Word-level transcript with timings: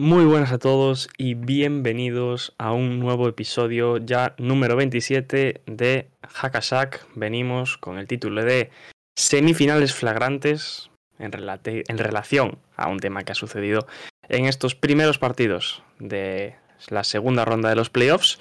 Muy 0.00 0.26
buenas 0.26 0.52
a 0.52 0.58
todos 0.58 1.08
y 1.18 1.34
bienvenidos 1.34 2.54
a 2.56 2.70
un 2.70 3.00
nuevo 3.00 3.26
episodio 3.26 3.96
ya 3.96 4.36
número 4.38 4.76
27 4.76 5.62
de 5.66 6.08
Hackashack. 6.22 7.04
Venimos 7.16 7.78
con 7.78 7.98
el 7.98 8.06
título 8.06 8.44
de 8.44 8.70
Semifinales 9.16 9.92
flagrantes 9.92 10.92
en, 11.18 11.32
en 11.34 11.98
relación 11.98 12.60
a 12.76 12.88
un 12.88 13.00
tema 13.00 13.24
que 13.24 13.32
ha 13.32 13.34
sucedido 13.34 13.88
en 14.28 14.44
estos 14.44 14.76
primeros 14.76 15.18
partidos 15.18 15.82
de 15.98 16.54
la 16.90 17.02
segunda 17.02 17.44
ronda 17.44 17.68
de 17.68 17.74
los 17.74 17.90
playoffs. 17.90 18.38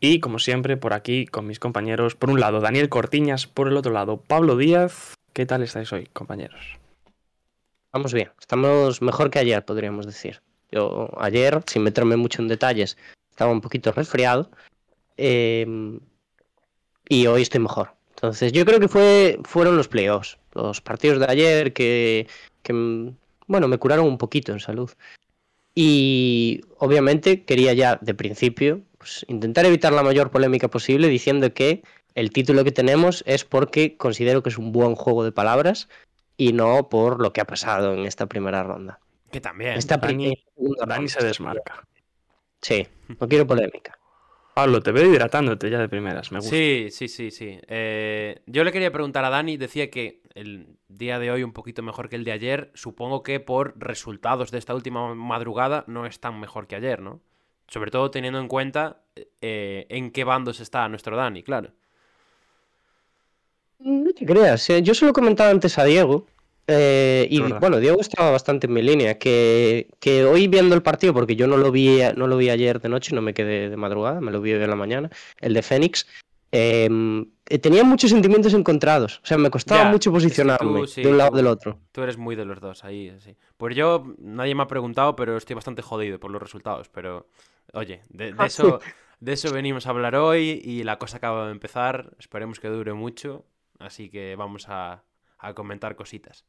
Y 0.00 0.20
como 0.20 0.38
siempre, 0.38 0.76
por 0.76 0.92
aquí 0.92 1.24
con 1.24 1.46
mis 1.46 1.58
compañeros, 1.58 2.16
por 2.16 2.28
un 2.28 2.38
lado 2.38 2.60
Daniel 2.60 2.90
Cortiñas, 2.90 3.46
por 3.46 3.68
el 3.68 3.78
otro 3.78 3.94
lado 3.94 4.20
Pablo 4.20 4.58
Díaz. 4.58 5.14
¿Qué 5.32 5.46
tal 5.46 5.62
estáis 5.62 5.90
hoy, 5.90 6.06
compañeros? 6.12 6.78
Vamos 7.94 8.12
bien, 8.12 8.30
estamos 8.38 9.00
mejor 9.00 9.30
que 9.30 9.38
ayer, 9.38 9.64
podríamos 9.64 10.04
decir. 10.04 10.42
Yo 10.70 11.08
ayer, 11.18 11.62
sin 11.66 11.82
meterme 11.82 12.16
mucho 12.16 12.42
en 12.42 12.48
detalles, 12.48 12.96
estaba 13.30 13.52
un 13.52 13.60
poquito 13.60 13.92
resfriado. 13.92 14.50
Eh, 15.16 15.66
y 17.08 17.26
hoy 17.26 17.42
estoy 17.42 17.60
mejor. 17.60 17.92
Entonces, 18.10 18.52
yo 18.52 18.64
creo 18.64 18.80
que 18.80 18.88
fue, 18.88 19.38
fueron 19.44 19.76
los 19.76 19.88
playoffs, 19.88 20.38
los 20.52 20.80
partidos 20.80 21.20
de 21.20 21.26
ayer 21.26 21.72
que, 21.72 22.26
que, 22.62 23.12
bueno, 23.46 23.68
me 23.68 23.78
curaron 23.78 24.06
un 24.06 24.18
poquito 24.18 24.52
en 24.52 24.60
salud. 24.60 24.90
Y 25.74 26.62
obviamente 26.78 27.44
quería 27.44 27.72
ya 27.72 27.98
de 28.00 28.14
principio 28.14 28.82
pues, 28.98 29.24
intentar 29.28 29.64
evitar 29.64 29.92
la 29.92 30.02
mayor 30.02 30.30
polémica 30.30 30.68
posible 30.68 31.06
diciendo 31.06 31.54
que 31.54 31.82
el 32.16 32.30
título 32.30 32.64
que 32.64 32.72
tenemos 32.72 33.22
es 33.26 33.44
porque 33.44 33.96
considero 33.96 34.42
que 34.42 34.48
es 34.48 34.58
un 34.58 34.72
buen 34.72 34.96
juego 34.96 35.22
de 35.22 35.30
palabras 35.30 35.88
y 36.36 36.52
no 36.52 36.88
por 36.88 37.20
lo 37.20 37.32
que 37.32 37.40
ha 37.40 37.46
pasado 37.46 37.94
en 37.94 38.06
esta 38.06 38.26
primera 38.26 38.64
ronda. 38.64 38.98
Que 39.30 39.40
también. 39.40 39.74
Esta 39.74 39.96
Dani, 39.96 40.34
primera 40.54 40.86
Dani 40.86 41.08
se 41.08 41.24
desmarca. 41.24 41.86
Sí, 42.60 42.86
no 43.20 43.28
quiero 43.28 43.46
polémica. 43.46 43.98
Pablo, 44.54 44.82
te 44.82 44.90
veo 44.90 45.08
hidratándote 45.08 45.70
ya 45.70 45.78
de 45.78 45.88
primeras, 45.88 46.32
me 46.32 46.38
gusta. 46.38 46.50
Sí, 46.50 46.88
sí, 46.90 47.06
sí, 47.06 47.30
sí. 47.30 47.60
Eh, 47.68 48.42
yo 48.46 48.64
le 48.64 48.72
quería 48.72 48.90
preguntar 48.90 49.24
a 49.24 49.30
Dani, 49.30 49.56
decía 49.56 49.88
que 49.88 50.20
el 50.34 50.78
día 50.88 51.20
de 51.20 51.30
hoy 51.30 51.44
un 51.44 51.52
poquito 51.52 51.80
mejor 51.82 52.08
que 52.08 52.16
el 52.16 52.24
de 52.24 52.32
ayer, 52.32 52.72
supongo 52.74 53.22
que 53.22 53.38
por 53.38 53.74
resultados 53.78 54.50
de 54.50 54.58
esta 54.58 54.74
última 54.74 55.14
madrugada 55.14 55.84
no 55.86 56.06
es 56.06 56.18
tan 56.18 56.40
mejor 56.40 56.66
que 56.66 56.74
ayer, 56.74 57.00
¿no? 57.00 57.20
Sobre 57.68 57.92
todo 57.92 58.10
teniendo 58.10 58.40
en 58.40 58.48
cuenta 58.48 59.02
eh, 59.40 59.86
en 59.90 60.10
qué 60.10 60.24
bandos 60.24 60.58
está 60.58 60.88
nuestro 60.88 61.16
Dani, 61.16 61.44
claro. 61.44 61.70
No 63.78 64.12
te 64.12 64.26
creas, 64.26 64.68
eh, 64.70 64.82
yo 64.82 64.92
se 64.92 65.06
lo 65.06 65.12
comentaba 65.12 65.50
antes 65.50 65.78
a 65.78 65.84
Diego. 65.84 66.26
Eh, 66.68 67.26
y 67.30 67.40
bueno, 67.40 67.80
Diego 67.80 68.00
estaba 68.00 68.30
bastante 68.30 68.66
en 68.66 68.74
mi 68.74 68.82
línea. 68.82 69.18
Que, 69.18 69.88
que 69.98 70.24
hoy 70.24 70.46
viendo 70.48 70.74
el 70.74 70.82
partido, 70.82 71.12
porque 71.14 71.34
yo 71.34 71.46
no 71.46 71.56
lo 71.56 71.72
vi, 71.72 71.98
no 72.16 72.26
lo 72.26 72.36
vi 72.36 72.50
ayer 72.50 72.80
de 72.80 72.88
noche, 72.88 73.14
no 73.14 73.22
me 73.22 73.34
quedé 73.34 73.70
de 73.70 73.76
madrugada, 73.76 74.20
me 74.20 74.30
lo 74.30 74.40
vi 74.40 74.52
hoy 74.52 74.62
en 74.62 74.70
la 74.70 74.76
mañana, 74.76 75.10
el 75.40 75.54
de 75.54 75.62
Fénix. 75.62 76.06
eh, 76.52 76.88
eh, 77.50 77.58
tenía 77.58 77.82
muchos 77.84 78.10
sentimientos 78.10 78.52
encontrados. 78.54 79.20
O 79.22 79.26
sea, 79.26 79.38
me 79.38 79.50
costaba 79.50 79.84
Ya, 79.84 79.90
mucho 79.90 80.10
es 80.10 80.12
que 80.14 80.20
posicionarme 80.26 80.80
tú, 80.80 80.86
sí, 80.86 81.02
de 81.02 81.08
un 81.08 81.18
lado 81.18 81.30
tú- 81.30 81.36
del 81.36 81.46
otro. 81.46 81.78
Tú 81.92 82.02
eres 82.02 82.16
muy 82.18 82.36
de 82.36 82.44
los 82.44 82.60
dos 82.60 82.84
ahí, 82.84 83.14
sí. 83.20 83.34
Pues 83.56 83.74
yo, 83.74 84.14
nadie 84.18 84.54
me 84.54 84.62
ha 84.62 84.66
preguntado, 84.66 85.16
pero 85.16 85.36
estoy 85.36 85.54
bastante 85.54 85.80
jodido 85.82 86.20
por 86.20 86.30
los 86.30 86.40
resultados. 86.42 86.88
Pero, 86.90 87.26
oye, 87.72 88.02
de, 88.10 88.32
de 88.34 88.46
eso, 88.46 88.80
de 89.20 89.32
eso 89.32 89.50
venimos 89.52 89.86
a 89.86 89.90
hablar 89.90 90.14
hoy 90.16 90.60
y 90.62 90.82
la 90.84 90.98
cosa 90.98 91.16
acaba 91.16 91.46
de 91.46 91.52
empezar. 91.52 92.10
Esperemos 92.18 92.60
que 92.60 92.68
dure 92.68 92.92
mucho. 92.92 93.44
Así 93.78 94.10
que 94.10 94.34
vamos 94.36 94.66
a, 94.68 95.02
a 95.38 95.54
comentar 95.54 95.96
cositas. 95.96 96.44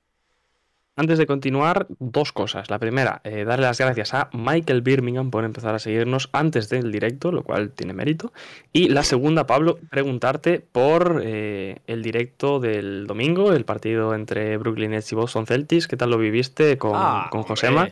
Antes 0.99 1.17
de 1.17 1.25
continuar, 1.27 1.87
dos 1.99 2.33
cosas. 2.33 2.69
La 2.69 2.77
primera, 2.77 3.21
eh, 3.23 3.45
darle 3.45 3.67
las 3.67 3.77
gracias 3.77 4.13
a 4.13 4.29
Michael 4.33 4.81
Birmingham 4.81 5.31
por 5.31 5.45
empezar 5.45 5.73
a 5.73 5.79
seguirnos 5.79 6.27
antes 6.33 6.67
del 6.67 6.91
directo, 6.91 7.31
lo 7.31 7.41
cual 7.43 7.71
tiene 7.71 7.93
mérito. 7.93 8.33
Y 8.73 8.89
la 8.89 9.03
segunda, 9.03 9.47
Pablo, 9.47 9.79
preguntarte 9.89 10.59
por 10.59 11.21
eh, 11.23 11.77
el 11.87 12.03
directo 12.03 12.59
del 12.59 13.07
domingo, 13.07 13.53
el 13.53 13.63
partido 13.63 14.13
entre 14.13 14.57
Brooklyn 14.57 14.91
Nets 14.91 15.09
y 15.13 15.15
Boston 15.15 15.45
Celtics. 15.45 15.87
¿Qué 15.87 15.95
tal 15.95 16.09
lo 16.09 16.17
viviste 16.17 16.77
con, 16.77 16.91
Ah, 16.95 17.29
con. 17.31 17.43
Josema? 17.43 17.87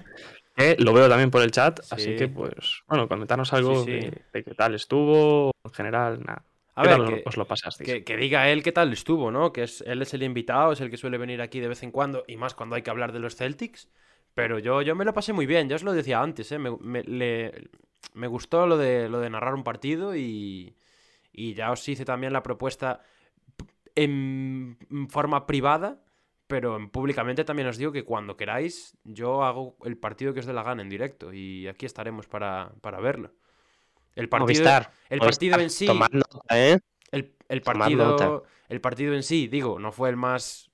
Lo 0.79 0.91
veo 0.91 1.07
también 1.07 1.31
por 1.31 1.43
el 1.43 1.51
chat, 1.51 1.79
así 1.91 2.03
Sí. 2.11 2.15
que 2.17 2.27
pues, 2.27 2.81
bueno, 2.89 3.07
comentarnos 3.07 3.53
algo 3.53 3.85
Sí, 3.85 3.91
sí. 3.91 3.91
De, 4.09 4.21
de 4.33 4.43
qué 4.43 4.53
tal 4.53 4.75
estuvo, 4.75 5.51
en 5.63 5.71
general, 5.71 6.19
nada. 6.25 6.43
A 6.77 6.83
¿Qué 6.83 6.89
ver, 6.89 6.97
que- 7.07 7.23
os 7.25 7.37
lo 7.37 7.45
pasasteis? 7.45 7.89
Que, 7.89 8.03
que 8.03 8.17
diga 8.17 8.49
él 8.49 8.61
qué 8.63 8.71
tal 8.71 8.93
estuvo, 8.93 9.31
¿no? 9.31 9.51
Que 9.51 9.63
es, 9.63 9.81
él 9.81 10.01
es 10.01 10.13
el 10.13 10.23
invitado, 10.23 10.71
es 10.73 10.81
el 10.81 10.89
que 10.89 10.97
suele 10.97 11.17
venir 11.17 11.41
aquí 11.41 11.59
de 11.59 11.67
vez 11.67 11.81
en 11.83 11.91
cuando, 11.91 12.23
y 12.27 12.37
más 12.37 12.53
cuando 12.55 12.75
hay 12.75 12.81
que 12.83 12.89
hablar 12.91 13.11
de 13.11 13.19
los 13.19 13.35
Celtics. 13.35 13.89
Pero 14.33 14.59
yo, 14.59 14.83
yo 14.83 14.95
me 14.95 15.03
lo 15.05 15.13
pasé 15.13 15.33
muy 15.33 15.47
bien, 15.47 15.67
ya 15.67 15.75
os 15.75 15.83
lo 15.83 15.93
decía 15.93 16.21
antes, 16.21 16.51
¿eh? 16.51 16.59
Me, 16.59 16.69
me- 16.79 17.03
le- 17.03 17.69
me 18.13 18.27
gustó 18.27 18.67
lo 18.67 18.77
de, 18.77 19.09
lo 19.09 19.19
de 19.19 19.29
narrar 19.31 19.55
un 19.55 19.63
partido 19.63 20.15
y, 20.15 20.75
y 21.33 21.53
ya 21.55 21.71
os 21.71 21.87
hice 21.89 22.05
también 22.05 22.31
la 22.33 22.43
propuesta 22.43 23.01
en 23.95 24.77
forma 25.09 25.45
privada, 25.47 26.03
pero 26.47 26.75
en- 26.77 26.89
públicamente 26.89 27.43
también 27.43 27.67
os 27.67 27.77
digo 27.77 27.91
que 27.91 28.03
cuando 28.03 28.37
queráis, 28.37 28.95
yo 29.03 29.43
hago 29.43 29.75
el 29.85 29.97
partido 29.97 30.33
que 30.33 30.41
os 30.41 30.45
dé 30.45 30.53
la 30.53 30.63
gana 30.63 30.81
en 30.81 30.89
directo 30.89 31.33
y 31.33 31.67
aquí 31.67 31.85
estaremos 31.85 32.27
para, 32.27 32.71
para 32.81 32.99
verlo. 32.99 33.31
El 34.17 34.29
partido, 34.29 34.45
Movistar, 34.45 34.91
el 35.09 35.19
Movistar, 35.19 35.49
partido 35.49 35.59
en 35.59 35.69
sí, 35.69 35.85
Tomad 35.85 36.09
nota, 36.11 36.59
¿eh? 36.67 36.79
el, 37.11 37.33
el 37.49 37.61
Tomad 37.61 37.79
partido, 37.79 38.05
nota. 38.05 38.41
el 38.69 38.81
partido 38.81 39.13
en 39.13 39.23
sí, 39.23 39.47
digo, 39.47 39.79
no 39.79 39.91
fue 39.91 40.09
el 40.09 40.15
más 40.17 40.69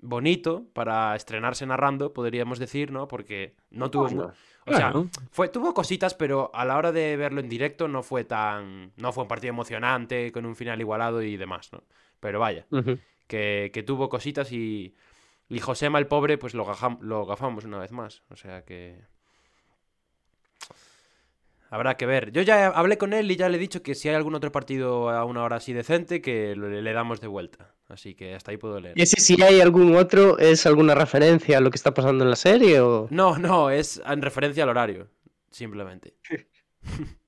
bonito 0.00 0.64
para 0.72 1.14
estrenarse 1.14 1.66
narrando, 1.66 2.12
podríamos 2.12 2.58
decir, 2.58 2.90
¿no? 2.90 3.06
Porque 3.08 3.54
no 3.70 3.90
tuvo... 3.90 4.32
O 4.66 4.74
sea, 4.74 4.90
Bueno. 4.92 5.10
fue, 5.30 5.48
tuvo 5.48 5.74
cositas, 5.74 6.14
pero 6.14 6.50
a 6.54 6.64
la 6.64 6.76
hora 6.76 6.92
de 6.92 7.16
verlo 7.16 7.40
en 7.40 7.48
directo 7.48 7.88
no 7.88 8.02
fue 8.02 8.24
tan... 8.24 8.92
No 8.96 9.12
fue 9.12 9.22
un 9.24 9.28
partido 9.28 9.50
emocionante, 9.50 10.30
con 10.32 10.46
un 10.46 10.54
final 10.54 10.80
igualado 10.80 11.22
y 11.22 11.36
demás, 11.36 11.72
¿no? 11.72 11.82
Pero 12.20 12.38
vaya, 12.40 12.66
que, 13.26 13.70
que 13.72 13.82
tuvo 13.82 14.08
cositas 14.08 14.52
y... 14.52 14.94
Y 15.48 15.58
Josema, 15.58 15.98
el 15.98 16.06
pobre, 16.06 16.38
pues 16.38 16.54
lo, 16.54 16.64
gajam- 16.64 17.00
lo 17.00 17.26
gafamos 17.26 17.64
una 17.64 17.78
vez 17.78 17.90
más. 17.90 18.22
O 18.30 18.36
sea 18.36 18.64
que... 18.64 19.00
Habrá 21.70 21.96
que 21.96 22.04
ver. 22.04 22.32
Yo 22.32 22.42
ya 22.42 22.66
hablé 22.66 22.98
con 22.98 23.12
él 23.12 23.30
y 23.30 23.36
ya 23.36 23.48
le 23.48 23.56
he 23.56 23.60
dicho 23.60 23.82
que 23.82 23.94
si 23.94 24.08
hay 24.08 24.16
algún 24.16 24.34
otro 24.34 24.50
partido 24.50 25.08
a 25.08 25.24
una 25.24 25.44
hora 25.44 25.56
así 25.56 25.72
decente, 25.72 26.20
que 26.20 26.56
le 26.56 26.92
damos 26.92 27.20
de 27.20 27.28
vuelta. 27.28 27.74
Así 27.88 28.14
que 28.14 28.34
hasta 28.34 28.50
ahí 28.50 28.56
puedo 28.56 28.80
leer. 28.80 28.98
¿Y 28.98 29.02
ese 29.02 29.20
si 29.20 29.40
hay 29.40 29.60
algún 29.60 29.94
otro, 29.94 30.38
es 30.38 30.66
alguna 30.66 30.96
referencia 30.96 31.58
a 31.58 31.60
lo 31.60 31.70
que 31.70 31.76
está 31.76 31.94
pasando 31.94 32.24
en 32.24 32.30
la 32.30 32.36
serie 32.36 32.80
o...? 32.80 33.06
No, 33.10 33.38
no, 33.38 33.70
es 33.70 34.02
en 34.04 34.20
referencia 34.20 34.64
al 34.64 34.68
horario. 34.68 35.08
Simplemente. 35.50 36.14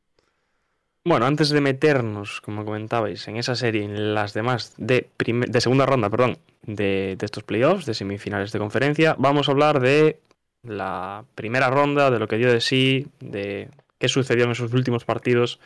Bueno, 1.05 1.27
antes 1.27 1.51
de 1.51 1.61
meternos, 1.61 2.41
como 2.41 2.65
comentabais, 2.65 3.27
en 3.27 3.37
esa 3.37 3.57
serie 3.57 3.83
y 3.83 3.87
en 3.87 4.15
las 4.15 4.35
demás 4.35 4.73
de, 4.77 5.11
de 5.19 5.61
segunda 5.61 5.85
ronda, 5.85 6.09
perdón, 6.09 6.39
de, 6.63 7.17
de 7.19 7.27
estos 7.27 7.43
playoffs, 7.43 7.87
de 7.87 7.95
semifinales 7.95 8.53
de 8.53 8.61
conferencia, 8.61 9.17
vamos 9.19 9.49
a 9.49 9.51
hablar 9.51 9.81
de 9.81 10.21
la 10.63 11.25
primera 11.35 11.71
ronda, 11.71 12.09
de 12.13 12.21
lo 12.21 12.29
que 12.29 12.37
dio 12.37 12.53
de 12.53 12.61
sí, 12.61 13.09
de 13.19 13.69
qué 14.03 14.09
sucedió 14.09 14.47
en 14.47 14.51
esos 14.51 14.73
últimos 14.73 15.05
partidos 15.05 15.61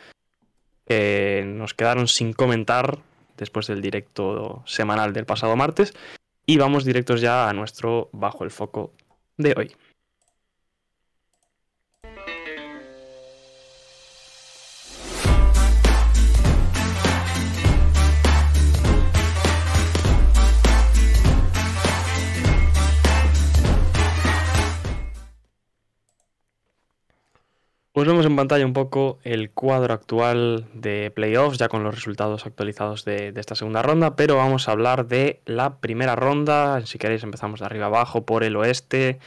que 0.85 1.43
nos 1.43 1.73
quedaron 1.73 2.07
sin 2.07 2.33
comentar 2.33 2.99
después 3.35 3.65
del 3.65 3.81
directo 3.81 4.61
semanal 4.67 5.11
del 5.11 5.25
pasado 5.25 5.55
martes. 5.55 5.95
Y 6.45 6.57
vamos 6.57 6.85
directos 6.85 7.19
ya 7.19 7.49
a 7.49 7.53
nuestro 7.53 8.11
Bajo 8.13 8.43
el 8.43 8.51
Foco 8.51 8.93
de 9.37 9.55
hoy. 9.57 9.75
Pues 27.97 28.07
vemos 28.07 28.27
en 28.27 28.35
pantalla 28.35 28.63
un 28.63 28.73
poco 28.73 29.17
el 29.23 29.49
cuadro 29.49 29.91
actual 29.91 30.67
de 30.75 31.09
playoffs, 31.09 31.57
ya 31.57 31.67
con 31.67 31.83
los 31.83 31.95
resultados 31.95 32.45
actualizados 32.45 33.05
de, 33.05 33.33
esta 33.35 33.55
segunda 33.55 33.81
ronda, 33.81 34.15
pero 34.15 34.35
vamos 34.35 34.67
a 34.67 34.73
hablar 34.73 35.07
de 35.07 35.41
la 35.45 35.79
primera 35.79 36.15
ronda. 36.15 36.85
Si 36.85 36.99
queréis 36.99 37.23
empezamos 37.23 37.59
de 37.59 37.65
arriba 37.65 37.87
abajo 37.87 38.23
por 38.23 38.43
el 38.43 38.55
oeste. 38.55 39.17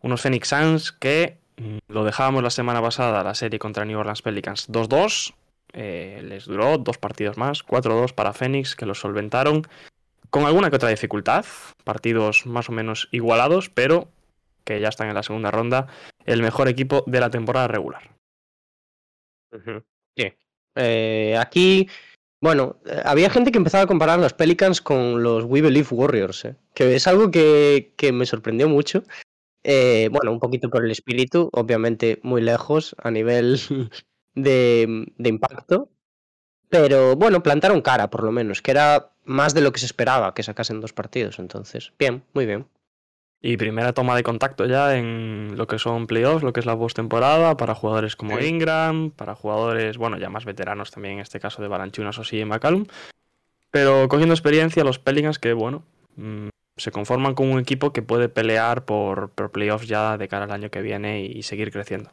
Unos 0.00 0.20
Phoenix 0.20 0.46
Suns 0.46 0.92
que 0.92 1.38
mm, 1.56 1.78
lo 1.88 2.04
dejábamos 2.04 2.44
la 2.44 2.50
semana 2.50 2.80
pasada, 2.80 3.24
la 3.24 3.34
serie 3.34 3.58
contra 3.58 3.84
New 3.84 3.98
Orleans 3.98 4.22
Pelicans 4.22 4.70
2-2. 4.70 5.34
eh, 5.72 6.22
les 6.24 6.44
duró 6.44 6.78
dos 6.78 6.98
partidos 6.98 7.36
más, 7.36 7.66
4-2 7.66 8.12
para 8.14 8.32
Phoenix, 8.32 8.76
que 8.76 8.86
los 8.86 9.00
solventaron 9.00 9.66
con 10.30 10.44
alguna 10.44 10.70
que 10.70 10.76
otra 10.76 10.88
dificultad. 10.88 11.44
Partidos 11.82 12.46
más 12.46 12.68
o 12.68 12.72
menos 12.72 13.08
igualados, 13.10 13.70
pero 13.70 14.06
que 14.64 14.80
ya 14.80 14.88
están 14.88 15.08
en 15.08 15.14
la 15.14 15.22
segunda 15.22 15.50
ronda. 15.50 15.86
El 16.24 16.42
mejor 16.42 16.68
equipo 16.68 17.04
de 17.06 17.20
la 17.20 17.30
temporada 17.30 17.68
regular. 17.68 18.10
Sí. 20.16 20.32
Eh, 20.76 21.36
aquí, 21.38 21.88
bueno, 22.40 22.80
eh, 22.86 23.00
había 23.04 23.30
gente 23.30 23.52
que 23.52 23.58
empezaba 23.58 23.84
a 23.84 23.86
comparar 23.86 24.18
los 24.18 24.32
Pelicans 24.32 24.80
con 24.80 25.22
los 25.22 25.44
We 25.44 25.62
Believe 25.62 25.88
Warriors, 25.90 26.44
eh, 26.46 26.56
que 26.74 26.96
es 26.96 27.06
algo 27.06 27.30
que, 27.30 27.94
que 27.96 28.12
me 28.12 28.26
sorprendió 28.26 28.68
mucho. 28.68 29.02
Bueno, 29.64 30.32
un 30.32 30.40
poquito 30.40 30.68
por 30.68 30.84
el 30.84 30.90
espíritu, 30.90 31.48
obviamente 31.52 32.20
muy 32.22 32.42
lejos 32.42 32.94
a 32.98 33.10
nivel 33.10 33.58
de, 34.34 35.06
de 35.16 35.28
impacto. 35.28 35.88
Pero 36.68 37.14
bueno, 37.14 37.42
plantaron 37.42 37.82
cara, 37.82 38.10
por 38.10 38.24
lo 38.24 38.32
menos, 38.32 38.60
que 38.60 38.72
era 38.72 39.12
más 39.24 39.54
de 39.54 39.60
lo 39.60 39.72
que 39.72 39.78
se 39.78 39.86
esperaba 39.86 40.34
que 40.34 40.42
sacasen 40.42 40.80
dos 40.80 40.92
partidos. 40.92 41.38
Entonces, 41.38 41.92
bien, 41.98 42.24
muy 42.32 42.46
bien. 42.46 42.66
Y 43.40 43.56
primera 43.58 43.92
toma 43.92 44.16
de 44.16 44.22
contacto 44.22 44.64
ya 44.64 44.96
en 44.96 45.56
lo 45.56 45.66
que 45.66 45.78
son 45.78 46.06
playoffs, 46.06 46.42
lo 46.42 46.52
que 46.52 46.60
es 46.60 46.66
la 46.66 46.78
postemporada, 46.78 47.56
para 47.56 47.74
jugadores 47.74 48.16
como 48.16 48.38
Sí. 48.38 48.46
Ingram, 48.46 49.10
para 49.10 49.34
jugadores, 49.34 49.98
bueno, 49.98 50.16
ya 50.16 50.30
más 50.30 50.46
veteranos 50.46 50.90
también, 50.90 51.14
en 51.14 51.20
este 51.20 51.40
caso 51.40 51.60
de 51.60 51.68
Balanchunas 51.68 52.18
o 52.18 52.24
sí 52.24 52.38
y 52.38 52.44
McCallum. 52.46 52.86
Pero 53.70 54.08
cogiendo 54.08 54.34
experiencia, 54.34 54.82
los 54.84 54.98
Pelicans 54.98 55.38
que, 55.38 55.52
bueno, 55.52 55.84
mm, 56.16 56.48
se 56.76 56.90
conforman 56.90 57.34
con 57.34 57.50
un 57.50 57.60
equipo 57.60 57.92
que 57.92 58.02
puede 58.02 58.28
pelear 58.28 58.84
por, 58.84 59.30
por 59.30 59.50
playoffs 59.52 59.86
ya 59.88 60.16
de 60.16 60.26
cara 60.28 60.44
al 60.46 60.52
año 60.52 60.70
que 60.70 60.80
viene 60.80 61.22
y, 61.22 61.26
y 61.26 61.42
seguir 61.42 61.70
creciendo. 61.70 62.12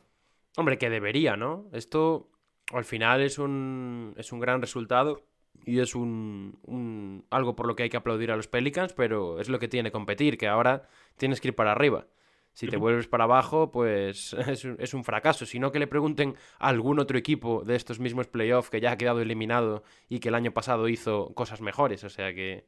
Hombre, 0.57 0.77
que 0.77 0.89
debería, 0.89 1.37
¿no? 1.37 1.65
Esto 1.71 2.27
al 2.73 2.83
final 2.83 3.21
es 3.21 3.39
un, 3.39 4.13
es 4.17 4.31
un 4.31 4.39
gran 4.39 4.61
resultado 4.61 5.23
y 5.65 5.79
es 5.79 5.95
un, 5.95 6.59
un- 6.63 7.25
algo 7.29 7.55
por 7.55 7.67
lo 7.67 7.75
que 7.75 7.83
hay 7.83 7.89
que 7.89 7.97
aplaudir 7.97 8.31
a 8.31 8.35
los 8.35 8.47
Pelicans, 8.47 8.93
pero 8.93 9.39
es 9.39 9.49
lo 9.49 9.59
que 9.59 9.67
tiene 9.67 9.91
competir, 9.91 10.37
que 10.37 10.47
ahora 10.47 10.87
tienes 11.17 11.41
que 11.41 11.49
ir 11.49 11.55
para 11.55 11.71
arriba. 11.71 12.07
Si 12.53 12.67
te 12.67 12.75
vuelves 12.77 13.07
para 13.07 13.23
abajo, 13.25 13.71
pues 13.71 14.33
es 14.47 14.65
un, 14.65 14.75
es 14.79 14.93
un 14.93 15.03
fracaso. 15.03 15.45
Si 15.45 15.59
no, 15.59 15.71
que 15.71 15.79
le 15.79 15.87
pregunten 15.87 16.35
a 16.59 16.67
algún 16.69 16.99
otro 16.99 17.17
equipo 17.17 17.63
de 17.63 17.75
estos 17.75 17.99
mismos 17.99 18.27
playoffs 18.27 18.69
que 18.69 18.81
ya 18.81 18.91
ha 18.91 18.97
quedado 18.97 19.21
eliminado 19.21 19.83
y 20.09 20.19
que 20.19 20.29
el 20.29 20.35
año 20.35 20.51
pasado 20.53 20.89
hizo 20.89 21.33
cosas 21.33 21.61
mejores. 21.61 22.03
O 22.03 22.09
sea 22.09 22.33
que, 22.33 22.67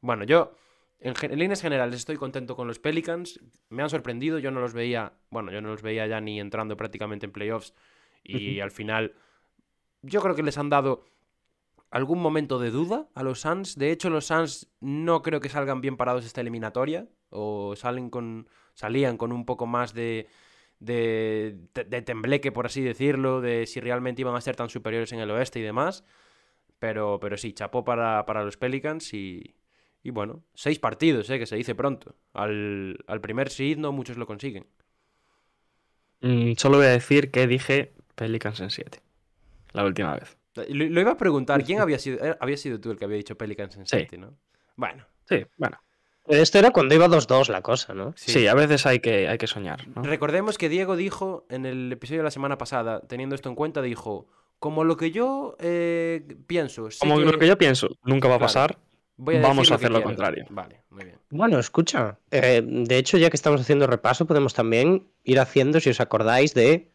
bueno, 0.00 0.24
yo 0.24 0.54
en, 1.00 1.14
en 1.22 1.38
líneas 1.38 1.62
generales 1.62 1.96
estoy 1.96 2.16
contento 2.16 2.56
con 2.56 2.68
los 2.68 2.78
Pelicans. 2.78 3.40
Me 3.70 3.82
han 3.82 3.90
sorprendido, 3.90 4.38
yo 4.38 4.50
no 4.50 4.60
los 4.60 4.74
veía, 4.74 5.12
bueno, 5.30 5.52
yo 5.52 5.60
no 5.60 5.68
los 5.68 5.82
veía 5.82 6.06
ya 6.06 6.20
ni 6.20 6.40
entrando 6.40 6.76
prácticamente 6.76 7.26
en 7.26 7.32
playoffs. 7.32 7.74
Y 8.24 8.60
al 8.60 8.70
final, 8.70 9.14
yo 10.02 10.20
creo 10.22 10.34
que 10.34 10.42
les 10.42 10.58
han 10.58 10.70
dado 10.70 11.04
algún 11.90 12.20
momento 12.20 12.58
de 12.58 12.70
duda 12.70 13.08
a 13.14 13.22
los 13.22 13.40
Suns. 13.40 13.76
De 13.76 13.90
hecho, 13.90 14.10
los 14.10 14.26
Suns 14.26 14.68
no 14.80 15.22
creo 15.22 15.40
que 15.40 15.48
salgan 15.48 15.80
bien 15.80 15.96
parados 15.96 16.24
esta 16.24 16.40
eliminatoria. 16.40 17.08
O 17.30 17.74
salen 17.76 18.10
con. 18.10 18.48
salían 18.74 19.16
con 19.16 19.32
un 19.32 19.44
poco 19.44 19.66
más 19.66 19.94
de. 19.94 20.28
De, 20.78 21.56
tembleque, 22.04 22.52
por 22.52 22.66
así 22.66 22.82
decirlo, 22.82 23.40
de 23.40 23.66
si 23.66 23.80
realmente 23.80 24.20
iban 24.20 24.34
a 24.34 24.40
ser 24.42 24.56
tan 24.56 24.68
superiores 24.68 25.10
en 25.12 25.20
el 25.20 25.30
oeste 25.30 25.58
y 25.58 25.62
demás. 25.62 26.04
Pero, 26.78 27.18
pero 27.20 27.38
sí, 27.38 27.54
chapó 27.54 27.82
para, 27.84 28.26
para 28.26 28.44
los 28.44 28.58
Pelicans 28.58 29.14
y, 29.14 29.56
y 30.02 30.10
bueno, 30.10 30.44
seis 30.54 30.78
partidos, 30.78 31.30
eh, 31.30 31.38
que 31.38 31.46
se 31.46 31.56
dice 31.56 31.74
pronto. 31.74 32.14
Al, 32.34 32.98
al 33.06 33.20
primer 33.22 33.48
seed 33.48 33.78
no 33.78 33.92
muchos 33.92 34.18
lo 34.18 34.26
consiguen. 34.26 34.66
Mm, 36.20 36.52
solo 36.56 36.78
voy 36.78 36.86
a 36.86 36.90
decir 36.90 37.30
que 37.30 37.46
dije 37.46 37.92
Pelicans 38.14 38.60
en 38.60 38.70
7. 38.70 39.00
La 39.72 39.84
última 39.84 40.14
vez. 40.14 40.36
Lo, 40.68 40.84
lo 40.86 41.00
iba 41.00 41.12
a 41.12 41.16
preguntar, 41.16 41.62
¿quién 41.64 41.80
había 41.80 41.98
sido? 41.98 42.24
eh, 42.24 42.36
Había 42.40 42.56
sido 42.56 42.80
tú 42.80 42.90
el 42.90 42.98
que 42.98 43.04
había 43.04 43.16
dicho 43.16 43.36
Pelicans 43.36 43.76
en 43.76 43.86
Sí. 43.86 43.96
7, 43.98 44.18
¿no? 44.18 44.36
Bueno, 44.76 45.04
Sí, 45.28 45.44
bueno. 45.56 45.78
Esto 46.28 46.58
era 46.58 46.70
cuando 46.72 46.94
iba 46.94 47.06
2-2 47.08 47.48
la 47.50 47.62
cosa, 47.62 47.94
¿no? 47.94 48.12
sí. 48.16 48.32
Sí, 48.32 48.46
a 48.48 48.54
veces 48.54 48.84
hay 48.86 48.98
que, 48.98 49.28
hay 49.28 49.38
que 49.38 49.46
soñar. 49.46 49.86
¿no? 49.88 50.02
Recordemos 50.02 50.58
que 50.58 50.68
Diego 50.68 50.96
dijo 50.96 51.46
en 51.50 51.66
el 51.66 51.92
episodio 51.92 52.20
de 52.20 52.24
la 52.24 52.30
semana 52.32 52.58
pasada, 52.58 53.00
teniendo 53.06 53.34
esto 53.36 53.48
en 53.48 53.54
cuenta, 53.54 53.80
dijo, 53.80 54.26
como 54.58 54.82
lo 54.84 54.96
que 54.96 55.12
yo 55.12 55.56
eh, 55.60 56.26
pienso, 56.48 56.88
Como 56.98 57.20
lo 57.20 57.38
que 57.38 57.46
yo 57.46 57.56
pienso 57.58 57.88
nunca 58.04 58.26
va 58.28 58.34
a 58.34 58.38
Claro. 58.38 58.46
pasar, 58.48 58.78
voy 59.16 59.36
a 59.36 59.40
vamos 59.40 59.70
a 59.70 59.76
hacer 59.76 59.90
lo 59.90 59.98
quiero". 59.98 60.08
contrario. 60.08 60.46
Vale, 60.50 60.82
muy 60.90 61.04
bien. 61.04 61.18
Bueno, 61.30 61.60
escucha. 61.60 62.18
eh, 62.32 62.60
de 62.64 62.96
hecho, 62.98 63.18
ya 63.18 63.30
que 63.30 63.36
estamos 63.36 63.60
haciendo 63.60 63.86
repaso, 63.86 64.26
podemos 64.26 64.52
también 64.52 65.06
ir 65.22 65.38
haciendo, 65.38 65.78
si 65.78 65.90
os 65.90 66.00
acordáis, 66.00 66.54
de. 66.54 66.90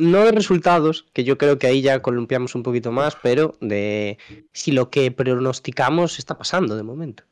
No 0.00 0.24
de 0.24 0.32
resultados, 0.32 1.06
que 1.12 1.24
yo 1.24 1.38
creo 1.38 1.58
que 1.58 1.66
ahí 1.66 1.82
ya 1.82 2.00
columpiamos 2.02 2.54
un 2.54 2.62
poquito 2.62 2.90
más, 2.92 3.16
pero 3.22 3.54
de 3.60 4.18
si 4.52 4.72
lo 4.72 4.90
que 4.90 5.10
pronosticamos 5.10 6.18
está 6.18 6.36
pasando 6.38 6.76
de 6.76 6.82
momento. 6.82 7.24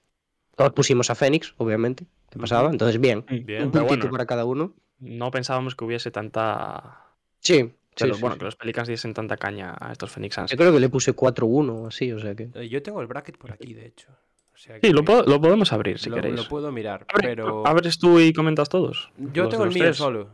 Todos 0.57 0.73
pusimos 0.73 1.09
a 1.11 1.15
Fénix, 1.15 1.55
obviamente, 1.57 2.05
que 2.31 2.39
pasaba, 2.39 2.71
entonces 2.71 3.01
bien. 3.01 3.25
Bien, 3.29 3.65
un 3.65 3.71
puntito 3.71 3.87
bueno. 3.97 4.11
para 4.11 4.27
cada 4.27 4.45
uno. 4.45 4.75
no 4.99 5.31
pensábamos 5.31 5.75
que 5.77 5.85
hubiese 5.85 6.11
tanta. 6.11 7.05
Sí, 7.41 7.73
Pero 7.97 8.15
sí, 8.15 8.21
bueno, 8.21 8.35
sí, 8.35 8.39
que 8.41 8.45
los 8.45 8.57
Pelicans 8.57 8.89
diesen 8.89 9.15
tanta 9.15 9.37
caña 9.37 9.77
a 9.79 9.93
estos 9.93 10.11
Phoenix 10.11 10.35
Suns. 10.35 10.51
Yo 10.51 10.57
creo 10.57 10.73
que 10.73 10.81
le 10.81 10.89
puse 10.89 11.15
4-1 11.15 11.71
o 11.71 11.87
así, 11.87 12.11
o 12.13 12.19
sea 12.19 12.35
que. 12.35 12.51
Eh, 12.55 12.69
Yo 12.69 12.83
tengo 12.83 13.01
el 13.01 13.07
bracket 13.07 13.37
por 13.39 13.53
aquí, 13.53 13.73
de 13.75 13.87
hecho. 13.87 14.09
O 14.53 14.57
sea 14.61 14.77
Sí, 14.83 14.91
lo, 14.93 15.05
po- 15.05 15.23
lo 15.23 15.41
podemos 15.41 15.73
abrir 15.73 16.01
si 16.01 16.11
lo- 16.11 16.17
queréis. 16.17 16.35
lo 16.35 16.49
puedo 16.49 16.73
mirar, 16.73 17.07
Abre- 17.15 17.29
pero... 17.29 17.65
Abres 17.65 17.99
tú 18.01 18.19
y 18.19 18.33
comentas 18.33 18.69
todos. 18.69 19.13
Yo 19.33 19.49
tengo 19.49 19.63
el 19.65 19.71
mío 19.71 19.85
tres. 19.85 19.97
solo. 19.97 20.29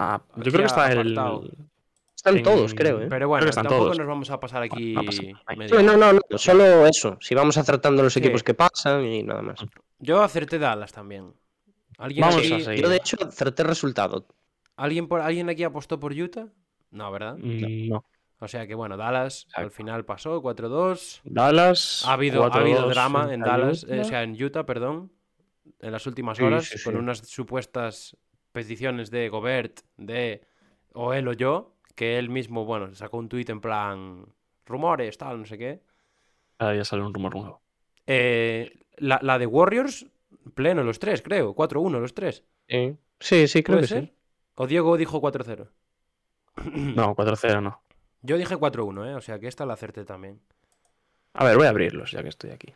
Ah, 0.00 0.22
yo 0.36 0.52
creo 0.52 0.58
que 0.60 0.64
está 0.66 0.92
el. 0.92 1.18
Están 2.14 2.36
En- 2.38 2.42
todos, 2.42 2.74
creo, 2.74 3.00
¿eh? 3.02 3.06
Pero 3.08 3.28
bueno, 3.28 3.44
que 3.44 3.50
están 3.50 3.64
tampoco 3.64 3.84
todos. 3.86 3.98
nos 3.98 4.06
vamos 4.08 4.30
a 4.30 4.40
pasar 4.40 4.62
aquí 4.64 4.92
no 4.92 5.82
no, 5.82 5.96
no, 5.96 6.12
no, 6.14 6.20
solo 6.38 6.84
eso. 6.86 7.16
Si 7.20 7.34
vamos 7.34 7.56
acertando 7.56 8.02
los 8.02 8.12
Sí. 8.12 8.18
equipos 8.18 8.42
que 8.42 8.54
pasan 8.54 9.04
y 9.04 9.22
nada 9.22 9.40
más. 9.42 9.60
Yo 10.00 10.22
acerté 10.22 10.58
Dallas 10.58 10.92
también. 10.92 11.32
¿Alguien, 11.96 12.22
Vamos 12.22 12.38
aquí, 12.38 12.52
a 12.54 12.60
seguir. 12.60 12.82
Yo, 12.82 12.88
de 12.88 12.96
hecho, 12.96 13.16
acerté 13.26 13.62
resultado. 13.64 14.26
¿alguien, 14.76 15.06
por, 15.08 15.20
¿Alguien 15.20 15.48
aquí 15.48 15.62
apostó 15.64 15.98
por 16.00 16.12
Utah? 16.12 16.46
No, 16.90 17.10
¿verdad? 17.12 17.36
Mm, 17.38 17.88
No. 17.88 18.04
O 18.40 18.46
sea 18.46 18.66
que 18.68 18.74
bueno, 18.76 18.96
Dallas 18.96 19.46
al 19.54 19.70
final 19.72 20.04
pasó 20.04 20.40
4-2. 20.40 21.20
Dallas. 21.24 22.04
Ha 22.06 22.12
habido, 22.12 22.44
ha 22.44 22.50
4-2 22.50 22.60
habido 22.60 22.88
drama 22.88 23.32
en 23.34 23.42
a 23.42 23.46
Dallas, 23.46 23.84
eh, 23.88 24.00
o 24.00 24.04
sea, 24.04 24.22
en 24.22 24.40
Utah, 24.40 24.64
perdón, 24.64 25.10
en 25.80 25.90
las 25.92 26.06
últimas 26.06 26.38
Sí, 26.38 26.44
horas, 26.44 26.64
sí, 26.66 26.82
con 26.84 26.96
unas 26.96 27.18
supuestas 27.18 28.16
peticiones 28.52 29.10
de 29.10 29.28
Gobert, 29.28 29.80
de 29.96 30.42
o 30.92 31.12
él 31.14 31.28
o 31.28 31.32
yo, 31.32 31.74
que 31.94 32.18
él 32.18 32.28
mismo, 32.30 32.64
bueno, 32.64 32.94
sacó 32.94 33.18
un 33.18 33.28
tuit 33.28 33.48
en 33.50 33.60
plan 33.60 34.26
rumores, 34.66 35.16
tal, 35.18 35.38
no 35.40 35.44
sé 35.46 35.58
qué. 35.58 35.80
Cada 36.56 36.72
día 36.72 36.84
sale 36.84 37.02
un 37.02 37.14
rumor 37.14 37.34
nuevo. 37.36 37.60
Eh, 38.06 38.72
la, 38.96 39.18
la 39.22 39.38
de 39.38 39.46
Warriors, 39.46 40.06
pleno 40.54 40.82
los 40.82 40.98
tres, 40.98 41.22
creo, 41.22 41.54
4-1 41.54 42.00
los 42.00 42.14
tres. 42.14 42.44
Sí, 42.68 42.96
sí, 43.20 43.48
sí, 43.48 43.62
creo 43.62 43.76
¿Puede 43.78 43.88
que 43.88 43.94
ser? 43.94 44.04
sí. 44.04 44.12
¿O 44.54 44.66
Diego 44.66 44.96
dijo 44.96 45.20
4-0? 45.20 45.68
No, 46.96 47.14
4-0 47.14 47.62
no. 47.62 47.80
Yo 48.22 48.36
dije 48.36 48.56
4-1, 48.56 49.10
¿eh? 49.10 49.14
O 49.14 49.20
sea 49.20 49.38
que 49.38 49.46
esta 49.46 49.64
la 49.64 49.74
acerté 49.74 50.04
también. 50.04 50.40
A 51.34 51.44
ver, 51.44 51.56
voy 51.56 51.66
a 51.66 51.70
abrirlos 51.70 52.10
ya 52.10 52.22
que 52.22 52.28
estoy 52.30 52.50
aquí. 52.50 52.74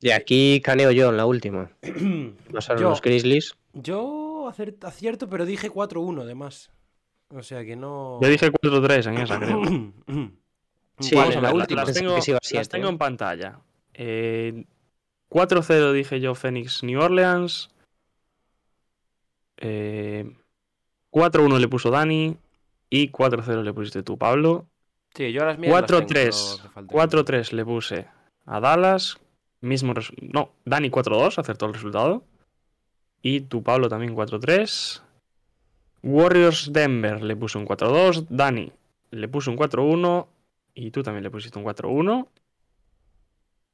Y 0.00 0.10
aquí 0.10 0.60
caneo 0.62 0.90
yo 0.92 1.10
en 1.10 1.18
la 1.18 1.26
última. 1.26 1.70
Pasaron 2.52 2.82
Yo- 2.82 2.88
los 2.90 3.02
Grizzlies. 3.02 3.54
Yo 3.74 4.21
acierto, 4.48 5.28
pero 5.28 5.44
dije 5.46 5.70
4-1 5.70 6.22
además. 6.22 6.70
O 7.28 7.42
sea 7.42 7.64
que 7.64 7.76
no... 7.76 8.18
Yo 8.20 8.28
dije 8.28 8.52
4-3 8.52 9.08
en 9.08 9.18
esa, 9.18 9.38
creo. 9.38 9.62
Sí, 10.98 11.16
a 11.16 11.26
la 11.40 11.52
última 11.52 11.84
las 11.84 11.94
tengo, 11.94 12.12
a 12.12 12.16
las 12.16 12.52
¿eh? 12.52 12.68
en 12.72 12.98
pantalla. 12.98 13.58
Eh, 13.94 14.64
4-0 15.30 15.92
dije 15.92 16.20
yo 16.20 16.34
Phoenix 16.34 16.82
New 16.82 17.00
Orleans. 17.00 17.70
Eh, 19.56 20.30
4-1 21.10 21.58
le 21.58 21.68
puso 21.68 21.90
Dani. 21.90 22.36
Y 22.90 23.10
4-0 23.10 23.62
le 23.62 23.72
pusiste 23.72 24.02
tú, 24.02 24.18
Pablo. 24.18 24.66
Sí, 25.14 25.32
yo 25.32 25.44
las 25.44 25.58
mías 25.58 25.72
las 25.72 25.90
no 25.90 25.98
4-3. 25.98 26.28
hace 26.28 26.68
falta. 26.68 26.94
4-3 26.94 27.52
le 27.52 27.64
puse 27.64 28.06
a 28.44 28.60
Dallas. 28.60 29.18
Mismo 29.60 29.94
No, 30.20 30.50
Dani 30.64 30.90
4-2, 30.90 31.38
acertó 31.38 31.66
el 31.66 31.74
resultado. 31.74 32.24
Y 33.22 33.42
tú, 33.42 33.62
Pablo, 33.62 33.88
también 33.88 34.14
4-3. 34.14 35.02
Warriors 36.02 36.72
Denver 36.72 37.22
le 37.22 37.36
puso 37.36 37.58
un 37.58 37.66
4-2. 37.66 38.26
Dani 38.28 38.72
le 39.10 39.28
puso 39.28 39.50
un 39.50 39.56
4-1. 39.56 40.26
Y 40.74 40.90
tú 40.90 41.02
también 41.02 41.22
le 41.22 41.30
pusiste 41.30 41.58
un 41.58 41.64
4-1. 41.64 42.28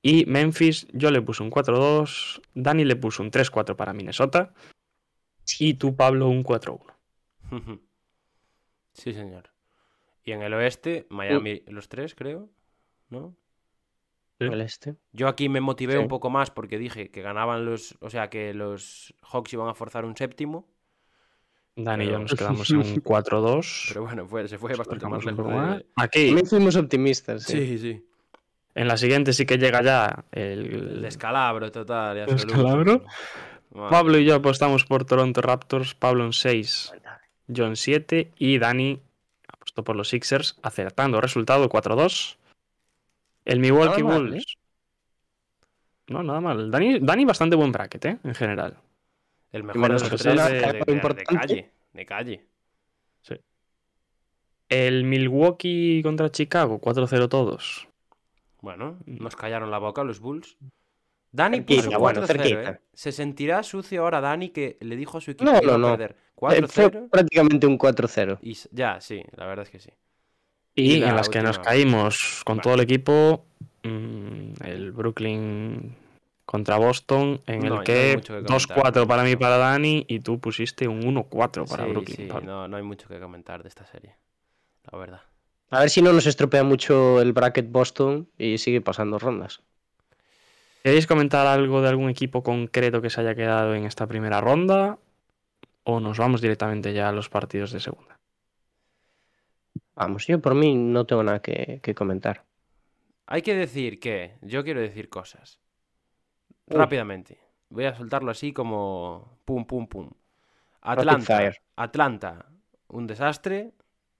Y 0.03 0.27
Memphis, 0.27 0.87
yo 0.93 1.11
le 1.11 1.23
puse 1.23 1.43
un 1.43 1.51
4-2. 1.51 2.43
Dani 2.55 2.85
le 2.85 2.97
puso 2.97 3.23
un 3.23 3.31
3-4 3.31 3.75
para 3.75 3.93
Minnesota. 3.93 4.53
Y 5.59 5.75
tú, 5.75 5.97
Pablo, 5.97 6.29
un 6.29 6.45
4-1. 6.45 6.83
Sí, 8.99 9.13
señor. 9.13 9.51
Y 10.25 10.33
en 10.33 10.43
el 10.43 10.53
oeste, 10.55 11.07
Miami 11.09 11.63
los 11.69 11.89
tres, 11.89 12.17
creo. 12.17 12.51
¿No? 13.11 13.37
El 14.39 14.61
este. 14.61 14.95
Yo 15.13 15.27
aquí 15.29 15.49
me 15.49 15.61
motivé 15.61 15.95
Sí. 15.95 15.99
un 15.99 16.09
poco 16.09 16.31
más 16.31 16.51
porque 16.51 16.79
dije 16.79 17.11
que 17.11 17.23
ganaban 17.23 17.65
los. 17.65 17.97
O 18.01 18.09
sea, 18.11 18.31
que 18.31 18.55
los 18.55 19.15
Hawks 19.23 19.53
iban 19.53 19.69
a 19.69 19.75
forzar 19.75 20.05
un 20.05 20.17
séptimo. 20.17 20.67
Dani 21.77 22.05
y 22.05 22.09
yo 22.09 22.19
nos 22.19 22.35
quedamos 22.35 22.71
en 22.71 22.77
un 22.79 23.03
4-2. 23.03 23.89
Pero 23.89 24.03
bueno, 24.05 24.27
fue- 24.27 24.49
se 24.49 24.59
fue 24.59 24.75
bastante 24.75 25.07
más 25.07 25.25
lejos. 25.25 25.83
Aquí, 25.97 26.27
También 26.27 26.47
fuimos 26.47 26.77
optimistas. 26.77 27.43
Sí. 27.45 27.67
Sí, 27.67 27.79
sí. 27.79 28.05
en 28.75 28.87
la 28.89 28.97
siguiente 28.97 29.33
sí 29.33 29.45
que 29.47 29.59
llega 29.59 29.83
ya 29.83 30.25
El 30.31 30.67
el... 30.75 31.03
descalabro 31.03 31.71
total 31.73 32.17
y 32.17 32.21
absoluto. 32.21 32.47
descalabro? 32.47 33.05
Madre 33.71 33.91
Pablo 33.91 34.19
y 34.19 34.25
yo 34.25 34.35
apostamos 34.37 34.85
por 34.85 35.05
Toronto 35.05 35.41
Raptors, 35.43 35.95
Pablo 35.95 36.25
en 36.25 36.33
6, 36.33 36.93
yo 37.49 37.67
en 37.67 37.77
7 37.77 38.33
y 38.39 38.59
Dani 38.59 39.01
apostó 39.47 39.85
por 39.85 39.95
los 39.95 40.09
Sixers, 40.09 40.59
acertando 40.63 41.21
resultado 41.21 41.69
4-2. 41.69 42.38
El 43.49 43.61
Milwaukee 43.61 44.03
Nada 44.03 44.15
mal, 44.19 44.29
Bulls. 44.31 44.57
No, 46.09 46.23
nada 46.23 46.41
mal. 46.41 46.71
Dani, 46.71 47.01
Dani 47.01 47.25
bastante 47.25 47.57
buen 47.57 47.73
bracket, 47.73 48.05
¿eh? 48.05 48.19
En 48.23 48.35
general. 48.35 48.77
El 49.53 49.65
mejor 49.65 49.83
de 49.83 49.89
los 49.89 50.03
tres 50.03 50.23
de, 50.23 50.31
de- 50.33 50.85
de- 50.85 51.25
calle. 51.25 51.71
De 51.93 52.07
calle. 52.07 52.45
El 54.69 55.05
Milwaukee 55.05 56.03
contra 56.03 56.31
Chicago, 56.31 56.79
4-0 56.79 57.29
todos. 57.31 57.89
Bueno, 58.61 58.99
Mm. 59.07 59.23
nos 59.23 59.35
callaron 59.35 59.71
la 59.71 59.79
boca 59.79 60.05
los 60.05 60.21
Bulls. 60.21 60.59
Dani 61.33 61.63
puso 61.63 61.89
bueno, 61.99 62.21
4-0, 62.21 62.27
cerquita. 62.27 62.71
¿eh? 62.73 62.81
Se 62.93 63.13
sentirá 63.13 63.63
sucio 63.63 64.03
ahora 64.03 64.21
Dani 64.21 64.51
que 64.51 64.77
le 64.81 64.97
dijo 64.97 65.17
a 65.19 65.21
su 65.23 65.31
equipo 65.31 65.51
No, 65.51 65.59
que 65.59 65.65
iba 65.65 65.79
no, 65.79 65.87
a 65.87 65.91
no. 65.91 65.97
perder. 65.97 66.11
Eh, 66.13 66.67
Fue 66.69 66.91
4-0 66.91 67.09
prácticamente 67.11 67.67
un 67.67 67.79
4-0. 67.79 68.39
y 68.43 68.53
s- 68.53 68.69
ya, 68.73 69.01
sí, 69.01 69.23
la 69.37 69.47
verdad 69.47 69.65
es 69.65 69.71
que 69.71 69.79
sí. 69.79 69.91
Y, 70.79 70.93
Y 70.95 71.01
la 71.01 71.09
en 71.11 71.17
las 71.17 71.29
que 71.29 71.43
nos 71.43 71.59
caímos 71.59 72.43
con 72.45 72.59
Vale. 72.59 72.63
todo 72.63 72.75
el 72.75 72.81
equipo, 72.81 73.45
mm, 73.83 74.65
el 74.65 74.93
Brooklyn 74.93 75.97
contra 76.45 76.77
Boston, 76.77 77.41
en 77.47 77.59
No, 77.61 77.67
el 77.67 77.75
no 77.75 77.81
que 77.83 78.15
mucho 78.17 78.35
que 78.35 78.43
2-4 78.43 78.75
comentar. 78.75 79.07
para 79.09 79.23
mí 79.25 79.35
para 79.37 79.57
Dani, 79.59 80.05
y 80.09 80.21
tú 80.21 80.39
pusiste 80.39 80.87
un 80.87 81.03
1-4 81.03 81.67
para 81.67 81.85
sí, 81.85 81.91
Brooklyn. 81.91 82.17
sí, 82.17 82.29
no, 82.45 82.69
no 82.69 82.77
hay 82.77 82.83
mucho 82.85 83.09
que 83.09 83.19
comentar 83.19 83.63
de 83.63 83.69
esta 83.69 83.85
serie. 83.87 84.15
La 84.91 84.99
verdad. 84.99 85.21
A 85.71 85.81
ver 85.81 85.91
si 85.91 86.01
no 86.01 86.13
nos 86.13 86.27
estropea 86.27 86.63
mucho 86.63 87.21
el 87.21 87.33
bracket 87.33 87.71
Boston 87.71 88.29
y 88.39 88.59
sigue 88.59 88.81
pasando 88.81 89.19
rondas. 89.19 89.61
¿Queréis 90.85 91.07
comentar 91.09 91.47
algo 91.47 91.83
de 91.83 91.89
algún 91.89 92.09
equipo 92.09 92.43
concreto 92.43 93.03
que 93.03 93.11
se 93.11 93.21
haya 93.21 93.35
quedado 93.35 93.75
en 93.75 93.85
esta 93.85 94.07
primera 94.07 94.41
ronda? 94.41 94.97
¿O 95.83 96.01
nos 96.01 96.19
vamos 96.19 96.41
directamente 96.41 96.95
ya 96.95 97.09
a 97.09 97.13
los 97.13 97.29
partidos 97.29 97.73
de 97.73 97.81
segunda? 97.81 98.18
Vamos, 99.99 100.29
yo 100.29 100.41
por 100.41 100.55
mí 100.55 100.77
no 100.77 101.07
tengo 101.07 101.25
nada 101.25 101.43
que, 101.43 101.81
que 101.83 101.93
comentar. 101.93 102.45
Hay 103.27 103.43
que 103.43 103.57
decir 103.57 103.99
que 103.99 104.37
yo 104.43 104.63
quiero 104.63 104.81
decir 104.81 105.09
cosas. 105.09 105.59
Uy. 106.67 106.77
Rápidamente. 106.77 107.41
Voy 107.69 107.85
a 107.85 107.97
soltarlo 107.97 108.31
así 108.31 108.53
como 108.53 109.41
pum, 109.45 109.67
pum, 109.67 109.89
pum. 109.89 110.09
Atlanta. 110.83 111.53
Atlanta, 111.75 112.47
un 112.87 113.09
desastre. 113.09 113.73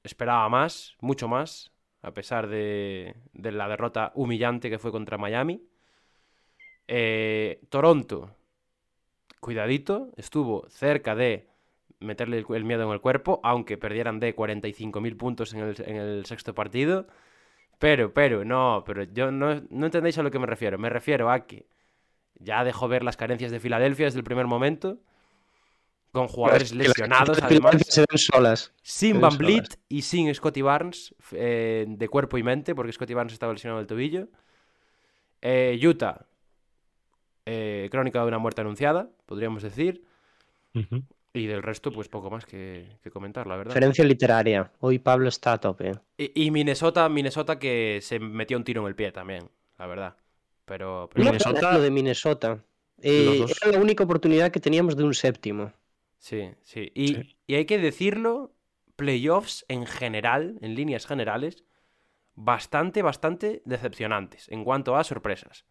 Esperaba 0.03 0.49
más, 0.49 0.97
mucho 1.01 1.29
más, 1.29 1.73
a 2.03 2.13
pesar 2.13 2.49
de, 2.49 3.15
de 3.33 3.53
la 3.53 3.69
derrota 3.69 4.11
humillante 4.15 4.71
que 4.71 4.79
fue 4.79 4.91
contra 4.91 5.17
Miami. 5.17 5.63
Eh, 6.89 7.61
Toronto, 7.69 8.35
cuidadito, 9.41 10.11
estuvo 10.17 10.69
cerca 10.71 11.15
de 11.15 11.49
meterle 12.01 12.39
el, 12.39 12.47
el 12.55 12.65
miedo 12.65 12.85
en 12.85 12.91
el 12.91 13.01
cuerpo, 13.01 13.41
aunque 13.43 13.77
perdieran 13.77 14.21
de 14.21 14.35
45.000 14.35 15.17
puntos 15.17 15.55
en 15.55 15.61
el, 15.61 15.75
en 15.85 15.97
el 15.97 16.27
sexto 16.27 16.55
partido. 16.55 17.07
Pero, 17.79 18.13
pero, 18.13 18.45
no, 18.45 18.83
pero 18.87 19.05
yo 19.05 19.31
no, 19.31 19.63
no 19.71 19.87
entendéis 19.87 20.19
a 20.19 20.23
lo 20.23 20.31
que 20.31 20.39
me 20.39 20.47
refiero. 20.47 20.79
Me 20.79 20.91
refiero 20.91 21.31
a 21.31 21.47
que 21.47 21.67
ya 22.41 22.65
dejó 22.65 22.89
ver 22.89 23.03
las 23.05 23.17
carencias 23.17 23.51
de 23.51 23.61
Filadelfia 23.61 24.07
desde 24.07 24.19
el 24.19 24.25
primer 24.25 24.47
momento, 24.47 24.99
con 26.13 26.27
jugadores 26.29 26.73
lesionados 26.73 27.41
además. 27.43 27.77
Se 27.87 28.01
ven 28.01 28.19
solas. 28.19 28.73
Sin 28.83 29.21
Van 29.21 29.37
Vliet 29.37 29.79
y 29.89 30.03
sin 30.03 30.35
Scotty 30.35 30.63
Barnes 30.63 31.15
eh, 31.33 31.85
de 31.89 32.09
cuerpo 32.09 32.39
y 32.39 32.43
mente, 32.43 32.75
porque 32.75 32.93
Scotty 32.93 33.15
Barnes 33.15 33.33
estaba 33.33 33.53
lesionado 33.53 33.79
del 33.79 33.87
tobillo. 33.87 34.29
Eh, 35.41 35.79
Utah, 35.85 36.27
eh, 37.47 37.89
crónica 37.91 38.21
de 38.23 38.29
una 38.29 38.39
muerte 38.39 38.61
anunciada, 38.61 39.11
podríamos 39.27 39.63
decir. 39.63 40.05
Y 41.39 41.47
del 41.47 41.63
resto, 41.63 41.93
pues 41.93 42.09
poco 42.09 42.31
más 42.31 42.45
que, 42.45 42.87
que 43.03 43.11
comentar, 43.11 43.47
la 43.47 43.57
verdad. 43.57 43.73
Referencia 43.73 44.05
literaria. 44.05 44.73
Hoy 44.81 44.99
Pablo 44.99 45.29
está 45.29 45.53
a 45.53 45.59
tope. 45.61 45.93
Y, 46.17 46.47
y 46.47 46.51
Minnesota, 46.51 47.09
Minnesota 47.09 47.59
que 47.59 48.01
se 48.03 48.19
metió 48.19 48.57
un 48.57 48.65
tiro 48.65 48.83
en 48.83 48.89
el 48.89 48.95
pie 48.97 49.13
también, 49.13 49.49
la 49.79 49.87
verdad. 49.87 50.17
Pero, 50.65 51.09
pero 51.13 51.25
Minnesota- 51.25 51.73
lo 51.75 51.81
de 51.81 51.91
Minnesota. 51.91 52.65
Eh, 53.01 53.37
dos. 53.41 53.55
Era 53.63 53.73
la 53.73 53.81
única 53.81 54.03
oportunidad 54.05 54.51
que 54.51 54.61
teníamos 54.61 54.97
de 54.97 55.05
un 55.05 55.15
séptimo. 55.15 55.73
sí, 56.19 56.51
sí. 56.65 56.91
Y, 56.95 57.15
Sí. 57.15 57.37
y 57.47 57.55
hay 57.55 57.65
que 57.65 57.79
decirlo, 57.79 58.53
playoffs 58.97 59.65
en 59.69 59.87
general, 59.87 60.59
en 60.61 60.75
líneas 60.75 61.07
generales, 61.07 61.65
bastante, 62.35 63.03
bastante 63.03 63.63
decepcionantes 63.65 64.49
en 64.49 64.65
cuanto 64.65 64.97
a 64.97 65.05
sorpresas. 65.05 65.65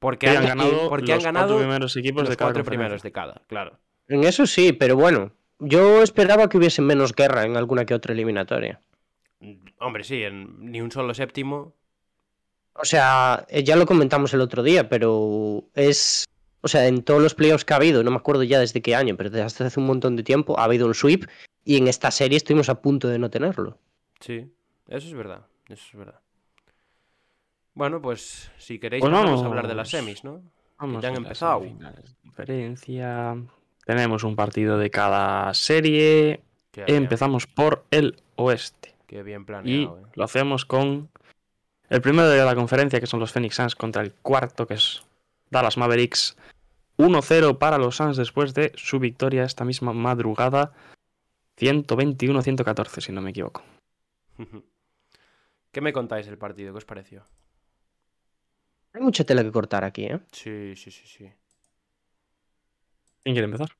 Porque 0.00 0.26
Sí, 0.28 0.36
han, 0.36 0.42
han 0.42 0.48
ganado 0.58 0.88
porque 0.88 1.12
han 1.12 1.18
los 1.18 1.24
ganado 1.24 1.46
cuatro 1.50 1.58
primeros 1.68 1.96
equipos 1.96 2.22
los 2.22 2.30
de 2.30 2.36
cada 2.36 2.50
cuatro 2.50 2.64
primeros 2.64 3.02
de 3.04 3.12
cada, 3.12 3.42
claro. 3.46 3.78
En 4.12 4.24
eso 4.24 4.46
sí, 4.46 4.72
pero 4.72 4.96
bueno. 4.96 5.32
Yo 5.58 6.02
esperaba 6.02 6.48
que 6.48 6.58
hubiese 6.58 6.82
menos 6.82 7.14
guerra 7.14 7.44
en 7.44 7.56
alguna 7.56 7.84
que 7.86 7.94
otra 7.94 8.12
eliminatoria. 8.14 8.80
Hombre, 9.78 10.02
sí, 10.02 10.22
en 10.24 10.70
ni 10.72 10.80
un 10.80 10.90
solo 10.90 11.14
séptimo. 11.14 11.72
O 12.74 12.84
sea, 12.84 13.46
eh, 13.48 13.62
ya 13.62 13.76
lo 13.76 13.86
comentamos 13.86 14.34
el 14.34 14.40
otro 14.40 14.62
día, 14.62 14.88
pero 14.88 15.64
es. 15.74 16.24
O 16.62 16.68
sea, 16.68 16.86
en 16.88 17.02
todos 17.02 17.22
los 17.22 17.34
playoffs 17.34 17.64
que 17.64 17.74
ha 17.74 17.76
habido, 17.76 18.02
no 18.02 18.10
me 18.10 18.16
acuerdo 18.16 18.42
ya 18.42 18.58
desde 18.58 18.82
qué 18.82 18.94
año, 18.94 19.16
pero 19.16 19.30
desde 19.30 19.64
hace 19.66 19.80
un 19.80 19.86
montón 19.86 20.16
de 20.16 20.22
tiempo 20.22 20.58
ha 20.58 20.64
habido 20.64 20.86
un 20.86 20.94
sweep 20.94 21.26
y 21.64 21.76
en 21.76 21.88
esta 21.88 22.10
serie 22.10 22.36
estuvimos 22.36 22.68
a 22.68 22.80
punto 22.80 23.08
de 23.08 23.18
no 23.18 23.30
tenerlo. 23.30 23.78
Sí, 24.20 24.48
eso 24.88 25.08
es 25.08 25.14
verdad, 25.14 25.46
eso 25.68 25.84
es 25.92 25.96
verdad. 25.96 26.20
Bueno, 27.74 28.00
pues 28.00 28.50
si 28.58 28.78
queréis 28.78 29.00
Pues 29.00 29.10
pasamos 29.12 29.30
a 29.30 29.34
vamos. 29.34 29.46
hablar 29.50 29.68
de 29.68 29.74
las 29.74 29.88
semis, 29.90 30.22
¿no? 30.24 30.42
Vamos 30.78 31.02
ya 31.02 31.08
han 31.08 31.16
empezado. 31.16 31.62
conferencia. 32.22 33.36
Tenemos 33.84 34.24
un 34.24 34.36
partido 34.36 34.78
de 34.78 34.90
cada 34.90 35.52
serie. 35.54 36.40
Qué 36.70 36.84
bien, 36.84 37.02
Empezamos 37.02 37.46
por 37.46 37.84
el 37.90 38.22
oeste. 38.36 38.94
qué 39.06 39.22
bien 39.22 39.42
Y 39.42 39.44
planeado, 39.44 39.98
eh. 39.98 40.02
lo 40.14 40.24
hacemos 40.24 40.64
con 40.64 41.10
el 41.90 42.00
primero 42.00 42.28
de 42.28 42.42
la 42.44 42.54
conferencia, 42.54 43.00
que 43.00 43.06
son 43.06 43.20
los 43.20 43.32
Phoenix 43.32 43.56
Suns, 43.56 43.76
contra 43.76 44.02
el 44.02 44.14
cuarto, 44.14 44.66
que 44.66 44.74
es 44.74 45.02
Dallas 45.50 45.76
Mavericks. 45.76 46.36
1-0 46.98 47.58
para 47.58 47.78
los 47.78 47.96
Suns 47.96 48.16
después 48.16 48.54
de 48.54 48.72
su 48.76 48.98
victoria 48.98 49.44
esta 49.44 49.64
misma 49.64 49.92
madrugada. 49.92 50.72
121-114, 51.58 53.00
si 53.00 53.12
no 53.12 53.20
me 53.20 53.30
equivoco. 53.30 53.62
¿Qué 55.72 55.80
me 55.80 55.92
contáis 55.92 56.26
del 56.26 56.38
partido? 56.38 56.72
¿Qué 56.72 56.78
os 56.78 56.84
pareció? 56.84 57.24
Hay 58.94 59.00
mucha 59.00 59.24
tela 59.24 59.42
que 59.42 59.52
cortar 59.52 59.84
aquí, 59.84 60.04
¿eh? 60.04 60.20
Sí, 60.32 60.74
sí, 60.76 60.90
sí, 60.90 61.06
sí. 61.06 61.32
¿Quién 63.22 63.34
quiere 63.34 63.46
empezar? 63.46 63.70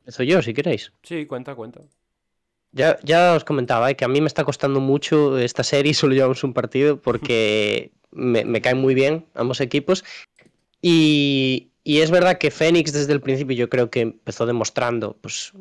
Empiezo 0.00 0.22
yo, 0.22 0.42
si 0.42 0.54
queréis. 0.54 0.92
Sí, 1.02 1.26
cuenta, 1.26 1.54
cuenta. 1.54 1.80
Ya, 2.72 2.98
ya 3.02 3.34
os 3.34 3.44
comentaba 3.44 3.90
¿eh? 3.90 3.96
que 3.96 4.04
a 4.04 4.08
mí 4.08 4.20
me 4.20 4.26
está 4.26 4.44
costando 4.44 4.80
mucho 4.80 5.38
esta 5.38 5.62
serie 5.62 5.94
solo 5.94 6.14
llevamos 6.14 6.44
un 6.44 6.52
partido 6.52 7.00
porque 7.00 7.92
me, 8.10 8.44
me 8.44 8.60
caen 8.60 8.78
muy 8.78 8.94
bien 8.94 9.26
ambos 9.34 9.60
equipos. 9.60 10.04
Y, 10.82 11.70
y 11.82 12.00
es 12.00 12.10
verdad 12.10 12.38
que 12.38 12.50
Fénix 12.50 12.92
desde 12.92 13.12
el 13.12 13.20
principio 13.20 13.56
yo 13.56 13.68
creo 13.68 13.90
que 13.90 14.00
empezó 14.00 14.44
demostrando 14.44 15.16
pues, 15.20 15.52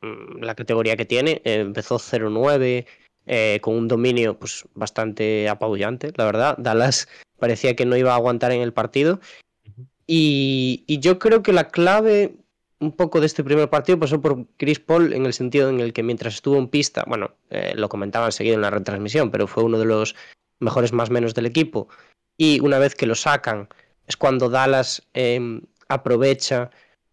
mm, 0.00 0.42
la 0.42 0.54
categoría 0.54 0.96
que 0.96 1.04
tiene. 1.04 1.42
Eh, 1.44 1.60
empezó 1.60 1.98
0-9 1.98 2.86
eh, 3.26 3.58
con 3.62 3.74
un 3.74 3.88
dominio 3.88 4.38
pues, 4.38 4.64
bastante 4.74 5.48
apabullante, 5.48 6.12
la 6.16 6.24
verdad. 6.24 6.56
Dallas 6.58 7.08
parecía 7.38 7.76
que 7.76 7.86
no 7.86 7.96
iba 7.96 8.12
a 8.12 8.16
aguantar 8.16 8.52
en 8.52 8.62
el 8.62 8.72
partido. 8.72 9.20
Y, 10.06 10.84
y 10.86 10.98
yo 10.98 11.18
creo 11.18 11.42
que 11.42 11.52
la 11.52 11.68
clave 11.68 12.34
un 12.82 12.92
poco 12.92 13.20
de 13.20 13.26
este 13.26 13.44
primer 13.44 13.70
partido 13.70 13.98
pasó 13.98 14.20
por 14.20 14.46
Chris 14.56 14.80
Paul 14.80 15.12
en 15.12 15.24
el 15.24 15.32
sentido 15.32 15.70
en 15.70 15.80
el 15.80 15.92
que 15.92 16.02
mientras 16.02 16.34
estuvo 16.34 16.58
en 16.58 16.68
pista, 16.68 17.04
bueno, 17.06 17.30
eh, 17.50 17.72
lo 17.76 17.88
comentaban 17.88 18.32
seguido 18.32 18.56
en 18.56 18.62
la 18.62 18.70
retransmisión, 18.70 19.30
pero 19.30 19.46
fue 19.46 19.62
uno 19.62 19.78
de 19.78 19.84
los 19.84 20.16
mejores 20.58 20.92
más 20.92 21.08
menos 21.08 21.34
del 21.34 21.46
equipo. 21.46 21.88
Y 22.36 22.60
una 22.60 22.78
vez 22.78 22.94
que 22.94 23.06
lo 23.06 23.14
sacan, 23.14 23.68
es 24.06 24.16
cuando 24.16 24.48
Dallas 24.48 25.06
eh, 25.14 25.60
aprovecha 25.88 26.70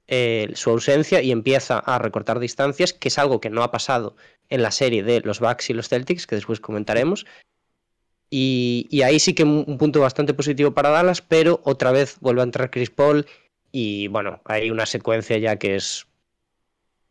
eh, 0.08 0.50
su 0.56 0.72
ausencia 0.72 1.22
y 1.22 1.32
empieza 1.32 1.78
a 1.78 2.00
recortar 2.00 2.40
distancias, 2.40 2.94
que 2.94 3.10
es 3.10 3.20
algo 3.20 3.40
que 3.40 3.52
no 3.52 3.62
ha 3.62 3.72
pasado 3.72 4.16
en 4.50 4.64
la 4.64 4.72
serie 4.72 5.04
de 5.04 5.22
los 5.22 5.40
Bucks 5.40 5.70
y 5.70 5.74
los 5.74 5.88
Celtics, 5.88 6.26
que 6.26 6.36
después 6.36 6.60
comentaremos. 6.60 7.28
Y, 8.32 8.88
y 8.90 9.04
ahí 9.04 9.20
sí 9.20 9.36
que 9.36 9.44
un 9.44 9.78
punto 9.78 10.02
bastante 10.02 10.34
positivo 10.34 10.72
para 10.72 10.90
Dallas, 10.90 11.22
pero 11.22 11.62
otra 11.64 11.92
vez 11.92 12.18
vuelve 12.22 12.42
a 12.42 12.46
entrar 12.46 12.72
Chris 12.72 12.90
Paul 12.90 13.26
y 13.72 14.08
bueno, 14.08 14.42
hay 14.46 14.72
una 14.72 14.86
secuencia 14.86 15.38
ya 15.38 15.58
que 15.58 15.76
es 15.76 16.08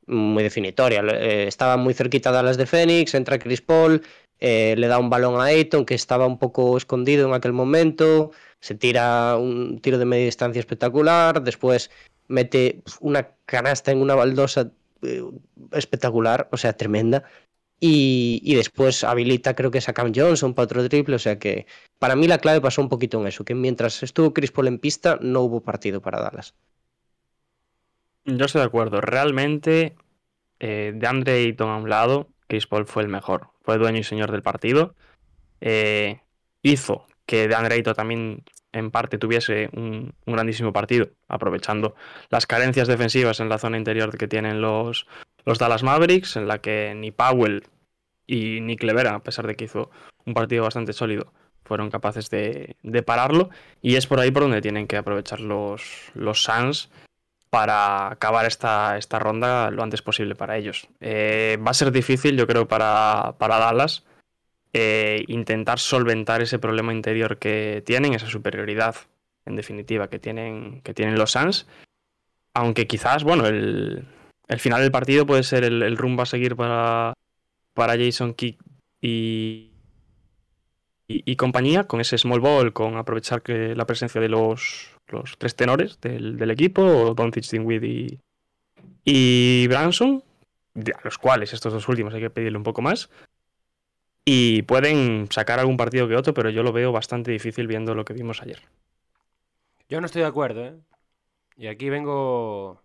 muy 0.06 0.42
definitoria. 0.42 1.00
Eh, 1.00 1.46
estaba 1.46 1.76
muy 1.76 1.94
cerquita 1.94 2.32
Dallas 2.32 2.56
de 2.56 2.66
Phoenix, 2.66 3.14
entra 3.14 3.38
Chris 3.38 3.60
Paul, 3.60 4.02
eh, 4.40 4.74
le 4.76 4.86
da 4.86 4.98
un 4.98 5.10
balón 5.10 5.40
a 5.40 5.44
Ayton 5.44 5.84
que 5.84 5.94
estaba 5.94 6.26
un 6.26 6.38
poco 6.38 6.76
escondido 6.76 7.28
en 7.28 7.34
aquel 7.34 7.52
momento, 7.52 8.30
se 8.60 8.74
tira 8.74 9.36
un 9.36 9.80
tiro 9.80 9.98
de 9.98 10.04
media 10.04 10.26
distancia 10.26 10.60
espectacular, 10.60 11.42
después 11.42 11.90
mete 12.28 12.82
una 13.00 13.28
canasta 13.46 13.90
en 13.90 14.00
una 14.00 14.14
baldosa 14.14 14.70
eh, 15.02 15.22
espectacular, 15.72 16.48
o 16.52 16.56
sea, 16.56 16.72
tremenda. 16.74 17.24
Y, 17.80 18.54
después 18.56 19.04
habilita, 19.04 19.54
creo 19.54 19.70
que 19.70 19.78
es 19.78 19.88
a 19.88 19.92
Cam 19.92 20.12
Johnson 20.14 20.54
para 20.54 20.64
otro 20.64 20.88
triple. 20.88 21.16
O 21.16 21.18
sea 21.18 21.38
que 21.38 21.66
para 21.99 22.16
mí 22.16 22.26
la 22.26 22.38
clave 22.38 22.61
pasó 22.61 22.82
un 22.82 22.88
poquito 22.88 23.20
en 23.20 23.28
eso, 23.28 23.44
que 23.44 23.54
mientras 23.54 24.02
estuvo 24.02 24.35
Chris 24.35 24.50
Paul 24.50 24.68
en 24.68 24.78
pista, 24.78 25.18
no 25.20 25.42
hubo 25.42 25.61
partido 25.61 26.00
para 26.00 26.20
Dallas. 26.20 26.54
Yo 28.25 28.44
estoy 28.44 28.61
de 28.61 28.66
acuerdo. 28.66 29.00
Realmente, 29.00 29.97
eh, 30.58 30.92
de 30.94 31.06
Andre 31.06 31.35
Ayton 31.35 31.70
a 31.70 31.76
un 31.76 31.88
lado, 31.88 32.28
Chris 32.49 32.66
Paul 32.66 32.87
fue 32.87 33.02
el 33.02 33.08
mejor. 33.08 33.49
Fue 33.62 33.78
dueño 33.78 33.99
y 33.99 34.04
señor 34.04 34.32
del 34.32 34.42
partido. 34.42 34.94
Eh, 35.61 36.20
hizo 36.62 37.06
que 37.26 37.47
de 37.47 37.54
Andre 37.54 37.76
Ayton 37.76 37.94
también 37.94 38.44
en 38.73 38.90
parte 38.90 39.18
tuviese 39.18 39.70
un, 39.73 40.14
grandísimo 40.26 40.73
partido, 40.73 41.08
aprovechando 41.28 41.94
las 42.30 42.47
carencias 42.47 42.88
defensivas 42.88 43.40
en 43.40 43.49
la 43.49 43.58
zona 43.58 43.78
interior 43.78 44.16
que 44.16 44.28
tienen 44.28 44.61
los, 44.61 45.06
los 45.49 45.59
Dallas 45.59 45.83
Mavericks, 45.83 46.37
en 46.37 46.47
la 46.47 46.59
que 46.59 46.93
ni 46.95 47.11
Powell 47.11 47.64
y 48.26 48.61
ni 48.61 48.76
Clevera, 48.76 49.14
a 49.14 49.23
pesar 49.23 49.47
de 49.47 49.57
que 49.57 49.64
hizo 49.64 49.90
un 50.26 50.35
partido 50.35 50.62
bastante 50.62 50.93
sólido, 50.93 51.33
fueron 51.64 51.90
capaces 51.90 52.28
de, 52.28 52.76
pararlo. 53.07 53.49
Y 53.81 53.97
es 53.97 54.07
por 54.07 54.21
ahí 54.21 54.31
por 54.31 54.43
donde 54.43 54.61
tienen 54.61 54.87
que 54.87 54.99
aprovechar 54.99 55.40
los, 55.40 56.12
los 56.12 56.43
Suns 56.43 56.90
para 57.49 58.12
acabar 58.12 58.45
esta, 58.45 58.99
esta 58.99 59.19
ronda 59.19 59.71
lo 59.71 59.83
antes 59.83 60.02
posible 60.02 60.35
para 60.35 60.59
ellos. 60.59 60.87
Eh, 61.00 61.57
va 61.67 61.71
a 61.71 61.75
ser 61.75 61.93
difícil, 61.93 62.37
yo 62.37 62.47
creo, 62.47 62.69
para, 62.69 63.37
para 63.38 63.59
Dallas 63.59 64.05
eh, 64.75 65.25
intentar 65.28 65.78
solventar 65.78 66.43
ese 66.43 66.59
problema 66.59 66.93
interior 66.93 67.38
que 67.38 67.83
tienen, 67.87 68.12
esa 68.12 68.26
superioridad, 68.26 68.97
en 69.47 69.57
definitiva, 69.57 70.09
que 70.11 70.19
tienen, 70.19 70.83
que 70.83 70.93
tienen 70.93 71.19
los 71.19 71.31
Suns. 71.31 71.67
Aunque 72.52 72.87
quizás, 72.87 73.25
bueno, 73.25 73.47
el, 73.47 74.05
el 74.49 74.59
final 74.59 74.81
del 74.81 74.90
partido 74.90 75.26
puede 75.26 75.43
ser 75.43 75.64
el, 75.64 75.83
el, 75.83 75.97
rumbo 75.97 76.23
a 76.23 76.26
seguir 76.26 76.57
para, 76.57 77.14
para 77.75 77.97
Jason 77.97 78.35
Kidd 78.35 78.57
y, 79.00 79.71
compañía, 81.37 81.85
con 81.85 82.00
ese 82.00 82.19
small 82.19 82.40
ball, 82.40 82.73
con 82.73 82.97
aprovechar 82.97 83.43
la 83.47 83.87
presencia 83.87 84.21
de 84.21 84.28
los, 84.28 84.90
los 85.09 85.38
tres 85.38 85.55
tenores 85.55 86.00
del, 86.00 86.37
del 86.37 86.50
equipo, 86.50 87.14
Doncic, 87.14 87.49
Dinwiddie 87.49 88.19
y, 89.05 89.62
y 89.62 89.67
Branson, 89.69 90.23
a 90.75 91.00
los 91.05 91.19
cuales 91.19 91.52
estos 91.52 91.73
dos 91.73 91.88
últimos 91.88 92.12
hay 92.12 92.21
que 92.21 92.31
pedirle 92.31 92.59
un 92.59 92.64
poco 92.64 92.83
más. 92.83 93.09
Y 94.25 94.62
pueden 94.62 95.28
sacar 95.31 95.59
algún 95.59 95.78
partido 95.78 96.07
que 96.07 96.17
otro, 96.17 96.35
pero 96.35 96.50
yo 96.50 96.62
lo 96.62 96.73
veo 96.73 96.93
bastante 96.93 97.31
difícil 97.31 97.67
viendo 97.67 97.95
lo 97.95 98.05
que 98.05 98.12
vimos 98.12 98.43
ayer. 98.43 98.61
Yo 99.88 100.00
no 100.00 100.07
estoy 100.07 100.21
de 100.21 100.28
acuerdo, 100.28 100.67
¿eh? 100.67 100.75
Y 101.57 101.69
aquí 101.69 101.88
vengo. 101.88 102.83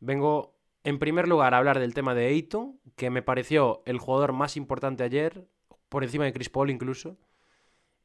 Vengo, 0.00 0.57
en 0.88 0.98
primer 0.98 1.28
lugar, 1.28 1.52
hablar 1.52 1.78
del 1.78 1.92
tema 1.92 2.14
de 2.14 2.26
Ayton, 2.28 2.80
que 2.96 3.10
me 3.10 3.20
pareció 3.20 3.82
el 3.84 3.98
jugador 3.98 4.32
más 4.32 4.56
importante 4.56 5.04
ayer, 5.04 5.46
por 5.90 6.02
encima 6.02 6.24
de 6.24 6.32
Chris 6.32 6.48
Paul 6.48 6.70
incluso. 6.70 7.18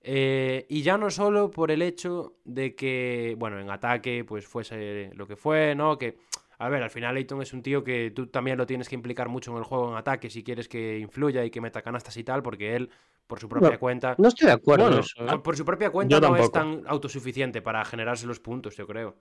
Eh, 0.02 0.66
y 0.68 0.82
ya 0.82 0.98
no 0.98 1.10
solo 1.10 1.50
por 1.50 1.72
el 1.72 1.82
hecho 1.82 2.36
de 2.44 2.76
que, 2.76 3.36
bueno, 3.40 3.58
en 3.58 3.70
ataque, 3.70 4.26
pues 4.26 4.46
fuese 4.46 5.12
lo 5.14 5.26
que 5.26 5.38
fue, 5.38 5.76
¿no? 5.76 5.98
Que 5.98 6.18
a 6.58 6.68
ver, 6.68 6.84
al 6.84 6.90
final 6.90 7.16
Ayton 7.16 7.42
es 7.42 7.54
un 7.54 7.64
tío 7.64 7.86
que 7.86 8.12
tú 8.12 8.28
también 8.28 8.58
lo 8.58 8.66
tienes 8.66 8.90
que 8.90 8.96
implicar 8.96 9.30
mucho 9.30 9.52
en 9.52 9.58
el 9.58 9.64
juego 9.64 9.90
en 9.90 9.98
ataque 9.98 10.30
si 10.30 10.44
quieres 10.44 10.68
que 10.68 11.00
influya 11.00 11.46
y 11.46 11.52
que 11.52 11.62
meta 11.62 11.82
canastas 11.82 12.18
y 12.18 12.26
tal, 12.26 12.44
porque 12.44 12.76
él, 12.76 12.90
por 13.28 13.40
su 13.40 13.48
propia 13.48 13.80
cuenta. 13.80 14.16
No 14.18 14.28
estoy 14.28 14.48
de 14.48 14.54
acuerdo. 14.54 14.88
Bueno, 14.88 15.00
eso, 15.00 15.26
¿eh? 15.26 15.40
Por 15.40 15.56
su 15.56 15.64
propia 15.64 15.90
cuenta 15.90 16.20
no 16.20 16.36
es 16.36 16.52
tan 16.52 16.84
autosuficiente 16.86 17.62
para 17.62 17.86
generarse 17.86 18.28
los 18.28 18.42
puntos, 18.42 18.76
yo 18.76 18.86
creo. 18.86 19.16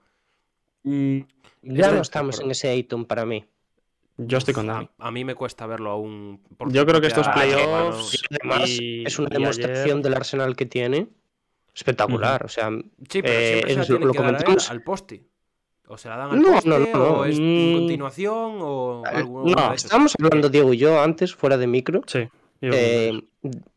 Mm, 0.83 1.19
ya 1.61 1.91
no 1.91 2.01
estamos 2.01 2.41
en 2.41 2.51
ese 2.51 2.67
Ayton 2.67 3.05
para 3.05 3.25
mí. 3.25 3.45
Yo 4.17 4.37
estoy 4.37 4.53
con. 4.53 4.69
A, 4.69 4.89
a, 4.99 5.11
mí 5.11 5.25
me 5.25 5.35
cuesta 5.35 5.65
verlo 5.65 5.91
aún. 5.91 6.39
Yo 6.67 6.85
creo 6.85 7.01
que 7.01 7.07
estos 7.07 7.27
playoffs. 7.29 8.23
Y 8.29 8.35
además, 8.35 8.69
y, 8.69 9.03
es 9.05 9.17
una 9.17 9.29
demostración 9.29 9.99
ayer... 9.99 10.03
del 10.03 10.13
arsenal 10.13 10.55
que 10.55 10.65
tiene. 10.65 11.07
Espectacular. 11.75 12.41
Uh 12.41 12.43
-huh. 12.43 12.45
O 12.45 12.49
sea, 12.49 12.69
sí, 13.09 13.21
pero 13.21 13.33
eh, 13.33 13.63
es, 13.67 13.89
lo, 13.89 13.99
lo 13.99 14.13
comentamos. 14.13 14.69
Al 14.69 14.83
poste. 14.83 15.23
O 15.87 15.97
se 15.97 16.09
la 16.09 16.17
dan 16.17 16.31
al 16.31 16.41
no, 16.41 16.51
poste, 16.53 16.69
no, 16.69 16.79
no, 16.79 16.85
no, 16.93 17.03
o 17.19 17.25
es 17.25 17.37
mm... 17.39 17.73
continuación, 17.73 18.57
o 18.61 19.03
algo 19.05 19.43
No, 19.45 19.73
estábamos 19.73 20.15
hablando, 20.17 20.49
Diego 20.49 20.73
y 20.73 20.77
yo, 20.77 21.01
antes, 21.01 21.35
fuera 21.35 21.57
de 21.57 21.67
micro. 21.67 22.01
Sí. 22.07 22.29
Eh, 22.61 23.21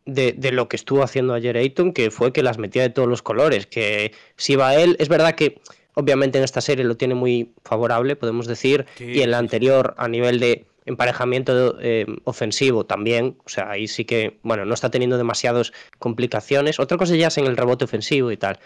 de, 0.04 0.32
de, 0.32 0.52
lo 0.52 0.68
que 0.68 0.76
estuvo 0.76 1.02
haciendo 1.02 1.34
ayer 1.34 1.56
Ayton, 1.56 1.92
que 1.92 2.12
fue 2.12 2.32
que 2.32 2.44
las 2.44 2.58
metía 2.58 2.82
de 2.82 2.90
todos 2.90 3.08
los 3.08 3.22
colores. 3.22 3.66
Que 3.66 4.12
si 4.36 4.54
va 4.54 4.76
él, 4.76 4.96
es 5.00 5.08
verdad 5.08 5.34
que 5.34 5.60
obviamente 5.96 6.38
en 6.38 6.44
esta 6.44 6.60
serie 6.60 6.84
lo 6.84 6.96
tiene 6.96 7.14
muy 7.14 7.54
favorable, 7.64 8.16
podemos 8.16 8.46
decir, 8.46 8.86
sí, 8.96 9.04
y 9.04 9.22
en 9.22 9.30
la 9.30 9.38
anterior, 9.38 9.94
a 9.96 10.08
nivel 10.08 10.38
de 10.38 10.66
emparejamiento 10.84 11.78
eh, 11.80 12.06
ofensivo 12.24 12.86
también, 12.86 13.38
o 13.44 13.48
sea, 13.48 13.70
ahí 13.70 13.88
sí 13.88 14.04
que, 14.04 14.38
bueno, 14.42 14.64
no 14.64 14.74
está 14.74 14.90
teniendo 14.90 15.18
demasiadas 15.18 15.72
complicaciones. 15.98 16.78
Otra 16.78 16.96
cosa 16.96 17.16
ya 17.16 17.28
es 17.28 17.38
en 17.38 17.46
el 17.46 17.56
rebote 17.56 17.84
ofensivo 17.84 18.30
y 18.30 18.36
tal. 18.36 18.58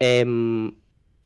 Eh, 0.00 0.24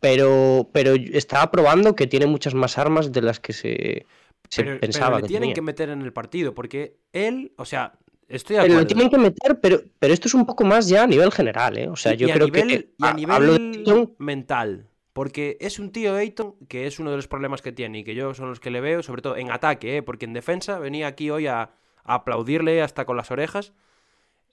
pero, 0.00 0.68
pero 0.72 0.94
está 0.94 1.48
probando 1.52 1.94
que 1.94 2.08
tiene 2.08 2.26
muchas 2.26 2.54
más 2.54 2.76
armas 2.76 3.12
de 3.12 3.22
las 3.22 3.38
que 3.38 3.52
se, 3.52 4.04
se 4.48 4.64
pero, 4.64 4.80
pensaba. 4.80 5.10
Pero 5.10 5.16
le 5.18 5.22
que 5.22 5.28
tienen 5.28 5.42
tenía. 5.42 5.54
que 5.54 5.62
meter 5.62 5.88
en 5.90 6.02
el 6.02 6.12
partido, 6.12 6.54
porque 6.54 6.96
él, 7.12 7.52
o 7.56 7.64
sea, 7.64 7.92
estoy 8.26 8.56
Pero 8.56 8.74
lo 8.74 8.86
tienen 8.86 9.08
que 9.08 9.18
meter, 9.18 9.60
pero, 9.60 9.80
pero 10.00 10.12
esto 10.12 10.26
es 10.26 10.34
un 10.34 10.44
poco 10.44 10.64
más 10.64 10.88
ya 10.88 11.04
a 11.04 11.06
nivel 11.06 11.30
general, 11.30 11.78
¿eh? 11.78 11.88
O 11.88 11.94
sea, 11.94 12.14
y, 12.14 12.16
yo 12.16 12.26
y 12.26 12.32
creo 12.32 12.46
nivel, 12.48 12.66
que. 12.66 12.90
Y 12.98 13.04
a 13.04 13.14
nivel 13.14 13.84
de... 13.84 14.08
mental. 14.18 14.88
Porque 15.12 15.58
es 15.60 15.78
un 15.78 15.92
tío 15.92 16.16
Ayton 16.16 16.54
que 16.68 16.86
es 16.86 16.98
uno 16.98 17.10
de 17.10 17.16
los 17.16 17.28
problemas 17.28 17.60
que 17.60 17.72
tiene 17.72 17.98
y 17.98 18.04
que 18.04 18.14
yo 18.14 18.32
son 18.34 18.48
los 18.48 18.60
que 18.60 18.70
le 18.70 18.80
veo, 18.80 19.02
sobre 19.02 19.22
todo 19.22 19.36
en 19.36 19.50
ataque, 19.50 19.98
¿eh? 19.98 20.02
porque 20.02 20.24
en 20.24 20.32
defensa 20.32 20.78
venía 20.78 21.06
aquí 21.06 21.30
hoy 21.30 21.46
a, 21.46 21.70
a 22.04 22.14
aplaudirle 22.14 22.80
hasta 22.82 23.04
con 23.04 23.16
las 23.16 23.30
orejas. 23.30 23.72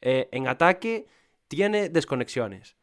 Eh, 0.02 0.30
en 0.32 0.48
ataque 0.48 1.08
tiene 1.48 1.89
desconexiones. 1.89 2.76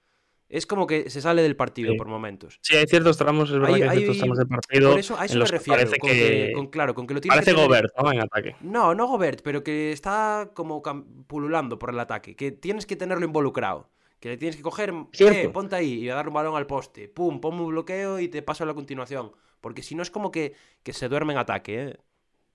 Es 0.49 0.65
como 0.65 0.87
que 0.87 1.11
se 1.11 1.21
sale 1.21 1.43
del 1.43 1.57
partido 1.57 1.91
sí. 1.91 1.99
por 1.99 2.07
momentos. 2.07 2.61
Sí, 2.63 2.77
hay 2.77 2.87
ciertos 2.87 3.17
tramos, 3.17 3.51
es 3.51 3.59
verdad 3.59 3.75
hay, 3.75 3.83
que 3.83 3.89
hay 3.89 3.97
ciertos 3.99 4.19
tramos 4.19 4.39
del 4.39 4.47
partido. 4.47 4.91
Por 4.91 5.01
eso 5.01 5.19
a 5.19 5.25
eso 5.25 5.39
me 5.39 5.45
refiero. 5.45 5.79
Parece 5.79 5.99
con 5.99 6.11
que... 6.11 6.17
que 6.17 6.53
con, 6.55 6.67
claro, 6.69 6.95
con 6.95 7.07
que 7.07 7.15
lo 7.15 7.21
tiene 7.21 7.35
Parece 7.35 7.51
que 7.51 7.55
tener... 7.57 7.69
Gobert, 7.69 7.93
¿no? 8.01 8.13
En 8.13 8.21
ataque. 8.21 8.57
No, 8.61 8.95
no 8.95 9.09
Gobert, 9.09 9.41
pero 9.43 9.65
que 9.65 9.91
está 9.91 10.51
como 10.55 10.83
pululando 11.27 11.79
por 11.81 11.91
el 11.91 11.99
ataque. 11.99 12.37
Que 12.37 12.53
tienes 12.53 12.87
que 12.87 12.95
tenerlo 12.95 13.27
involucrado. 13.27 13.91
Que 14.21 14.31
le 14.31 14.37
tienes 14.37 14.57
que 14.57 14.63
coger, 14.63 14.95
eh, 15.19 15.51
ponte 15.51 15.77
ahí 15.77 16.05
y 16.05 16.09
a 16.09 16.15
dar 16.15 16.29
un 16.29 16.35
balón 16.35 16.57
al 16.57 16.67
poste. 16.67 17.09
Pum, 17.09 17.41
ponme 17.41 17.63
un 17.63 17.69
bloqueo 17.69 18.19
y 18.19 18.29
te 18.29 18.43
paso 18.43 18.65
a 18.65 18.67
la 18.67 18.75
continuación. 18.75 19.33
Porque 19.61 19.83
si 19.83 19.95
no 19.95 20.03
es 20.03 20.11
como 20.11 20.31
que, 20.31 20.55
que 20.83 20.93
se 20.93 21.09
duerme 21.09 21.35
en 21.35 21.39
ataque, 21.39 21.83
¿eh? 21.83 21.97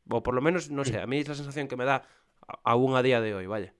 O 0.09 0.23
por 0.23 0.33
lo 0.33 0.41
menos, 0.41 0.71
no 0.71 0.83
sé, 0.83 0.99
a 0.99 1.07
mí 1.07 1.19
es 1.19 1.27
la 1.27 1.35
sensación 1.35 1.67
que 1.67 1.75
me 1.75 1.85
da 1.85 2.03
aún 2.63 2.95
a 2.95 3.03
día 3.03 3.21
de 3.21 3.35
hoy, 3.35 3.45
vaya. 3.45 3.73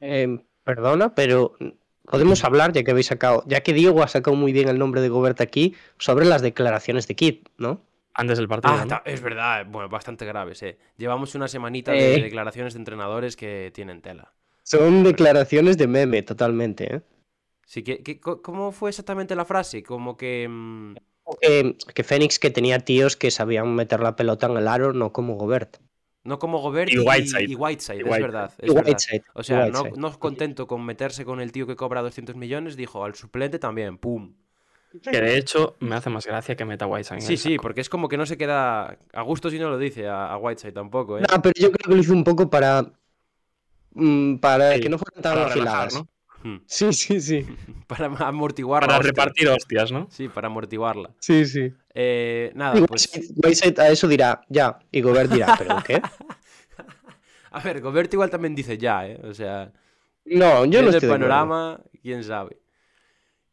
Eh, 0.00 0.38
perdona, 0.64 1.14
pero 1.14 1.56
podemos 2.04 2.44
hablar, 2.44 2.72
ya 2.72 2.82
que 2.82 2.90
habéis 2.90 3.06
sacado, 3.06 3.42
ya 3.46 3.62
que 3.62 3.72
Diego 3.72 4.02
ha 4.02 4.08
sacado 4.08 4.36
muy 4.36 4.52
bien 4.52 4.68
el 4.68 4.78
nombre 4.78 5.00
de 5.00 5.08
Gobert 5.08 5.40
aquí, 5.40 5.74
sobre 5.98 6.24
las 6.24 6.42
declaraciones 6.42 7.06
de 7.06 7.16
Kid, 7.16 7.48
¿no? 7.58 7.82
Antes 8.14 8.38
del 8.38 8.48
partido. 8.48 8.74
Ah, 8.74 8.84
¿no? 8.84 9.02
es 9.04 9.20
verdad, 9.22 9.66
bueno, 9.68 9.88
bastante 9.88 10.24
graves, 10.24 10.62
eh. 10.62 10.78
Llevamos 10.96 11.34
una 11.34 11.48
semanita 11.48 11.94
eh. 11.94 12.16
de 12.16 12.22
declaraciones 12.22 12.74
de 12.74 12.78
entrenadores 12.78 13.36
que 13.36 13.70
tienen 13.74 14.02
tela. 14.02 14.32
Son 14.70 15.02
declaraciones 15.02 15.76
de 15.78 15.88
meme, 15.88 16.22
totalmente, 16.22 16.94
¿eh? 16.94 17.02
Sí, 17.66 17.82
que, 17.82 18.04
que, 18.04 18.20
¿cómo 18.20 18.70
fue 18.70 18.90
exactamente 18.90 19.34
la 19.34 19.44
frase? 19.44 19.82
Como 19.82 20.16
que... 20.16 20.46
Mmm... 20.48 20.94
que... 21.40 21.76
Que 21.92 22.04
Fénix 22.04 22.38
que 22.38 22.50
tenía 22.50 22.78
tíos 22.78 23.16
que 23.16 23.32
sabían 23.32 23.74
meter 23.74 23.98
la 23.98 24.14
pelota 24.14 24.46
en 24.46 24.56
el 24.58 24.68
aro, 24.68 24.92
no 24.92 25.12
como 25.12 25.34
Gobert. 25.34 25.78
No 26.22 26.38
como 26.38 26.60
Gobert 26.60 26.88
y, 26.92 26.94
y 26.94 26.98
Whiteside, 26.98 27.50
y 27.50 27.54
Whiteside, 27.56 27.96
y 27.96 28.00
es 28.00 28.04
Whiteside. 28.04 28.22
verdad. 28.22 28.52
Es 28.58 28.70
y 28.70 28.74
verdad. 28.74 28.88
Whiteside. 28.88 29.24
O 29.34 29.42
sea, 29.42 29.64
Whiteside. 29.64 29.90
no, 29.96 30.08
no 30.10 30.18
contento 30.20 30.66
con 30.68 30.84
meterse 30.84 31.24
con 31.24 31.40
el 31.40 31.50
tío 31.50 31.66
que 31.66 31.74
cobra 31.74 32.02
200 32.02 32.36
millones, 32.36 32.76
dijo 32.76 33.04
al 33.04 33.16
suplente 33.16 33.58
también, 33.58 33.98
¡pum! 33.98 34.34
Que 35.02 35.20
de 35.20 35.36
hecho 35.36 35.76
me 35.80 35.96
hace 35.96 36.10
más 36.10 36.26
gracia 36.26 36.54
que 36.54 36.64
meta 36.64 36.86
Whiteside. 36.86 37.20
Sí, 37.20 37.36
sí, 37.36 37.56
porque 37.58 37.80
es 37.80 37.88
como 37.88 38.08
que 38.08 38.16
no 38.16 38.26
se 38.26 38.36
queda 38.36 38.98
a 39.12 39.22
gusto 39.22 39.50
si 39.50 39.58
no 39.58 39.68
lo 39.70 39.78
dice 39.78 40.06
a, 40.06 40.32
a 40.32 40.36
Whiteside 40.36 40.72
tampoco, 40.72 41.18
¿eh? 41.18 41.22
No, 41.22 41.42
pero 41.42 41.54
yo 41.56 41.72
creo 41.72 41.88
que 41.90 41.94
lo 41.94 42.00
hizo 42.00 42.12
un 42.12 42.24
poco 42.24 42.50
para. 42.50 42.92
Mmm, 43.92 44.36
para 44.36 44.74
sí, 44.74 44.80
que 44.80 44.88
no 44.88 44.98
fueran 44.98 45.22
tan 45.22 45.38
afiladas. 45.38 45.94
¿no? 45.94 46.08
Hmm. 46.42 46.58
Sí, 46.66 46.92
sí, 46.92 47.20
sí. 47.20 47.46
para 47.86 48.06
amortiguarla. 48.06 48.86
Para 48.86 48.98
hostia. 48.98 49.10
repartir 49.10 49.48
hostias, 49.48 49.92
¿no? 49.92 50.08
Sí, 50.10 50.28
para 50.28 50.46
amortiguarla. 50.46 51.10
Sí, 51.18 51.44
sí. 51.44 51.72
Eh, 51.94 52.52
nada, 52.54 52.78
y 52.78 52.82
pues. 52.82 53.10
Whiteside 53.36 53.80
a 53.80 53.88
eso 53.88 54.08
dirá, 54.08 54.40
ya. 54.48 54.78
Y 54.90 55.00
Gobert 55.00 55.30
dirá, 55.30 55.54
¿pero 55.58 55.76
qué? 55.84 56.00
a 57.50 57.60
ver, 57.60 57.80
Gobert 57.80 58.12
igual 58.12 58.30
también 58.30 58.54
dice 58.54 58.78
ya, 58.78 59.06
¿eh? 59.06 59.20
O 59.24 59.34
sea. 59.34 59.72
No, 60.24 60.64
yo 60.64 60.82
no 60.82 60.90
estoy 60.90 61.08
el 61.08 61.14
panorama, 61.14 61.80
quién 62.02 62.22
sabe. 62.22 62.60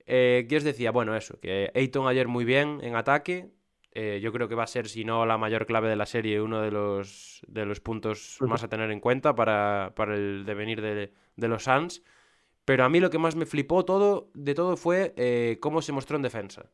Eh, 0.06 0.46
¿Qué 0.48 0.58
os 0.58 0.64
decía? 0.64 0.92
Bueno, 0.92 1.16
eso, 1.16 1.40
que 1.40 1.72
Ayton 1.76 2.08
ayer 2.08 2.28
muy 2.28 2.46
bien 2.46 2.80
en 2.82 2.96
ataque. 2.96 3.50
Eh, 3.92 4.20
yo 4.22 4.32
creo 4.32 4.48
que 4.48 4.56
va 4.56 4.64
a 4.64 4.68
ser, 4.68 4.88
si 4.90 5.04
no 5.04 5.26
la 5.26 5.38
mayor 5.38 5.66
clave 5.66 5.90
de 5.90 5.96
la 5.96 6.06
serie, 6.06 6.42
uno 6.42 6.62
de 6.62 6.72
los, 6.72 7.42
de 7.48 7.66
los 7.66 7.80
puntos 7.80 8.38
más 8.42 8.64
a 8.64 8.68
tener 8.68 8.92
en 8.92 9.00
cuenta 9.00 9.34
para, 9.34 9.94
para 9.96 10.16
el 10.16 10.46
devenir 10.46 10.82
de, 10.82 11.12
de 11.36 11.48
los 11.48 11.64
Suns. 11.64 12.04
Pero 12.66 12.84
a 12.84 12.90
mí 12.90 13.00
lo 13.00 13.10
que 13.10 13.18
más 13.18 13.36
me 13.36 13.46
flipó 13.46 13.86
todo, 13.86 14.30
de 14.34 14.54
todo 14.54 14.76
fue 14.76 15.14
eh, 15.16 15.58
cómo 15.62 15.82
se 15.82 15.94
mostró 15.94 16.18
en 16.18 16.22
defensa. 16.22 16.70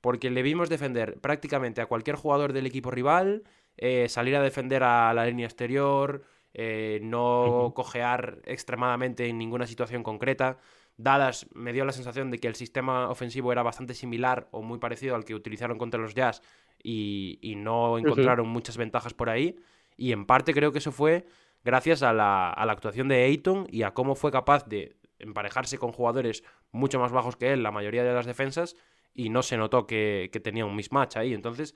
Porque 0.00 0.30
le 0.30 0.42
vimos 0.42 0.68
defender 0.68 1.20
prácticamente 1.20 1.80
a 1.82 1.86
cualquier 1.86 2.16
jugador 2.16 2.52
del 2.52 2.66
equipo 2.66 2.90
rival, 2.90 3.44
eh, 3.76 4.08
salir 4.08 4.34
a 4.36 4.42
defender 4.42 4.82
a 4.82 5.12
la 5.12 5.26
línea 5.26 5.46
exterior, 5.46 6.24
eh, 6.54 7.00
no 7.02 7.72
cojear 7.76 8.38
extremadamente 8.46 9.26
en 9.26 9.36
ninguna 9.36 9.66
situación 9.66 10.02
concreta. 10.02 10.56
Dallas 10.96 11.46
me 11.54 11.72
dio 11.72 11.84
la 11.84 11.92
sensación 11.92 12.30
de 12.30 12.38
que 12.38 12.48
el 12.48 12.54
sistema 12.54 13.08
ofensivo 13.10 13.52
era 13.52 13.62
bastante 13.62 13.94
similar 13.94 14.48
o 14.50 14.62
muy 14.62 14.78
parecido 14.78 15.14
al 15.14 15.24
que 15.24 15.34
utilizaron 15.34 15.78
contra 15.78 16.00
los 16.00 16.14
Jazz 16.14 16.42
y, 16.82 17.38
y 17.42 17.56
no 17.56 17.98
encontraron 17.98 18.48
muchas 18.48 18.76
ventajas 18.76 19.12
por 19.12 19.28
ahí. 19.28 19.56
Y 19.96 20.12
en 20.12 20.26
parte 20.26 20.54
creo 20.54 20.72
que 20.72 20.78
eso 20.78 20.92
fue 20.92 21.26
gracias 21.64 22.02
a 22.02 22.12
la, 22.12 22.50
a 22.50 22.64
la 22.64 22.72
actuación 22.72 23.08
de 23.08 23.24
Ayton 23.24 23.66
y 23.70 23.82
a 23.82 23.92
cómo 23.92 24.14
fue 24.14 24.30
capaz 24.30 24.66
de 24.66 24.96
emparejarse 25.18 25.78
con 25.78 25.92
jugadores 25.92 26.44
mucho 26.72 26.98
más 26.98 27.12
bajos 27.12 27.36
que 27.36 27.52
él, 27.52 27.62
la 27.62 27.72
mayoría 27.72 28.04
de 28.04 28.12
las 28.12 28.26
defensas, 28.26 28.76
y 29.14 29.30
no 29.30 29.42
se 29.42 29.56
notó 29.56 29.86
que, 29.86 30.28
que 30.32 30.40
tenía 30.40 30.66
un 30.66 30.76
mismatch 30.76 31.16
ahí. 31.16 31.32
Entonces, 31.32 31.74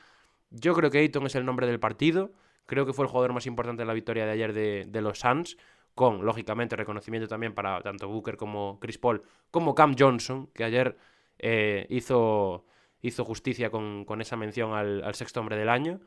yo 0.50 0.74
creo 0.74 0.90
que 0.90 0.98
Ayton 0.98 1.26
es 1.26 1.34
el 1.34 1.44
nombre 1.44 1.66
del 1.66 1.80
partido. 1.80 2.32
Creo 2.66 2.86
que 2.86 2.92
fue 2.92 3.04
el 3.04 3.10
jugador 3.10 3.32
más 3.32 3.46
importante 3.46 3.82
en 3.82 3.88
la 3.88 3.94
victoria 3.94 4.26
de 4.26 4.32
ayer 4.32 4.52
de, 4.52 4.84
de 4.86 5.00
los 5.00 5.18
Suns 5.18 5.56
con, 6.00 6.24
lógicamente, 6.24 6.76
reconocimiento 6.76 7.28
también 7.28 7.52
para 7.52 7.82
tanto 7.82 8.08
Booker 8.08 8.38
como 8.38 8.80
Chris 8.80 8.96
Paul, 8.96 9.22
como 9.50 9.74
Cam 9.74 9.94
Johnson, 9.98 10.46
que 10.54 10.64
ayer 10.64 10.96
eh, 11.38 11.86
hizo, 11.90 12.64
hizo 13.02 13.22
justicia 13.26 13.68
con, 13.68 14.06
esa 14.18 14.34
mención 14.34 14.72
al, 14.72 15.14
sexto 15.14 15.40
hombre 15.40 15.58
del 15.58 15.68
año. 15.68 16.00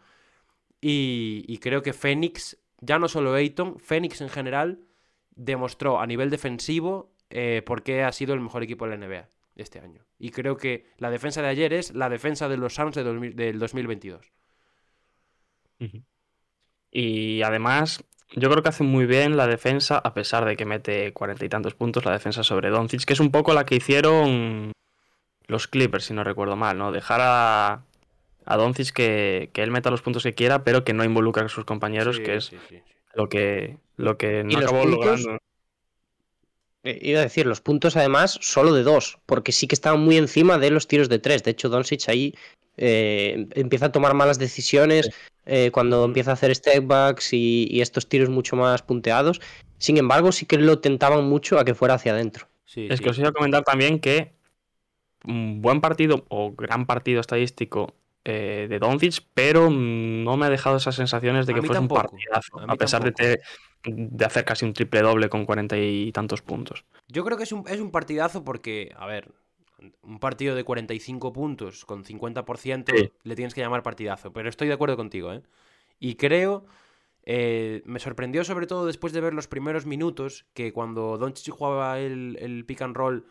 Y, 0.81 1.59
creo 1.59 1.83
que 1.83 1.93
Phoenix, 1.93 2.57
ya 2.81 2.97
no 2.97 3.07
solo 3.07 3.35
Ayton, 3.35 3.77
Phoenix 3.77 4.19
en 4.21 4.29
general, 4.29 4.79
demostró 5.35 6.01
a 6.01 6.07
nivel 6.07 6.31
defensivo 6.31 7.13
eh, 7.29 7.61
por 7.63 7.83
qué 7.83 8.01
ha 8.01 8.11
sido 8.11 8.33
el 8.33 8.39
mejor 8.39 8.63
equipo 8.63 8.87
de 8.87 8.97
la 8.97 9.05
NBA 9.05 9.29
este 9.57 9.79
año. 9.79 10.07
Y 10.17 10.31
creo 10.31 10.57
que 10.57 10.87
la 10.97 11.11
defensa 11.11 11.43
de 11.43 11.49
ayer 11.49 11.71
es 11.71 11.93
la 11.93 12.09
defensa 12.09 12.49
de 12.49 12.57
los 12.57 12.73
Suns 12.73 12.95
de 12.95 13.03
2000, 13.03 13.35
del 13.35 13.59
2022. 13.59 14.33
Uh 15.79 15.83
-huh. 15.83 16.03
Y 16.89 17.43
además, 17.43 18.03
yo 18.35 18.49
creo 18.49 18.63
que 18.63 18.69
hace 18.69 18.83
muy 18.83 19.05
bien 19.05 19.37
la 19.37 19.47
defensa, 19.47 19.97
a 19.97 20.13
pesar 20.13 20.45
de 20.45 20.55
que 20.55 20.65
mete 20.65 21.13
cuarenta 21.13 21.45
y 21.45 21.49
tantos 21.49 21.73
puntos, 21.75 22.05
la 22.05 22.11
defensa 22.11 22.43
sobre 22.43 22.69
Doncic, 22.69 23.03
que 23.05 23.13
es 23.13 23.19
un 23.19 23.31
poco 23.31 23.53
la 23.53 23.65
que 23.65 23.75
hicieron 23.75 24.71
los 25.47 25.67
Clippers, 25.67 26.05
si 26.05 26.13
no 26.13 26.23
recuerdo 26.23 26.55
mal, 26.55 26.77
¿no? 26.77 26.91
Dejar 26.91 27.19
a, 27.21 27.83
a 28.45 28.57
Doncic 28.57 28.91
que, 28.91 29.49
que 29.53 29.61
él 29.63 29.71
meta 29.71 29.91
los 29.91 30.01
puntos 30.01 30.23
que 30.23 30.33
quiera, 30.33 30.63
pero 30.63 30.83
que 30.83 30.93
no 30.93 31.03
involucre 31.03 31.43
a 31.43 31.49
sus 31.49 31.65
compañeros, 31.65 32.17
Sí, 32.17 32.23
que 32.23 32.35
es 32.35 32.45
sí, 32.45 32.57
sí, 32.69 32.77
sí. 32.77 32.93
lo 33.13 33.29
que, 33.29 33.77
lo 33.97 34.17
que 34.17 34.43
no 34.43 34.57
acabó 34.57 34.81
puntos, 34.83 34.99
logrando. 35.21 35.37
Eh, 36.83 36.99
Iba 37.01 37.19
a 37.19 37.23
decir, 37.23 37.45
los 37.45 37.61
puntos 37.61 37.95
además 37.95 38.37
solo 38.41 38.73
de 38.73 38.83
dos, 38.83 39.19
porque 39.25 39.51
sí 39.51 39.67
que 39.67 39.75
estaban 39.75 40.01
muy 40.01 40.17
encima 40.17 40.57
de 40.57 40.69
los 40.71 40.87
tiros 40.87 41.07
de 41.09 41.19
tres. 41.19 41.43
De 41.43 41.51
hecho, 41.51 41.69
Doncic 41.69 42.09
ahí 42.09 42.35
eh, 42.77 43.47
empieza 43.51 43.87
a 43.87 43.91
tomar 43.91 44.13
malas 44.13 44.39
decisiones 44.39 45.09
eh, 45.45 45.71
cuando 45.71 46.05
empieza 46.05 46.31
a 46.31 46.33
hacer 46.35 46.55
step 46.55 46.85
backs 46.87 47.33
y, 47.33 47.67
y 47.69 47.81
estos 47.81 48.07
tiros 48.07 48.29
mucho 48.29 48.55
más 48.55 48.81
punteados. 48.81 49.41
Sin 49.77 49.97
embargo, 49.97 50.31
sí 50.31 50.45
que 50.45 50.57
lo 50.57 50.79
tentaban 50.79 51.25
mucho 51.25 51.59
a 51.59 51.65
que 51.65 51.73
fuera 51.75 51.95
hacia 51.95 52.13
adentro. 52.13 52.47
Sí, 52.65 52.87
Es 52.89 52.97
sí. 52.97 53.03
que 53.03 53.09
os 53.09 53.19
iba 53.19 53.29
a 53.29 53.33
comentar 53.33 53.63
también 53.63 53.99
que 53.99 54.33
un 55.25 55.61
buen 55.61 55.81
partido 55.81 56.25
o 56.29 56.53
gran 56.53 56.85
partido 56.85 57.21
estadístico 57.21 57.95
eh, 58.25 58.67
de 58.69 58.79
Doncic, 58.79 59.25
pero 59.33 59.69
mm, 59.69 60.23
no 60.23 60.37
me 60.37 60.45
ha 60.45 60.49
dejado 60.49 60.77
esas 60.77 60.95
sensaciones 60.95 61.45
de 61.45 61.53
que 61.53 61.61
fuese 61.61 61.81
un 61.81 61.87
partidazo, 61.87 62.59
a 62.67 62.75
pesar 62.75 63.03
de, 63.03 63.11
te- 63.11 63.41
de 63.85 64.25
hacer 64.25 64.45
casi 64.45 64.65
un 64.65 64.73
triple 64.73 65.01
doble 65.01 65.29
con 65.29 65.45
cuarenta 65.45 65.77
y 65.77 66.11
tantos 66.11 66.41
puntos. 66.41 66.85
Yo 67.07 67.23
creo 67.25 67.37
que 67.37 67.43
es 67.43 67.51
un, 67.51 67.67
es 67.67 67.79
un 67.79 67.91
partidazo 67.91 68.43
porque, 68.43 68.93
a 68.97 69.05
ver, 69.05 69.31
un 70.01 70.19
partido 70.19 70.55
de 70.55 70.63
45 70.63 71.33
puntos 71.33 71.85
con 71.85 72.03
50% 72.03 72.93
Sí. 72.95 73.11
le 73.23 73.35
tienes 73.35 73.53
que 73.53 73.61
llamar 73.61 73.83
partidazo, 73.83 74.31
pero 74.33 74.49
estoy 74.49 74.67
de 74.67 74.73
acuerdo 74.73 74.95
contigo, 74.97 75.33
¿eh? 75.33 75.41
Y 75.99 76.15
creo, 76.15 76.65
eh, 77.25 77.81
me 77.85 77.99
sorprendió 77.99 78.43
sobre 78.43 78.67
todo 78.67 78.85
después 78.85 79.13
de 79.13 79.21
ver 79.21 79.33
los 79.33 79.47
primeros 79.47 79.85
minutos 79.85 80.45
que 80.53 80.73
cuando 80.73 81.17
Doncic 81.17 81.53
jugaba 81.53 81.99
el, 81.99 82.37
el 82.41 82.65
pick 82.65 82.81
and 82.81 82.95
roll 82.95 83.25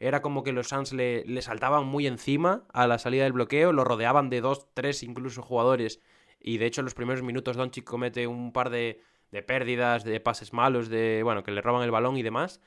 era 0.00 0.22
como 0.22 0.44
que 0.44 0.52
los 0.52 0.68
Suns 0.68 0.92
le, 0.92 1.24
le 1.24 1.42
saltaban 1.42 1.86
muy 1.86 2.06
encima 2.06 2.64
a 2.72 2.86
la 2.86 2.98
salida 2.98 3.24
del 3.24 3.32
bloqueo, 3.32 3.72
lo 3.72 3.84
rodeaban 3.84 4.30
de 4.30 4.40
dos, 4.40 4.68
tres 4.74 5.02
incluso 5.02 5.42
jugadores 5.42 6.00
y 6.40 6.58
de 6.58 6.66
hecho 6.66 6.82
en 6.82 6.84
los 6.84 6.94
primeros 6.94 7.22
minutos 7.22 7.56
Doncic 7.56 7.84
comete 7.84 8.26
un 8.26 8.52
par 8.52 8.70
de, 8.70 9.00
de 9.32 9.42
pérdidas, 9.42 10.04
de 10.04 10.20
pases 10.20 10.52
malos, 10.52 10.88
de 10.88 11.22
bueno, 11.24 11.42
que 11.42 11.50
le 11.50 11.62
roban 11.62 11.82
el 11.82 11.90
balón 11.90 12.16
y 12.16 12.22
demás. 12.22 12.60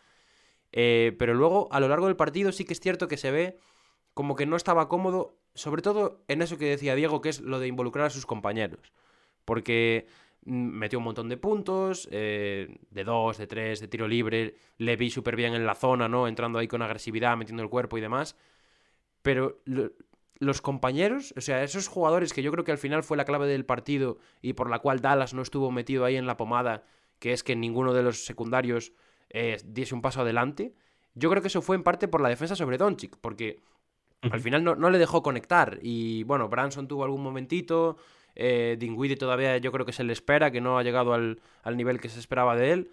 Eh, 0.72 1.16
pero 1.20 1.34
luego, 1.34 1.68
a 1.72 1.80
lo 1.80 1.88
largo 1.88 2.08
del 2.08 2.16
partido, 2.16 2.52
sí 2.52 2.66
que 2.66 2.74
es 2.74 2.80
cierto 2.80 3.08
que 3.08 3.18
se 3.18 3.32
ve 3.32 3.58
como 4.14 4.36
que 4.36 4.46
no 4.46 4.56
estaba 4.56 4.88
cómodo, 4.90 5.38
sobre 5.54 5.82
todo 5.82 6.24
en 6.28 6.42
eso 6.42 6.58
que 6.58 6.66
decía 6.66 6.96
Diego, 6.96 7.22
que 7.22 7.30
es 7.30 7.42
lo 7.42 7.60
de 7.60 7.68
involucrar 7.68 8.06
a 8.08 8.10
sus 8.10 8.26
compañeros. 8.26 8.92
Porque 9.46 10.08
mm, 10.46 10.54
metió 10.54 11.00
un 11.00 11.06
montón 11.06 11.30
de 11.30 11.38
puntos, 11.38 12.08
eh, 12.12 12.78
de 12.90 13.04
dos, 13.04 13.38
de 13.38 13.48
tres, 13.48 13.80
de 13.80 13.88
tiro 13.88 14.08
libre, 14.08 14.56
le 14.78 14.96
vi 14.96 15.10
súper 15.10 15.36
bien 15.36 15.54
en 15.54 15.66
la 15.66 15.76
zona, 15.76 16.08
¿no? 16.08 16.28
Entrando 16.28 16.60
ahí 16.60 16.68
con 16.68 16.82
agresividad, 16.82 17.38
metiendo 17.38 17.64
el 17.64 17.70
cuerpo 17.70 17.98
y 17.98 18.02
demás. 18.02 18.36
Pero 19.22 19.62
lo- 19.66 19.92
los 20.40 20.62
compañeros, 20.62 21.34
o 21.38 21.42
sea, 21.42 21.64
esos 21.64 21.88
jugadores 21.88 22.34
que 22.34 22.42
yo 22.42 22.52
creo 22.52 22.64
que 22.64 22.72
al 22.72 22.80
final 22.80 23.04
fue 23.04 23.16
la 23.18 23.26
clave 23.26 23.46
del 23.48 23.64
partido 23.66 24.18
y 24.42 24.54
por 24.54 24.70
la 24.72 24.80
cual 24.80 25.00
Dallas 25.00 25.34
no 25.36 25.44
estuvo 25.44 25.70
metido 25.70 26.04
ahí 26.04 26.16
en 26.16 26.26
la 26.26 26.36
pomada, 26.38 26.84
que 27.20 27.32
es 27.32 27.44
que 27.44 27.56
ninguno 27.56 27.94
de 27.94 28.02
los 28.02 28.26
secundarios 28.26 28.92
eh, 29.34 29.58
diese 29.66 29.96
un 29.96 30.02
paso 30.02 30.22
adelante, 30.22 30.74
yo 31.16 31.30
creo 31.30 31.42
que 31.42 31.48
eso 31.50 31.62
fue 31.62 31.76
en 31.76 31.84
parte 31.84 32.08
por 32.08 32.22
la 32.22 32.30
defensa 32.30 32.56
sobre 32.56 32.78
Doncic, 32.78 33.18
porque 33.20 33.62
al 34.30 34.42
final 34.42 34.64
no, 34.64 34.76
no 34.76 34.90
le 34.90 35.00
dejó 35.00 35.24
conectar. 35.24 35.80
Y 35.82 36.24
bueno, 36.24 36.50
Branson 36.50 36.88
tuvo 36.88 37.04
algún 37.04 37.24
momentito. 37.24 37.98
Eh, 38.36 38.78
Dinwiddie 38.80 39.18
todavía 39.18 39.58
yo 39.58 39.72
creo 39.72 39.86
que 39.86 39.94
se 39.94 40.04
le 40.04 40.14
espera, 40.14 40.52
que 40.52 40.62
no 40.62 40.78
ha 40.78 40.84
llegado 40.84 41.14
al, 41.14 41.42
al 41.64 41.78
nivel 41.78 42.00
que 42.00 42.10
se 42.10 42.20
esperaba 42.20 42.56
de 42.56 42.72
él. 42.74 42.92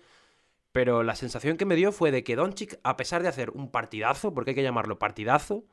Pero 0.73 1.03
la 1.03 1.15
sensación 1.17 1.57
que 1.57 1.65
me 1.67 1.77
dio 1.77 1.93
fue 1.93 2.11
de 2.13 2.25
que 2.25 2.37
Doncic, 2.37 2.79
a 2.85 2.97
pesar 2.97 3.23
de 3.23 3.29
hacer 3.29 3.51
un 3.51 3.71
partidazo, 3.71 4.35
porque 4.35 4.51
hay 4.53 4.55
que 4.57 4.63
llamarlo 4.63 4.99
partidazo, 4.99 5.65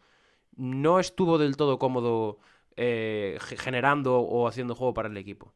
no 0.56 1.00
estuvo 1.00 1.38
del 1.38 1.58
todo 1.58 1.80
cómodo 1.80 2.40
eh, 2.78 3.38
ge- 3.42 3.58
generando 3.58 4.20
o 4.20 4.48
haciendo 4.48 4.76
juego 4.76 4.94
para 4.94 5.10
el 5.10 5.18
equipo. 5.18 5.54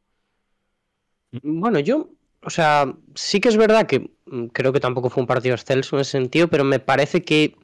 Bueno, 1.42 1.78
yo, 1.80 2.10
o 2.42 2.50
sea, 2.50 2.94
sí 3.14 3.40
que 3.40 3.48
es 3.48 3.56
verdad 3.56 3.86
que 3.86 4.10
mm, 4.26 4.46
creo 4.46 4.72
que 4.72 4.80
tampoco 4.80 5.10
fue 5.10 5.22
un 5.22 5.26
partido 5.26 5.54
excelso 5.54 5.96
en 5.96 6.02
ese 6.02 6.12
sentido, 6.12 6.48
pero 6.48 6.64
me 6.64 6.80
parece 6.80 7.22
que, 7.22 7.56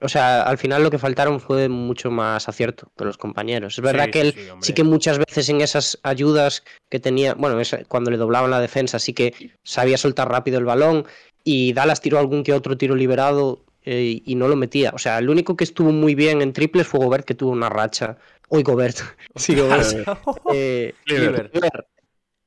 o 0.00 0.08
sea, 0.08 0.42
al 0.42 0.58
final 0.58 0.82
lo 0.82 0.90
que 0.90 0.98
faltaron 0.98 1.40
fue 1.40 1.68
mucho 1.68 2.10
más 2.10 2.48
acierto 2.48 2.90
de 2.96 3.04
los 3.04 3.18
compañeros. 3.18 3.78
Es 3.78 3.84
verdad 3.84 4.06
Sí, 4.06 4.10
que 4.10 4.20
él 4.20 4.34
sí, 4.60 4.72
que 4.72 4.84
muchas 4.84 5.18
veces 5.18 5.48
en 5.48 5.60
esas 5.60 5.98
ayudas 6.02 6.64
que 6.88 6.98
tenía, 7.00 7.34
bueno, 7.34 7.60
cuando 7.88 8.10
le 8.10 8.16
doblaban 8.16 8.50
la 8.50 8.60
defensa, 8.60 8.98
sí 8.98 9.12
que 9.12 9.52
sabía 9.62 9.98
soltar 9.98 10.28
rápido 10.28 10.58
el 10.58 10.64
balón 10.64 11.06
y 11.44 11.72
Dallas 11.72 12.00
tiró 12.00 12.18
algún 12.18 12.42
que 12.44 12.52
otro 12.52 12.76
tiro 12.78 12.94
liberado 12.94 13.64
eh, 13.84 14.22
y 14.24 14.34
no 14.36 14.48
lo 14.48 14.56
metía. 14.56 14.90
O 14.94 14.98
sea, 14.98 15.18
el 15.18 15.28
único 15.28 15.56
que 15.56 15.64
estuvo 15.64 15.92
muy 15.92 16.14
bien 16.14 16.40
en 16.40 16.52
triples 16.52 16.86
fue 16.86 17.00
Gobert, 17.00 17.26
que 17.26 17.34
tuvo 17.34 17.50
una 17.50 17.68
racha. 17.68 18.16
Hoy 18.48 18.62
Gobert. 18.62 18.98
sí, 19.36 19.54
Gobert. 19.54 20.08
Eh. 20.54 20.94
Cleaver. 21.04 21.50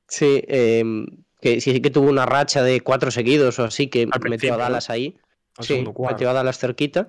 Sí, 0.07 0.43
eh, 0.47 0.83
que 1.45 1.61
sí 1.61 1.79
que 1.79 1.91
tuvo 1.91 2.09
una 2.09 2.25
racha 2.25 2.63
de 2.63 2.81
cuatro 2.81 3.11
seguidos 3.11 3.59
o 3.59 3.65
así 3.65 3.85
que 3.85 4.07
metió 4.27 4.55
a. 4.55 4.57
Dallas 4.57 4.89
ahí. 4.89 5.15
Sí, 5.59 5.85
metió 5.99 6.31
a 6.31 6.33
Dallas 6.33 6.57
cerquita. 6.57 7.07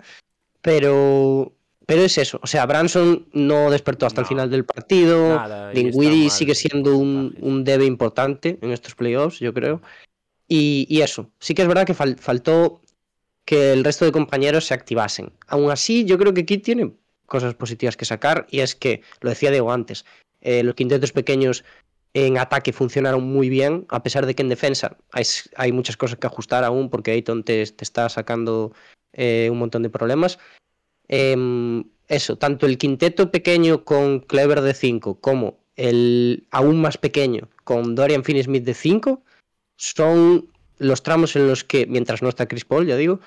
Pero, 0.61 1.55
pero 1.87 2.03
es 2.03 2.19
eso. 2.19 2.39
O 2.43 2.47
sea, 2.47 2.67
Branson 2.67 3.27
no 3.33 3.71
despertó 3.71 4.05
hasta 4.05 4.21
el 4.21 4.27
final 4.27 4.51
del 4.51 4.67
partido. 4.67 5.37
Nada, 5.37 5.73
sigue 5.73 6.53
en 6.53 6.55
siendo 6.55 6.99
un, 6.99 7.65
debe 7.65 7.87
importante 7.87 8.59
en 8.61 8.73
estos 8.73 8.95
playoffs, 8.95 9.39
yo 9.41 9.55
creo. 9.55 9.81
Y, 10.47 10.87
y 10.91 11.01
eso. 11.01 11.31
Sí 11.39 11.55
que 11.55 11.63
es 11.63 11.69
verdad 11.69 11.87
que 11.87 11.95
fal- 11.95 12.19
faltó 12.19 12.83
que 13.47 13.73
el 13.73 13.85
resto 13.85 14.05
de 14.05 14.13
compañeros 14.13 14.67
se 14.67 14.75
activasen. 14.75 15.33
Aún 15.47 15.71
así, 15.71 16.05
yo 16.05 16.19
creo 16.19 16.35
que 16.35 16.43
aquí 16.43 16.59
tiene 16.59 16.93
cosas 17.25 17.55
positivas 17.55 17.97
que 17.97 18.05
sacar. 18.05 18.47
Y 18.51 18.61
es 18.61 18.75
que, 18.75 19.01
lo 19.23 19.31
decía 19.31 19.51
Diego 19.51 19.73
antes, 19.73 20.05
eh, 20.43 20.63
los 20.63 20.75
quintetos 20.75 21.13
pequeños 21.13 21.65
en 22.17 22.39
ataque 22.39 22.73
funcionaron 22.73 23.25
muy 23.25 23.51
bien, 23.51 23.85
a 23.91 24.03
pesar 24.03 24.25
de 24.25 24.35
que 24.35 24.41
en 24.43 24.49
defensa 24.49 24.97
hay, 25.13 25.73
muchas 25.73 25.99
cosas 25.99 26.19
que 26.19 26.27
ajustar 26.27 26.65
aún, 26.65 26.89
porque 26.89 27.11
Ayton 27.11 27.45
te, 27.45 27.67
te 27.67 27.85
está 27.85 28.09
sacando 28.09 28.73
eh, 29.13 29.51
un 29.53 29.59
montón 29.59 29.83
de 29.83 29.91
problemas. 29.91 30.39
Em, 31.09 31.85
eso, 32.09 32.37
tanto 32.39 32.65
el 32.65 32.79
quinteto 32.79 33.31
pequeño 33.31 33.85
con 33.85 34.21
Clever 34.21 34.63
de 34.63 34.73
5 34.73 35.21
como 35.21 35.59
el 35.77 36.47
aún 36.53 36.81
más 36.81 36.97
pequeño 36.97 37.51
con 37.65 37.95
Dorian 37.95 38.25
Finney-Smith 38.25 38.65
de 38.65 38.73
5 38.73 39.23
son 39.77 40.49
los 40.79 41.03
tramos 41.03 41.37
en 41.37 41.47
los 41.47 41.65
que, 41.65 41.85
mientras 41.85 42.23
no 42.23 42.31
está 42.31 42.49
Chris 42.49 42.65
Paul, 42.65 42.87
ya 42.87 42.97
digo, 42.97 43.21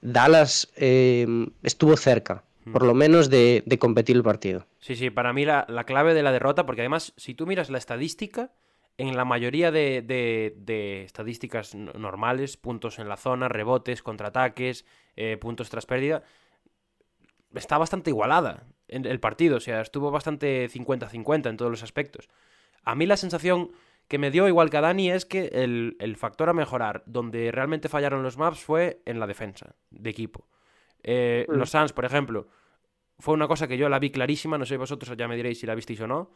Dallas 0.00 0.68
em, 0.76 1.50
estuvo 1.64 1.96
cerca, 1.96 2.44
por 2.72 2.84
lo 2.84 2.94
menos, 2.94 3.30
de, 3.30 3.62
de 3.66 3.78
competir 3.78 4.16
el 4.16 4.22
partido. 4.22 4.66
Sí, 4.78 4.96
sí, 4.96 5.10
para 5.10 5.32
mí 5.32 5.44
la, 5.44 5.64
la 5.68 5.84
clave 5.84 6.14
de 6.14 6.22
la 6.22 6.32
derrota, 6.32 6.66
porque 6.66 6.82
además, 6.82 7.12
si 7.16 7.34
tú 7.34 7.46
miras 7.46 7.70
la 7.70 7.78
estadística, 7.78 8.52
en 8.96 9.16
la 9.16 9.24
mayoría 9.24 9.70
de, 9.70 10.02
de- 10.02 10.54
de 10.56 11.04
estadísticas 11.04 11.74
no- 11.74 11.92
normales, 11.92 12.56
puntos 12.56 12.98
en 12.98 13.08
la 13.08 13.16
zona, 13.16 13.48
rebotes, 13.48 14.02
contraataques, 14.02 14.84
eh, 15.16 15.36
puntos 15.40 15.70
tras 15.70 15.86
pérdida, 15.86 16.22
está 17.54 17.78
bastante 17.78 18.10
igualada 18.10 18.64
en 18.88 19.04
el 19.06 19.20
partido, 19.20 19.56
o 19.56 19.60
sea, 19.60 19.80
estuvo 19.80 20.10
bastante 20.10 20.68
50-50 20.68 21.48
en 21.50 21.56
todos 21.56 21.70
los 21.70 21.82
aspectos. 21.82 22.28
a 22.84 22.94
mí 22.94 23.04
la 23.06 23.16
sensación 23.16 23.70
que 24.08 24.16
me 24.18 24.30
dio 24.30 24.48
igual 24.48 24.70
que 24.70 24.78
a 24.78 24.80
Dani 24.80 25.10
es 25.10 25.26
que 25.26 25.48
el, 25.52 25.96
el 26.00 26.16
factor 26.16 26.48
a 26.48 26.54
mejorar 26.54 27.02
donde 27.04 27.50
realmente 27.52 27.90
fallaron 27.90 28.22
los 28.22 28.38
maps 28.38 28.60
fue 28.60 29.02
en 29.04 29.20
la 29.20 29.26
defensa 29.26 29.74
de 29.90 30.08
equipo. 30.10 30.46
Eh, 31.02 31.44
Mm. 31.48 31.52
Los 31.54 31.70
Suns, 31.70 31.92
por 31.92 32.06
ejemplo, 32.06 32.48
fue 33.18 33.34
una 33.34 33.48
cosa 33.48 33.66
que 33.66 33.76
yo 33.76 33.88
la 33.88 33.98
vi 33.98 34.10
clarísima, 34.10 34.58
no 34.58 34.66
sé 34.66 34.76
vosotros 34.76 35.16
ya 35.16 35.28
me 35.28 35.36
diréis 35.36 35.60
si 35.60 35.66
la 35.66 35.74
visteis 35.74 36.00
o 36.00 36.06
no, 36.06 36.30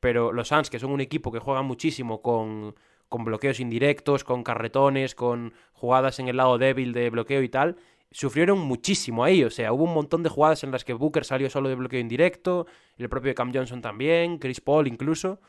pero 0.00 0.32
los 0.32 0.48
Suns, 0.48 0.70
que 0.70 0.78
son 0.78 0.90
un 0.90 1.00
equipo 1.00 1.32
que 1.32 1.38
juega 1.38 1.62
muchísimo 1.62 2.22
con, 2.22 2.74
con 3.08 3.24
bloqueos 3.24 3.60
indirectos, 3.60 4.24
con 4.24 4.44
carretones, 4.44 5.14
con 5.14 5.54
jugadas 5.72 6.18
en 6.20 6.28
el 6.28 6.36
lado 6.36 6.58
débil 6.58 6.92
de 6.92 7.10
bloqueo 7.10 7.42
y 7.42 7.48
tal, 7.48 7.76
sufrieron 8.10 8.58
muchísimo 8.58 9.24
ahí, 9.24 9.44
o 9.44 9.50
sea, 9.50 9.72
hubo 9.72 9.84
un 9.84 9.94
montón 9.94 10.22
de 10.22 10.28
jugadas 10.28 10.64
en 10.64 10.70
las 10.70 10.84
que 10.84 10.94
Booker 10.94 11.24
salió 11.24 11.50
solo 11.50 11.68
de 11.68 11.74
bloqueo 11.74 12.00
indirecto, 12.00 12.66
el 12.96 13.08
propio 13.08 13.34
Cam 13.34 13.52
Johnson 13.52 13.82
también, 13.82 14.38
Chris 14.38 14.60
Paul 14.60 14.86
incluso, 14.86 15.40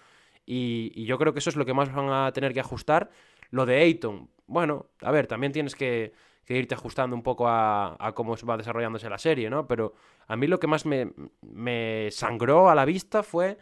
y, 0.45 0.91
y 0.95 1.06
yo 1.06 1.17
creo 1.17 1.34
que 1.34 1.39
eso 1.39 1.49
es 1.49 1.56
lo 1.56 1.65
que 1.65 1.73
más 1.73 1.93
van 1.93 2.10
a 2.10 2.32
tener 2.34 2.54
que 2.54 2.60
ajustar. 2.60 3.12
Lo 3.52 3.65
de 3.65 3.82
Ayton, 3.82 4.30
bueno, 4.47 4.88
a 5.02 5.12
ver, 5.12 5.28
también 5.28 5.52
tienes 5.52 5.75
que, 5.75 6.12
que 6.12 6.13
irte 6.57 6.75
ajustando 6.75 7.15
un 7.15 7.23
poco 7.23 7.47
a, 7.47 7.95
a 7.99 8.13
cómo 8.13 8.35
va 8.47 8.57
desarrollándose 8.57 9.09
la 9.09 9.17
serie, 9.17 9.49
¿no? 9.49 9.67
Pero 9.67 9.93
a 10.27 10.35
mí 10.35 10.47
lo 10.47 10.59
que 10.59 10.67
más 10.67 10.85
me, 10.85 11.12
me 11.41 12.09
sangró 12.12 12.69
a 12.69 12.75
la 12.75 12.85
vista 12.85 13.23
fue 13.23 13.57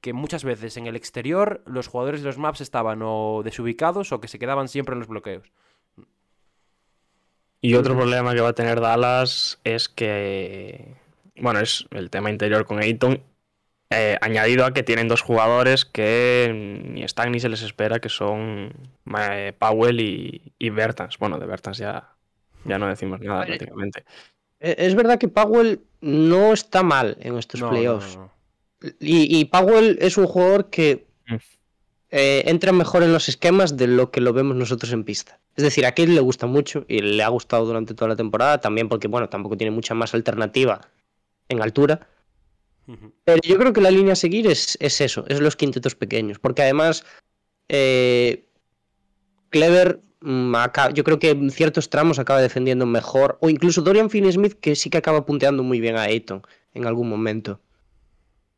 que 0.00 0.12
muchas 0.12 0.42
veces 0.42 0.76
en 0.76 0.86
el 0.86 0.96
exterior 0.96 1.62
los 1.64 1.86
jugadores 1.86 2.22
de 2.22 2.26
los 2.26 2.38
maps 2.38 2.60
estaban 2.60 3.00
o 3.02 3.42
desubicados 3.44 4.12
o 4.12 4.20
que 4.20 4.28
se 4.28 4.38
quedaban 4.38 4.68
siempre 4.68 4.94
en 4.94 4.98
los 4.98 5.08
bloqueos. 5.08 5.52
Y 7.60 7.74
otro 7.76 7.94
problema 7.94 8.34
que 8.34 8.40
va 8.40 8.48
a 8.48 8.54
tener 8.54 8.80
Dallas 8.80 9.60
es 9.62 9.88
que, 9.88 10.96
bueno, 11.36 11.60
es 11.60 11.86
el 11.92 12.10
tema 12.10 12.28
interior 12.28 12.66
con 12.66 12.80
Ayton, 12.80 13.22
eh, 13.90 14.18
añadido 14.20 14.64
a 14.64 14.72
que 14.72 14.82
tienen 14.82 15.06
dos 15.06 15.22
jugadores 15.22 15.84
que 15.84 16.50
ni 16.84 17.04
están 17.04 17.30
ni 17.30 17.38
se 17.38 17.48
les 17.48 17.62
espera, 17.62 18.00
que 18.00 18.08
son 18.08 18.72
eh, 19.16 19.52
Powell 19.56 20.00
y, 20.00 20.54
y 20.58 20.70
Bertans. 20.70 21.18
Bueno, 21.18 21.38
de 21.38 21.46
Bertans 21.46 21.78
ya, 21.78 22.16
ya 22.64 22.78
no 22.78 22.86
decimos 22.88 23.20
nada 23.20 23.40
Vale. 23.40 23.56
prácticamente. 23.56 24.04
Eh, 24.60 24.76
Es 24.78 24.94
verdad 24.94 25.18
que 25.18 25.28
Powell 25.28 25.80
no 26.00 26.52
está 26.52 26.82
mal 26.82 27.16
en 27.20 27.36
estos 27.38 27.60
No, 27.60 27.70
playoffs. 27.70 28.16
no, 28.16 28.22
no. 28.24 28.32
Y, 29.00 29.38
y 29.38 29.44
Powell 29.46 29.98
es 30.00 30.16
un 30.16 30.26
jugador 30.26 30.70
que 30.70 31.06
Mm. 31.28 31.36
eh, 32.10 32.42
entra 32.46 32.72
mejor 32.72 33.02
en 33.04 33.12
los 33.12 33.28
esquemas 33.28 33.76
de 33.76 33.86
lo 33.86 34.10
que 34.10 34.20
lo 34.20 34.32
vemos 34.32 34.56
nosotros 34.56 34.92
en 34.92 35.04
pista. 35.04 35.38
Es 35.56 35.62
decir, 35.64 35.86
a 35.86 35.90
Kate 35.90 36.08
le 36.08 36.20
gusta 36.20 36.46
mucho 36.46 36.84
y 36.88 37.00
le 37.00 37.22
ha 37.22 37.28
gustado 37.28 37.64
durante 37.64 37.94
toda 37.94 38.08
la 38.08 38.16
temporada, 38.16 38.60
también 38.60 38.88
porque, 38.88 39.06
bueno, 39.08 39.28
tampoco 39.28 39.56
tiene 39.56 39.70
mucha 39.70 39.94
más 39.94 40.12
alternativa 40.14 40.80
en 41.48 41.62
altura. 41.62 42.06
Pero 43.24 43.40
yo 43.42 43.56
creo 43.56 43.72
que 43.72 43.80
la 43.80 43.90
línea 43.90 44.14
a 44.14 44.16
seguir 44.16 44.46
es, 44.48 44.76
es 44.80 45.00
eso, 45.00 45.24
es 45.28 45.40
los 45.40 45.54
quintetos 45.56 45.94
pequeños. 45.94 46.38
Porque 46.40 46.62
además, 46.62 47.04
eh, 47.68 48.44
Clever, 49.50 50.00
yo 50.94 51.04
creo 51.04 51.18
que 51.18 51.30
en 51.30 51.50
ciertos 51.50 51.90
tramos 51.90 52.18
acaba 52.18 52.40
defendiendo 52.40 52.86
mejor. 52.86 53.38
O 53.40 53.50
incluso 53.50 53.82
Dorian 53.82 54.10
Finney-Smith, 54.10 54.54
que 54.60 54.76
sí 54.76 54.90
que 54.90 54.98
acaba 54.98 55.26
punteando 55.26 55.62
muy 55.62 55.80
bien 55.80 55.96
a 55.96 56.02
Ayton 56.02 56.42
en 56.74 56.86
algún 56.86 57.08
momento. 57.08 57.60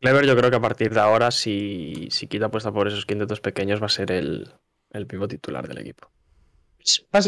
Clever, 0.00 0.26
yo 0.26 0.36
creo 0.36 0.50
que 0.50 0.56
a 0.56 0.60
partir 0.60 0.92
de 0.92 1.00
ahora, 1.00 1.30
si, 1.30 2.08
si 2.10 2.26
quita 2.26 2.46
apuesta 2.46 2.72
por 2.72 2.88
esos 2.88 3.06
quintetos 3.06 3.40
pequeños, 3.40 3.80
va 3.80 3.86
a 3.86 3.88
ser 3.88 4.12
el, 4.12 4.48
el 4.90 5.06
pivot 5.06 5.30
titular 5.30 5.66
del 5.66 5.78
equipo. 5.78 6.10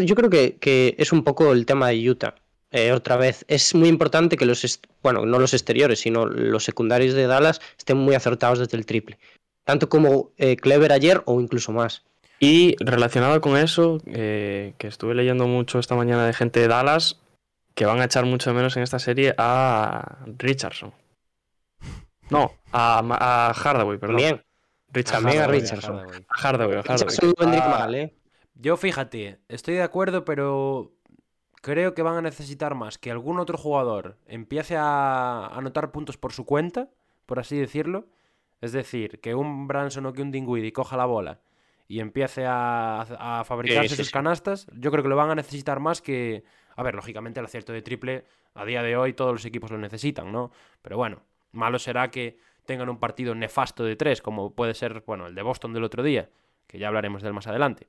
Yo 0.05 0.14
creo 0.14 0.29
que, 0.29 0.57
que 0.59 0.94
es 0.99 1.12
un 1.12 1.25
poco 1.25 1.53
el 1.53 1.64
tema 1.64 1.88
de 1.88 2.11
Utah. 2.11 2.35
Eh, 2.72 2.92
otra 2.92 3.16
vez, 3.16 3.46
es 3.49 3.75
muy 3.75 3.88
importante 3.88 4.37
que 4.37 4.44
los, 4.44 4.81
bueno, 5.03 5.25
no 5.25 5.38
los 5.38 5.55
exteriores, 5.55 6.01
sino 6.01 6.27
los 6.27 6.64
secundarios 6.64 7.14
de 7.14 7.27
Dallas 7.27 7.61
estén 7.79 7.96
muy 7.96 8.14
acertados 8.14 8.59
desde 8.59 8.77
el 8.77 8.85
triple. 8.85 9.18
Tanto 9.64 9.88
como 9.88 10.33
eh, 10.37 10.57
Clever 10.57 10.92
ayer 10.92 11.22
o 11.25 11.40
incluso 11.40 11.72
más. 11.72 12.05
Y 12.38 12.77
relacionado 12.85 13.40
con 13.40 13.57
eso, 13.57 14.01
eh, 14.07 14.75
que 14.79 14.88
estuve 14.88 15.14
leyendo 15.14 15.46
mucho 15.46 15.79
esta 15.79 15.94
mañana 15.94 16.27
de 16.27 16.35
gente 16.35 16.61
de 16.61 16.68
Dallas, 16.68 17.20
que 17.75 17.87
van 17.87 18.01
a 18.01 18.05
echar 18.05 18.27
mucho 18.27 18.51
de 18.51 18.57
menos 18.57 18.77
en 18.77 18.83
esta 18.83 18.99
serie 18.99 19.35
a 19.38 20.18
Richardson. 20.38 20.92
No, 22.31 22.53
a, 22.72 23.53
Hardaway, 23.55 23.99
perdón. 23.99 24.16
También. 24.16 24.42
Richard 24.92 25.22
también 25.22 25.38
a 25.38 25.40
Hardaway. 25.42 25.61
Richardson. 25.61 25.96
Hardaway. 25.96 26.20
A 26.29 26.42
Hardaway, 26.42 26.79
a 26.79 27.62
Hardaway. 27.62 28.03
Ah. 28.05 28.11
Yo 28.55 28.77
fíjate, 28.77 29.38
estoy 29.49 29.75
de 29.75 29.83
acuerdo, 29.83 30.25
pero 30.25 30.92
creo 31.62 31.94
que 31.94 32.03
van 32.03 32.16
a 32.16 32.22
necesitar 32.22 32.75
más 32.75 32.96
que 32.96 33.11
algún 33.11 33.38
otro 33.38 33.59
jugador 33.59 34.16
empiece 34.27 34.77
a 34.79 35.46
anotar 35.49 35.90
puntos 35.90 36.16
por 36.16 36.33
su 36.33 36.46
cuenta, 36.46 36.88
por 37.27 37.38
así 37.38 37.59
decirlo. 37.59 38.07
Es 38.62 38.72
decir, 38.72 39.20
que 39.20 39.35
un 39.35 39.68
Branson 39.68 40.07
o 40.07 40.12
que 40.14 40.22
un 40.22 40.33
Dinwiddie 40.33 40.72
coja 40.72 40.96
la 40.96 41.05
bola 41.05 41.40
y 41.88 42.01
empiece 42.01 42.44
a, 42.46 43.40
a 43.40 43.44
fabricarse 43.44 43.88
Sí, 43.88 43.96
sí, 43.96 44.03
sus 44.03 44.11
canastas. 44.11 44.66
Yo 44.75 44.90
creo 44.90 45.03
que 45.03 45.09
lo 45.09 45.16
van 45.16 45.31
a 45.31 45.35
necesitar 45.35 45.81
más 45.81 46.03
que... 46.03 46.44
A 46.75 46.83
ver, 46.83 46.94
lógicamente 46.94 47.40
el 47.40 47.46
acierto 47.46 47.72
de 47.72 47.83
triple 47.83 48.25
a 48.55 48.64
día 48.64 48.83
de 48.83 48.96
hoy 48.96 49.12
todos 49.12 49.33
los 49.33 49.44
equipos 49.44 49.70
lo 49.70 49.79
necesitan, 49.79 50.33
¿no? 50.33 50.51
Pero 50.83 50.96
bueno, 50.96 51.22
malo 51.53 51.79
será 51.79 52.11
que 52.11 52.38
tengan 52.64 52.88
un 52.88 52.99
partido 52.99 53.35
nefasto 53.35 53.85
de 53.85 53.96
tres, 53.96 54.20
como 54.20 54.55
puede 54.55 54.75
ser, 54.75 55.05
bueno, 55.07 55.27
el 55.27 55.35
de 55.35 55.42
Boston 55.42 55.72
del 55.72 55.85
otro 55.85 56.03
día, 56.03 56.29
que 56.66 56.79
ya 56.79 56.88
hablaremos 56.88 57.22
de 57.22 57.29
él 57.29 57.35
más 57.35 57.46
adelante. 57.46 57.88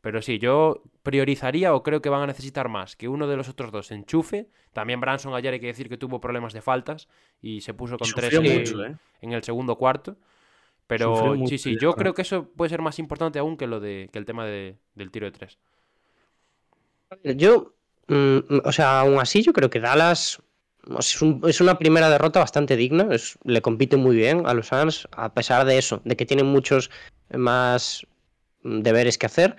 Pero 0.00 0.22
sí, 0.22 0.38
yo 0.38 0.82
priorizaría 1.02 1.74
o 1.74 1.82
creo 1.82 2.00
que 2.00 2.08
van 2.08 2.22
a 2.22 2.26
necesitar 2.26 2.68
más 2.68 2.94
que 2.94 3.08
uno 3.08 3.26
de 3.26 3.36
los 3.36 3.48
otros 3.48 3.72
dos 3.72 3.90
enchufe. 3.90 4.48
También 4.72 5.00
Branson 5.00 5.34
ayer 5.34 5.54
hay 5.54 5.60
que 5.60 5.66
decir 5.66 5.88
que 5.88 5.96
tuvo 5.96 6.20
problemas 6.20 6.52
de 6.52 6.60
faltas 6.60 7.08
y 7.40 7.62
se 7.62 7.74
puso 7.74 7.98
con 7.98 8.08
tres 8.12 8.32
en, 8.34 8.58
mucho, 8.58 8.84
¿eh? 8.84 8.96
en 9.20 9.32
el 9.32 9.42
segundo 9.42 9.76
cuarto. 9.76 10.16
Pero 10.88 11.36
sí, 11.46 11.58
sí, 11.58 11.76
yo 11.80 11.92
creo 11.92 12.14
que 12.14 12.22
eso 12.22 12.48
puede 12.56 12.70
ser 12.70 12.82
más 12.82 12.98
importante 12.98 13.38
aún 13.38 13.56
que 13.56 13.66
lo 13.68 13.78
de 13.78 14.08
que 14.12 14.18
el 14.18 14.24
tema 14.24 14.44
de- 14.46 14.74
del 14.96 15.10
tiro 15.12 15.26
de 15.26 15.32
tres. 15.32 15.58
Yo, 17.22 17.74
mm, 18.08 18.38
o 18.64 18.72
sea, 18.72 19.00
aún 19.00 19.18
así, 19.20 19.42
yo 19.42 19.52
creo 19.52 19.70
que 19.70 19.80
Dallas 19.80 20.42
es, 20.98 21.22
un- 21.22 21.42
es 21.46 21.60
una 21.60 21.78
primera 21.78 22.08
derrota 22.10 22.40
bastante 22.40 22.76
digna. 22.76 23.08
es- 23.14 23.38
le 23.44 23.62
compite 23.62 23.96
muy 23.96 24.16
bien 24.16 24.46
a 24.46 24.54
los 24.54 24.68
Suns, 24.68 25.06
a 25.12 25.32
pesar 25.34 25.64
de 25.66 25.78
eso, 25.78 26.00
de 26.04 26.16
que 26.16 26.26
tienen 26.26 26.46
muchos 26.46 26.90
más 27.34 28.06
mm, 28.62 28.80
deberes 28.80 29.18
que 29.18 29.26
hacer. 29.26 29.56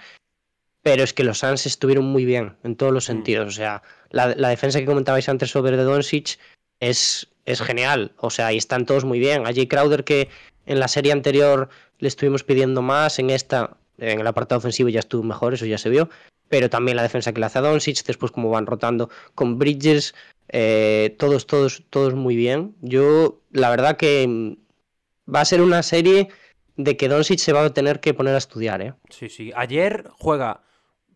Pero 0.81 1.03
es 1.03 1.13
que 1.13 1.23
los 1.23 1.39
Suns 1.39 1.65
estuvieron 1.65 2.05
muy 2.05 2.25
bien 2.25 2.57
en 2.63 2.75
todos 2.75 2.91
los 2.91 3.05
Mm. 3.05 3.11
sentidos. 3.13 3.47
O 3.47 3.51
sea, 3.51 3.81
la, 4.09 4.33
la 4.35 4.49
defensa 4.49 4.79
que 4.79 4.85
comentabais 4.85 5.29
antes 5.29 5.51
sobre 5.51 5.77
de 5.77 5.83
Doncic 5.83 6.37
es, 6.79 7.27
es 7.45 7.61
genial. 7.61 8.13
O 8.17 8.29
sea, 8.29 8.47
ahí 8.47 8.57
están 8.57 8.85
todos 8.85 9.05
muy 9.05 9.19
bien. 9.19 9.45
A 9.45 9.53
Jay 9.53 9.67
Crowder, 9.67 10.03
que 10.03 10.29
en 10.69 10.79
la 10.79 10.87
serie 10.87 11.11
anterior 11.11 11.67
le 11.97 12.07
estuvimos 12.07 12.43
pidiendo 12.43 12.81
más, 12.81 13.19
en 13.19 13.31
esta, 13.31 13.77
en 13.97 14.19
el 14.19 14.27
apartado 14.27 14.59
ofensivo 14.59 14.87
ya 14.87 14.99
estuvo 14.99 15.23
mejor, 15.23 15.53
eso 15.55 15.65
ya 15.65 15.77
se 15.77 15.89
vio. 15.89 16.09
Pero 16.47 16.69
también 16.69 16.95
la 16.95 17.03
defensa 17.03 17.33
que 17.33 17.39
le 17.39 17.47
hace 17.47 17.59
a 17.59 17.61
Doncic, 17.61 18.03
después 18.05 18.31
como 18.31 18.49
van 18.49 18.65
rotando 18.65 19.09
con 19.35 19.57
Bridges, 19.59 20.15
eh, 20.47 21.15
todos, 21.19 21.47
todos, 21.47 21.83
todos 21.89 22.13
muy 22.13 22.35
bien. 22.35 22.75
Yo, 22.81 23.41
la 23.51 23.69
verdad 23.69 23.97
que 23.97 24.25
mm, 24.27 25.33
va 25.33 25.41
a 25.41 25.45
ser 25.45 25.61
una 25.61 25.83
serie 25.83 26.29
de 26.77 26.97
que 26.97 27.09
Doncic 27.09 27.39
se 27.39 27.51
va 27.53 27.65
a 27.65 27.73
tener 27.73 27.99
que 27.99 28.13
poner 28.13 28.35
a 28.35 28.39
estudiar, 28.39 28.81
¿eh? 28.81 28.93
Sí, 29.09 29.29
sí. 29.29 29.51
Ayer 29.55 30.09
juega 30.17 30.61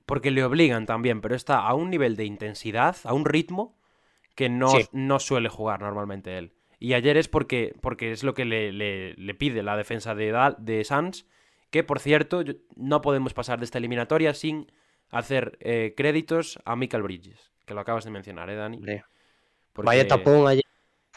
porque 0.06 0.32
le 0.32 0.44
obligan 0.44 0.86
también, 0.86 1.22
pero 1.22 1.36
está 1.36 1.60
a 1.60 1.74
un 1.76 1.90
nivel 1.90 2.16
de 2.16 2.26
intensidad, 2.26 2.96
a 3.04 3.14
un 3.14 3.24
ritmo 3.26 3.78
que 4.36 4.50
no, 4.50 4.70
Sí. 4.70 4.86
no 4.92 5.20
suele 5.20 5.48
jugar 5.50 5.82
normalmente 5.82 6.38
él. 6.38 6.54
Y 6.84 6.96
ayer 6.96 7.16
es 7.16 7.30
porque, 7.30 7.74
porque 7.80 8.12
es 8.12 8.24
lo 8.26 8.34
que 8.34 8.44
le, 8.44 8.74
le- 8.74 9.14
le 9.14 9.34
pide 9.34 9.64
la 9.64 9.78
defensa 9.78 10.16
de, 10.16 10.34
Dal- 10.34 10.58
de 10.60 10.84
Suns, 10.84 11.26
que 11.70 11.82
por 11.84 12.00
cierto, 12.00 12.42
yo- 12.42 12.56
no 12.76 13.00
podemos 13.02 13.34
pasar 13.34 13.58
de 13.60 13.64
esta 13.66 13.78
eliminatoria 13.78 14.34
sin 14.34 14.70
hacer 15.10 15.58
eh, 15.62 15.94
créditos 15.96 16.60
a 16.66 16.76
Michael 16.76 17.04
Bridges, 17.04 17.52
que 17.66 17.74
lo 17.74 17.80
acabas 17.80 18.04
de 18.04 18.12
mencionar, 18.12 18.50
¿eh, 18.50 18.56
Dani? 18.56 18.80
Porque- 19.72 19.86
Vaya 19.88 20.08
tapón 20.10 20.46
ayer. 20.46 20.64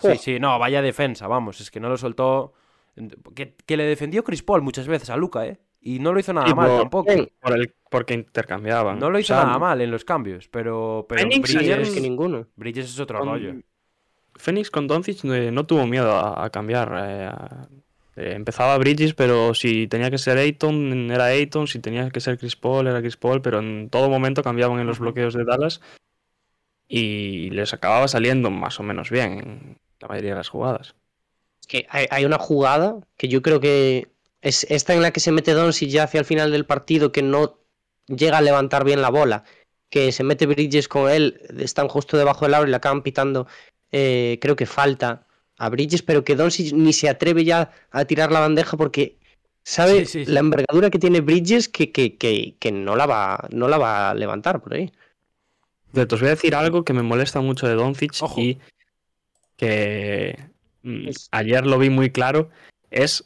Sí, 0.01 0.17
sí, 0.19 0.39
no, 0.39 0.57
vaya 0.61 0.83
defensa, 0.83 1.27
vamos, 1.27 1.61
es 1.61 1.71
que 1.73 1.81
no 1.81 1.89
lo 1.89 1.97
soltó. 1.97 2.53
Que, 3.35 3.55
que 3.67 3.77
le 3.77 3.85
defendió 3.85 4.23
Chris 4.23 4.45
Paul 4.45 4.63
muchas 4.63 4.87
veces 4.87 5.11
a 5.11 5.17
Luca, 5.17 5.47
¿eh? 5.47 5.59
Y 5.81 5.99
no 5.99 6.13
lo 6.13 6.21
hizo 6.21 6.33
nada 6.33 6.55
mal 6.55 6.69
por- 6.69 6.79
tampoco. 6.81 7.13
bien. 7.13 7.29
Por 7.41 7.59
el, 7.59 7.75
porque 7.91 8.15
intercambiaban. 8.15 8.99
No 9.01 9.11
lo 9.11 9.19
hizo 9.19 9.35
O 9.35 9.37
sea, 9.37 9.47
nada 9.47 9.59
mal 9.59 9.81
en 9.81 9.91
los 9.91 10.05
cambios, 10.05 10.47
pero, 10.49 11.07
pero 11.09 11.23
Phoenix 11.23 11.57
Ayer 11.57 11.77
Bridges, 11.79 11.89
es 11.89 11.95
que 11.95 12.01
ninguno. 12.01 12.47
Bridges 12.57 12.85
es 12.87 13.01
otro 13.01 13.19
con- 13.19 13.29
rollo. 13.29 13.55
Phoenix 14.39 14.71
con 14.71 14.87
Doncic 14.87 15.25
eh, 15.25 15.51
no 15.51 15.67
tuvo 15.67 15.87
miedo 15.87 16.13
a, 16.13 16.45
a 16.45 16.51
cambiar. 16.51 16.93
eh, 16.97 17.27
a- 17.27 17.69
eh, 18.17 18.33
empezaba 18.35 18.79
Bridges, 18.79 19.13
pero 19.15 19.53
si 19.55 19.87
tenía 19.89 20.11
que 20.11 20.19
ser 20.19 20.39
Ayton, 20.39 21.11
era 21.11 21.27
Ayton. 21.27 21.67
Si 21.67 21.79
tenía 21.81 22.09
que 22.11 22.21
ser 22.21 22.39
Chris 22.39 22.57
Paul, 22.57 22.87
era 22.87 23.01
Chris 23.01 23.17
Paul. 23.17 23.43
Pero 23.43 23.59
en 23.61 23.89
todo 23.91 24.09
momento 24.09 24.43
cambiaban 24.43 24.81
en 24.81 24.87
los 24.87 24.99
bloqueos 24.99 25.35
de 25.35 25.45
Dallas. 25.45 25.81
Y 26.89 27.51
les 27.51 27.75
acababa 27.75 28.07
saliendo 28.09 28.51
más 28.51 28.79
o 28.79 28.83
menos 28.83 29.11
bien 29.11 29.33
en 29.41 29.79
la 30.01 30.09
mayoría 30.09 30.31
de 30.31 30.37
las 30.37 30.49
jugadas. 30.49 30.95
Es 31.61 31.67
que 31.67 31.87
hay, 31.91 32.07
hay 32.11 32.25
una 32.25 32.39
jugada 32.39 33.01
que 33.17 33.29
yo 33.29 33.43
creo 33.43 33.61
que 33.61 34.09
es 34.41 34.65
esta 34.71 34.95
en 34.95 35.03
la 35.03 35.11
que 35.11 35.21
se 35.21 35.33
mete 35.33 35.53
Doncic 35.53 35.89
ya 35.91 36.05
hacia 36.05 36.21
el 36.21 36.27
final 36.27 36.53
del 36.53 36.65
partido 36.65 37.11
que 37.11 37.23
no 37.23 37.59
llega 38.07 38.39
a 38.39 38.43
levantar 38.43 38.85
bien 38.85 39.03
la 39.03 39.11
bola, 39.11 39.43
que 39.91 40.13
se 40.13 40.23
mete 40.23 40.47
Bridges 40.47 40.87
con 40.87 41.11
él, 41.11 41.41
están 41.59 41.89
justo 41.89 42.17
debajo 42.17 42.45
del 42.45 42.55
aro 42.55 42.67
y 42.67 42.71
le 42.71 42.77
acaban 42.77 43.03
pitando, 43.03 43.49
eh, 43.99 44.39
creo 44.43 44.57
que 44.57 44.67
falta 44.67 45.27
a 45.59 45.69
Bridges, 45.71 46.03
pero 46.03 46.23
que 46.23 46.37
Doncic 46.37 46.73
ni 46.75 46.93
se 46.93 47.09
atreve 47.09 47.45
ya 47.45 47.71
a 47.91 48.05
tirar 48.05 48.31
la 48.31 48.41
bandeja 48.41 48.77
porque 48.77 49.17
sabe 49.65 50.05
Sí, 50.05 50.21
sí, 50.21 50.25
sí. 50.27 50.33
la 50.33 50.41
envergadura 50.41 50.91
que 50.91 50.99
tiene 50.99 51.21
Bridges 51.23 51.69
que, 51.69 51.91
que, 51.93 52.17
que, 52.17 52.55
que 52.59 52.73
no, 52.73 52.95
la 52.95 53.07
va, 53.07 53.49
no 53.53 53.69
la 53.69 53.79
va 53.79 54.11
a 54.11 54.15
levantar 54.15 54.61
por 54.63 54.75
ahí. 54.75 54.93
Te 55.93 56.03
os 56.03 56.21
voy 56.21 56.29
a 56.29 56.37
decir 56.37 56.55
algo 56.55 56.85
que 56.85 56.93
me 56.93 57.03
molesta 57.03 57.41
mucho 57.41 57.67
de 57.67 57.75
Doncic 57.75 58.13
Ojo. 58.21 58.39
y 58.41 58.59
que 59.57 60.39
mm, 60.83 61.09
ayer 61.31 61.65
lo 61.67 61.79
vi 61.79 61.89
muy 61.91 62.11
claro, 62.11 62.51
es 62.91 63.25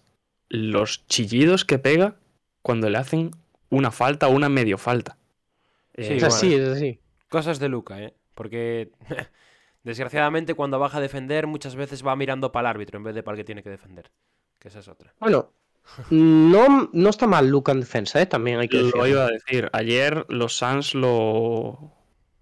los 0.48 1.04
chillidos 1.08 1.64
que 1.64 1.78
pega 1.78 2.14
cuando 2.62 2.88
le 2.90 2.98
hacen 2.98 3.32
una 3.70 3.90
falta 3.90 4.28
o 4.28 4.30
una 4.30 4.48
medio 4.48 4.78
falta. 4.78 5.16
Sí, 5.96 6.02
Eh, 6.02 6.16
Es 6.16 6.22
bueno. 6.22 6.26
así, 6.34 6.54
es 6.54 6.68
así. 6.68 6.98
Cosas 7.28 7.58
de 7.58 7.68
Luca, 7.68 8.00
¿eh? 8.00 8.14
Porque 8.34 8.90
desgraciadamente 9.82 10.54
cuando 10.54 10.78
baja 10.78 10.98
a 10.98 11.00
defender 11.00 11.46
muchas 11.46 11.74
veces 11.76 12.06
va 12.06 12.16
mirando 12.16 12.52
para 12.52 12.68
el 12.68 12.74
árbitro 12.76 12.98
en 12.98 13.04
vez 13.04 13.14
de 13.14 13.22
para 13.22 13.34
el 13.36 13.40
que 13.40 13.44
tiene 13.44 13.62
que 13.62 13.70
defender. 13.70 14.10
Que 14.58 14.68
esa 14.68 14.80
es 14.80 14.88
otra. 14.88 15.14
Bueno, 15.18 15.52
no, 16.10 16.90
no 16.92 17.08
está 17.10 17.26
mal 17.26 17.48
Luca 17.48 17.72
en 17.72 17.80
defensa, 17.80 18.20
¿eh? 18.20 18.26
También 18.26 18.60
hay 18.60 18.68
que 18.68 18.82
Lo 18.82 19.06
iba 19.06 19.24
a 19.24 19.30
decir. 19.30 19.70
Ayer 19.72 20.26
los 20.28 20.56
Suns 20.56 20.94
lo, 20.94 21.92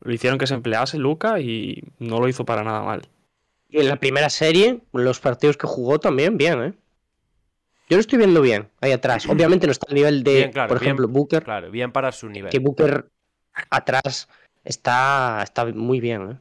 lo 0.01 0.13
hicieron 0.13 0.39
que 0.39 0.47
se 0.47 0.55
emplease 0.55 0.99
Luca 0.99 1.41
y 1.41 1.83
no 1.99 2.19
lo 2.19 2.29
hizo 2.29 2.45
para 2.45 2.65
nada 2.65 2.83
mal. 2.83 3.03
Y 3.69 3.79
en 3.81 3.89
la 3.89 3.97
primera 3.97 4.31
serie, 4.31 4.81
los 4.93 5.21
partidos 5.21 5.57
que 5.57 5.67
jugó 5.67 6.01
también, 6.01 6.37
bien, 6.39 6.63
¿eh? 6.63 6.75
Yo 7.91 7.97
lo 7.97 8.01
estoy 8.01 8.19
viendo 8.19 8.41
bien, 8.43 8.69
ahí 8.81 8.93
atrás. 8.93 9.27
Obviamente 9.29 9.67
no 9.67 9.73
está 9.73 9.87
al 9.89 9.95
nivel 9.95 10.23
de, 10.25 10.35
Bien, 10.35 10.53
claro, 10.53 10.69
por 10.69 10.79
bien, 10.79 10.89
ejemplo, 10.89 11.09
Booker, 11.09 11.45
Claro, 11.45 11.71
bien 11.71 11.93
para 11.93 12.13
su 12.13 12.29
nivel. 12.29 12.51
que 12.51 12.59
Booker 12.59 13.09
atrás 13.71 14.29
está, 14.65 15.41
está 15.43 15.67
muy 15.67 16.01
bien, 16.01 16.31
¿eh? 16.31 16.37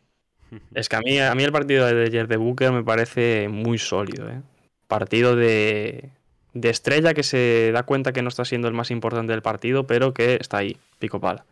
Es 0.74 0.88
que 0.90 0.96
a 0.96 1.02
mí, 1.02 1.20
a 1.20 1.34
mí 1.36 1.44
el 1.44 1.52
partido 1.52 1.86
de 1.86 2.06
ayer 2.06 2.28
de 2.28 2.38
Booker 2.38 2.72
me 2.72 2.84
parece 2.84 3.48
muy 3.50 3.78
sólido. 3.78 4.30
¿eh? 4.30 4.42
Partido 4.88 5.36
de, 5.36 6.10
de 6.54 6.70
estrella 6.70 7.14
que 7.14 7.24
se 7.24 7.72
da 7.74 7.84
cuenta 7.84 8.14
que 8.14 8.22
no 8.22 8.30
está 8.30 8.46
siendo 8.46 8.68
el 8.68 8.74
más 8.74 8.90
importante 8.92 9.34
del 9.34 9.42
partido, 9.42 9.86
pero 9.88 10.14
que 10.14 10.36
está 10.40 10.58
ahí, 10.58 10.78
pico 11.00 11.20
pala. 11.20 11.46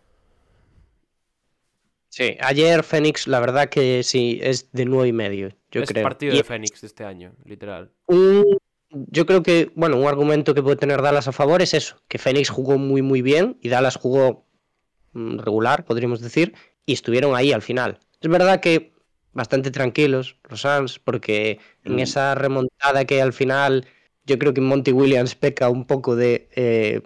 Sí, 2.10 2.38
ayer 2.40 2.84
Fénix, 2.84 3.28
la 3.28 3.42
verdad 3.42 3.68
que 3.70 4.02
sí, 4.04 4.40
es 4.42 4.72
de 4.72 4.86
nueve 4.86 5.10
y 5.10 5.14
medio, 5.14 5.50
yo 5.70 5.82
es 5.82 5.90
creo. 5.90 6.04
partido 6.04 6.34
Y 6.34 6.38
de 6.38 6.44
Fénix 6.46 6.80
de 6.82 6.88
este 6.88 7.04
año, 7.04 7.34
literal. 7.44 7.92
un- 8.08 8.46
yo 8.90 9.26
creo 9.26 9.44
que, 9.44 9.72
bueno, 9.76 9.98
un 9.98 10.08
argumento 10.08 10.54
que 10.54 10.64
puede 10.64 10.78
tener 10.78 11.02
Dallas 11.02 11.28
a 11.28 11.34
favor 11.34 11.62
es 11.62 11.74
eso, 11.74 11.98
que 12.08 12.18
Fénix 12.18 12.50
jugó 12.50 12.78
muy, 12.78 13.02
muy 13.02 13.22
bien 13.22 13.58
y 13.62 13.68
Dallas 13.68 13.98
jugó 13.98 14.46
mm, 15.12 15.40
regular, 15.40 15.84
podríamos 15.84 16.22
decir, 16.22 16.54
y 16.86 16.94
estuvieron 16.94 17.36
ahí 17.36 17.52
al 17.52 17.62
final. 17.62 18.00
Es 18.26 18.32
verdad 18.32 18.60
que 18.60 18.92
bastante 19.34 19.70
tranquilos 19.70 20.36
los 20.50 20.62
Suns, 20.62 20.98
porque 20.98 21.60
en 21.84 21.98
Mm. 21.98 22.00
esa 22.00 22.34
remontada 22.34 23.06
que 23.06 23.22
al 23.22 23.34
final 23.34 23.86
yo 24.26 24.40
creo 24.40 24.52
que 24.52 24.62
Monty 24.62 24.92
Williams 24.92 25.36
peca 25.36 25.70
un 25.70 25.86
poco 25.86 26.16
de, 26.16 26.50
eh, 26.56 27.04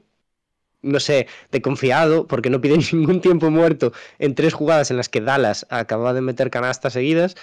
no 0.82 1.02
sé, 1.02 1.28
de 1.52 1.62
confiado, 1.62 2.26
porque 2.26 2.50
no 2.50 2.62
pide 2.62 2.78
ningún 2.94 3.20
tiempo 3.20 3.52
muerto 3.52 3.92
en 4.18 4.34
tres 4.34 4.54
jugadas 4.54 4.92
en 4.92 4.96
las 4.98 5.10
que 5.10 5.20
Dallas 5.20 5.68
acababa 5.70 6.14
de 6.14 6.22
meter 6.22 6.50
canastas 6.50 6.94
seguidas, 6.94 7.36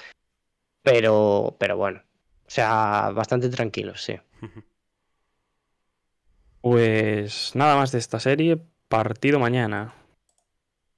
pero, 0.83 1.55
pero 1.61 1.77
bueno, 1.77 2.01
o 2.47 2.51
sea, 2.51 3.11
bastante 3.15 3.51
tranquilos, 3.51 4.03
sí. 4.03 4.15
Pues 6.63 7.55
nada 7.55 7.77
más 7.77 7.93
de 7.93 7.99
esta 7.99 8.19
serie. 8.21 8.59
Partido 8.89 9.39
mañana. 9.39 9.93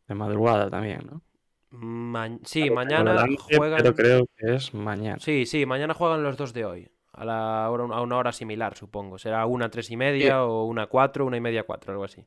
De 0.06 0.14
madrugada 0.14 0.70
también, 0.70 1.00
¿no? 1.10 1.20
Ma- 1.70 2.38
sí, 2.44 2.70
mañana 2.70 3.26
juegan. 3.56 3.78
Pero 3.82 3.94
creo 3.94 4.26
que 4.36 4.54
es 4.54 4.72
mañana. 4.74 5.18
Sí, 5.20 5.44
sí, 5.46 5.66
mañana 5.66 5.94
juegan 5.94 6.22
los 6.22 6.36
dos 6.36 6.52
de 6.54 6.64
hoy. 6.64 6.90
A, 7.12 7.24
la 7.24 7.68
hora, 7.70 7.84
a 7.96 8.00
una 8.00 8.16
hora 8.16 8.32
similar, 8.32 8.76
supongo. 8.76 9.18
Será 9.18 9.44
una 9.46 9.68
tres 9.70 9.90
y 9.90 9.96
media 9.96 10.44
o 10.44 10.64
una 10.64 10.86
cuatro, 10.86 11.26
una 11.26 11.36
y 11.36 11.40
media 11.40 11.64
cuatro, 11.64 11.92
algo 11.92 12.04
así. 12.04 12.24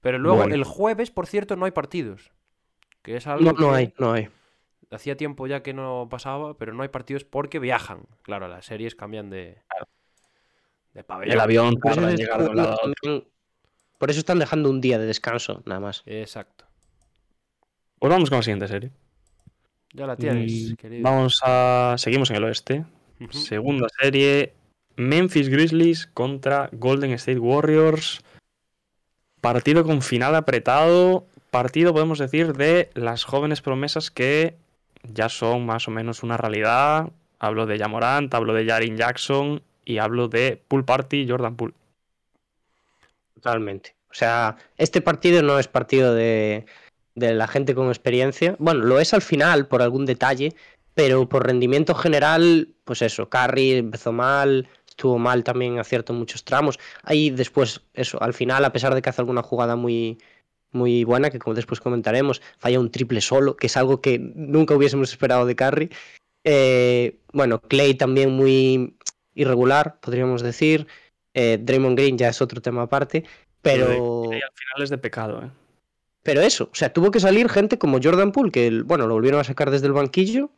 Pero 0.00 0.18
luego, 0.18 0.38
Bueno. 0.38 0.54
el 0.54 0.64
jueves, 0.64 1.10
por 1.10 1.26
cierto, 1.26 1.56
no 1.56 1.64
hay 1.66 1.72
partidos. 1.72 2.32
Que 3.02 3.16
es 3.16 3.26
algo 3.26 3.44
No, 3.44 3.52
no 3.52 3.70
que 3.70 3.76
hay, 3.76 3.94
no 3.98 4.12
hay. 4.12 4.28
hacía 4.90 5.16
tiempo 5.16 5.46
ya 5.48 5.62
que 5.62 5.74
no 5.74 6.06
pasaba, 6.10 6.56
pero 6.56 6.72
no 6.72 6.82
hay 6.82 6.88
partidos 6.88 7.24
porque 7.24 7.58
viajan. 7.58 8.04
Claro, 8.22 8.46
las 8.48 8.64
series 8.64 8.94
cambian 8.94 9.28
de, 9.28 9.58
de 10.94 11.04
pabellón. 11.04 11.34
El 11.34 11.40
avión 11.40 11.74
Por 11.74 11.90
eso, 11.92 12.00
tarda 12.00 12.08
en 12.10 12.14
es- 12.14 12.20
llegar 12.20 12.42
de 12.42 12.48
un 12.50 12.56
lado 12.56 12.70
a 12.70 12.74
otro. 12.74 12.92
también- 13.02 13.28
por 13.98 14.10
eso 14.10 14.18
están 14.20 14.38
dejando 14.38 14.70
un 14.70 14.80
día 14.80 14.98
de 14.98 15.06
descanso, 15.06 15.62
nada 15.66 15.80
más. 15.80 16.02
Exacto. 16.06 16.61
Pues 18.02 18.10
vamos 18.10 18.30
con 18.30 18.38
la 18.38 18.42
siguiente 18.42 18.66
serie. 18.66 18.90
Ya 19.92 20.08
la 20.08 20.16
tienes, 20.16 20.72
Mm, 20.72 20.74
querido. 20.74 21.02
Vamos 21.04 21.40
a. 21.44 21.94
Seguimos 21.98 22.30
en 22.30 22.36
el 22.36 22.42
oeste. 22.42 22.84
Segunda 23.30 23.86
serie. 23.96 24.54
Memphis 24.96 25.48
Grizzlies 25.48 26.08
contra 26.08 26.68
Golden 26.72 27.12
State 27.12 27.38
Warriors. 27.38 28.20
Partido 29.40 29.84
con 29.84 30.02
final 30.02 30.34
apretado. 30.34 31.28
Partido, 31.52 31.92
podemos 31.92 32.18
decir, 32.18 32.54
de 32.54 32.90
las 32.94 33.22
jóvenes 33.22 33.60
promesas 33.62 34.10
que 34.10 34.56
ya 35.04 35.28
son 35.28 35.64
más 35.64 35.86
o 35.86 35.92
menos 35.92 36.24
una 36.24 36.36
realidad. 36.36 37.08
Hablo 37.38 37.66
de 37.66 37.78
Jamorant, 37.78 38.34
hablo 38.34 38.52
de 38.52 38.66
Jarin 38.66 38.96
Jackson 38.96 39.62
y 39.84 39.98
hablo 39.98 40.26
de 40.26 40.60
Pool 40.66 40.84
Party 40.84 41.28
Jordan 41.28 41.54
Poole. 41.54 41.74
Totalmente. 43.34 43.94
O 44.10 44.14
sea, 44.14 44.56
este 44.76 45.00
partido 45.02 45.40
no 45.44 45.60
es 45.60 45.68
partido 45.68 46.12
de, 46.14 46.66
de 47.14 47.34
la 47.34 47.46
gente 47.46 47.74
con 47.74 47.88
experiencia. 47.88 48.56
Bueno, 48.58 48.84
lo 48.84 49.00
es 49.00 49.14
al 49.14 49.22
final 49.22 49.66
por 49.66 49.82
algún 49.82 50.06
detalle, 50.06 50.54
pero 50.94 51.28
por 51.28 51.46
rendimiento 51.46 51.94
general, 51.94 52.68
pues 52.84 53.02
eso, 53.02 53.28
Curry 53.28 53.72
empezó 53.72 54.12
mal, 54.12 54.68
estuvo 54.86 55.18
mal 55.18 55.44
también 55.44 55.78
acierto 55.78 56.12
en 56.12 56.18
muchos 56.18 56.44
tramos. 56.44 56.78
Ahí 57.02 57.30
después, 57.30 57.82
eso, 57.94 58.22
al 58.22 58.34
final, 58.34 58.64
a 58.64 58.72
pesar 58.72 58.94
de 58.94 59.02
que 59.02 59.10
hace 59.10 59.20
alguna 59.20 59.42
jugada 59.42 59.76
muy, 59.76 60.18
muy 60.70 61.04
buena, 61.04 61.30
que 61.30 61.38
como 61.38 61.54
después 61.54 61.80
comentaremos, 61.80 62.40
falla 62.58 62.80
un 62.80 62.90
triple 62.90 63.20
solo, 63.20 63.56
que 63.56 63.66
es 63.66 63.76
algo 63.76 64.00
que 64.00 64.18
nunca 64.18 64.74
hubiésemos 64.74 65.10
esperado 65.10 65.46
de 65.46 65.56
Curry. 65.56 65.90
Eh, 66.44 67.18
bueno, 67.32 67.60
Clay 67.60 67.94
también 67.94 68.32
muy 68.32 68.96
irregular, 69.34 69.98
podríamos 70.00 70.42
decir. 70.42 70.86
Eh, 71.34 71.58
Draymond 71.60 71.96
Green 71.96 72.18
ya 72.18 72.28
es 72.28 72.42
otro 72.42 72.60
tema 72.60 72.82
aparte, 72.82 73.24
pero, 73.62 74.24
Y 74.30 74.34
al 74.34 74.52
final 74.52 74.82
es 74.82 74.90
de 74.90 74.98
pecado, 74.98 75.42
¿eh? 75.42 75.50
Pero 76.22 76.40
eso, 76.40 76.68
o 76.72 76.74
sea, 76.74 76.92
tuvo 76.92 77.10
que 77.10 77.20
salir 77.20 77.48
gente 77.48 77.78
como 77.78 77.98
Jordan 78.02 78.32
Poole, 78.32 78.50
que 78.52 78.82
bueno, 78.84 79.06
lo 79.06 79.14
volvieron 79.14 79.40
a 79.40 79.44
sacar 79.44 79.70
desde 79.70 79.86
el 79.86 79.92
banquillo. 79.92 80.50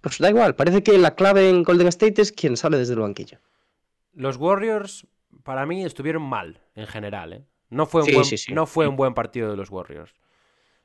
Pues 0.00 0.18
da 0.18 0.28
igual, 0.28 0.54
parece 0.54 0.82
que 0.82 0.98
la 0.98 1.14
clave 1.14 1.48
en 1.48 1.62
Golden 1.62 1.88
State 1.88 2.20
es 2.20 2.30
quien 2.32 2.56
sale 2.56 2.76
desde 2.76 2.92
el 2.94 3.00
banquillo. 3.00 3.38
Los 4.12 4.36
Warriors, 4.36 5.06
para 5.44 5.64
mí, 5.66 5.84
estuvieron 5.84 6.22
mal 6.22 6.60
en 6.74 6.86
general. 6.86 7.32
¿eh? 7.32 7.44
No, 7.70 7.86
fue 7.86 8.02
un 8.02 8.06
Sí, 8.08 8.12
buen, 8.12 8.24
sí, 8.24 8.36
sí. 8.36 8.52
no 8.52 8.66
fue 8.66 8.86
un 8.86 8.96
buen 8.96 9.14
partido 9.14 9.50
de 9.50 9.56
los 9.56 9.70
Warriors. 9.70 10.12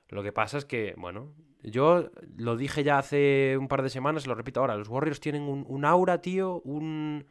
Lo 0.07 0.23
que 0.23 0.31
pasa 0.31 0.57
es 0.57 0.65
que, 0.65 0.93
bueno, 0.97 1.33
yo 1.61 2.09
lo 2.37 2.55
dije 2.55 2.83
ya 2.83 2.97
hace 2.97 3.57
un 3.59 3.67
par 3.67 3.83
de 3.83 3.89
semanas, 3.89 4.25
lo 4.25 4.35
repito 4.35 4.61
ahora, 4.61 4.75
los 4.77 4.87
Warriors 4.87 5.19
tienen 5.19 5.43
un, 5.43 5.65
un 5.67 5.85
aura, 5.85 6.21
tío, 6.21 6.61
un... 6.63 7.25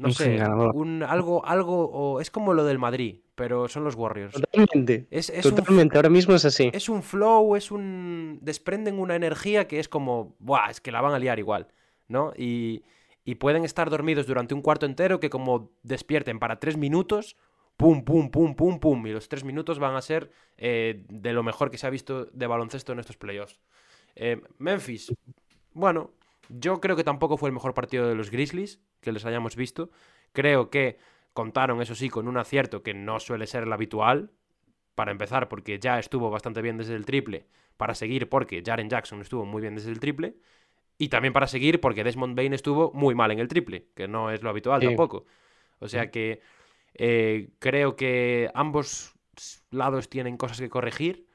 No 0.00 0.08
Un 0.08 0.14
sé, 0.14 0.42
un 0.72 1.02
algo, 1.02 1.44
algo, 1.44 1.84
o 1.90 2.20
es 2.22 2.30
como 2.30 2.54
lo 2.54 2.64
del 2.64 2.78
Madrid, 2.78 3.20
pero 3.34 3.68
son 3.68 3.84
los 3.84 3.96
Warriors. 3.96 4.32
Totalmente. 4.32 5.06
Es, 5.10 5.28
es 5.28 5.44
un, 5.44 5.56
Totalmente, 5.56 5.98
ahora 5.98 6.08
mismo 6.08 6.34
es 6.34 6.46
así. 6.46 6.70
es 6.72 6.88
un 6.88 7.02
flow, 7.02 7.54
es 7.54 7.70
un... 7.70 8.38
desprenden 8.40 8.98
una 8.98 9.14
energía 9.14 9.68
que 9.68 9.78
es 9.78 9.90
como, 9.90 10.36
buah, 10.38 10.70
es 10.70 10.80
que 10.80 10.90
la 10.90 11.02
van 11.02 11.12
a 11.12 11.18
liar 11.18 11.38
igual, 11.38 11.68
¿no? 12.08 12.32
Y, 12.34 12.82
y 13.26 13.34
pueden 13.34 13.66
estar 13.66 13.90
dormidos 13.90 14.26
durante 14.26 14.54
un 14.54 14.62
cuarto 14.62 14.86
entero 14.86 15.20
que 15.20 15.28
como 15.28 15.70
despierten 15.82 16.38
para 16.38 16.58
tres 16.60 16.78
minutos, 16.78 17.36
pum, 17.76 18.02
pum, 18.02 18.30
pum, 18.30 18.54
pum, 18.54 18.80
pum, 18.80 19.06
y 19.06 19.12
los 19.12 19.28
tres 19.28 19.44
minutos 19.44 19.78
van 19.78 19.96
a 19.96 20.00
ser 20.00 20.30
eh, 20.56 21.04
de 21.10 21.34
lo 21.34 21.42
mejor 21.42 21.70
que 21.70 21.76
se 21.76 21.86
ha 21.86 21.90
visto 21.90 22.24
de 22.24 22.46
baloncesto 22.46 22.94
en 22.94 23.00
estos 23.00 23.18
playoffs. 23.18 23.60
Eh, 24.16 24.40
Memphis, 24.56 25.12
bueno, 25.74 26.12
yo 26.58 26.80
creo 26.80 26.96
que 26.96 27.04
tampoco 27.04 27.36
fue 27.36 27.48
el 27.48 27.54
mejor 27.54 27.74
partido 27.74 28.08
de 28.08 28.14
los 28.14 28.30
Grizzlies 28.30 28.80
que 29.00 29.12
les 29.12 29.24
hayamos 29.24 29.56
visto. 29.56 29.90
Creo 30.32 30.70
que 30.70 30.98
contaron, 31.32 31.80
eso 31.80 31.94
sí, 31.94 32.08
con 32.10 32.28
un 32.28 32.36
acierto 32.36 32.82
que 32.82 32.94
no 32.94 33.20
suele 33.20 33.46
ser 33.46 33.62
el 33.62 33.72
habitual, 33.72 34.30
para 34.94 35.12
empezar, 35.12 35.48
porque 35.48 35.78
ya 35.78 35.98
estuvo 35.98 36.28
bastante 36.30 36.60
bien 36.60 36.76
desde 36.76 36.94
el 36.94 37.06
triple, 37.06 37.46
para 37.76 37.94
seguir 37.94 38.28
porque 38.28 38.62
Jaren 38.64 38.90
Jackson 38.90 39.20
estuvo 39.22 39.46
muy 39.46 39.62
bien 39.62 39.74
desde 39.74 39.90
el 39.90 40.00
triple, 40.00 40.36
y 40.98 41.08
también 41.08 41.32
para 41.32 41.46
seguir 41.46 41.80
porque 41.80 42.04
Desmond 42.04 42.36
Bain 42.36 42.52
estuvo 42.52 42.92
muy 42.92 43.14
mal 43.14 43.30
en 43.30 43.38
el 43.38 43.48
triple, 43.48 43.86
que 43.94 44.06
no 44.08 44.30
es 44.30 44.42
lo 44.42 44.50
habitual 44.50 44.80
Sí. 44.80 44.86
tampoco. 44.88 45.24
O 45.78 45.88
sea 45.88 46.10
que 46.10 46.42
eh, 46.94 47.48
creo 47.58 47.96
que 47.96 48.50
ambos 48.52 49.14
lados 49.70 50.10
tienen 50.10 50.36
cosas 50.36 50.60
que 50.60 50.68
corregir, 50.68 51.26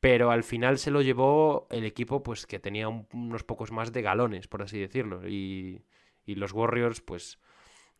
pero 0.00 0.30
al 0.30 0.44
final 0.44 0.78
se 0.78 0.90
lo 0.90 1.02
llevó 1.02 1.66
el 1.70 1.84
equipo 1.84 2.22
pues 2.22 2.46
que 2.46 2.58
tenía 2.58 2.88
un- 2.88 3.06
unos 3.12 3.44
pocos 3.44 3.72
más 3.72 3.92
de 3.92 4.02
galones, 4.02 4.46
por 4.48 4.62
así 4.62 4.78
decirlo, 4.78 5.26
y, 5.28 5.82
y 6.24 6.34
los 6.34 6.52
Warriors 6.52 7.00
pues 7.00 7.38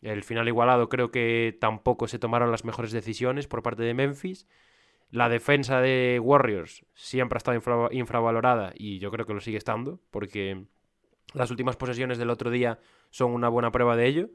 el 0.03 0.23
final 0.23 0.47
igualado 0.47 0.89
creo 0.89 1.11
que 1.11 1.57
tampoco 1.61 2.07
se 2.07 2.19
tomaron 2.19 2.51
las 2.51 2.65
mejores 2.65 2.93
decisiones 2.93 3.47
por 3.49 3.63
parte 3.63 3.83
de 3.83 3.95
Memphis. 3.95 4.47
La 5.11 5.29
defensa 5.29 5.81
de 5.81 6.21
Warriors 6.23 6.85
siempre 6.95 7.37
ha 7.37 7.39
estado 7.39 7.57
infra- 7.57 7.89
infravalorada 7.93 8.73
y 8.77 8.99
yo 8.99 9.11
creo 9.11 9.25
que 9.25 9.35
lo 9.35 9.41
sigue 9.41 9.57
estando, 9.57 10.01
porque 10.11 10.65
las 11.33 11.51
últimas 11.51 11.77
posesiones 11.77 12.19
del 12.19 12.31
otro 12.31 12.51
día 12.51 12.79
son 13.11 13.33
una 13.33 13.49
buena 13.49 13.71
prueba 13.73 13.97
de 13.97 14.07
ello. 14.07 14.29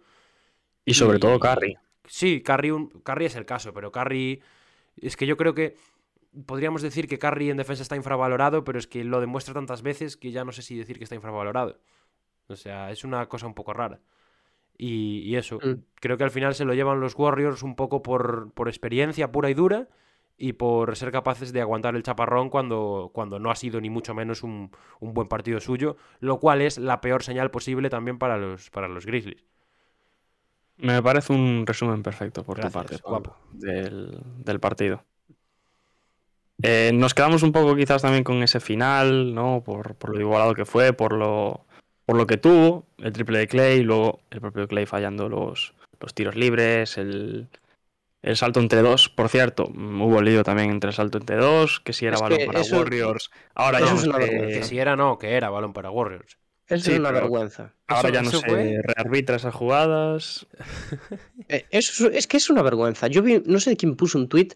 Y 0.86 0.94
sobre 0.96 1.18
Y- 1.18 1.20
todo 1.20 1.40
Curry. 1.40 1.76
Sí, 2.06 2.42
Curry, 2.42 2.72
un- 2.72 2.90
Curry 2.90 3.26
es 3.26 3.36
el 3.36 3.46
caso, 3.46 3.72
pero 3.74 3.92
Curry. 3.92 4.42
Es 4.98 5.16
que 5.16 5.28
yo 5.28 5.38
creo 5.38 5.54
que. 5.54 5.76
Podríamos 6.46 6.82
decir 6.82 7.08
que 7.08 7.20
Curry 7.20 7.50
en 7.50 7.58
defensa 7.58 7.84
está 7.84 7.96
infravalorado, 7.96 8.64
pero 8.64 8.80
es 8.80 8.88
que 8.88 9.04
lo 9.04 9.20
demuestra 9.20 9.54
tantas 9.54 9.82
veces 9.82 10.16
que 10.18 10.32
ya 10.32 10.46
no 10.46 10.52
sé 10.52 10.62
si 10.62 10.78
decir 10.78 10.98
que 10.98 11.04
está 11.04 11.16
infravalorado. 11.16 11.80
O 12.48 12.56
sea, 12.56 12.90
es 12.92 13.04
una 13.04 13.28
cosa 13.28 13.48
un 13.48 13.54
poco 13.54 13.74
rara. 13.74 14.00
Y, 14.78 15.20
y 15.20 15.36
eso, 15.36 15.60
Mm. 15.62 15.84
creo 15.96 16.18
que 16.18 16.24
al 16.24 16.32
final 16.32 16.56
se 16.56 16.66
lo 16.66 16.74
llevan 16.74 17.00
los 17.02 17.16
Warriors 17.16 17.64
un 17.64 17.76
poco 17.76 18.02
por, 18.02 18.52
por 18.54 18.68
experiencia 18.70 19.32
pura 19.32 19.50
y 19.50 19.54
dura 19.54 19.90
y 20.38 20.54
por 20.54 20.96
ser 20.96 21.12
capaces 21.12 21.54
de 21.54 21.62
aguantar 21.62 21.96
el 21.96 22.02
chaparrón 22.04 22.50
cuando, 22.50 23.12
cuando 23.14 23.38
no 23.38 23.52
ha 23.52 23.56
sido 23.56 23.80
ni 23.80 23.90
mucho 23.92 24.16
menos 24.16 24.42
un, 24.42 24.72
un 25.00 25.14
buen 25.14 25.28
partido 25.28 25.60
suyo, 25.60 25.98
lo 26.20 26.40
cual 26.40 26.62
es 26.62 26.78
la 26.80 27.00
peor 27.02 27.22
señal 27.24 27.52
posible 27.52 27.90
también 27.90 28.18
para 28.18 28.38
los, 28.38 28.70
para 28.72 28.88
los 28.88 29.06
Grizzlies. 29.06 29.44
Me 30.78 31.02
parece 31.04 31.32
un 31.34 31.66
resumen 31.68 32.02
perfecto 32.02 32.44
por 32.44 32.58
Gracias, 32.58 32.74
tu 32.74 32.80
parte, 32.80 32.98
guapo. 33.08 33.32
Pablo, 33.36 33.48
del, 33.60 34.20
del 34.44 34.60
partido. 34.60 35.04
Eh, 36.64 36.92
nos 36.94 37.14
quedamos 37.14 37.44
un 37.44 37.52
poco 37.52 37.76
quizás 37.76 38.02
también 38.02 38.24
con 38.24 38.44
ese 38.44 38.60
final, 38.60 39.34
¿no? 39.34 39.62
Por, 39.66 39.96
por 39.96 40.14
lo 40.16 40.20
igualado 40.22 40.54
que 40.54 40.66
fue, 40.66 40.94
por 40.94 41.14
lo, 41.14 41.66
por 42.06 42.16
lo 42.18 42.28
que 42.28 42.38
tuvo, 42.38 42.86
el 43.00 43.14
triple 43.14 43.40
de 43.40 43.48
Clay, 43.48 43.80
y 43.80 43.84
luego 43.84 44.22
el 44.32 44.42
propio 44.42 44.68
Clay 44.68 44.86
fallando 44.86 45.30
los, 45.30 45.74
los 46.00 46.14
tiros 46.14 46.36
libres, 46.36 46.98
el, 46.98 47.48
el 48.22 48.36
salto 48.38 48.60
entre 48.60 48.82
dos. 48.82 49.10
Por 49.10 49.30
cierto, 49.30 49.70
mm, 49.74 50.02
hubo 50.02 50.22
lío 50.22 50.44
también 50.44 50.70
entre 50.72 50.90
el 50.90 50.96
salto 50.96 51.18
entre 51.18 51.38
dos, 51.38 51.80
que 51.80 51.94
si 51.94 52.06
era 52.06 52.16
Es 52.16 52.22
balón 52.22 52.38
que 52.40 52.46
para 52.46 52.62
eso- 52.62 52.78
Warriors. 52.78 53.32
Ahora 53.56 53.80
eso 53.80 53.88
ya 53.88 53.94
es 53.96 54.04
no 54.06 54.10
una 54.16 54.20
sé- 54.26 54.30
vergüenza. 54.32 54.60
Que 54.60 54.66
si 54.66 54.80
era 54.80 54.96
no, 54.96 55.18
que 55.18 55.32
era 55.34 55.50
balón 55.50 55.74
para 55.74 55.90
Warriors. 55.90 56.38
Eso 56.68 56.86
Sí, 56.86 56.92
es 56.94 57.00
una 57.00 57.12
vergüenza. 57.12 57.74
ahora 57.88 58.10
Eso- 58.10 58.14
ya 58.16 58.22
no 58.22 58.30
se 58.32 58.40
fue- 58.48 58.82
rearbitra 58.84 59.36
esas 59.36 59.54
jugadas. 59.54 60.48
Eh, 61.50 61.66
Eso 61.70 62.08
es, 62.08 62.16
es 62.16 62.28
que 62.28 62.38
es 62.38 62.50
una 62.50 62.62
vergüenza. 62.62 63.08
Yo 63.08 63.22
vi, 63.22 63.42
no 63.46 63.60
sé 63.60 63.76
quién 63.76 63.96
puso 63.98 64.18
un 64.18 64.30
tuit. 64.30 64.54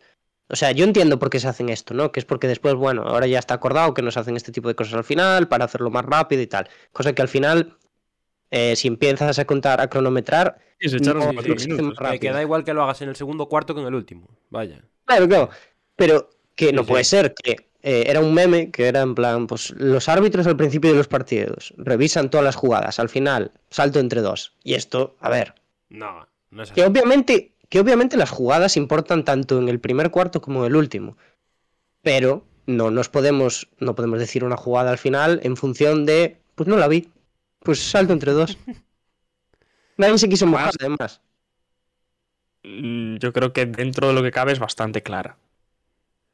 O 0.47 0.55
sea, 0.55 0.71
yo 0.71 0.83
entiendo 0.85 1.17
por 1.17 1.29
qué 1.29 1.39
se 1.39 1.47
hacen 1.47 1.69
esto, 1.69 1.93
¿no? 1.93 2.11
Que 2.11 2.19
es 2.19 2.25
porque 2.25 2.47
después, 2.47 2.75
bueno, 2.75 3.03
ahora 3.03 3.25
ya 3.27 3.39
está 3.39 3.55
acordado 3.55 3.93
que 3.93 4.01
nos 4.03 4.15
hacen 4.17 4.35
este 4.35 4.51
tipo 4.51 4.67
de 4.67 4.75
cosas 4.75 4.93
al 4.93 5.03
final 5.03 5.47
para 5.47 5.65
hacerlo 5.65 5.89
más 5.89 6.05
rápido 6.05 6.41
y 6.41 6.47
tal. 6.47 6.69
Cosa 6.91 7.13
que 7.13 7.21
al 7.23 7.27
final, 7.27 7.77
eh, 8.51 8.75
si 8.75 8.87
empiezas 8.87 9.39
a 9.39 9.45
contar, 9.45 9.81
a 9.81 9.89
cronometrar, 9.89 10.59
Y 10.79 10.89
se 10.89 10.99
No, 10.99 11.31
sí, 11.41 11.53
sí, 11.57 11.71
sí. 11.71 12.19
Que 12.19 12.31
da 12.31 12.41
igual 12.41 12.63
que 12.63 12.73
lo 12.73 12.83
hagas 12.83 13.01
en 13.01 13.09
el 13.09 13.15
segundo 13.15 13.47
cuarto 13.47 13.73
que 13.73 13.81
en 13.81 13.87
el 13.87 13.95
último. 13.95 14.27
Vaya. 14.49 14.83
Claro, 15.05 15.27
claro. 15.27 15.49
Pero 15.95 16.29
que 16.53 16.73
no 16.73 16.83
Sí, 16.83 16.89
puede 16.89 17.03
ser 17.05 17.33
que 17.33 17.69
eh, 17.81 18.03
era 18.07 18.19
un 18.19 18.33
meme 18.33 18.71
que 18.71 18.87
era 18.87 19.01
en 19.01 19.15
plan, 19.15 19.47
pues 19.47 19.71
los 19.77 20.09
árbitros 20.09 20.45
al 20.47 20.57
principio 20.57 20.91
de 20.91 20.97
los 20.97 21.07
partidos 21.07 21.73
revisan 21.77 22.29
todas 22.29 22.43
las 22.43 22.55
jugadas, 22.55 22.99
al 22.99 23.09
final 23.09 23.51
salto 23.69 23.99
entre 23.99 24.21
dos. 24.21 24.53
Y 24.63 24.73
esto, 24.75 25.15
a 25.19 25.29
ver, 25.29 25.53
No, 25.89 26.27
no 26.51 26.63
es 26.63 26.71
así. 26.71 26.81
que 26.81 26.85
obviamente, 26.87 27.53
que 27.69 27.79
obviamente 27.79 28.17
las 28.17 28.29
jugadas 28.29 28.77
importan 28.77 29.23
tanto 29.25 29.57
en 29.59 29.69
el 29.69 29.79
primer 29.79 30.11
cuarto 30.11 30.41
como 30.41 30.61
en 30.61 30.71
el 30.71 30.75
último. 30.75 31.17
Pero 32.01 32.45
no 32.67 32.91
nos 32.91 33.09
podemos, 33.09 33.67
no 33.79 33.95
podemos 33.95 34.19
decir 34.19 34.43
una 34.43 34.57
jugada 34.57 34.91
al 34.91 34.97
final 34.97 35.39
en 35.43 35.57
función 35.57 36.05
de, 36.05 36.37
pues 36.55 36.67
no 36.67 36.77
la 36.77 36.87
vi, 36.87 37.09
pues 37.59 37.79
salto 37.81 38.13
entre 38.13 38.31
dos. 38.33 38.57
Nadie 39.97 40.17
se 40.17 40.29
quiso 40.29 40.45
mojar, 40.45 40.67
Más- 40.67 40.75
además. 40.79 41.21
Mm, 42.63 43.17
Yo 43.17 43.31
creo 43.33 43.53
que 43.53 43.65
dentro 43.65 44.07
de 44.07 44.13
lo 44.13 44.23
que 44.23 44.31
cabe 44.31 44.51
es 44.51 44.59
bastante 44.59 45.03
clara. 45.03 45.37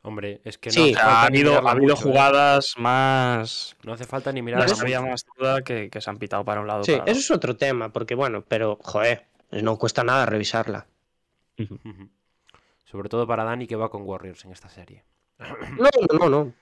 Hombre, 0.04 0.42
es 0.44 0.58
que 0.58 0.70
no 0.70 0.74
Sí, 0.74 0.96
ha 1.00 1.26
habido, 1.26 1.54
ha 1.68 1.72
habido 1.72 1.94
mucho, 1.96 2.08
¿eh? 2.08 2.12
jugadas 2.12 2.74
más. 2.78 3.76
No 3.84 3.94
hace 3.94 4.06
falta 4.06 4.32
ni 4.32 4.42
Las 4.42 4.72
mucho. 4.72 4.82
había 4.82 5.00
más 5.02 5.26
duda 5.38 5.62
que, 5.62 5.92
que 5.92 6.02
se 6.02 6.10
han 6.10 6.18
pitado 6.18 6.44
para 6.44 6.62
un 6.62 6.68
lado. 6.68 6.84
Sí, 6.84 6.94
para 6.98 7.12
eso 7.12 7.20
es 7.20 7.30
otro 7.32 7.56
tema, 7.56 7.94
porque 7.94 8.16
bueno, 8.16 8.44
pero 8.48 8.80
joder, 8.82 9.28
no 9.52 9.78
cuesta 9.78 10.04
nada 10.04 10.26
revisarla. 10.26 10.88
Sobre 12.86 13.10
todo 13.10 13.26
para 13.28 13.44
Dani 13.44 13.68
que 13.68 13.76
va 13.76 13.90
con 13.90 14.04
Warriors 14.04 14.46
en 14.46 14.52
esta 14.52 14.70
serie. 14.70 15.04
No, 15.40 15.90
no, 16.20 16.30
no, 16.30 16.54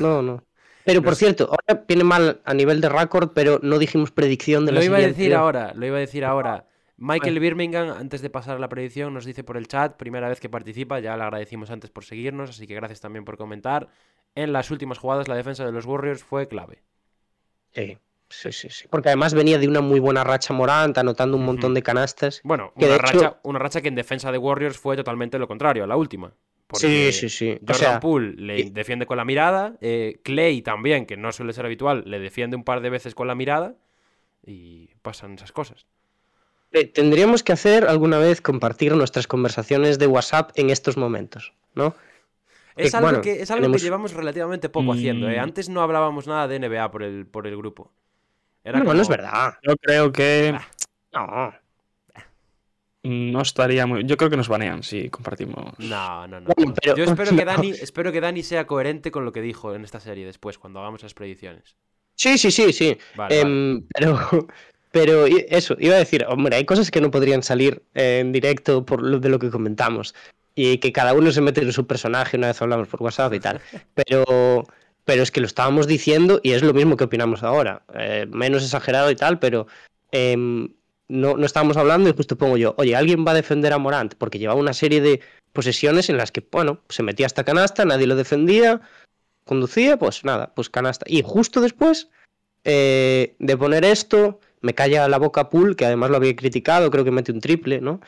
no. 0.00 0.22
No. 0.22 0.44
Pero 0.84 1.02
por 1.02 1.16
cierto, 1.16 1.50
ahora 1.50 1.84
viene 1.86 2.04
mal 2.04 2.40
a 2.44 2.54
nivel 2.54 2.80
de 2.80 2.88
récord, 2.88 3.32
pero 3.34 3.58
no 3.62 3.78
dijimos 3.78 4.10
predicción 4.10 4.64
de 4.64 4.72
la 4.72 4.80
Lo 4.80 4.84
iba 4.86 4.96
a 4.96 5.00
decir 5.00 5.34
ahora, 5.34 5.72
lo 5.74 5.86
iba 5.86 5.96
a 5.96 6.00
decir 6.00 6.24
ahora. 6.24 6.66
Michael 6.96 7.38
Birmingham, 7.38 7.90
antes 7.90 8.22
de 8.22 8.30
pasar 8.30 8.56
a 8.56 8.58
la 8.58 8.68
predicción, 8.68 9.14
nos 9.14 9.24
dice 9.24 9.44
por 9.44 9.56
el 9.56 9.68
chat, 9.68 9.96
primera 9.96 10.28
vez 10.28 10.40
que 10.40 10.48
participa, 10.48 10.98
ya 10.98 11.16
le 11.16 11.22
agradecimos 11.22 11.70
antes 11.70 11.90
por 11.90 12.04
seguirnos, 12.04 12.50
así 12.50 12.66
que 12.66 12.74
gracias 12.74 13.00
también 13.00 13.24
por 13.24 13.36
comentar. 13.36 13.88
En 14.34 14.52
las 14.52 14.70
últimas 14.70 14.98
jugadas 14.98 15.28
la 15.28 15.36
defensa 15.36 15.64
de 15.64 15.72
los 15.72 15.84
Warriors 15.86 16.24
fue 16.24 16.48
clave. 16.48 16.82
Sí, 17.72 17.98
sí, 18.28 18.52
sí, 18.52 18.68
sí. 18.70 18.86
Porque 18.90 19.08
además 19.08 19.34
venía 19.34 19.58
de 19.58 19.68
una 19.68 19.80
muy 19.80 20.00
buena 20.00 20.24
racha 20.24 20.52
Morant, 20.54 20.96
anotando 20.98 21.36
un 21.36 21.44
montón 21.44 21.74
de 21.74 21.82
canastas. 21.82 22.40
Bueno, 22.44 22.72
Que 22.78 22.84
una, 22.86 22.94
de 22.94 23.00
hecho- 23.00 23.18
racha, 23.20 23.40
una 23.42 23.58
racha 23.58 23.80
que 23.80 23.88
en 23.88 23.94
defensa 23.94 24.30
de 24.32 24.38
Warriors 24.38 24.78
fue 24.78 24.96
totalmente 24.96 25.38
lo 25.38 25.48
contrario, 25.48 25.86
la 25.86 25.96
última. 25.96 26.32
Sí, 26.74 27.12
sí, 27.12 27.30
sí. 27.30 27.52
O 27.52 27.58
Jordan 27.60 27.74
sea, 27.76 28.00
Poole 28.00 28.34
le 28.36 28.60
y- 28.60 28.70
defiende 28.70 29.06
con 29.06 29.16
la 29.16 29.24
mirada, 29.24 29.76
eh, 29.80 30.20
Clay 30.22 30.60
también, 30.60 31.06
que 31.06 31.16
no 31.16 31.32
suele 31.32 31.54
ser 31.54 31.64
habitual, 31.64 32.02
le 32.06 32.18
defiende 32.18 32.56
un 32.56 32.64
par 32.64 32.82
de 32.82 32.90
veces 32.90 33.14
con 33.14 33.26
la 33.26 33.34
mirada 33.34 33.74
y 34.46 34.88
pasan 35.02 35.34
esas 35.34 35.52
cosas. 35.52 35.86
eh, 36.72 36.84
tendríamos 36.84 37.42
que 37.42 37.52
hacer 37.52 37.86
alguna 37.86 38.18
vez 38.18 38.42
compartir 38.42 38.94
nuestras 38.94 39.26
conversaciones 39.26 39.98
de 39.98 40.06
WhatsApp 40.06 40.50
en 40.54 40.68
estos 40.68 40.98
momentos, 40.98 41.54
¿no? 41.74 41.94
Es 42.76 42.94
algo, 42.94 43.08
bueno, 43.08 43.22
que, 43.22 43.40
es 43.40 43.50
algo 43.50 43.62
tenemos- 43.62 43.80
que 43.80 43.84
llevamos 43.86 44.12
relativamente 44.12 44.68
poco 44.68 44.92
haciendo. 44.92 45.30
¿eh? 45.30 45.38
Mm. 45.38 45.42
Antes 45.44 45.70
no 45.70 45.80
hablábamos 45.80 46.26
nada 46.26 46.46
de 46.46 46.56
NBA 46.60 46.90
por 46.90 47.02
el, 47.02 47.26
por 47.26 47.46
el 47.46 47.56
grupo. 47.56 47.90
Era 48.68 48.80
No, 48.80 48.92
es 48.92 49.08
verdad. 49.08 49.54
Yo 49.62 49.76
creo 49.76 50.12
que 50.12 50.54
No. 51.12 51.54
no 53.02 53.40
estaría 53.40 53.86
muy. 53.86 54.04
Yo 54.04 54.16
creo 54.16 54.28
que 54.30 54.36
nos 54.36 54.48
banean 54.48 54.82
si 54.82 55.08
compartimos. 55.08 55.78
No, 55.78 56.26
no, 56.26 56.40
no. 56.40 56.48
Pero- 56.80 56.96
Yo 56.96 57.04
espero 57.04 57.30
que, 57.30 57.44
no. 57.44 57.52
Dani, 57.52 57.70
espero 57.70 58.12
que 58.12 58.20
Dani 58.20 58.42
sea 58.42 58.66
coherente 58.66 59.10
con 59.10 59.24
lo 59.24 59.32
que 59.32 59.40
dijo 59.40 59.74
en 59.74 59.84
esta 59.84 60.00
serie 60.00 60.26
después, 60.26 60.58
cuando 60.58 60.80
hagamos 60.80 61.02
las 61.02 61.14
predicciones. 61.14 61.76
Sí, 62.14 62.36
sí, 62.36 62.50
sí, 62.50 62.72
sí. 62.72 62.98
Vale, 63.16 63.38
vale. 63.38 63.40
Em, 63.40 63.86
Pero, 63.94 64.18
pero 64.90 65.26
i- 65.28 65.46
eso, 65.48 65.76
iba 65.78 65.94
a 65.94 65.98
decir, 65.98 66.24
hombre, 66.28 66.56
hay 66.56 66.64
cosas 66.64 66.90
que 66.90 67.00
no 67.00 67.10
podrían 67.10 67.42
salir 67.42 67.82
en 67.94 68.32
directo 68.32 68.84
por 68.84 69.02
lo 69.02 69.18
de 69.20 69.28
lo 69.28 69.38
que 69.38 69.50
comentamos. 69.50 70.14
Y 70.54 70.78
que 70.78 70.92
cada 70.92 71.14
uno 71.14 71.30
se 71.30 71.40
mete 71.40 71.62
en 71.62 71.72
su 71.72 71.86
personaje 71.86 72.36
una 72.36 72.48
vez 72.48 72.60
hablamos 72.60 72.88
por 72.88 73.00
WhatsApp 73.02 73.32
y 73.34 73.40
tal. 73.40 73.60
Pero, 73.94 74.64
pero 75.08 75.22
es 75.22 75.30
que 75.30 75.40
lo 75.40 75.46
estábamos 75.46 75.86
diciendo 75.86 76.38
y 76.42 76.52
es 76.52 76.60
lo 76.60 76.74
mismo 76.74 76.98
que 76.98 77.04
opinamos 77.04 77.42
ahora. 77.42 77.80
Eh, 77.94 78.26
menos 78.28 78.62
exagerado 78.62 79.10
y 79.10 79.16
tal, 79.16 79.38
pero 79.38 79.66
em, 80.12 80.68
no, 81.08 81.38
no 81.38 81.46
estábamos 81.46 81.78
hablando 81.78 82.10
y 82.10 82.12
justo 82.12 82.36
pongo 82.36 82.58
yo, 82.58 82.74
oye, 82.76 82.94
¿alguien 82.94 83.24
va 83.26 83.30
a 83.30 83.34
defender 83.34 83.72
a 83.72 83.78
Morant? 83.78 84.16
Porque 84.16 84.38
llevaba 84.38 84.60
una 84.60 84.74
serie 84.74 85.00
de 85.00 85.22
posesiones 85.54 86.10
en 86.10 86.18
las 86.18 86.30
que, 86.30 86.46
bueno, 86.52 86.82
se 86.90 87.02
metía 87.02 87.24
hasta 87.24 87.42
canasta, 87.42 87.86
nadie 87.86 88.06
lo 88.06 88.16
defendía, 88.16 88.82
conducía, 89.46 89.98
pues 89.98 90.24
nada, 90.24 90.52
pues 90.54 90.68
canasta. 90.68 91.06
Y 91.08 91.22
justo 91.22 91.62
después 91.62 92.10
eh, 92.64 93.34
de 93.38 93.56
poner 93.56 93.86
esto, 93.86 94.40
me 94.60 94.74
calla 94.74 95.08
la 95.08 95.16
boca 95.16 95.48
Pool, 95.48 95.74
que 95.74 95.86
además 95.86 96.10
lo 96.10 96.18
había 96.18 96.36
criticado, 96.36 96.90
creo 96.90 97.04
que 97.04 97.12
mete 97.12 97.32
un 97.32 97.40
triple, 97.40 97.80
¿no? 97.80 98.02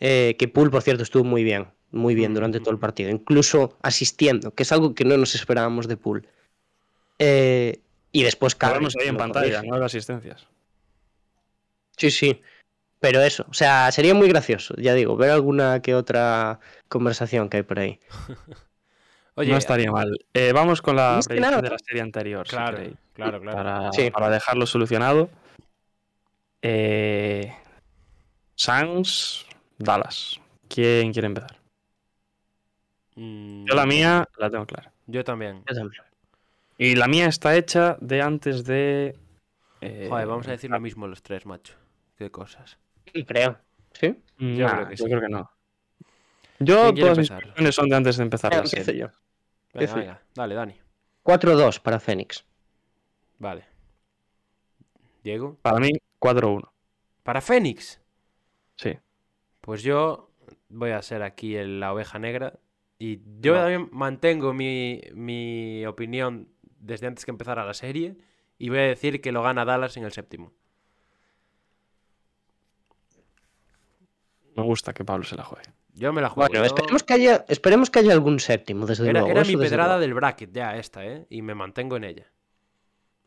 Eh, 0.00 0.36
que 0.38 0.48
Pool, 0.48 0.70
por 0.70 0.80
cierto, 0.80 1.02
estuvo 1.02 1.24
muy 1.24 1.44
bien, 1.44 1.66
muy 1.90 2.14
bien 2.14 2.32
durante 2.32 2.60
todo 2.60 2.70
el 2.70 2.78
partido, 2.78 3.10
incluso 3.10 3.76
asistiendo, 3.82 4.54
que 4.54 4.62
es 4.62 4.72
algo 4.72 4.94
que 4.94 5.04
no 5.04 5.18
nos 5.18 5.34
esperábamos 5.34 5.86
de 5.86 5.98
Pool. 5.98 6.26
Eh, 7.18 7.80
y 8.12 8.22
después 8.22 8.56
vemos 8.58 8.94
ahí 9.00 9.08
en 9.08 9.16
pantalla. 9.16 9.62
¿no? 9.62 9.76
Las 9.78 9.86
asistencias. 9.86 10.46
Sí, 11.96 12.10
sí. 12.10 12.40
Pero 12.98 13.20
eso, 13.20 13.44
o 13.48 13.54
sea, 13.54 13.92
sería 13.92 14.14
muy 14.14 14.28
gracioso, 14.28 14.74
ya 14.78 14.94
digo, 14.94 15.16
ver 15.16 15.30
alguna 15.30 15.82
que 15.82 15.94
otra 15.94 16.60
conversación 16.88 17.48
que 17.50 17.58
hay 17.58 17.62
por 17.62 17.78
ahí. 17.78 18.00
Oye, 19.34 19.52
no 19.52 19.58
estaría 19.58 19.92
mal. 19.92 20.18
Eh, 20.32 20.52
vamos 20.52 20.80
con 20.80 20.96
la 20.96 21.20
predicción 21.24 21.60
de 21.62 21.70
la 21.70 21.78
serie 21.78 22.00
anterior. 22.02 22.46
claro, 22.46 22.78
claro, 23.12 23.40
claro. 23.40 23.56
Para, 23.56 23.92
Sí. 23.92 24.10
para 24.10 24.30
dejarlo 24.30 24.66
solucionado. 24.66 25.28
Eh, 26.62 27.52
Suns, 28.54 29.44
Dallas. 29.76 30.40
¿Quién 30.68 31.12
quiere 31.12 31.26
empezar? 31.26 31.58
Mm, 33.14 33.66
Yo 33.66 33.74
la 33.74 33.84
mía 33.86 34.26
la 34.38 34.50
tengo 34.50 34.66
clara. 34.66 34.90
Yo 35.06 35.22
también. 35.22 35.62
Yo 35.68 35.74
también. 35.74 36.02
Y 36.78 36.94
la 36.94 37.06
mía 37.08 37.26
está 37.26 37.56
hecha 37.56 37.96
de 38.00 38.20
antes 38.22 38.64
de. 38.64 39.16
eh, 39.80 40.06
Joder, 40.08 40.26
vamos 40.26 40.46
a 40.48 40.52
decir 40.52 40.70
lo 40.70 40.80
mismo 40.80 41.06
los 41.06 41.22
tres, 41.22 41.46
macho. 41.46 41.74
Qué 42.16 42.30
cosas. 42.30 42.78
Creo. 43.26 43.58
¿Sí? 43.92 44.14
Yo 44.38 44.66
nah, 44.66 44.74
creo 44.74 44.88
que 44.88 44.96
yo 44.96 45.04
sí. 45.04 45.10
creo 45.10 45.20
que 45.22 45.28
no. 45.28 45.50
Yo, 46.58 46.82
¿Quién 46.84 46.94
quiere 46.94 47.00
todas 47.02 47.18
mis 47.18 47.30
predicciones 47.30 47.74
son 47.74 47.88
de 47.88 47.96
antes 47.96 48.16
de 48.16 48.22
empezar 48.22 48.54
la 48.54 48.66
serie. 48.66 49.00
yo. 49.00 49.08
Venga, 49.74 49.94
venga, 49.94 50.22
dale, 50.34 50.54
Dani. 50.54 50.80
4-2 51.22 51.80
para 51.80 52.00
Fénix. 52.00 52.44
Vale. 53.38 53.64
Diego. 55.22 55.56
Para 55.62 55.78
mí, 55.78 55.90
4-1. 56.20 56.70
Para 57.22 57.40
Fénix. 57.40 58.00
Sí. 58.76 58.98
Pues 59.60 59.82
yo 59.82 60.30
voy 60.68 60.90
a 60.90 61.02
ser 61.02 61.22
aquí 61.22 61.56
el- 61.56 61.80
la 61.80 61.92
oveja 61.92 62.18
negra. 62.18 62.58
Y 62.98 63.20
yo 63.40 63.54
No. 63.54 63.60
también 63.60 63.88
mantengo 63.92 64.54
mi, 64.54 65.00
mi 65.12 65.84
opinión 65.84 66.48
desde 66.86 67.06
antes 67.06 67.24
que 67.24 67.30
empezara 67.30 67.64
la 67.64 67.74
serie. 67.74 68.16
Y 68.58 68.68
voy 68.70 68.78
a 68.78 68.82
decir 68.82 69.20
que 69.20 69.32
lo 69.32 69.42
gana 69.42 69.64
Dallas 69.64 69.96
en 69.96 70.04
el 70.04 70.12
séptimo. 70.12 70.52
Me 74.56 74.62
gusta 74.62 74.92
que 74.94 75.04
Pablo 75.04 75.24
se 75.24 75.36
la 75.36 75.44
juegue. 75.44 75.68
Yo 75.92 76.12
me 76.12 76.20
la 76.22 76.28
juego. 76.30 76.48
Bueno, 76.48 76.62
yo- 76.62 76.66
esperemos 76.66 77.02
que 77.02 77.14
haya, 77.14 77.44
esperemos 77.48 77.90
que 77.90 77.98
haya 77.98 78.12
algún 78.12 78.38
séptimo, 78.40 78.86
desde 78.86 79.04
Era, 79.08 79.20
luego. 79.20 79.28
era 79.38 79.44
mi 79.44 79.56
pedrada 79.56 79.88
luego. 79.96 80.00
del 80.00 80.14
bracket 80.14 80.52
ya 80.52 80.76
esta, 80.76 81.04
¿eh? 81.04 81.26
Y 81.30 81.42
me 81.42 81.54
mantengo 81.54 81.96
en 81.96 82.04
ella. 82.04 82.26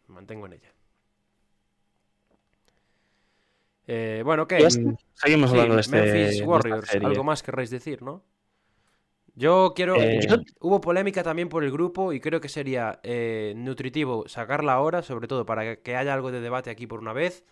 Me 0.07 0.16
mantengo 0.16 0.45
en 0.47 0.53
ella. 0.53 0.72
Eh, 3.88 4.22
bueno, 4.24 4.47
¿qué? 4.47 4.60
Seguimos 4.70 5.49
Sí, 5.49 5.55
hablando 5.55 5.76
de 5.76 5.82
este. 5.82 6.01
Memphis 6.01 6.41
Warriors. 6.43 6.95
Algo 6.95 7.24
más 7.24 7.41
querréis 7.41 7.70
decir, 7.72 8.01
¿no? 8.03 8.24
Yo 9.36 9.74
quiero. 9.76 9.96
Eh, 9.96 10.20
yo- 10.28 10.38
Hubo 10.60 10.82
polémica 10.82 11.24
también 11.24 11.50
por 11.50 11.64
el 11.64 11.72
grupo 11.72 12.12
y 12.14 12.20
creo 12.20 12.42
que 12.42 12.50
sería 12.50 13.00
eh, 13.04 13.54
nutritivo 13.56 14.28
sacarla 14.28 14.74
ahora, 14.74 15.02
sobre 15.02 15.28
todo 15.28 15.46
para 15.46 15.78
que 15.78 15.96
haya 15.96 16.14
algo 16.14 16.32
de 16.32 16.42
debate 16.42 16.70
aquí 16.70 16.88
por 16.88 17.00
una 17.00 17.14
vez. 17.14 17.46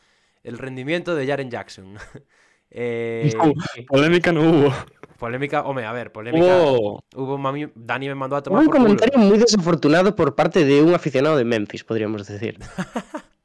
El 0.43 0.57
rendimiento 0.57 1.15
de 1.15 1.27
Jaren 1.27 1.49
Jackson. 1.51 1.95
Eh, 2.69 3.31
No, 3.37 3.53
polémica 3.87 4.33
no 4.33 4.41
hubo. 4.41 4.73
polémica, 5.17 5.61
hombre, 5.63 5.85
a 5.85 5.93
ver, 5.93 6.11
polémica. 6.11 6.45
Hubo. 6.63 7.01
Hubo 7.15 7.37
mami- 7.37 7.71
Dani 7.73 8.09
me 8.09 8.15
mandó 8.15 8.35
a 8.35 8.39
Hubo 8.39 8.43
tomar 8.43 8.59
un 8.59 8.65
por 8.65 8.75
culo. 8.75 8.83
comentario 8.87 9.17
muy 9.19 9.37
desafortunado 9.37 10.13
por 10.17 10.35
parte 10.35 10.65
de 10.65 10.81
un 10.81 10.93
aficionado 10.93 11.37
de 11.37 11.45
Memphis, 11.45 11.85
podríamos 11.85 12.27
decir. 12.27 12.59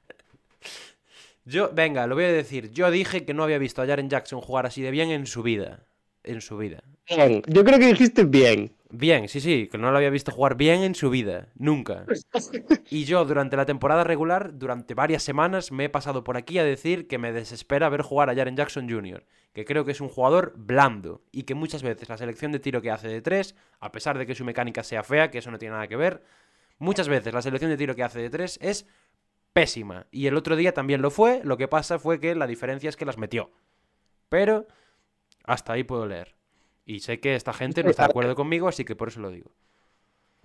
Yo, 1.45 1.71
venga, 1.73 2.07
lo 2.07 2.15
voy 2.15 2.25
a 2.25 2.33
decir. 2.33 2.71
Yo 2.73 2.91
dije 2.91 3.25
que 3.25 3.35
no 3.35 3.43
había 3.45 3.59
visto 3.59 3.83
a 3.83 3.87
Jaren 3.87 4.09
Jackson 4.09 4.41
jugar 4.41 4.67
así 4.67 4.83
de 4.83 4.91
bien 4.91 5.11
en 5.11 5.27
su 5.27 5.43
vida. 5.45 5.87
En 6.25 6.41
su 6.41 6.57
vida. 6.57 6.83
Bien, 7.09 7.43
yo 7.47 7.65
creo 7.65 7.79
que 7.79 7.87
dijiste 7.87 8.25
bien. 8.25 8.73
Bien, 8.95 9.27
sí, 9.27 9.41
sí, 9.41 9.69
que 9.73 9.79
no 9.79 9.91
lo 9.91 9.97
había 9.97 10.11
visto 10.11 10.31
jugar 10.31 10.55
bien 10.55 10.83
en 10.83 10.95
su 10.95 11.09
vida. 11.09 11.49
Nunca. 11.55 12.05
Y 12.91 13.05
yo 13.05 13.25
durante 13.25 13.57
la 13.57 13.65
temporada 13.65 14.05
regular, 14.05 14.59
durante 14.59 14.93
varias 14.93 15.23
semanas, 15.23 15.73
me 15.73 15.87
he 15.87 15.89
pasado 15.89 16.25
por 16.25 16.37
aquí 16.37 16.59
a 16.59 16.65
decir 16.65 17.09
que 17.09 17.17
me 17.17 17.33
desespera 17.33 17.89
ver 17.89 18.03
jugar 18.03 18.29
a 18.29 18.35
Jaren 18.35 18.55
Jackson 18.55 18.89
Jr., 18.89 19.25
que 19.55 19.65
creo 19.65 19.87
que 19.87 19.93
es 19.93 20.01
un 20.03 20.11
jugador 20.11 20.53
blando 20.57 21.23
y 21.33 21.45
que 21.45 21.55
muchas 21.55 21.83
veces 21.83 22.09
la 22.11 22.19
selección 22.19 22.53
de 22.53 22.59
tiro 22.59 22.83
que 22.83 22.91
hace 22.91 23.09
de 23.09 23.23
tres, 23.23 23.55
a 23.81 23.93
pesar 23.93 24.19
de 24.19 24.27
que 24.27 24.35
su 24.35 24.45
mecánica 24.45 24.83
sea 24.83 25.03
fea, 25.03 25.31
que 25.31 25.39
eso 25.39 25.51
no 25.51 25.59
tiene 25.59 25.75
nada 25.75 25.89
que 25.89 25.97
ver, 25.97 26.23
muchas 26.79 27.09
veces 27.09 27.33
la 27.33 27.41
selección 27.41 27.71
de 27.71 27.79
tiro 27.79 27.95
que 27.95 28.03
hace 28.03 28.21
de 28.21 28.29
tres 28.29 28.59
es 28.61 28.87
pésima. 29.55 30.07
Y 30.11 30.27
el 30.27 30.37
otro 30.37 30.55
día 30.55 30.75
también 30.75 31.01
lo 31.01 31.11
fue, 31.11 31.41
lo 31.45 31.57
que 31.57 31.69
pasa 31.69 31.99
fue 31.99 32.21
que 32.21 32.35
la 32.35 32.47
diferencia 32.47 32.91
es 32.91 32.97
que 32.97 33.07
las 33.07 33.17
metió. 33.17 33.51
Pero 34.29 34.67
hasta 35.45 35.73
ahí 35.75 35.85
puedo 35.85 36.07
leer. 36.07 36.35
Y 36.85 37.01
sé 37.01 37.21
que 37.21 37.35
esta 37.35 37.53
gente 37.53 37.83
no 37.83 37.91
está 37.91 38.05
de 38.05 38.11
acuerdo 38.11 38.35
conmigo, 38.35 38.69
así 38.69 38.85
que 38.85 38.97
por 38.97 39.09
eso 39.09 39.21
lo 39.21 39.31
digo. 39.31 39.53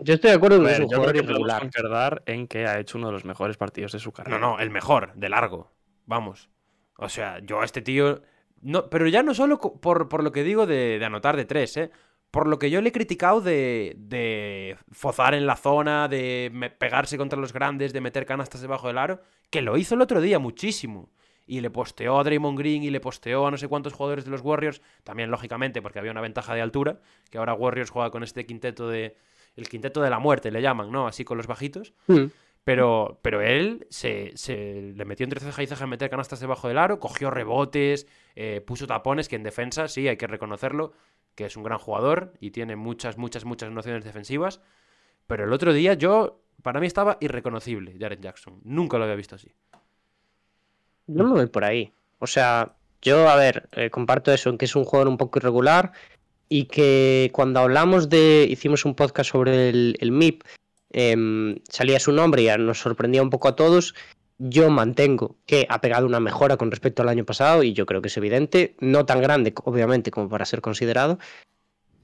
Yo 0.00 0.14
estoy 0.14 0.30
de 0.30 0.36
acuerdo 0.36 0.56
A 0.56 0.58
en 0.58 0.64
que 0.64 0.70
ver, 0.70 0.74
es 0.74 0.80
un 0.86 0.90
yo 0.90 1.02
creo 1.02 1.12
que 1.12 1.22
podemos 1.24 1.58
concordar 1.60 2.22
en 2.26 2.46
que 2.46 2.66
ha 2.66 2.78
hecho 2.78 2.98
uno 2.98 3.08
de 3.08 3.12
los 3.14 3.24
mejores 3.24 3.56
partidos 3.56 3.92
de 3.92 3.98
su 3.98 4.12
carrera. 4.12 4.38
No, 4.38 4.52
no, 4.52 4.60
el 4.60 4.70
mejor, 4.70 5.12
de 5.14 5.28
largo. 5.28 5.72
Vamos. 6.06 6.48
O 6.96 7.08
sea, 7.08 7.40
yo 7.40 7.60
a 7.60 7.64
este 7.64 7.82
tío. 7.82 8.22
No, 8.60 8.88
pero 8.90 9.06
ya 9.08 9.22
no 9.22 9.34
solo 9.34 9.58
por, 9.58 10.08
por 10.08 10.22
lo 10.22 10.32
que 10.32 10.44
digo 10.44 10.66
de, 10.66 10.98
de 10.98 11.04
anotar 11.04 11.36
de 11.36 11.44
tres, 11.44 11.76
¿eh? 11.76 11.90
Por 12.30 12.46
lo 12.46 12.58
que 12.58 12.70
yo 12.70 12.80
le 12.80 12.90
he 12.90 12.92
criticado 12.92 13.40
de, 13.40 13.94
de 13.96 14.76
fozar 14.92 15.34
en 15.34 15.46
la 15.46 15.56
zona, 15.56 16.08
de 16.08 16.50
me- 16.52 16.70
pegarse 16.70 17.16
contra 17.16 17.38
los 17.38 17.52
grandes, 17.52 17.92
de 17.92 18.00
meter 18.00 18.26
canastas 18.26 18.60
debajo 18.60 18.88
del 18.88 18.98
aro, 18.98 19.22
que 19.50 19.62
lo 19.62 19.76
hizo 19.78 19.94
el 19.94 20.02
otro 20.02 20.20
día 20.20 20.38
muchísimo. 20.38 21.10
Y 21.48 21.62
le 21.62 21.70
posteó 21.70 22.20
a 22.20 22.24
Draymond 22.24 22.58
Green 22.58 22.84
y 22.84 22.90
le 22.90 23.00
posteó 23.00 23.46
a 23.46 23.50
no 23.50 23.56
sé 23.56 23.66
cuántos 23.66 23.94
jugadores 23.94 24.24
de 24.24 24.30
los 24.30 24.42
Warriors, 24.42 24.82
también 25.02 25.30
lógicamente 25.30 25.82
porque 25.82 25.98
había 25.98 26.12
una 26.12 26.20
ventaja 26.20 26.54
de 26.54 26.60
altura, 26.60 27.00
que 27.30 27.38
ahora 27.38 27.54
Warriors 27.54 27.90
juega 27.90 28.10
con 28.10 28.22
este 28.22 28.46
quinteto 28.46 28.88
de... 28.88 29.16
El 29.56 29.68
quinteto 29.68 30.00
de 30.02 30.10
la 30.10 30.20
muerte 30.20 30.52
le 30.52 30.62
llaman, 30.62 30.92
¿no? 30.92 31.08
Así 31.08 31.24
con 31.24 31.36
los 31.36 31.48
bajitos. 31.48 31.92
Mm. 32.06 32.26
Pero, 32.64 33.18
pero 33.22 33.40
él 33.40 33.86
se, 33.88 34.32
se 34.36 34.92
le 34.94 35.04
metió 35.06 35.24
entre 35.24 35.40
ceja 35.40 35.62
y 35.62 35.66
ceja 35.66 35.84
a 35.84 35.86
meter 35.86 36.10
canastas 36.10 36.38
debajo 36.38 36.68
del 36.68 36.76
aro, 36.76 37.00
cogió 37.00 37.30
rebotes, 37.30 38.06
eh, 38.36 38.60
puso 38.60 38.86
tapones, 38.86 39.26
que 39.26 39.36
en 39.36 39.42
defensa, 39.42 39.88
sí, 39.88 40.06
hay 40.06 40.18
que 40.18 40.26
reconocerlo, 40.26 40.92
que 41.34 41.46
es 41.46 41.56
un 41.56 41.62
gran 41.62 41.78
jugador 41.78 42.34
y 42.40 42.50
tiene 42.50 42.76
muchas, 42.76 43.16
muchas, 43.16 43.46
muchas 43.46 43.70
nociones 43.70 44.04
defensivas. 44.04 44.60
Pero 45.26 45.44
el 45.44 45.52
otro 45.54 45.72
día 45.72 45.94
yo, 45.94 46.42
para 46.62 46.78
mí 46.78 46.86
estaba 46.86 47.16
irreconocible, 47.20 47.96
Jaren 47.98 48.20
Jackson. 48.20 48.60
Nunca 48.64 48.98
lo 48.98 49.04
había 49.04 49.16
visto 49.16 49.36
así. 49.36 49.50
Yo 51.08 51.24
me 51.24 51.32
voy 51.32 51.46
por 51.46 51.64
ahí. 51.64 51.92
O 52.18 52.26
sea, 52.26 52.74
yo, 53.02 53.28
a 53.28 53.36
ver, 53.36 53.68
eh, 53.72 53.90
comparto 53.90 54.32
eso, 54.32 54.50
en 54.50 54.58
que 54.58 54.66
es 54.66 54.76
un 54.76 54.84
jugador 54.84 55.08
un 55.08 55.16
poco 55.16 55.38
irregular 55.38 55.92
y 56.48 56.64
que 56.64 57.30
cuando 57.32 57.60
hablamos 57.60 58.08
de, 58.08 58.46
hicimos 58.48 58.84
un 58.84 58.94
podcast 58.94 59.30
sobre 59.30 59.70
el, 59.70 60.12
MIP, 60.12 60.42
em, 60.90 61.58
salía 61.68 61.98
su 61.98 62.12
nombre 62.12 62.42
y 62.42 62.58
nos 62.58 62.78
sorprendía 62.78 63.22
un 63.22 63.30
poco 63.30 63.48
a 63.48 63.56
todos. 63.56 63.94
Yo 64.38 64.70
mantengo 64.70 65.36
que 65.46 65.66
ha 65.68 65.80
pegado 65.80 66.06
una 66.06 66.20
mejora 66.20 66.56
con 66.56 66.70
respecto 66.70 67.02
al 67.02 67.08
año 67.08 67.24
pasado 67.24 67.62
y 67.62 67.72
yo 67.72 67.86
creo 67.86 68.02
que 68.02 68.08
es 68.08 68.16
evidente, 68.16 68.76
no 68.80 69.04
tan 69.04 69.20
grande, 69.20 69.52
obviamente, 69.64 70.10
como 70.10 70.28
para 70.28 70.44
ser 70.44 70.60
considerado, 70.60 71.18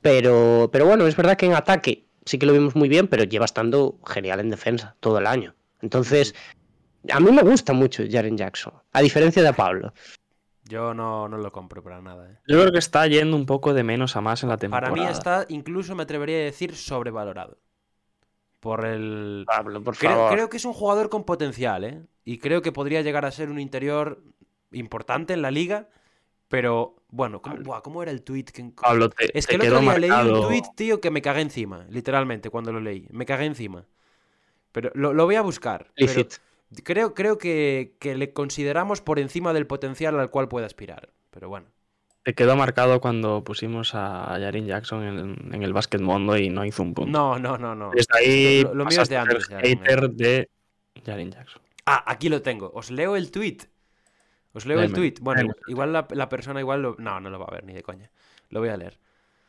pero, 0.03 0.69
pero 0.73 0.87
bueno, 0.87 1.07
es 1.07 1.17
verdad 1.17 1.37
que 1.37 1.47
en 1.47 1.55
ataque 1.55 2.05
sí 2.25 2.39
que 2.39 2.47
lo 2.47 2.53
vimos 2.53 2.75
muy 2.75 2.89
bien, 2.89 3.07
pero 3.09 3.25
lleva 3.25 3.45
estando 3.45 3.99
genial 4.07 4.41
en 4.41 4.51
defensa 4.51 4.97
todo 5.01 5.19
el 5.19 5.27
año. 5.27 5.55
Entonces, 5.81 6.35
a 7.11 7.21
mí 7.21 7.31
me 7.33 7.43
gusta 7.43 7.73
mucho 7.73 8.03
Jaren 8.09 8.37
Jackson, 8.37 8.73
a 8.93 9.01
diferencia 9.03 9.43
de 9.43 9.53
Pablo. 9.53 9.93
Yo 10.67 10.95
no, 10.95 11.29
no 11.29 11.37
lo 11.37 11.53
compro 11.53 11.83
para 11.83 12.01
nada. 12.01 12.31
¿eh? 12.31 12.39
Yo 12.49 12.59
creo 12.61 12.73
que 12.73 12.79
está 12.79 13.07
yendo 13.07 13.37
un 13.37 13.45
poco 13.45 13.75
de 13.75 13.83
menos 13.85 14.17
a 14.17 14.21
más 14.23 14.43
en 14.43 14.49
la 14.49 14.57
temporada. 14.57 14.93
Para 14.93 15.05
mí 15.05 15.11
está, 15.11 15.45
incluso 15.49 15.95
me 15.95 16.05
atrevería 16.05 16.37
a 16.37 16.41
decir, 16.45 16.75
sobrevalorado. 16.75 17.59
Por 18.61 18.87
el, 18.87 19.45
Pablo, 19.47 19.83
por 19.83 19.95
Creo, 19.97 20.13
favor. 20.13 20.33
creo 20.33 20.49
que 20.49 20.57
es 20.57 20.65
un 20.65 20.73
jugador 20.73 21.11
con 21.11 21.25
potencial, 21.25 21.85
¿eh? 21.85 22.03
Y 22.25 22.39
creo 22.39 22.63
que 22.63 22.73
podría 22.73 23.03
llegar 23.03 23.27
a 23.27 23.31
ser 23.31 23.51
un 23.51 23.61
interior 23.61 24.23
importante 24.73 25.35
en 25.35 25.43
la 25.43 25.51
liga. 25.51 25.91
Pero, 26.49 26.97
bueno, 27.09 27.43
¿cómo, 27.43 27.57
buah, 27.57 27.83
¿cómo 27.83 28.03
era 28.03 28.11
el 28.11 28.23
tweet? 28.23 28.45
Que... 28.45 28.73
Pablo, 28.81 29.11
te, 29.11 29.37
es 29.37 29.47
te 29.47 29.51
que 29.51 29.57
el 29.57 29.63
quedó 29.63 29.81
otro 29.81 29.99
día 29.99 29.99
leí 29.99 30.31
un 30.31 30.43
tweet, 30.43 30.63
tío, 30.77 31.01
que 31.03 31.11
me 31.11 31.21
cagué 31.21 31.43
encima. 31.43 31.85
Literalmente, 31.91 32.49
cuando 32.49 32.73
lo 32.73 32.81
leí. 32.81 33.07
Me 33.11 33.27
cagué 33.27 33.45
encima. 33.45 33.85
Pero 34.73 34.91
lo, 34.95 35.13
lo 35.13 35.27
voy 35.27 35.35
a 35.35 35.43
buscar. 35.43 35.93
pero. 35.95 36.27
Creo 36.83 37.15
creo 37.15 37.39
que, 37.39 37.95
que 38.01 38.15
le 38.15 38.33
consideramos 38.33 39.01
por 39.01 39.19
encima 39.19 39.53
del 39.53 39.67
potencial 39.67 40.19
al 40.19 40.31
cual 40.31 40.49
puede 40.49 40.67
aspirar. 40.67 41.11
Pero 41.31 41.49
bueno. 41.49 41.67
Te 42.23 42.35
quedó 42.35 42.57
marcado 42.57 43.01
cuando 43.01 43.45
pusimos 43.45 43.95
a 43.95 44.25
Jaren 44.41 44.67
Jackson 44.67 45.03
en, 45.05 45.55
en 45.55 45.63
el 45.63 45.75
Basket 45.75 45.99
Mundo 45.99 46.39
y 46.39 46.49
no 46.49 46.65
hizo 46.65 46.83
un 46.83 46.95
punto. 46.95 47.11
No, 47.11 47.39
no, 47.39 47.59
no, 47.59 47.75
no. 47.75 47.91
Desde 47.91 48.19
ahí 48.19 48.63
Lo- 48.63 48.75
lo 48.75 48.85
mío 48.87 49.03
es 49.03 49.09
de 49.11 49.17
antes 49.19 49.47
ya, 49.49 49.59
hater 49.59 50.09
de 50.11 50.49
Jaren 51.05 51.31
Jackson. 51.31 51.61
Ah, 51.85 52.03
aquí 52.07 52.31
lo 52.31 52.41
tengo. 52.41 52.71
Os 52.75 52.91
leo 52.91 53.17
el 53.17 53.31
tweet. 53.31 53.59
Os 54.55 54.65
leo 54.65 54.81
el 54.81 54.93
tweet. 54.93 55.17
Bueno, 55.21 55.43
léeme. 55.43 55.55
igual 55.67 55.93
la, 55.93 56.07
la 56.13 56.29
persona 56.31 56.61
igual 56.61 56.81
lo... 56.81 56.97
No, 56.99 57.21
no 57.21 57.29
lo 57.29 57.39
va 57.39 57.47
a 57.47 57.55
ver 57.55 57.65
ni 57.65 57.75
de 57.75 57.83
coña. 57.83 58.11
Lo 58.49 58.61
voy 58.61 58.71
a 58.71 58.77
leer. 58.79 58.99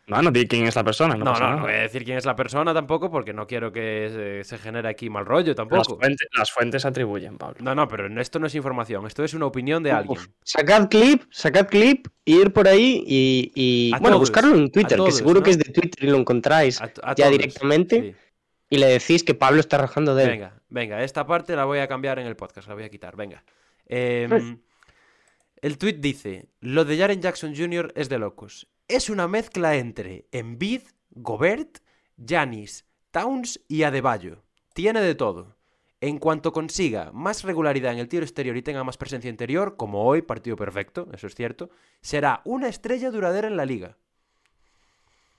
No, 0.08 0.22
no 0.22 0.30
di 0.30 0.48
quién 0.48 0.68
es 0.68 0.76
la 0.76 0.84
persona, 0.84 1.16
no, 1.16 1.26
No, 1.26 1.34
no, 1.34 1.56
no, 1.56 1.62
voy 1.64 1.72
a 1.74 1.78
decir 1.82 2.04
quién 2.06 2.18
es 2.18 2.26
la 2.26 2.36
persona 2.36 2.74
tampoco 2.76 3.10
porque 3.10 3.34
no 3.34 3.48
quiero 3.48 3.72
que 3.72 4.10
se, 4.14 4.44
se 4.44 4.58
genere 4.60 4.88
aquí 4.88 5.10
mal 5.10 5.26
rollo 5.26 5.48
Las 5.48 5.56
tampoco. 5.56 5.98
fuentes, 5.98 6.28
las 6.38 6.52
fuentes 6.52 6.86
atribuyen, 6.86 7.38
Pablo. 7.40 7.58
No, 7.62 7.74
no, 7.74 7.88
pero 7.88 8.08
esto 8.22 8.38
no 8.38 8.46
es 8.46 8.54
información. 8.54 9.08
Esto 9.08 9.24
es 9.24 9.34
una 9.34 9.48
opinión 9.48 9.82
de 9.82 9.92
alguien. 9.92 10.20
Sacad 10.44 10.90
clip, 10.90 11.24
sacad 11.32 11.68
clip, 11.68 12.08
y 12.24 12.40
ir 12.40 12.54
por 12.54 12.68
ahí 12.68 13.04
y, 13.08 13.90
bueno, 13.94 14.08
todos, 14.10 14.20
buscarlo 14.20 14.56
en 14.56 14.72
Twitter, 14.72 14.98
todos, 14.98 15.10
que 15.10 15.16
seguro 15.18 15.40
¿no? 15.40 15.44
que 15.44 15.50
es 15.52 15.58
de 15.58 15.66
Twitter 15.72 16.04
y 16.04 16.08
lo 16.12 16.18
encontráis 16.18 16.80
A- 16.82 16.86
a 16.86 17.16
ya 17.16 17.26
todos, 17.26 17.32
directamente 17.32 18.02
sí. 18.02 18.16
y 18.70 18.78
le 18.78 18.86
decís 18.88 19.24
que 19.24 19.34
Pablo 19.34 19.60
está 19.60 19.80
rajando 19.80 20.14
de 20.14 20.24
él. 20.26 20.30
Venga, 20.30 20.54
venga, 20.70 21.04
esta 21.04 21.26
parte 21.26 21.56
la 21.56 21.66
voy 21.66 21.80
a 21.80 21.88
cambiar 21.88 22.20
en 22.20 22.28
el 22.28 22.36
podcast, 22.36 22.68
la 22.68 22.76
voy 22.76 22.84
a 22.84 22.90
quitar, 22.90 23.16
venga. 23.16 23.44
Em, 23.88 24.60
el 25.62 25.78
tweet 25.80 25.94
dice, 25.94 26.48
lo 26.60 26.86
de 26.86 26.96
Jaren 26.98 27.22
Jackson 27.22 27.56
Jr. 27.56 27.92
es 27.96 28.08
de 28.10 28.20
locos. 28.20 28.68
Es 28.88 29.10
una 29.10 29.28
mezcla 29.28 29.76
entre 29.76 30.28
Embiid, 30.32 30.84
Gobert, 31.12 31.80
Giannis, 32.18 32.86
Towns 33.12 33.60
y 33.68 33.84
Adebayo. 33.84 34.44
Tiene 34.74 35.02
de 35.02 35.16
todo. 35.16 35.56
En 36.02 36.20
cuanto 36.20 36.54
consiga 36.54 37.12
más 37.12 37.44
regularidad 37.44 37.94
en 37.94 38.00
el 38.00 38.08
tiro 38.08 38.24
exterior 38.24 38.56
y 38.58 38.62
tenga 38.62 38.84
más 38.84 38.98
presencia 38.98 39.30
interior, 39.30 39.76
como 39.76 40.04
hoy, 40.06 40.22
partido 40.22 40.56
perfecto, 40.56 41.08
eso 41.14 41.26
es 41.26 41.34
cierto, 41.34 41.70
será 42.02 42.42
una 42.46 42.68
estrella 42.68 43.10
duradera 43.10 43.48
en 43.48 43.58
la 43.58 43.66
liga. 43.66 43.98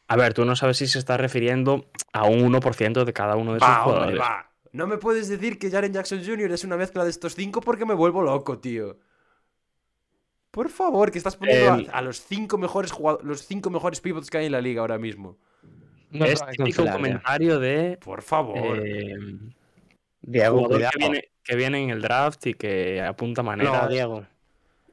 A 0.09 0.16
ver, 0.16 0.34
tú 0.34 0.44
no 0.44 0.57
sabes 0.57 0.78
si 0.78 0.86
se 0.88 0.99
está 0.99 1.16
refiriendo 1.16 1.86
a 2.12 2.24
un 2.26 2.53
1% 2.53 3.05
de 3.05 3.12
cada 3.12 3.36
uno 3.36 3.55
de 3.55 3.61
sus 3.61 3.68
Va, 3.68 3.84
hombre, 3.84 3.92
jugadores. 3.94 4.20
va. 4.20 4.51
No 4.72 4.86
me 4.86 4.99
puedes 4.99 5.28
decir 5.28 5.59
que 5.59 5.70
Jaren 5.70 5.92
Jackson 5.92 6.22
Jr. 6.24 6.51
es 6.53 6.64
una 6.64 6.76
mezcla 6.76 7.05
de 7.05 7.11
estos 7.11 7.34
cinco 7.34 7.61
porque 7.61 7.84
me 7.86 7.94
vuelvo 7.94 8.22
loco, 8.22 8.59
tío. 8.59 8.99
Por 10.57 10.70
favor, 10.70 11.11
que 11.12 11.18
estás 11.18 11.36
poniendo 11.36 11.70
a- 11.70 11.76
El- 11.76 11.90
a, 11.92 12.00
los 12.00 12.22
cinco 12.22 12.57
mejores 12.57 12.90
jugado- 12.90 13.20
los 13.22 13.42
cinco 13.46 13.68
mejores 13.68 14.00
pivots 14.00 14.30
que 14.30 14.38
hay 14.38 14.46
en 14.46 14.52
la 14.52 14.62
liga 14.62 14.80
ahora 14.80 14.96
mismo. 14.96 15.36
No 16.11 16.24
es 16.24 16.40
típico 16.46 16.82
ya. 16.82 16.92
comentario 16.94 17.59
de 17.61 17.98
Por 18.02 18.22
favor. 18.22 18.78
eh, 18.82 19.16
Diego, 20.22 20.64
cuidado. 20.66 20.90
que 20.92 20.98
viene, 20.98 21.24
que 21.44 21.57
viene 21.57 21.82
en 21.84 21.90
el 21.90 22.00
draft 22.00 22.46
y 22.46 22.54
que 22.54 23.02
apunta 23.02 23.42
manera 23.42 23.82
No, 23.82 23.88
Diego. 23.88 24.26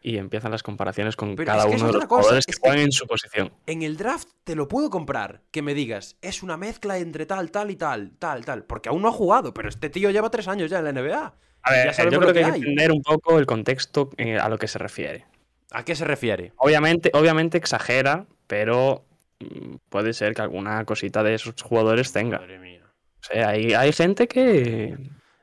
y 0.01 0.17
empiezan 0.17 0.51
las 0.51 0.63
comparaciones 0.63 1.15
con 1.15 1.33
Pero 1.37 1.45
cada 1.47 1.59
es 1.63 1.65
que 1.67 1.75
uno 1.75 1.77
es 1.77 1.81
de 1.81 1.87
los 1.87 1.95
otra 1.95 2.07
cosa, 2.09 2.21
jugadores 2.23 2.45
que 2.45 2.51
es 2.51 2.57
que- 2.59 2.67
juegan 2.67 2.79
en 2.85 2.91
su 2.91 3.07
posición. 3.07 3.53
En 3.65 3.83
el 3.83 3.95
draft 3.95 4.27
te 4.43 4.55
lo 4.55 4.67
puedo 4.67 4.89
comprar. 4.89 5.43
Que 5.51 5.61
me 5.61 5.73
digas, 5.73 6.17
es 6.21 6.43
una 6.43 6.57
mezcla 6.57 6.97
entre 6.97 7.25
tal, 7.25 7.51
tal 7.51 7.71
y 7.71 7.77
tal, 7.77 8.11
tal, 8.19 8.43
tal. 8.43 8.65
Porque 8.65 8.89
aún 8.89 9.01
no 9.01 9.07
ha 9.07 9.13
jugado, 9.13 9.53
pero 9.53 9.69
este 9.69 9.89
tío 9.89 10.11
lleva 10.11 10.29
tres 10.29 10.49
años 10.49 10.69
ya 10.69 10.79
en 10.79 10.83
la 10.83 10.91
NBA. 10.91 11.33
A 11.65 11.71
ver, 11.71 11.93
sabemos 11.93 12.13
yo 12.15 12.19
lo 12.19 12.25
creo 12.27 12.33
que 12.33 12.39
que 12.41 12.45
hay 12.45 12.51
que 12.51 12.57
entender 12.57 12.91
un 12.91 13.01
poco 13.01 13.39
el 13.39 13.45
contexto 13.45 14.09
eh, 14.17 14.37
a 14.37 14.49
lo 14.49 14.57
que 14.59 14.67
se 14.67 14.77
refiere. 14.77 15.25
¿A 15.73 15.83
qué 15.83 15.95
se 15.95 16.05
refiere? 16.05 16.53
Obviamente, 16.57 17.11
obviamente 17.13 17.57
exagera, 17.57 18.25
pero 18.47 19.03
mm, 19.39 19.75
puede 19.89 20.13
ser 20.13 20.33
que 20.33 20.41
alguna 20.43 20.85
cosita 20.85 21.23
de 21.23 21.33
esos 21.33 21.61
jugadores 21.61 22.13
tenga. 22.13 22.39
Madre 22.39 22.59
mía. 22.59 22.83
O 22.85 23.23
sea, 23.23 23.49
hay, 23.49 23.73
hay 23.73 23.91
gente 23.91 24.27
que 24.27 24.97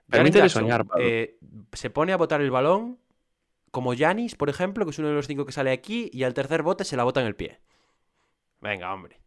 permite 0.08 0.48
soñar. 0.48 0.84
Pablo. 0.86 1.04
eh, 1.04 1.36
se 1.72 1.90
pone 1.90 2.12
a 2.12 2.16
botar 2.16 2.40
el 2.40 2.50
balón 2.50 2.98
como 3.70 3.94
Yanis, 3.94 4.34
por 4.34 4.48
ejemplo, 4.50 4.84
que 4.84 4.90
es 4.90 4.98
uno 4.98 5.08
de 5.08 5.14
los 5.14 5.26
cinco 5.26 5.46
que 5.46 5.52
sale 5.52 5.70
aquí, 5.70 6.10
y 6.12 6.24
al 6.24 6.34
tercer 6.34 6.62
bote 6.62 6.84
se 6.84 6.96
la 6.96 7.04
bota 7.04 7.20
en 7.20 7.26
el 7.26 7.36
pie. 7.36 7.60
Venga, 8.60 8.92
hombre. 8.92 9.18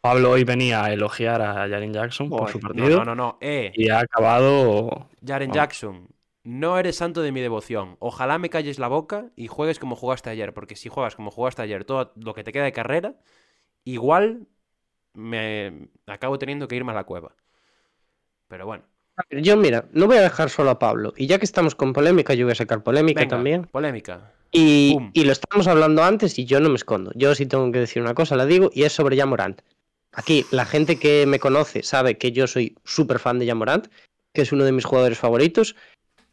Pablo 0.00 0.32
hoy 0.32 0.44
venía 0.44 0.84
a 0.84 0.92
elogiar 0.92 1.40
a 1.40 1.54
Jaren 1.68 1.92
Jackson 1.92 2.28
por 2.28 2.50
su 2.50 2.58
No, 2.58 2.68
partido 2.68 2.98
no, 2.98 3.04
no, 3.06 3.14
no. 3.14 3.38
Eh, 3.40 3.72
y 3.74 3.88
ha 3.90 4.00
acabado. 4.00 5.08
Jaren. 5.26 5.50
Jackson, 5.50 6.08
no 6.44 6.78
eres 6.78 6.96
santo 6.96 7.22
de 7.22 7.32
mi 7.32 7.40
devoción. 7.40 7.96
Ojalá 7.98 8.38
me 8.38 8.50
calles 8.50 8.78
la 8.78 8.88
boca 8.88 9.30
y 9.34 9.48
juegues 9.48 9.78
como 9.78 9.96
jugaste 9.96 10.30
ayer, 10.30 10.52
porque 10.52 10.76
si 10.76 10.88
juegas 10.88 11.16
como 11.16 11.30
jugaste 11.30 11.62
ayer 11.62 11.84
todo 11.84 12.12
lo 12.16 12.34
que 12.34 12.44
te 12.44 12.52
queda 12.52 12.64
de 12.64 12.72
carrera, 12.72 13.16
igual 13.82 14.46
me 15.14 15.88
acabo 16.06 16.38
teniendo 16.38 16.68
que 16.68 16.76
irme 16.76 16.92
a 16.92 16.96
la 16.96 17.04
cueva. 17.04 17.34
Pero 18.48 18.66
bueno. 18.66 18.84
Yo, 19.30 19.56
mira, 19.56 19.88
no 19.92 20.06
voy 20.06 20.18
a 20.18 20.22
dejar 20.22 20.50
solo 20.50 20.70
a 20.70 20.78
Pablo. 20.78 21.14
Y 21.16 21.26
ya 21.26 21.38
que 21.38 21.44
estamos 21.44 21.74
con 21.74 21.92
polémica, 21.92 22.34
yo 22.34 22.46
voy 22.46 22.52
a 22.52 22.56
sacar 22.56 22.82
polémica 22.82 23.20
Venga, 23.20 23.36
también. 23.36 23.64
Polémica. 23.64 24.32
Y, 24.50 24.96
lo 25.14 25.32
estábamos 25.32 25.66
hablando 25.66 26.04
antes 26.04 26.38
y 26.38 26.44
yo 26.44 26.60
no 26.60 26.68
me 26.68 26.76
escondo. 26.76 27.10
Yo 27.14 27.34
sí 27.34 27.46
tengo 27.46 27.70
que 27.72 27.80
decir 27.80 28.02
una 28.02 28.14
cosa, 28.14 28.36
la 28.36 28.46
digo, 28.46 28.70
y 28.72 28.82
es 28.82 28.92
sobre 28.92 29.16
Jamorant. 29.16 29.62
Aquí, 30.12 30.46
la 30.50 30.64
gente 30.64 30.98
que 30.98 31.26
me 31.26 31.40
conoce 31.40 31.82
sabe 31.82 32.18
que 32.18 32.30
yo 32.30 32.46
soy 32.46 32.76
súper 32.84 33.18
fan 33.18 33.38
de 33.38 33.46
Jamorant, 33.46 33.88
que 34.32 34.42
es 34.42 34.52
uno 34.52 34.64
de 34.64 34.72
mis 34.72 34.84
jugadores 34.84 35.18
favoritos, 35.18 35.74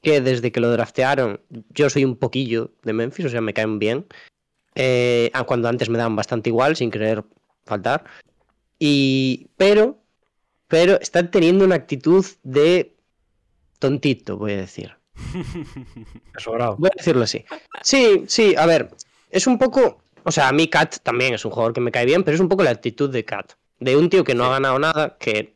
que 0.02 0.22
desde 0.22 0.52
que 0.52 0.60
lo 0.60 0.72
draftearon, 0.72 1.42
yo 1.70 1.90
soy 1.90 2.06
un 2.06 2.16
poquillo 2.16 2.72
de 2.84 2.94
Memphis, 2.94 3.26
o 3.26 3.30
sea, 3.30 3.42
me 3.42 3.54
caen 3.54 3.80
bien. 3.80 4.06
Eh, 4.76 5.32
cuando 5.46 5.68
antes 5.68 5.90
me 5.90 5.98
daban 5.98 6.16
bastante 6.16 6.50
igual, 6.50 6.76
sin 6.76 6.92
querer 6.92 7.24
faltar. 7.66 8.04
Y, 8.80 9.50
pero, 9.58 10.00
pero 10.68 11.00
está 11.00 11.30
teniendo 11.30 11.66
una 11.66 11.76
actitud 11.76 12.26
de 12.44 12.96
tontito, 13.80 14.38
voy 14.38 14.54
a 14.54 14.58
decir. 14.58 14.96
Voy 16.78 16.90
a 16.92 16.98
decirlo 16.98 17.24
así. 17.24 17.46
Sí, 17.84 18.24
sí, 18.28 18.56
a 18.58 18.66
ver, 18.66 18.90
es 19.30 19.46
un 19.46 19.60
poco, 19.60 20.02
o 20.24 20.32
sea, 20.32 20.48
a 20.48 20.52
mí 20.52 20.68
Kat 20.68 20.98
también 21.04 21.34
es 21.36 21.46
un 21.46 21.52
jugador 21.52 21.74
que 21.74 21.82
me 21.82 21.92
cae 21.92 22.06
bien, 22.06 22.24
pero 22.24 22.36
es 22.36 22.42
un 22.42 22.50
poco 22.50 22.64
la 22.64 22.72
actitud 22.72 23.10
de 23.10 23.24
Kat, 23.24 23.54
de 23.80 23.96
un 23.98 24.10
tío 24.10 24.24
que 24.24 24.34
no 24.34 24.46
ha 24.46 24.52
ganado 24.52 24.80
nada, 24.80 25.18
que 25.20 25.56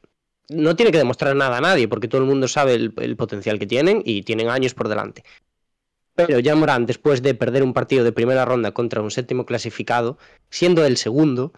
no 0.49 0.75
tiene 0.75 0.91
que 0.91 0.97
demostrar 0.97 1.35
nada 1.35 1.57
a 1.57 1.61
nadie, 1.61 1.87
porque 1.87 2.07
todo 2.07 2.21
el 2.21 2.27
mundo 2.27 2.47
sabe 2.47 2.73
el, 2.75 3.15
potencial 3.17 3.59
que 3.59 3.67
tienen 3.67 4.01
y 4.05 4.23
tienen 4.23 4.49
años 4.49 4.73
por 4.73 4.87
delante. 4.89 5.23
Pero 6.15 6.39
ya 6.39 6.55
Morán, 6.55 6.85
después 6.85 7.21
de 7.21 7.33
perder 7.35 7.63
un 7.63 7.73
partido 7.73 8.03
de 8.03 8.11
primera 8.13 8.45
ronda 8.45 8.71
contra 8.71 9.01
un 9.01 9.11
séptimo 9.11 9.45
clasificado, 9.45 10.17
siendo 10.49 10.85
el 10.85 10.97
segundo, 10.97 11.51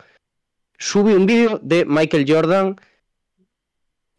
sube 0.78 1.16
un 1.16 1.26
vídeo 1.26 1.60
de 1.62 1.86
Michael 1.86 2.26
Jordan 2.28 2.76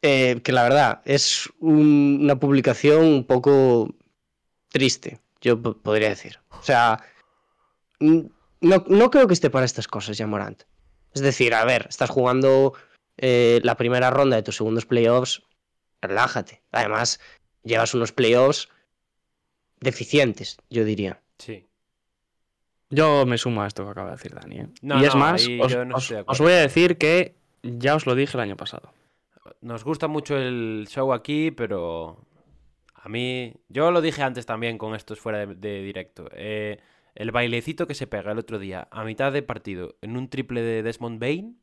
eh, 0.03 0.41
que 0.45 0.53
la 0.53 0.63
verdad 0.63 1.03
es 1.05 1.49
un- 1.59 2.21
una 2.23 2.39
publicación 2.39 3.05
un 3.05 3.25
poco 3.25 3.93
triste, 4.69 5.19
yo 5.41 5.61
po- 5.61 5.75
podría 5.77 6.09
decir. 6.11 6.39
O 6.51 6.63
sea, 6.63 7.03
no, 7.99 8.31
no 8.61 9.11
creo 9.11 9.27
que 9.27 9.35
esté 9.35 9.51
para 9.51 9.67
estas 9.67 9.89
cosas 9.89 10.17
ya 10.17 10.27
Morant. 10.27 10.63
Es 11.15 11.23
decir, 11.23 11.53
a 11.55 11.65
ver, 11.65 11.87
estás 11.89 12.11
jugando 12.11 12.75
eh, 13.19 13.61
la 13.63 13.77
primera 13.77 14.11
ronda 14.11 14.37
de 14.37 14.43
tus 14.43 14.57
segundos 14.57 14.87
playoffs, 14.87 15.43
relájate. 16.01 16.63
Además, 16.73 17.21
llevas 17.63 17.93
unos 17.95 18.13
playoffs 18.13 18.69
deficientes, 19.81 20.59
yo 20.71 20.85
diría. 20.85 21.21
Sí. 21.39 21.67
Yo 22.91 23.27
me 23.27 23.37
sumo 23.39 23.63
a 23.63 23.67
esto 23.67 23.85
que 23.85 23.91
acaba 23.91 24.11
de 24.11 24.17
decir 24.17 24.35
Dani. 24.35 24.61
¿eh? 24.61 24.67
No, 24.81 25.01
y 25.01 25.05
es 25.05 25.15
no, 25.15 25.21
más, 25.21 25.43
os, 25.61 25.73
yo 25.73 25.85
no 25.85 25.97
os- 25.97 26.03
estoy 26.05 26.17
de 26.17 26.21
os 26.23 26.25
acuerdo. 26.25 26.45
voy 26.45 26.53
a 26.53 26.61
decir 26.63 26.97
que 26.99 27.35
ya 27.63 27.95
os 27.95 28.07
lo 28.07 28.15
dije 28.15 28.37
el 28.37 28.41
año 28.41 28.57
pasado. 28.57 28.93
Nos 29.61 29.85
gusta 29.85 30.09
mucho 30.09 30.37
el 30.37 30.87
show 30.89 31.13
aquí, 31.13 31.51
pero 31.51 32.25
a 32.95 33.09
mí, 33.09 33.55
yo 33.69 33.91
lo 33.91 34.01
dije 34.01 34.23
antes 34.23 34.47
también 34.47 34.79
con 34.79 34.95
estos 34.95 35.21
fuera 35.21 35.45
de, 35.47 35.55
de 35.55 35.83
directo. 35.83 36.29
Eh, 36.33 36.79
el 37.15 37.31
bailecito 37.31 37.87
que 37.87 37.95
se 37.95 38.07
pega 38.07 38.33
el 38.33 38.39
otro 38.39 38.59
día 38.59 38.89
a 38.91 39.05
mitad 39.05 39.33
de 39.33 39.43
partido 39.43 39.97
en 40.01 40.17
un 40.17 40.29
triple 40.29 40.63
de 40.63 40.83
Desmond 40.83 41.21
Bain, 41.21 41.59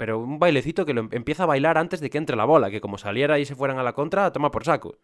pero 0.00 0.18
un 0.18 0.38
bailecito 0.38 0.86
que 0.86 0.94
lo 0.94 1.02
em- 1.02 1.08
empieza 1.12 1.42
a 1.42 1.46
bailar 1.46 1.76
antes 1.76 2.00
de 2.00 2.08
que 2.08 2.16
entre 2.16 2.34
la 2.34 2.46
bola, 2.46 2.70
que 2.70 2.80
como 2.80 2.96
saliera 2.96 3.38
y 3.38 3.44
se 3.44 3.54
fueran 3.54 3.78
a 3.78 3.82
la 3.82 3.92
contra, 3.92 4.32
toma 4.32 4.50
por 4.50 4.64
saco. 4.64 4.96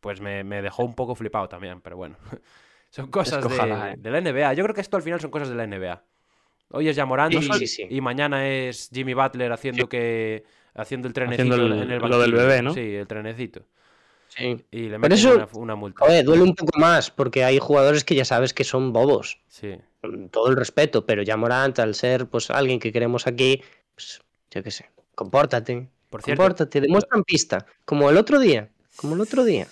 Pues 0.00 0.22
me, 0.22 0.44
me 0.44 0.62
dejó 0.62 0.82
un 0.82 0.94
poco 0.94 1.14
flipado 1.14 1.46
también, 1.46 1.82
pero 1.82 1.98
bueno. 1.98 2.16
Son 2.90 3.10
cosas 3.10 3.46
de, 3.46 3.54
¿eh? 3.56 3.94
de 3.98 4.10
la 4.10 4.20
NBA. 4.22 4.54
Yo 4.54 4.64
creo 4.64 4.74
que 4.74 4.80
esto 4.80 4.96
al 4.96 5.02
final 5.02 5.20
son 5.20 5.30
cosas 5.30 5.50
de 5.50 5.54
la 5.56 5.66
NBA. 5.66 6.02
Hoy 6.70 6.88
es 6.88 6.96
Jamorant 6.96 7.34
Sí, 7.34 7.48
sí, 7.58 7.66
sí. 7.66 7.86
y 7.90 8.00
mañana 8.00 8.48
es 8.48 8.88
Jimmy 8.90 9.12
Butler 9.12 9.52
haciendo 9.52 9.90
que 9.90 10.44
haciendo 10.74 11.06
el 11.06 11.12
trenecito 11.12 11.52
Haciendo 11.52 11.74
el- 11.76 11.82
en 11.82 11.90
el 11.90 11.98
lo 12.00 12.18
del 12.18 12.32
banquillo. 12.32 12.36
bebé, 12.48 12.62
¿no? 12.62 12.72
Sí, 12.72 12.94
el 12.94 13.06
trenecito. 13.06 13.60
Sí. 14.28 14.64
Y 14.70 14.88
le 14.88 14.98
meten 14.98 15.18
eso- 15.18 15.34
una, 15.34 15.48
una 15.52 15.74
multa. 15.74 16.04
Joder, 16.06 16.24
duele 16.24 16.42
un 16.44 16.54
poco 16.54 16.78
más, 16.78 17.10
porque 17.10 17.44
hay 17.44 17.58
jugadores 17.58 18.04
que 18.04 18.14
ya 18.14 18.24
sabes 18.24 18.54
que 18.54 18.64
son 18.64 18.94
bobos. 18.94 19.38
Sí. 19.48 19.76
Con 20.00 20.28
todo 20.30 20.48
el 20.48 20.56
respeto, 20.56 21.04
pero 21.04 21.22
ya 21.22 21.36
Morant, 21.36 21.78
al 21.80 21.94
ser 21.94 22.26
pues 22.26 22.50
alguien 22.50 22.78
que 22.80 22.92
queremos 22.92 23.26
aquí, 23.26 23.62
pues, 23.98 24.20
yo 24.52 24.62
qué 24.62 24.70
sé, 24.70 24.88
compórtate. 25.16 25.88
Por 26.08 26.22
cierto, 26.22 26.40
Compórtate, 26.42 26.80
demuestra 26.80 27.18
en 27.18 27.24
pista, 27.24 27.66
como 27.84 28.08
el 28.08 28.16
otro 28.16 28.38
día, 28.38 28.70
como 28.96 29.14
el 29.16 29.20
otro 29.20 29.44
día. 29.44 29.66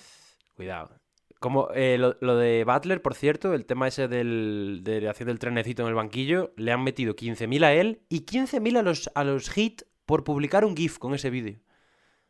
cuidado. 0.57 0.91
Como 1.39 1.69
eh, 1.73 1.97
lo, 1.97 2.17
lo 2.19 2.35
de 2.35 2.63
Butler, 2.65 3.01
por 3.01 3.13
cierto, 3.15 3.53
el 3.53 3.65
tema 3.65 3.87
ese 3.87 4.07
del, 4.07 4.81
de 4.83 5.07
haciendo 5.07 5.31
el 5.31 5.39
trenecito 5.39 5.83
en 5.83 5.89
el 5.89 5.93
banquillo, 5.95 6.51
le 6.57 6.71
han 6.71 6.83
metido 6.83 7.15
15.000 7.15 7.63
a 7.63 7.73
él 7.73 8.01
y 8.09 8.25
15.000 8.25 8.77
a 8.77 8.81
los, 8.81 9.09
a 9.15 9.23
los 9.23 9.49
hit 9.49 9.83
por 10.05 10.23
publicar 10.23 10.65
un 10.65 10.75
GIF 10.75 10.97
con 10.99 11.13
ese 11.15 11.29
vídeo. 11.29 11.59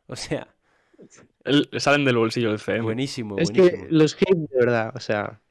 O 0.08 0.16
sea, 0.16 0.48
El- 1.46 1.70
salen 1.80 2.06
del 2.06 2.18
bolsillo 2.18 2.50
del 2.50 2.60
CM. 2.60 2.82
buenísimo, 2.82 3.38
Es 3.40 3.52
buenísimo. 3.52 3.88
que 3.88 3.92
los 3.94 4.14
hits, 4.22 4.50
de 4.50 4.60
verdad, 4.60 4.92
o 4.96 5.00
sea, 5.00 5.42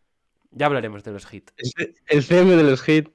Ya 0.50 0.66
hablaremos 0.66 1.02
de 1.04 1.12
los 1.12 1.26
hit. 1.26 1.50
el- 1.56 1.94
el 2.06 2.22
CM 2.22 2.56
de 2.56 2.62
los 2.62 2.86
hits. 2.88 3.10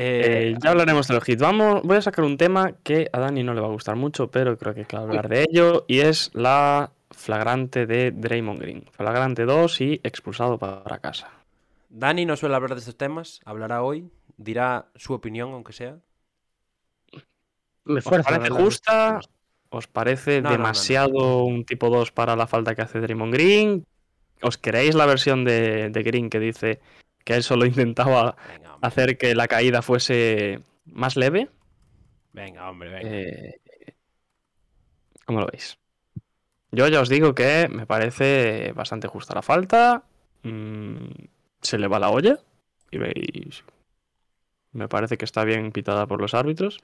Eh, 0.00 0.54
ya 0.62 0.70
hablaremos 0.70 1.08
de 1.08 1.14
los 1.14 1.28
hits. 1.28 1.42
Vamos, 1.42 1.82
voy 1.82 1.96
a 1.96 2.02
sacar 2.02 2.24
un 2.24 2.36
tema 2.36 2.72
que 2.84 3.10
a 3.12 3.18
Dani 3.18 3.42
no 3.42 3.52
le 3.52 3.60
va 3.60 3.66
a 3.66 3.70
gustar 3.70 3.96
mucho, 3.96 4.30
pero 4.30 4.56
creo 4.56 4.72
que 4.72 4.80
hay 4.80 4.86
que 4.86 4.96
hablar 4.96 5.28
de 5.28 5.44
ello. 5.50 5.86
Y 5.88 5.98
es 5.98 6.30
la 6.34 6.92
flagrante 7.10 7.84
de 7.84 8.12
Draymond 8.12 8.60
Green. 8.60 8.84
Flagrante 8.92 9.44
2 9.44 9.80
y 9.80 10.00
expulsado 10.04 10.56
para 10.56 10.98
casa. 11.00 11.28
Dani 11.88 12.26
no 12.26 12.36
suele 12.36 12.54
hablar 12.54 12.74
de 12.74 12.78
estos 12.78 12.96
temas, 12.96 13.40
hablará 13.44 13.82
hoy, 13.82 14.08
dirá 14.36 14.86
su 14.94 15.14
opinión, 15.14 15.52
aunque 15.52 15.72
sea. 15.72 15.96
Me 17.84 17.98
¿Os 17.98 18.04
parece 18.04 18.50
justa? 18.50 19.20
¿Os 19.70 19.88
parece 19.88 20.40
No, 20.40 20.50
no, 20.50 20.50
no, 20.50 20.50
no. 20.50 20.62
demasiado 20.62 21.42
un 21.42 21.64
tipo 21.64 21.90
2 21.90 22.12
para 22.12 22.36
la 22.36 22.46
falta 22.46 22.76
que 22.76 22.82
hace 22.82 23.00
Draymond 23.00 23.32
Green? 23.32 23.84
¿Os 24.42 24.58
queréis 24.58 24.94
la 24.94 25.06
versión 25.06 25.44
de, 25.44 25.90
de 25.90 26.02
Green 26.04 26.30
que 26.30 26.38
dice 26.38 26.80
que 27.28 27.34
él 27.34 27.42
solo 27.42 27.66
intentaba 27.72 28.36
Venga, 28.46 28.78
hacer 28.80 29.18
que 29.18 29.34
la 29.34 29.48
caída 29.48 29.82
fuese 29.82 30.60
más 30.86 31.14
leve? 31.16 31.50
venga, 32.32 32.70
hombre, 32.70 32.88
venga. 32.88 33.06
Eh, 33.06 33.60
¿Cómo 35.26 35.40
lo 35.40 35.46
veis? 35.52 35.78
Yo 36.72 36.88
ya 36.88 37.00
os 37.02 37.10
digo 37.10 37.34
que 37.34 37.68
me 37.68 37.84
parece 37.86 38.72
bastante 38.72 39.08
justa 39.08 39.34
la 39.34 39.42
falta. 39.42 40.04
mm, 40.42 41.06
se 41.60 41.76
le 41.78 41.86
va 41.86 41.98
la 41.98 42.08
olla. 42.10 42.38
Y 42.90 42.96
veis. 42.96 43.62
Me 44.72 44.88
parece 44.88 45.18
que 45.18 45.26
está 45.26 45.44
bien 45.44 45.70
pitada 45.72 46.06
por 46.06 46.20
los 46.22 46.32
árbitros. 46.32 46.78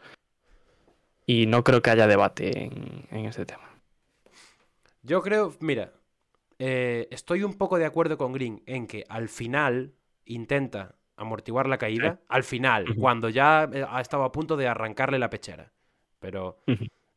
Y 1.27 1.47
no 1.47 1.65
creo 1.65 1.81
que 1.81 1.91
haya 1.91 2.07
debate 2.07 2.65
en, 2.65 3.07
en 3.11 3.25
este 3.25 3.47
tema. 3.47 3.71
Yo 5.03 5.23
creo, 5.23 5.55
mira, 5.61 5.93
eh, 6.59 7.09
estoy 7.11 7.43
un 7.45 7.55
poco 7.55 7.79
de 7.79 7.87
acuerdo 7.87 8.19
con 8.19 8.33
Green 8.33 8.63
en 8.67 8.87
que 8.87 9.05
al 9.09 9.29
final 9.29 9.95
intenta 10.27 10.97
amortiguar 11.17 11.69
la 11.69 11.79
caída. 11.79 12.21
Al 12.29 12.45
final, 12.45 12.95
cuando 12.97 13.29
ya 13.29 13.69
eh, 13.73 13.85
ha 13.89 14.01
estado 14.01 14.25
a 14.25 14.33
punto 14.33 14.57
de 14.57 14.69
arrancarle 14.69 15.19
la 15.19 15.31
pechera. 15.31 15.73
Pero 16.19 16.59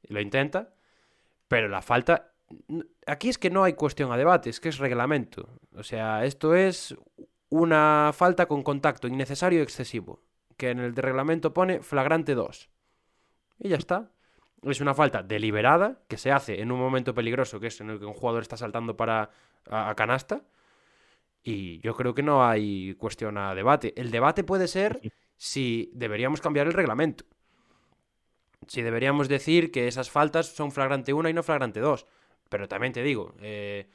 lo 0.03 0.19
intenta. 0.19 0.73
Pero 1.47 1.67
la 1.67 1.81
falta. 1.81 2.33
Aquí 3.05 3.29
es 3.29 3.37
que 3.37 3.49
no 3.49 3.63
hay 3.63 3.73
cuestión 3.73 4.11
a 4.11 4.17
debate, 4.17 4.49
es 4.49 4.59
que 4.59 4.69
es 4.69 4.77
reglamento. 4.77 5.49
O 5.73 5.83
sea, 5.83 6.25
esto 6.25 6.55
es 6.55 6.95
una 7.49 8.11
falta 8.13 8.47
con 8.47 8.63
contacto 8.63 9.07
innecesario 9.07 9.59
y 9.59 9.63
excesivo. 9.63 10.23
Que 10.57 10.71
en 10.71 10.79
el 10.79 10.93
de 10.93 11.01
reglamento 11.01 11.53
pone 11.53 11.81
flagrante 11.81 12.35
2. 12.35 12.69
Y 13.59 13.69
ya 13.69 13.77
está. 13.77 14.11
Es 14.63 14.81
una 14.81 14.93
falta 14.93 15.21
deliberada 15.21 16.01
que 16.07 16.17
se 16.17 16.31
hace 16.31 16.61
en 16.61 16.71
un 16.71 16.79
momento 16.79 17.13
peligroso, 17.13 17.59
que 17.59 17.67
es 17.67 17.79
en 17.79 17.91
el 17.91 17.99
que 17.99 18.05
un 18.05 18.13
jugador 18.13 18.41
está 18.41 18.57
saltando 18.57 18.97
para 18.97 19.29
a, 19.69 19.89
a 19.89 19.95
canasta. 19.95 20.41
Y 21.49 21.79
yo 21.79 21.95
creo 21.95 22.13
que 22.13 22.23
no 22.23 22.45
hay 22.45 22.93
cuestión 22.95 23.37
a 23.37 23.55
debate. 23.55 23.93
El 23.95 24.11
debate 24.11 24.43
puede 24.43 24.67
ser 24.67 24.99
si 25.37 25.89
deberíamos 25.93 26.41
cambiar 26.41 26.67
el 26.67 26.73
reglamento. 26.73 27.23
Si 28.67 28.81
deberíamos 28.81 29.29
decir 29.29 29.71
que 29.71 29.87
esas 29.87 30.11
faltas 30.11 30.47
son 30.47 30.73
flagrante 30.73 31.13
1 31.13 31.29
y 31.29 31.33
no 31.33 31.43
flagrante 31.43 31.79
2. 31.79 32.05
Pero 32.49 32.67
también 32.67 32.91
te 32.91 33.01
digo, 33.01 33.33
eh, 33.39 33.87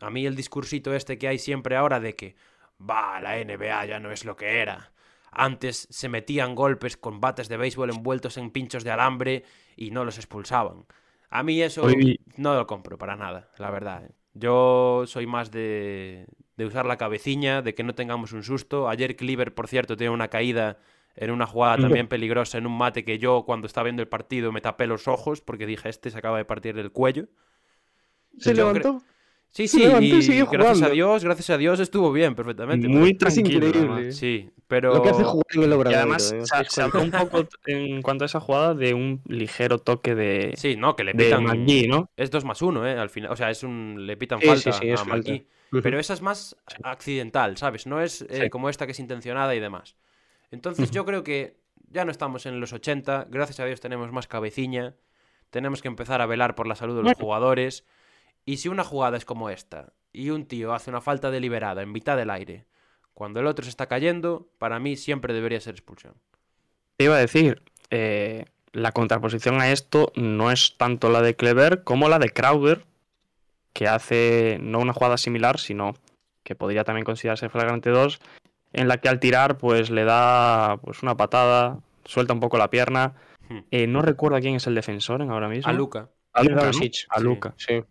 a 0.00 0.08
mí 0.08 0.24
el 0.24 0.34
discursito 0.34 0.94
este 0.94 1.18
que 1.18 1.28
hay 1.28 1.38
siempre 1.38 1.76
ahora 1.76 2.00
de 2.00 2.14
que, 2.14 2.36
va, 2.80 3.20
la 3.20 3.38
NBA 3.38 3.84
ya 3.84 4.00
no 4.00 4.10
es 4.10 4.24
lo 4.24 4.34
que 4.36 4.60
era. 4.60 4.92
Antes 5.30 5.86
se 5.90 6.08
metían 6.08 6.54
golpes 6.54 6.96
con 6.96 7.20
bates 7.20 7.48
de 7.48 7.58
béisbol 7.58 7.90
envueltos 7.90 8.38
en 8.38 8.50
pinchos 8.50 8.82
de 8.82 8.92
alambre 8.92 9.44
y 9.76 9.90
no 9.90 10.06
los 10.06 10.16
expulsaban. 10.16 10.86
A 11.28 11.42
mí 11.42 11.60
eso 11.60 11.82
Hoy- 11.82 12.18
no 12.36 12.54
lo 12.54 12.66
compro 12.66 12.96
para 12.96 13.16
nada, 13.16 13.50
la 13.58 13.70
verdad. 13.70 14.04
¿eh? 14.06 14.12
Yo 14.32 15.04
soy 15.06 15.26
más 15.26 15.50
de, 15.50 16.26
de 16.56 16.66
usar 16.66 16.86
la 16.86 16.96
cabeciña, 16.96 17.62
de 17.62 17.74
que 17.74 17.82
no 17.82 17.94
tengamos 17.94 18.32
un 18.32 18.42
susto. 18.42 18.88
Ayer 18.88 19.16
Cleaver, 19.16 19.54
por 19.54 19.68
cierto, 19.68 19.96
tiene 19.96 20.12
una 20.12 20.28
caída 20.28 20.78
en 21.16 21.30
una 21.30 21.46
jugada 21.46 21.78
también 21.78 22.08
peligrosa, 22.08 22.58
en 22.58 22.66
un 22.66 22.76
mate 22.76 23.04
que 23.04 23.18
yo 23.18 23.44
cuando 23.44 23.66
estaba 23.66 23.84
viendo 23.84 24.02
el 24.02 24.08
partido 24.08 24.50
me 24.50 24.60
tapé 24.60 24.86
los 24.86 25.06
ojos 25.06 25.40
porque 25.40 25.66
dije, 25.66 25.88
este 25.88 26.10
se 26.10 26.18
acaba 26.18 26.38
de 26.38 26.44
partir 26.44 26.76
el 26.78 26.90
cuello. 26.90 27.28
Se 28.38 28.50
Yo 28.50 28.56
levantó. 28.56 29.02
Sí, 29.50 29.68
sí, 29.68 29.84
y 29.84 30.42
gracias 30.50 30.82
a. 30.82 30.90
Dios, 30.90 31.22
gracias 31.22 31.50
a 31.50 31.58
Dios 31.58 31.78
estuvo 31.78 32.10
bien, 32.10 32.34
perfectamente. 32.34 32.88
Muy 32.88 33.14
tranquilo. 33.14 33.68
increíble. 33.68 33.78
además. 33.78 34.16
Sí, 34.16 34.50
pero... 34.66 34.94
Lo 34.94 35.02
que 35.02 35.10
hace 35.10 35.24
jugar 35.24 35.46
en 35.54 35.62
el 35.62 35.70
Y 35.70 35.72
Obradoiro. 35.72 35.98
además 36.00 36.32
¿eh? 36.32 36.38
¿Os 36.40 36.48
se, 36.48 36.56
dais 36.56 36.68
se 36.72 36.82
habló 36.82 37.02
un 37.02 37.10
poco 37.10 37.44
en 37.66 38.02
cuanto 38.02 38.24
a 38.24 38.26
esa 38.26 38.40
jugada 38.40 38.74
de 38.74 38.94
un 38.94 39.20
ligero 39.26 39.78
toque 39.78 40.14
de, 40.14 40.54
Sí, 40.56 40.76
no, 40.76 40.96
que 40.96 41.04
le 41.04 41.14
pitan... 41.14 41.44
McGee, 41.44 41.88
¿no? 41.88 42.10
Es 42.16 42.30
2 42.30 42.44
más 42.44 42.60
1, 42.62 42.86
¿eh? 42.86 42.98
Al 42.98 43.10
final, 43.10 43.30
o 43.32 43.36
sea, 43.36 43.50
es 43.50 43.62
un... 43.62 44.06
le 44.06 44.16
pitan 44.16 44.40
Sí, 44.40 44.46
falta 44.46 44.72
sí, 44.72 44.78
sí, 44.80 44.90
es 44.90 45.00
a 45.00 45.04
falta. 45.04 45.32
Ujú. 45.32 45.82
Pero 45.82 45.98
esa 45.98 46.14
es 46.14 46.22
más 46.22 46.56
accidental, 46.84 47.56
¿sabes? 47.56 47.86
No 47.86 48.00
es 48.00 48.22
eh, 48.22 48.42
Sí. 48.44 48.50
como 48.50 48.68
esta 48.68 48.86
que 48.86 48.92
es 48.92 49.00
intencionada 49.00 49.54
y 49.54 49.60
demás. 49.60 49.96
Entonces 50.50 50.90
yo 50.92 51.04
creo 51.04 51.24
que 51.24 51.56
ya 51.90 52.04
no 52.04 52.10
estamos 52.12 52.46
en 52.46 52.60
los 52.60 52.72
80, 52.72 53.26
gracias 53.30 53.58
a 53.60 53.64
Dios 53.64 53.80
tenemos 53.80 54.12
más 54.12 54.26
cabeciña, 54.28 54.94
tenemos 55.50 55.82
que 55.82 55.88
empezar 55.88 56.20
a 56.20 56.26
velar 56.26 56.54
por 56.54 56.66
la 56.68 56.74
salud 56.76 56.96
de 56.96 57.02
los 57.02 57.14
jugadores. 57.14 57.84
Y 58.44 58.58
si 58.58 58.68
una 58.68 58.84
jugada 58.84 59.16
es 59.16 59.24
como 59.24 59.50
esta, 59.50 59.92
y 60.12 60.30
un 60.30 60.46
tío 60.46 60.74
hace 60.74 60.90
una 60.90 61.00
falta 61.00 61.30
deliberada 61.30 61.82
en 61.82 61.90
mitad 61.92 62.16
del 62.16 62.30
aire, 62.30 62.66
cuando 63.14 63.40
el 63.40 63.46
otro 63.46 63.64
se 63.64 63.70
está 63.70 63.86
cayendo, 63.86 64.46
para 64.58 64.78
mí 64.78 64.96
siempre 64.96 65.32
debería 65.32 65.60
ser 65.60 65.74
expulsión. 65.74 66.14
Te 66.96 67.04
iba 67.04 67.16
a 67.16 67.20
decir, 67.20 67.62
eh, 67.90 68.44
la 68.72 68.92
contraposición 68.92 69.60
a 69.60 69.70
esto 69.70 70.12
no 70.16 70.50
es 70.50 70.76
tanto 70.76 71.08
la 71.08 71.22
de 71.22 71.36
Clever 71.36 71.84
como 71.84 72.08
la 72.08 72.18
de 72.18 72.30
Crowder, 72.30 72.84
que 73.72 73.88
hace 73.88 74.58
no 74.60 74.80
una 74.80 74.92
jugada 74.92 75.16
similar, 75.16 75.58
sino 75.58 75.94
que 76.42 76.54
podría 76.54 76.84
también 76.84 77.04
considerarse 77.04 77.48
flagrante 77.48 77.90
2, 77.90 78.20
en 78.72 78.88
la 78.88 78.98
que 78.98 79.08
al 79.08 79.20
tirar 79.20 79.58
pues 79.58 79.90
le 79.90 80.04
da 80.04 80.76
pues 80.82 81.02
una 81.02 81.16
patada, 81.16 81.78
suelta 82.04 82.34
un 82.34 82.40
poco 82.40 82.58
la 82.58 82.70
pierna. 82.70 83.14
Hmm. 83.48 83.60
Eh, 83.70 83.86
no 83.86 84.02
recuerdo 84.02 84.38
quién 84.40 84.56
es 84.56 84.66
el 84.66 84.74
defensor 84.74 85.22
en 85.22 85.30
ahora 85.30 85.48
mismo. 85.48 85.70
A 85.70 85.72
Luca. 85.72 86.08
A. 86.32 86.42
Doncic, 86.42 87.06
A 87.08 87.18
sí. 87.18 87.24
Luka. 87.24 87.54
Sí. 87.56 87.82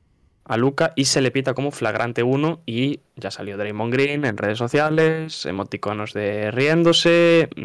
A 0.45 0.57
Luka 0.57 0.91
y 0.95 1.05
se 1.05 1.21
le 1.21 1.31
pita 1.31 1.53
como 1.53 1.71
flagrante 1.71 2.21
1 2.21 2.61
y 2.65 2.99
ya 3.15 3.31
salió 3.31 3.55
Draymond 3.57 3.93
Green 3.93 4.25
en 4.25 4.37
redes 4.37 4.57
sociales, 4.57 5.45
emoticonos 5.45 6.11
de 6.13 6.51
riéndose, 6.51 7.49
mm, 7.55 7.61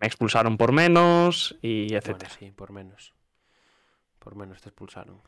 me 0.00 0.06
expulsaron 0.06 0.58
por 0.58 0.72
menos 0.72 1.56
y 1.62 1.94
etcétera. 1.94 2.30
sí, 2.30 2.50
por 2.50 2.70
menos. 2.72 3.14
Por 4.18 4.34
menos 4.36 4.60
te 4.60 4.68
expulsaron. 4.68 5.22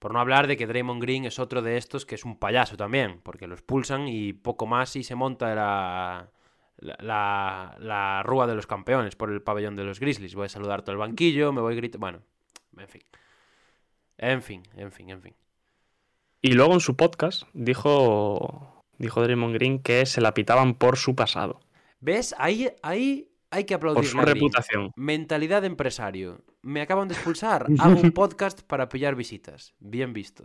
Por 0.00 0.12
no 0.12 0.20
hablar 0.20 0.46
de 0.48 0.56
que 0.56 0.66
Draymond 0.66 1.00
Green 1.02 1.24
es 1.24 1.38
otro 1.38 1.62
de 1.62 1.76
estos 1.76 2.04
que 2.06 2.14
es 2.16 2.24
un 2.24 2.36
payaso 2.38 2.76
también, 2.76 3.20
porque 3.22 3.46
lo 3.46 3.54
expulsan 3.54 4.08
y 4.08 4.32
poco 4.32 4.66
más 4.66 4.96
y 4.96 5.04
se 5.04 5.14
monta 5.14 5.54
la, 5.54 6.30
la, 6.78 6.96
la- 7.00 7.76
la 7.78 8.22
rúa 8.24 8.46
de 8.48 8.54
los 8.56 8.66
campeones 8.66 9.14
por 9.16 9.30
el 9.30 9.42
pabellón 9.42 9.76
de 9.76 9.84
los 9.84 10.00
Grizzlies. 10.00 10.34
Voy 10.34 10.46
a 10.46 10.48
saludar 10.48 10.82
todo 10.82 10.92
el 10.92 10.98
banquillo, 10.98 11.52
me 11.52 11.60
voy 11.60 11.74
a 11.74 11.76
gritar... 11.76 12.00
Bueno, 12.00 12.22
en 12.76 12.88
fin. 12.88 13.02
En 14.18 14.42
fin, 14.42 14.62
en 14.76 14.90
fin, 14.92 15.10
en 15.10 15.22
fin. 15.22 15.34
Y 16.40 16.52
luego 16.52 16.74
en 16.74 16.80
su 16.80 16.96
podcast 16.96 17.42
dijo, 17.52 18.84
dijo 18.98 19.22
Draymond 19.22 19.54
Green 19.54 19.78
que 19.80 20.06
se 20.06 20.20
la 20.20 20.34
pitaban 20.34 20.74
por 20.74 20.96
su 20.96 21.14
pasado, 21.14 21.60
¿Ves? 22.00 22.34
Ahí, 22.38 22.70
ahí 22.82 23.28
hay 23.50 23.64
que 23.64 23.76
por 23.78 23.90
aplaudir 23.90 24.10
su 24.10 24.18
reputación. 24.18 24.92
Mentalidad 24.94 25.62
de 25.62 25.66
empresario. 25.66 26.44
Me 26.62 26.80
acaban 26.80 27.08
de 27.08 27.14
expulsar. 27.14 27.66
Hago 27.78 28.00
un 28.00 28.12
podcast 28.12 28.62
para 28.62 28.88
pillar 28.88 29.14
visitas. 29.16 29.74
Bien 29.80 30.12
visto. 30.12 30.44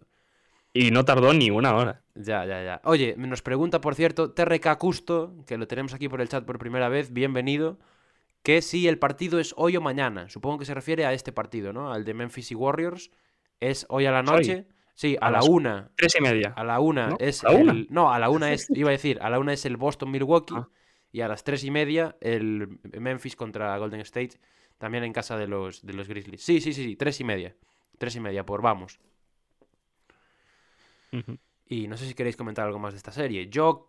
Y 0.74 0.90
no 0.90 1.06
tardó 1.06 1.34
ni 1.34 1.52
una 1.52 1.76
hora. 1.76 2.02
Ya, 2.16 2.46
ya, 2.46 2.64
ya. 2.64 2.82
Oye, 2.86 3.14
nos 3.18 3.44
pregunta, 3.44 3.82
por 3.82 3.94
cierto, 3.94 4.32
TRK 4.32 4.78
Custo, 4.80 5.36
que 5.46 5.58
lo 5.58 5.68
tenemos 5.68 5.94
aquí 5.94 6.10
por 6.10 6.22
el 6.22 6.30
chat 6.30 6.44
por 6.44 6.58
primera 6.58 6.90
vez, 6.90 7.14
bienvenido, 7.14 7.78
que 8.42 8.64
si 8.64 8.88
el 8.88 8.98
partido 8.98 9.40
es 9.40 9.54
hoy 9.56 9.78
o 9.78 9.82
mañana. 9.82 10.30
Supongo 10.30 10.58
que 10.58 10.66
se 10.66 10.74
refiere 10.74 11.06
a 11.06 11.14
este 11.14 11.32
partido, 11.32 11.74
¿no? 11.74 11.94
Al 11.94 12.06
de 12.06 12.16
Memphis 12.16 12.52
y 12.52 12.56
Warriors. 12.56 13.12
¿Es 13.60 13.86
hoy 13.90 14.08
a 14.08 14.12
la 14.12 14.24
noche? 14.24 14.66
Sí, 14.96 15.18
a, 15.20 15.28
A 15.28 15.32
la 15.32 15.44
una. 15.44 15.92
Tres 15.96 16.16
y 16.20 16.22
media. 16.22 16.54
A 16.56 16.64
la 16.64 16.80
una 16.80 17.08
¿No? 17.08 17.18
es 17.20 17.44
¿A 17.44 17.52
la 17.52 17.58
una? 17.58 17.72
el... 17.72 17.88
No, 17.90 18.14
a 18.14 18.20
la 18.20 18.30
una 18.30 18.54
es... 18.54 18.70
Iba 18.70 18.90
a 18.90 18.92
decir, 18.92 19.20
a 19.22 19.30
la 19.30 19.40
una 19.40 19.54
es 19.54 19.66
el 19.66 19.76
Boston-Milwaukee 19.78 20.54
Ah. 20.56 20.70
y 21.12 21.22
a 21.22 21.28
las 21.28 21.44
tres 21.44 21.64
y 21.64 21.72
media 21.72 22.16
el 22.22 22.80
Memphis 23.00 23.36
contra 23.36 23.76
Golden 23.78 24.02
State, 24.02 24.40
también 24.78 25.04
en 25.04 25.14
casa 25.14 25.38
de 25.38 25.48
los, 25.48 25.86
de 25.86 25.94
los 25.94 26.08
Grizzlies. 26.08 26.44
Sí, 26.44 26.62
sí, 26.62 26.74
sí, 26.74 26.84
sí, 26.84 26.96
tres 26.96 27.20
y 27.20 27.24
media. 27.24 27.56
Tres 27.98 28.16
y 28.16 28.20
media, 28.20 28.46
por 28.46 28.62
vamos. 28.62 29.00
Y 31.68 31.88
no 31.88 31.96
sé 31.98 32.08
si 32.08 32.14
queréis 32.14 32.36
comentar 32.36 32.66
algo 32.66 32.80
más 32.80 32.94
de 32.94 32.98
esta 32.98 33.12
serie. 33.12 33.48
Yo 33.50 33.88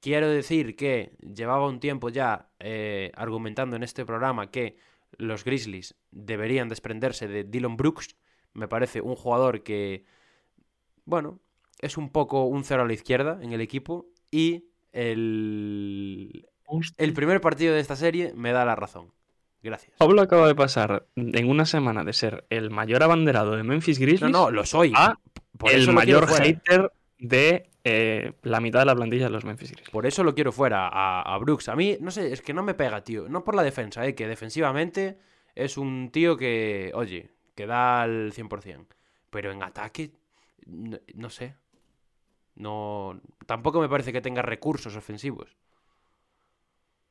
quiero 0.00 0.28
decir 0.28 0.76
que 0.76 1.12
llevaba 1.20 1.66
un 1.66 1.80
tiempo 1.80 2.08
ya 2.10 2.50
eh, 2.60 3.10
argumentando 3.14 3.76
en 3.76 3.82
este 3.82 4.04
programa 4.04 4.50
que 4.50 4.76
los 5.16 5.44
Grizzlies 5.44 5.94
deberían 6.10 6.68
desprenderse 6.68 7.28
de 7.28 7.44
Dylan 7.44 7.76
Brooks. 7.76 8.16
Me 8.54 8.68
parece 8.68 9.00
un 9.00 9.16
jugador 9.16 9.62
que, 9.62 10.04
bueno, 11.04 11.40
es 11.80 11.96
un 11.96 12.10
poco 12.10 12.44
un 12.44 12.64
cero 12.64 12.82
a 12.82 12.86
la 12.86 12.92
izquierda 12.92 13.38
en 13.42 13.52
el 13.52 13.60
equipo. 13.60 14.06
Y 14.30 14.66
el, 14.92 16.46
el 16.96 17.12
primer 17.12 17.40
partido 17.40 17.74
de 17.74 17.80
esta 17.80 17.96
serie 17.96 18.32
me 18.34 18.52
da 18.52 18.64
la 18.64 18.76
razón. 18.76 19.12
Gracias. 19.62 19.96
Pablo 19.98 20.20
acaba 20.20 20.46
de 20.46 20.54
pasar 20.54 21.06
en 21.16 21.48
una 21.48 21.64
semana 21.64 22.04
de 22.04 22.12
ser 22.12 22.46
el 22.50 22.70
mayor 22.70 23.02
abanderado 23.02 23.56
de 23.56 23.62
Memphis 23.62 23.98
No, 23.98 24.06
Grizzlies 24.06 24.30
no, 24.32 24.50
lo 24.50 24.66
soy. 24.66 24.92
a 24.94 25.18
Por 25.56 25.72
el 25.72 25.90
mayor 25.92 26.26
hater 26.28 26.92
de 27.18 27.70
eh, 27.82 28.34
la 28.42 28.60
mitad 28.60 28.80
de 28.80 28.84
la 28.86 28.94
plantilla 28.94 29.24
de 29.24 29.30
los 29.30 29.44
Memphis 29.44 29.70
Grizzlies. 29.70 29.90
Por 29.90 30.04
eso 30.04 30.22
lo 30.22 30.34
quiero 30.34 30.52
fuera 30.52 30.88
a, 30.88 31.22
a 31.22 31.38
Brooks. 31.38 31.70
A 31.70 31.76
mí, 31.76 31.96
no 32.00 32.10
sé, 32.10 32.32
es 32.32 32.42
que 32.42 32.52
no 32.52 32.62
me 32.62 32.74
pega, 32.74 33.02
tío. 33.02 33.26
No 33.28 33.42
por 33.42 33.54
la 33.54 33.62
defensa, 33.62 34.06
eh, 34.06 34.14
que 34.14 34.28
defensivamente 34.28 35.18
es 35.54 35.78
un 35.78 36.10
tío 36.12 36.36
que, 36.36 36.90
oye, 36.94 37.30
que 37.54 37.66
da 37.66 38.02
al 38.02 38.32
100%. 38.32 38.86
Pero 39.30 39.52
en 39.52 39.62
ataque, 39.62 40.10
no, 40.66 40.98
no 41.14 41.30
sé. 41.30 41.54
No, 42.56 43.20
tampoco 43.46 43.80
me 43.80 43.88
parece 43.88 44.12
que 44.12 44.20
tenga 44.20 44.42
recursos 44.42 44.94
ofensivos. 44.96 45.56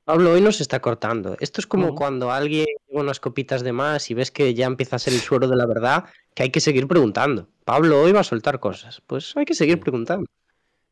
Pablo 0.05 0.31
hoy 0.33 0.41
nos 0.41 0.59
está 0.59 0.81
cortando. 0.81 1.37
Esto 1.39 1.61
es 1.61 1.67
como 1.67 1.95
cuando 1.95 2.29
alguien 2.31 2.65
lleva 2.89 3.01
unas 3.03 3.21
copitas 3.21 3.61
de 3.63 3.71
más 3.71 4.11
y 4.11 4.13
ves 4.13 4.31
que 4.31 4.53
ya 4.53 4.65
empieza 4.65 4.97
a 4.97 4.99
ser 4.99 5.13
el 5.13 5.19
suero 5.21 5.47
de 5.47 5.55
la 5.55 5.65
verdad, 5.65 6.05
que 6.33 6.43
hay 6.43 6.49
que 6.49 6.59
seguir 6.59 6.87
preguntando. 6.89 7.47
Pablo 7.63 8.01
hoy 8.01 8.11
va 8.11 8.19
a 8.19 8.25
soltar 8.25 8.59
cosas. 8.59 9.01
Pues 9.07 9.35
hay 9.37 9.45
que 9.45 9.53
seguir 9.53 9.75
Sí. 9.75 9.81
preguntando. 9.81 10.25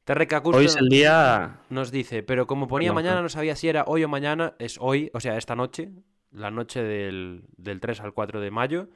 TRK 0.06 0.42
Custo 0.42 0.58
Hoy 0.60 0.66
es 0.66 0.78
el 0.78 0.88
día. 0.90 1.60
nos 1.70 1.92
dice, 1.92 2.24
pero 2.24 2.48
como 2.48 2.68
ponía 2.68 2.92
mañana, 2.94 3.22
no 3.22 3.30
sabía 3.30 3.56
si 3.56 3.68
era 3.68 3.84
hoy 3.86 4.04
o 4.04 4.08
mañana, 4.10 4.56
es 4.60 4.78
hoy, 4.80 5.12
o 5.14 5.20
sea, 5.20 5.38
esta 5.38 5.56
noche, 5.56 5.92
la 6.32 6.50
noche 6.50 6.82
del, 6.82 7.44
del 7.58 7.80
3 7.82 8.00
al 8.02 8.14
4 8.14 8.40
de 8.40 8.50
mayo. 8.52 8.88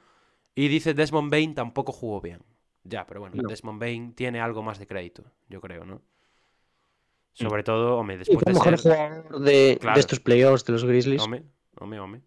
Y 0.56 0.66
dice 0.68 0.94
Desmond 0.94 1.30
Bain 1.30 1.54
tampoco 1.54 1.92
jugó 1.92 2.20
bien. 2.20 2.40
Ya, 2.82 3.06
pero 3.06 3.20
bueno, 3.20 3.36
No. 3.40 3.48
Desmond 3.48 3.78
Bain 3.80 4.14
tiene 4.14 4.40
algo 4.40 4.62
más 4.62 4.78
de 4.78 4.86
crédito, 4.86 5.22
yo 5.48 5.60
creo, 5.60 5.84
¿no? 5.84 5.96
Mm. 5.96 7.42
Sobre 7.48 7.62
todo, 7.62 7.98
hombre, 7.98 8.16
después 8.18 8.40
de 8.44 8.52
mejor 8.54 8.78
ser... 8.78 8.92
jugador 8.96 9.40
de, 9.40 9.76
Claro. 9.80 9.94
de 9.94 10.00
estos 10.00 10.18
playoffs 10.20 10.64
de 10.64 10.72
los 10.72 10.84
Grizzlies. 10.84 11.22
Hombre, 11.22 11.42
hombre, 11.78 12.00
hombre. 12.00 12.22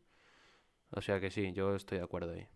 O 0.91 1.01
sea 1.01 1.19
que 1.19 1.31
sí, 1.31 1.51
yo 1.53 1.75
estoy 1.75 1.97
de 1.97 2.03
acuerdo 2.03 2.33
ahí. 2.33 2.47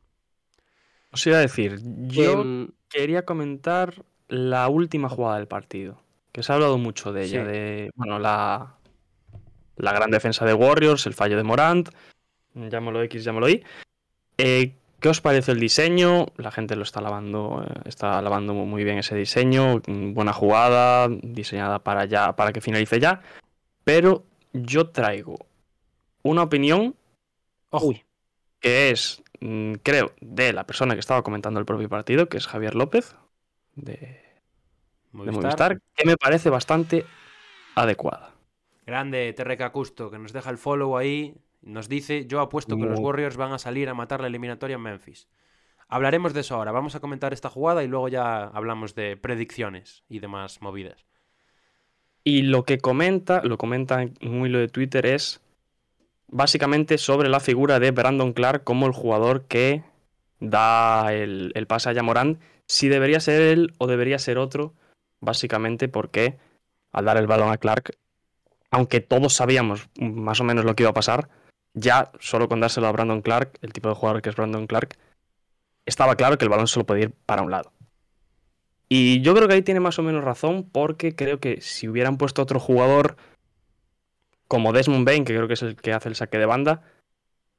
Os 1.12 1.26
iba 1.28 1.38
a 1.38 1.42
decir, 1.42 1.80
yo 2.08 2.42
Em, 2.42 2.70
quería 2.90 3.26
comentar 3.26 4.04
la 4.28 4.68
última 4.70 5.10
jugada 5.10 5.38
del 5.38 5.48
partido. 5.48 6.02
Que 6.32 6.42
se 6.44 6.52
ha 6.52 6.56
hablado 6.56 6.78
mucho 6.78 7.12
de 7.14 7.24
ella. 7.26 7.46
Sí. 7.46 7.52
De, 7.52 7.92
bueno, 7.96 8.18
la, 8.20 8.78
la 9.78 9.94
gran 9.94 10.10
defensa 10.12 10.46
de 10.46 10.54
Warriors, 10.54 11.06
el 11.08 11.14
fallo 11.14 11.38
de 11.38 11.44
Morant. 11.44 11.90
Llámalo 12.56 13.02
X, 13.04 13.24
llámalo 13.24 13.50
Y. 13.50 13.64
Eh, 14.38 14.76
¿Qué 15.04 15.10
os 15.10 15.20
parece 15.20 15.52
el 15.52 15.60
diseño? 15.60 16.28
La 16.38 16.50
gente 16.50 16.78
lo 16.78 16.84
está 16.84 17.02
lavando, 17.02 17.62
eh, 17.68 17.82
está 17.84 18.22
lavando 18.22 18.54
muy 18.54 18.86
bien 18.86 19.00
ese 19.00 19.16
diseño. 19.16 19.82
Buena 19.86 20.32
jugada, 20.32 21.10
diseñada 21.10 21.80
para 21.80 22.06
ya, 22.06 22.38
para 22.38 22.54
que 22.54 22.62
finalice 22.62 23.02
ya. 23.02 23.22
Pero 23.84 24.24
yo 24.54 24.92
traigo 24.92 25.46
una 26.22 26.44
opinión 26.44 26.96
Ojo, 27.70 27.92
que 28.62 28.92
es, 28.92 29.22
mm, 29.42 29.74
creo, 29.84 30.14
de 30.22 30.54
la 30.54 30.66
persona 30.66 30.94
que 30.94 31.02
estaba 31.02 31.22
comentando 31.22 31.60
el 31.60 31.66
propio 31.66 31.90
partido, 31.90 32.30
que 32.30 32.38
es 32.38 32.48
Javier 32.48 32.74
López, 32.74 33.14
de. 33.76 34.24
Movistar, 35.12 35.82
que 35.96 36.06
me 36.06 36.16
parece 36.16 36.50
bastante 36.50 37.06
adecuada. 37.76 38.36
Grande 38.86 39.34
TRK 39.34 39.70
Custo, 39.74 40.10
que 40.10 40.18
nos 40.18 40.32
deja 40.32 40.50
el 40.50 40.58
follow 40.58 40.96
ahí. 40.96 41.36
Nos 41.64 41.88
dice, 41.88 42.26
yo 42.28 42.42
apuesto 42.42 42.78
que 42.78 42.86
los 42.86 43.00
Warriors 43.00 43.38
van 43.38 43.54
a 43.54 43.60
salir 43.60 43.90
a 43.90 43.94
matar 43.94 44.22
la 44.22 44.28
eliminatoria 44.28 44.76
en 44.76 44.82
Memphis. 44.82 45.28
Hablaremos 45.88 46.34
de 46.34 46.42
eso 46.42 46.56
ahora. 46.56 46.72
Vamos 46.72 46.96
a 46.96 47.00
comentar 47.00 47.34
esta 47.34 47.50
jugada 47.50 47.84
y 47.84 47.88
luego 47.88 48.10
ya 48.10 48.44
hablamos 48.44 48.96
de 48.96 49.16
predicciones 49.16 50.04
y 50.10 50.20
demás 50.20 50.62
movidas. 50.62 51.06
Y 52.24 52.44
lo 52.44 52.64
que 52.64 52.80
comenta, 52.80 53.42
lo 53.44 53.58
comenta 53.58 54.02
en 54.02 54.16
un 54.24 54.46
hilo 54.46 54.60
de 54.60 54.68
Twitter 54.68 55.06
es 55.06 55.42
básicamente 56.28 56.98
sobre 56.98 57.30
la 57.30 57.40
figura 57.40 57.80
de 57.80 57.92
Brandon 57.92 58.34
Clark 58.34 58.64
como 58.64 58.88
el 58.88 58.94
jugador 58.94 59.46
que 59.46 59.84
da 60.40 61.14
el, 61.14 61.52
el 61.56 61.68
pase 61.68 61.90
a 61.90 61.94
Yamorant, 61.94 62.42
si 62.68 62.90
debería 62.90 63.20
ser 63.20 63.42
él 63.42 63.74
o 63.78 63.88
debería 63.88 64.20
ser 64.20 64.38
otro, 64.38 64.74
básicamente 65.20 65.88
porque 65.88 66.38
al 66.92 67.06
dar 67.06 67.18
el 67.18 67.28
balón 67.28 67.52
a 67.52 67.58
Clark, 67.58 67.98
aunque 68.72 69.00
todos 69.00 69.34
sabíamos 69.34 69.90
más 70.00 70.42
o 70.42 70.44
menos 70.44 70.66
lo 70.66 70.76
que 70.76 70.84
iba 70.84 70.90
a 70.90 70.96
pasar, 70.96 71.30
ya 71.74 72.12
solo 72.20 72.48
con 72.48 72.60
dárselo 72.60 72.88
a 72.88 72.92
Brandon 72.92 73.22
Clark, 73.22 73.58
el 73.62 73.74
tipo 73.74 73.90
de 73.90 73.96
jugador 73.96 74.22
que 74.22 74.30
es 74.30 74.36
Brandon 74.36 74.68
Clark, 74.68 74.96
estaba 75.86 76.16
claro 76.16 76.38
que 76.38 76.46
el 76.46 76.50
balón 76.50 76.68
solo 76.68 76.86
podía 76.86 77.06
ir 77.06 77.14
para 77.26 77.42
un 77.42 77.52
lado. 77.52 77.72
Y 78.90 79.22
yo 79.22 79.34
creo 79.34 79.48
que 79.48 79.56
ahí 79.56 79.62
tiene 79.62 79.80
más 79.80 79.98
o 80.00 80.04
menos 80.04 80.24
razón 80.24 80.70
porque 80.72 81.16
creo 81.16 81.40
que 81.40 81.62
si 81.62 81.88
hubieran 81.88 82.18
puesto 82.18 82.42
otro 82.42 82.60
jugador 82.60 83.18
como 84.48 84.72
Desmond 84.72 85.06
Bain, 85.06 85.26
que 85.26 85.34
creo 85.34 85.48
que 85.48 85.56
es 85.56 85.64
el 85.64 85.76
que 85.76 85.94
hace 85.94 86.10
el 86.10 86.16
saque 86.16 86.38
de 86.38 86.46
banda, 86.46 86.84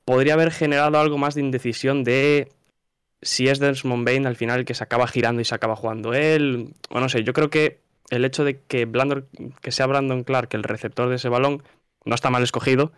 podría 0.05 0.35
haber 0.35 0.53
generado 0.53 0.99
algo 0.99 1.19
más 1.19 1.35
de 1.35 1.41
indecisión 1.41 2.05
de 2.05 2.53
si 3.21 3.49
es 3.49 3.59
Desmond 3.59 4.05
Bain 4.07 4.27
al 4.27 4.37
final 4.37 4.61
el 4.61 4.65
que 4.65 4.75
se 4.75 4.85
acaba 4.85 5.09
girando 5.09 5.41
y 5.41 5.45
se 5.45 5.55
acaba 5.55 5.77
jugando 5.77 6.15
él. 6.15 6.75
O 6.91 7.01
no 7.01 7.09
sé, 7.09 7.25
yo 7.25 7.33
creo 7.33 7.51
que 7.51 7.81
el 8.11 8.25
hecho 8.25 8.45
de 8.45 8.61
que, 8.61 8.85
Blandor, 8.85 9.27
que 9.61 9.73
sea 9.73 9.87
Brandon 9.87 10.25
Clark 10.25 10.51
el 10.53 10.63
receptor 10.63 11.09
de 11.09 11.17
ese 11.17 11.29
balón 11.29 11.63
no 12.05 12.15
está 12.15 12.31
mal 12.31 12.43
escogido, 12.43 12.93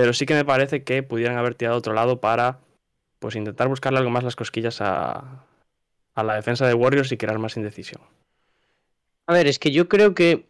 pero 0.00 0.14
sí 0.14 0.24
que 0.24 0.32
me 0.32 0.46
parece 0.46 0.82
que 0.82 1.02
pudieran 1.02 1.36
haber 1.36 1.54
tirado 1.54 1.74
a 1.74 1.78
otro 1.78 1.92
lado 1.92 2.22
para 2.22 2.60
pues 3.18 3.36
intentar 3.36 3.68
buscarle 3.68 3.98
algo 3.98 4.08
más 4.08 4.24
las 4.24 4.34
cosquillas 4.34 4.80
a, 4.80 5.44
a 6.14 6.22
la 6.24 6.36
defensa 6.36 6.66
de 6.66 6.72
Warriors 6.72 7.12
y 7.12 7.18
crear 7.18 7.38
más 7.38 7.58
indecisión. 7.58 8.00
A 9.26 9.34
ver, 9.34 9.46
es 9.46 9.58
que 9.58 9.72
yo 9.72 9.90
creo 9.90 10.14
que, 10.14 10.46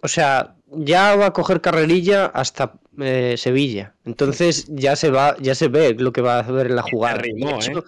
o 0.00 0.06
sea, 0.06 0.54
ya 0.70 1.16
va 1.16 1.26
a 1.26 1.32
coger 1.32 1.60
carrerilla 1.60 2.26
hasta 2.26 2.74
eh, 3.00 3.34
Sevilla. 3.36 3.96
Entonces 4.04 4.66
ya 4.68 4.94
se 4.94 5.10
va, 5.10 5.36
ya 5.40 5.56
se 5.56 5.66
ve 5.66 5.96
lo 5.98 6.12
que 6.12 6.20
va 6.20 6.36
a 6.36 6.40
hacer 6.42 6.66
en 6.66 6.76
la 6.76 6.82
jugada. 6.82 7.16
rimó, 7.16 7.48
De 7.48 7.56
hecho, 7.56 7.80
¿eh? 7.80 7.82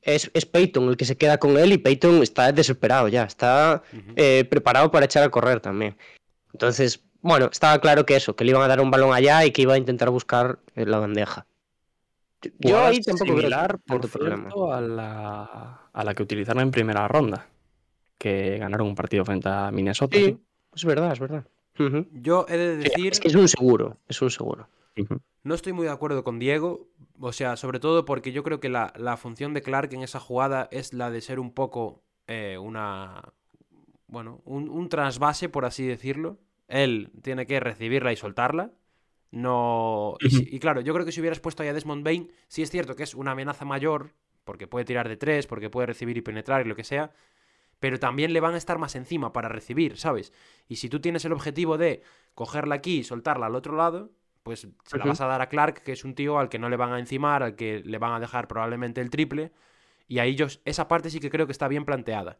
es, 0.00 0.30
es 0.32 0.46
Peyton 0.46 0.88
el 0.88 0.96
que 0.96 1.04
se 1.04 1.18
queda 1.18 1.36
con 1.36 1.58
él 1.58 1.74
y 1.74 1.78
Peyton 1.78 2.22
está 2.22 2.52
desesperado 2.52 3.08
ya, 3.08 3.24
está 3.24 3.82
eh, 4.16 4.46
preparado 4.48 4.90
para 4.90 5.04
echar 5.04 5.24
a 5.24 5.28
correr 5.28 5.60
también. 5.60 5.94
Entonces, 6.54 7.04
bueno, 7.24 7.48
estaba 7.50 7.78
claro 7.80 8.04
que 8.06 8.16
eso, 8.16 8.36
que 8.36 8.44
le 8.44 8.50
iban 8.50 8.62
a 8.62 8.68
dar 8.68 8.80
un 8.80 8.90
balón 8.90 9.12
allá 9.14 9.44
y 9.44 9.50
que 9.50 9.62
iba 9.62 9.74
a 9.74 9.78
intentar 9.78 10.10
buscar 10.10 10.58
eh, 10.76 10.84
la 10.86 10.98
bandeja. 10.98 11.46
Yo- 12.58 12.78
ahí 12.84 13.00
tampoco 13.00 13.24
similar, 13.24 13.78
por 13.80 14.06
cierto, 14.06 14.70
a 14.72 14.80
la, 14.80 15.88
a 15.92 16.04
la 16.04 16.14
que 16.14 16.22
utilizaron 16.22 16.62
en 16.62 16.70
primera 16.70 17.08
ronda, 17.08 17.48
que 18.18 18.58
ganaron 18.58 18.88
un 18.88 18.94
partido 18.94 19.24
frente 19.24 19.48
a 19.48 19.70
Minnesota. 19.70 20.18
Sí, 20.18 20.38
es 20.74 20.84
verdad, 20.84 21.12
es 21.12 21.18
verdad. 21.20 21.46
Yo 22.12 22.44
he 22.48 22.56
de 22.58 22.76
Sí, 22.76 22.88
decir, 22.90 23.12
es 23.12 23.20
que 23.20 23.28
es 23.28 23.34
un 23.34 23.48
seguro, 23.48 23.96
es 24.06 24.20
un 24.20 24.30
seguro. 24.30 24.68
No 25.42 25.54
estoy 25.54 25.72
muy 25.72 25.86
de 25.86 25.92
acuerdo 25.92 26.22
con 26.24 26.38
Diego, 26.38 26.88
o 27.18 27.32
sea, 27.32 27.56
sobre 27.56 27.80
todo 27.80 28.04
porque 28.04 28.32
yo 28.32 28.42
creo 28.42 28.60
que 28.60 28.68
la, 28.68 28.92
la 28.96 29.16
función 29.16 29.54
de 29.54 29.62
Clark 29.62 29.92
en 29.94 30.02
esa 30.02 30.20
jugada 30.20 30.68
es 30.70 30.92
la 30.92 31.10
de 31.10 31.20
ser 31.22 31.40
un 31.40 31.52
poco 31.52 32.02
eh, 32.26 32.58
una, 32.58 33.32
bueno, 34.06 34.40
un, 34.44 34.68
un 34.68 34.88
trasvase, 34.90 35.48
por 35.48 35.64
así 35.64 35.86
decirlo. 35.86 36.38
Él 36.74 37.12
tiene 37.22 37.46
que 37.46 37.60
recibirla 37.60 38.12
y 38.12 38.16
soltarla. 38.16 38.72
No. 39.30 40.16
Y, 40.20 40.58
claro, 40.58 40.80
yo 40.80 40.92
creo 40.92 41.06
que 41.06 41.12
si 41.12 41.20
hubieras 41.20 41.38
puesto 41.38 41.62
ahí 41.62 41.68
a 41.68 41.72
Desmond 41.72 42.04
Bain, 42.04 42.32
sí 42.48 42.62
es 42.62 42.70
cierto 42.70 42.96
que 42.96 43.04
es 43.04 43.14
una 43.14 43.30
amenaza 43.30 43.64
mayor, 43.64 44.10
porque 44.44 44.66
puede 44.66 44.84
tirar 44.84 45.08
de 45.08 45.16
tres, 45.16 45.46
porque 45.46 45.70
puede 45.70 45.86
recibir 45.86 46.16
y 46.16 46.20
penetrar 46.20 46.66
y 46.66 46.68
lo 46.68 46.74
que 46.74 46.82
sea. 46.82 47.12
Pero 47.78 48.00
también 48.00 48.32
le 48.32 48.40
van 48.40 48.54
a 48.54 48.56
estar 48.58 48.78
más 48.78 48.96
encima 48.96 49.32
para 49.32 49.48
recibir, 49.48 49.96
¿sabes? 49.98 50.32
Y 50.68 50.76
si 50.76 50.88
tú 50.88 51.00
tienes 51.00 51.24
el 51.24 51.32
objetivo 51.32 51.78
de 51.78 52.02
cogerla 52.34 52.74
aquí 52.74 52.98
y 52.98 53.04
soltarla 53.04 53.46
al 53.46 53.54
otro 53.54 53.76
lado, 53.76 54.10
pues 54.42 54.66
se 54.84 54.98
la 54.98 55.04
vas 55.04 55.20
a 55.20 55.26
dar 55.26 55.42
a 55.42 55.48
Clark, 55.48 55.82
que 55.82 55.92
es 55.92 56.04
un 56.04 56.16
tío 56.16 56.40
al 56.40 56.48
que 56.48 56.58
no 56.58 56.68
le 56.68 56.76
van 56.76 56.92
a 56.92 56.98
encimar, 56.98 57.44
al 57.44 57.54
que 57.54 57.82
le 57.84 57.98
van 57.98 58.12
a 58.12 58.20
dejar 58.20 58.48
probablemente 58.48 59.00
el 59.00 59.10
triple. 59.10 59.52
Y 60.08 60.18
ahí 60.18 60.34
yo, 60.34 60.46
esa 60.64 60.88
parte 60.88 61.10
sí 61.10 61.20
que 61.20 61.30
creo 61.30 61.46
que 61.46 61.52
está 61.52 61.68
bien 61.68 61.84
planteada. 61.84 62.38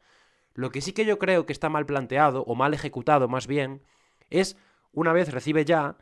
Lo 0.54 0.70
que 0.70 0.80
sí 0.80 0.92
que 0.92 1.04
yo 1.04 1.18
creo 1.18 1.46
que 1.46 1.52
está 1.52 1.68
mal 1.68 1.86
planteado, 1.86 2.42
o 2.42 2.54
mal 2.54 2.74
ejecutado 2.74 3.28
más 3.28 3.46
bien, 3.46 3.82
es 4.30 4.56
una 4.92 5.12
vez 5.12 5.32
recibe 5.32 5.64
ya, 5.64 5.96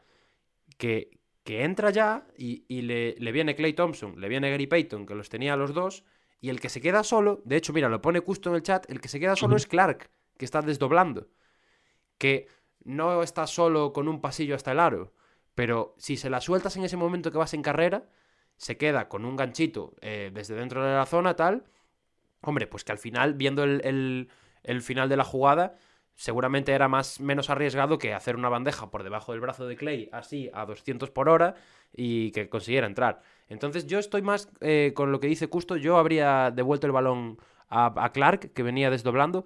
que, 0.78 1.18
que 1.44 1.64
entra 1.64 1.90
ya 1.90 2.26
y, 2.36 2.64
y 2.68 2.82
le, 2.82 3.14
le 3.18 3.32
viene 3.32 3.54
Clay 3.54 3.72
Thompson, 3.74 4.20
le 4.20 4.28
viene 4.28 4.50
Gary 4.50 4.66
Payton, 4.66 5.06
que 5.06 5.14
los 5.14 5.28
tenía 5.28 5.54
a 5.54 5.56
los 5.56 5.74
dos, 5.74 6.04
y 6.40 6.48
el 6.50 6.60
que 6.60 6.68
se 6.68 6.80
queda 6.80 7.04
solo, 7.04 7.40
de 7.44 7.56
hecho, 7.56 7.72
mira, 7.72 7.88
lo 7.88 8.02
pone 8.02 8.20
justo 8.20 8.50
en 8.50 8.56
el 8.56 8.62
chat, 8.62 8.90
el 8.90 9.00
que 9.00 9.08
se 9.08 9.20
queda 9.20 9.36
solo 9.36 9.56
es 9.56 9.66
Clark, 9.66 10.10
que 10.36 10.44
está 10.44 10.60
desdoblando. 10.62 11.28
Que 12.18 12.46
no 12.84 13.22
está 13.22 13.46
solo 13.46 13.92
con 13.92 14.08
un 14.08 14.20
pasillo 14.20 14.54
hasta 14.54 14.72
el 14.72 14.80
aro, 14.80 15.12
pero 15.54 15.94
si 15.98 16.16
se 16.16 16.30
la 16.30 16.40
sueltas 16.40 16.76
en 16.76 16.84
ese 16.84 16.96
momento 16.96 17.30
que 17.30 17.38
vas 17.38 17.54
en 17.54 17.62
carrera, 17.62 18.08
se 18.56 18.76
queda 18.76 19.08
con 19.08 19.24
un 19.24 19.36
ganchito 19.36 19.94
eh, 20.00 20.30
desde 20.32 20.54
dentro 20.54 20.84
de 20.84 20.94
la 20.94 21.06
zona, 21.06 21.34
tal. 21.36 21.64
Hombre, 22.42 22.66
pues 22.66 22.84
que 22.84 22.92
al 22.92 22.98
final, 22.98 23.34
viendo 23.34 23.64
el, 23.64 23.80
el- 23.84 24.30
el 24.64 24.82
final 24.82 25.08
de 25.08 25.16
la 25.16 25.24
jugada, 25.24 25.76
seguramente 26.14 26.72
era 26.72 26.88
más 26.88 27.20
menos 27.20 27.50
arriesgado 27.50 27.98
que 27.98 28.14
hacer 28.14 28.36
una 28.36 28.48
bandeja 28.48 28.90
por 28.90 29.02
debajo 29.02 29.32
del 29.32 29.40
brazo 29.40 29.66
de 29.66 29.76
Clay, 29.76 30.08
así 30.12 30.50
a 30.54 30.64
200 30.66 31.10
por 31.10 31.28
hora, 31.28 31.54
y 31.92 32.30
que 32.32 32.48
consiguiera 32.48 32.86
entrar. 32.86 33.22
Entonces, 33.48 33.86
yo 33.86 33.98
estoy 33.98 34.22
más 34.22 34.48
eh, 34.60 34.92
con 34.94 35.12
lo 35.12 35.20
que 35.20 35.26
dice 35.26 35.48
Custo. 35.48 35.76
Yo 35.76 35.98
habría 35.98 36.50
devuelto 36.50 36.86
el 36.86 36.92
balón 36.92 37.38
a, 37.68 37.92
a 38.04 38.12
Clark, 38.12 38.52
que 38.52 38.62
venía 38.62 38.90
desdoblando, 38.90 39.44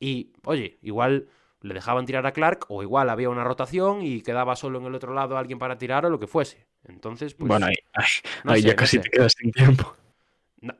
y 0.00 0.32
oye, 0.44 0.78
igual 0.82 1.28
le 1.60 1.74
dejaban 1.74 2.06
tirar 2.06 2.26
a 2.26 2.32
Clark, 2.32 2.66
o 2.68 2.82
igual 2.82 3.10
había 3.10 3.30
una 3.30 3.42
rotación 3.44 4.02
y 4.02 4.20
quedaba 4.22 4.54
solo 4.56 4.78
en 4.78 4.86
el 4.86 4.94
otro 4.94 5.12
lado 5.14 5.36
alguien 5.36 5.58
para 5.58 5.76
tirar 5.78 6.06
o 6.06 6.10
lo 6.10 6.18
que 6.20 6.26
fuese. 6.28 6.66
Entonces, 6.84 7.34
pues. 7.34 7.48
bueno, 7.48 7.66
ahí, 7.66 7.74
ahí- 7.94 8.06
no 8.44 8.52
ahí 8.52 8.62
sé, 8.62 8.68
ya 8.68 8.74
no 8.74 8.76
casi 8.76 8.96
sé. 8.96 9.02
te 9.02 9.10
quedas 9.10 9.32
sin 9.36 9.50
tiempo. 9.52 9.94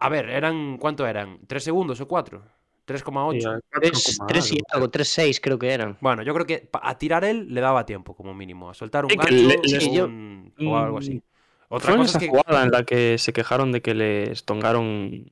A 0.00 0.08
ver, 0.08 0.28
eran. 0.30 0.78
¿Cuánto 0.78 1.06
eran? 1.06 1.40
¿3 1.46 1.64
segundos 1.64 2.00
o 2.00 2.08
4? 2.08 2.44
3,8. 2.88 3.60
Tres, 3.70 4.18
tres 4.26 4.52
y 4.52 4.58
algo, 4.70 4.88
3-6 4.90 5.40
creo 5.40 5.58
que 5.58 5.70
eran. 5.72 5.96
Bueno, 6.00 6.22
yo 6.22 6.34
creo 6.34 6.46
que 6.46 6.68
a 6.72 6.98
tirar 6.98 7.24
él 7.24 7.52
le 7.54 7.60
daba 7.60 7.84
tiempo, 7.86 8.14
como 8.16 8.34
mínimo. 8.34 8.70
A 8.70 8.74
soltar 8.74 9.04
un 9.04 9.10
Sí, 9.10 9.16
gancho 9.16 9.34
le- 9.34 9.54
o, 9.56 9.62
les- 9.64 9.92
yo- 9.92 10.04
un- 10.06 10.54
o 10.66 10.76
algo 10.76 10.98
así. 10.98 11.22
Otra 11.68 11.88
Fue 11.90 11.94
en 11.96 12.00
cosa 12.02 12.10
esa 12.10 12.18
es 12.18 12.24
que. 12.24 12.30
jugada 12.30 12.64
en 12.64 12.70
la 12.70 12.84
que 12.84 13.18
se 13.18 13.32
quejaron 13.32 13.72
de 13.72 13.82
que 13.82 13.94
les 13.94 14.44
tongaron 14.44 15.30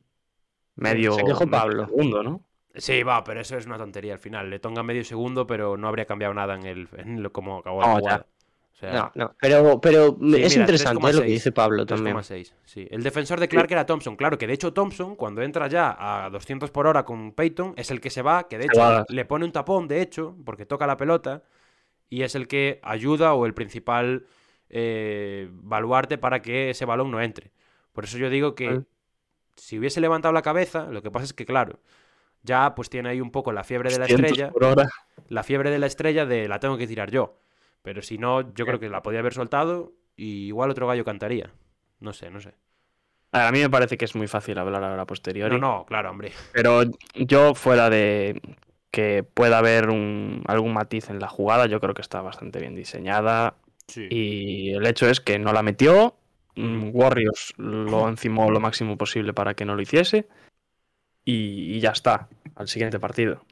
medio, 0.74 1.14
Se 1.14 1.24
quejó 1.24 1.46
medio 1.46 1.58
Pablo. 1.60 1.86
segundo, 1.86 2.22
¿no? 2.22 2.42
Sí, 2.74 3.02
va, 3.02 3.24
pero 3.24 3.40
eso 3.40 3.56
es 3.56 3.64
una 3.64 3.78
tontería 3.78 4.12
al 4.12 4.18
final. 4.18 4.50
Le 4.50 4.58
tonga 4.58 4.82
medio 4.82 5.02
segundo, 5.02 5.46
pero 5.46 5.78
no 5.78 5.88
habría 5.88 6.04
cambiado 6.04 6.34
nada 6.34 6.54
en 6.56 6.66
el 6.66 6.88
en 6.98 7.22
lo 7.22 7.32
como 7.32 7.58
acabó 7.58 7.80
la 7.80 7.86
No, 7.86 7.94
ya. 7.94 8.00
jugada. 8.00 8.26
O 8.76 8.78
sea, 8.78 8.92
No, 8.92 9.12
no, 9.14 9.36
pero, 9.40 9.80
pero 9.80 10.18
Sí, 10.20 10.42
es 10.42 10.52
mira, 10.52 10.62
interesante 10.62 11.06
¿eh? 11.08 11.12
lo 11.14 11.20
que 11.20 11.26
3,6. 11.28 11.30
dice 11.30 11.52
Pablo 11.52 11.86
también. 11.86 12.14
3,6, 12.16 12.52
sí. 12.66 12.86
El 12.90 13.02
defensor 13.02 13.40
de 13.40 13.48
Clark 13.48 13.72
era 13.72 13.86
Thompson. 13.86 14.16
Claro 14.16 14.36
que 14.36 14.46
de 14.46 14.52
hecho 14.52 14.74
Thompson, 14.74 15.16
cuando 15.16 15.40
entra 15.40 15.66
ya 15.66 15.96
a 15.98 16.28
200 16.28 16.70
por 16.70 16.86
hora 16.86 17.04
con 17.04 17.32
Peyton, 17.32 17.72
es 17.76 17.90
el 17.90 18.02
que 18.02 18.10
se 18.10 18.20
va, 18.20 18.48
que 18.48 18.58
de 18.58 18.66
hecho 18.66 19.04
le 19.08 19.24
pone 19.24 19.46
un 19.46 19.52
tapón, 19.52 19.88
de 19.88 20.02
hecho, 20.02 20.36
porque 20.44 20.66
toca 20.66 20.86
la 20.86 20.98
pelota, 20.98 21.42
y 22.10 22.22
es 22.22 22.34
el 22.34 22.48
que 22.48 22.80
ayuda 22.82 23.32
o 23.32 23.46
el 23.46 23.54
principal 23.54 24.26
eh, 24.68 25.48
baluarte 25.52 26.18
para 26.18 26.42
que 26.42 26.70
ese 26.70 26.84
balón 26.84 27.10
no 27.10 27.20
entre. 27.22 27.52
Por 27.94 28.04
eso 28.04 28.18
yo 28.18 28.28
digo 28.28 28.54
que 28.54 28.82
si 29.56 29.78
hubiese 29.78 30.02
levantado 30.02 30.34
la 30.34 30.42
cabeza, 30.42 30.84
lo 30.90 31.02
que 31.02 31.10
pasa 31.10 31.24
es 31.24 31.32
que, 31.32 31.46
claro, 31.46 31.80
ya 32.42 32.74
pues 32.74 32.90
tiene 32.90 33.08
ahí 33.08 33.22
un 33.22 33.30
poco 33.30 33.52
la 33.52 33.64
fiebre 33.64 33.90
de 33.90 33.98
la 33.98 34.04
200 34.04 34.30
estrella 34.30 34.52
la 35.28 35.42
fiebre 35.42 35.70
de 35.70 35.78
la 35.78 35.86
estrella 35.86 36.26
de 36.26 36.46
la 36.46 36.60
tengo 36.60 36.76
que 36.76 36.86
tirar 36.86 37.10
yo. 37.10 37.38
Pero 37.86 38.02
si 38.02 38.18
no, 38.18 38.52
yo 38.52 38.66
creo 38.66 38.80
que 38.80 38.88
la 38.88 39.00
podía 39.00 39.20
haber 39.20 39.32
soltado 39.32 39.92
y 40.16 40.46
igual 40.48 40.70
otro 40.70 40.88
gallo 40.88 41.04
cantaría. 41.04 41.52
No 42.00 42.12
sé, 42.12 42.30
no 42.30 42.40
sé. 42.40 42.52
A 43.30 43.52
mí 43.52 43.60
me 43.60 43.70
parece 43.70 43.96
que 43.96 44.04
es 44.06 44.16
muy 44.16 44.26
fácil 44.26 44.58
hablar 44.58 44.82
ahora 44.82 45.02
a 45.02 45.06
posteriori. 45.06 45.54
No, 45.54 45.60
no, 45.60 45.86
claro, 45.86 46.10
hombre. 46.10 46.32
Pero 46.52 46.82
yo, 47.14 47.54
fuera 47.54 47.88
de 47.88 48.42
que 48.90 49.22
pueda 49.22 49.58
haber 49.58 49.90
un- 49.90 50.42
algún 50.48 50.72
matiz 50.72 51.10
en 51.10 51.20
la 51.20 51.28
jugada, 51.28 51.66
yo 51.66 51.78
creo 51.80 51.94
que 51.94 52.02
está 52.02 52.22
bastante 52.22 52.58
bien 52.58 52.74
diseñada. 52.74 53.54
Sí. 53.86 54.08
Y 54.10 54.70
el 54.72 54.84
hecho 54.84 55.08
es 55.08 55.20
que 55.20 55.38
no 55.38 55.52
la 55.52 55.62
metió. 55.62 56.16
mm, 56.56 56.90
Warriors 56.92 57.54
lo 57.56 58.08
encimó 58.08 58.50
lo 58.50 58.58
máximo 58.58 58.96
posible 58.98 59.32
para 59.32 59.54
que 59.54 59.64
no 59.64 59.76
lo 59.76 59.82
hiciese. 59.82 60.26
Y, 61.24 61.76
y 61.76 61.78
ya 61.78 61.90
está, 61.90 62.28
al 62.56 62.66
siguiente 62.66 62.98
partido. 62.98 63.44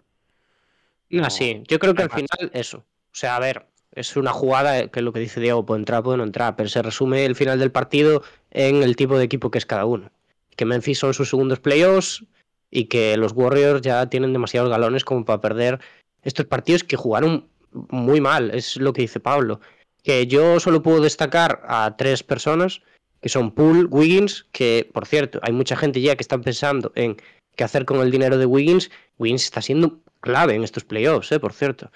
No, 1.10 1.30
sí, 1.30 1.62
yo 1.68 1.78
creo 1.78 1.94
que 1.94 2.02
al 2.02 2.10
final 2.10 2.50
eso. 2.52 2.78
O 2.78 2.84
sea, 3.16 3.36
a 3.36 3.38
ver, 3.38 3.66
es 3.94 4.16
una 4.16 4.32
jugada 4.32 4.88
que 4.88 5.00
es 5.00 5.04
lo 5.04 5.12
que 5.12 5.20
dice 5.20 5.40
Diego, 5.40 5.64
puede 5.64 5.80
entrar, 5.80 6.02
puede 6.02 6.18
no 6.18 6.24
entrar, 6.24 6.56
pero 6.56 6.68
se 6.68 6.82
resume 6.82 7.24
el 7.24 7.36
final 7.36 7.58
del 7.58 7.70
partido 7.70 8.22
en 8.50 8.82
el 8.82 8.96
tipo 8.96 9.16
de 9.16 9.24
equipo 9.24 9.50
que 9.50 9.58
es 9.58 9.66
cada 9.66 9.84
uno. 9.84 10.10
Que 10.56 10.64
Memphis 10.64 10.98
son 10.98 11.14
sus 11.14 11.30
segundos 11.30 11.60
playoffs 11.60 12.24
y 12.70 12.86
que 12.86 13.16
los 13.16 13.32
Warriors 13.32 13.82
ya 13.82 14.08
tienen 14.08 14.32
demasiados 14.32 14.70
galones 14.70 15.04
como 15.04 15.24
para 15.24 15.40
perder 15.40 15.80
estos 16.22 16.46
partidos 16.46 16.82
que 16.82 16.96
jugaron 16.96 17.46
muy 17.70 18.20
mal, 18.20 18.50
es 18.52 18.76
lo 18.76 18.92
que 18.92 19.02
dice 19.02 19.20
Pablo. 19.20 19.60
Que 20.02 20.26
yo 20.26 20.58
solo 20.60 20.82
puedo 20.82 21.00
destacar 21.00 21.62
a 21.66 21.96
tres 21.96 22.22
personas, 22.22 22.82
que 23.20 23.28
son 23.28 23.52
Poole, 23.52 23.84
Wiggins, 23.84 24.46
que 24.52 24.90
por 24.92 25.06
cierto, 25.06 25.38
hay 25.42 25.52
mucha 25.52 25.76
gente 25.76 26.00
ya 26.00 26.16
que 26.16 26.22
está 26.22 26.38
pensando 26.38 26.92
en 26.94 27.16
qué 27.56 27.64
hacer 27.64 27.84
con 27.84 28.00
el 28.00 28.10
dinero 28.10 28.38
de 28.38 28.46
Wiggins. 28.46 28.90
Wiggins 29.18 29.44
está 29.44 29.62
siendo 29.62 30.00
clave 30.20 30.54
en 30.54 30.64
estos 30.64 30.84
playoffs, 30.84 31.30
eh, 31.32 31.40
por 31.40 31.52
cierto. 31.52 31.90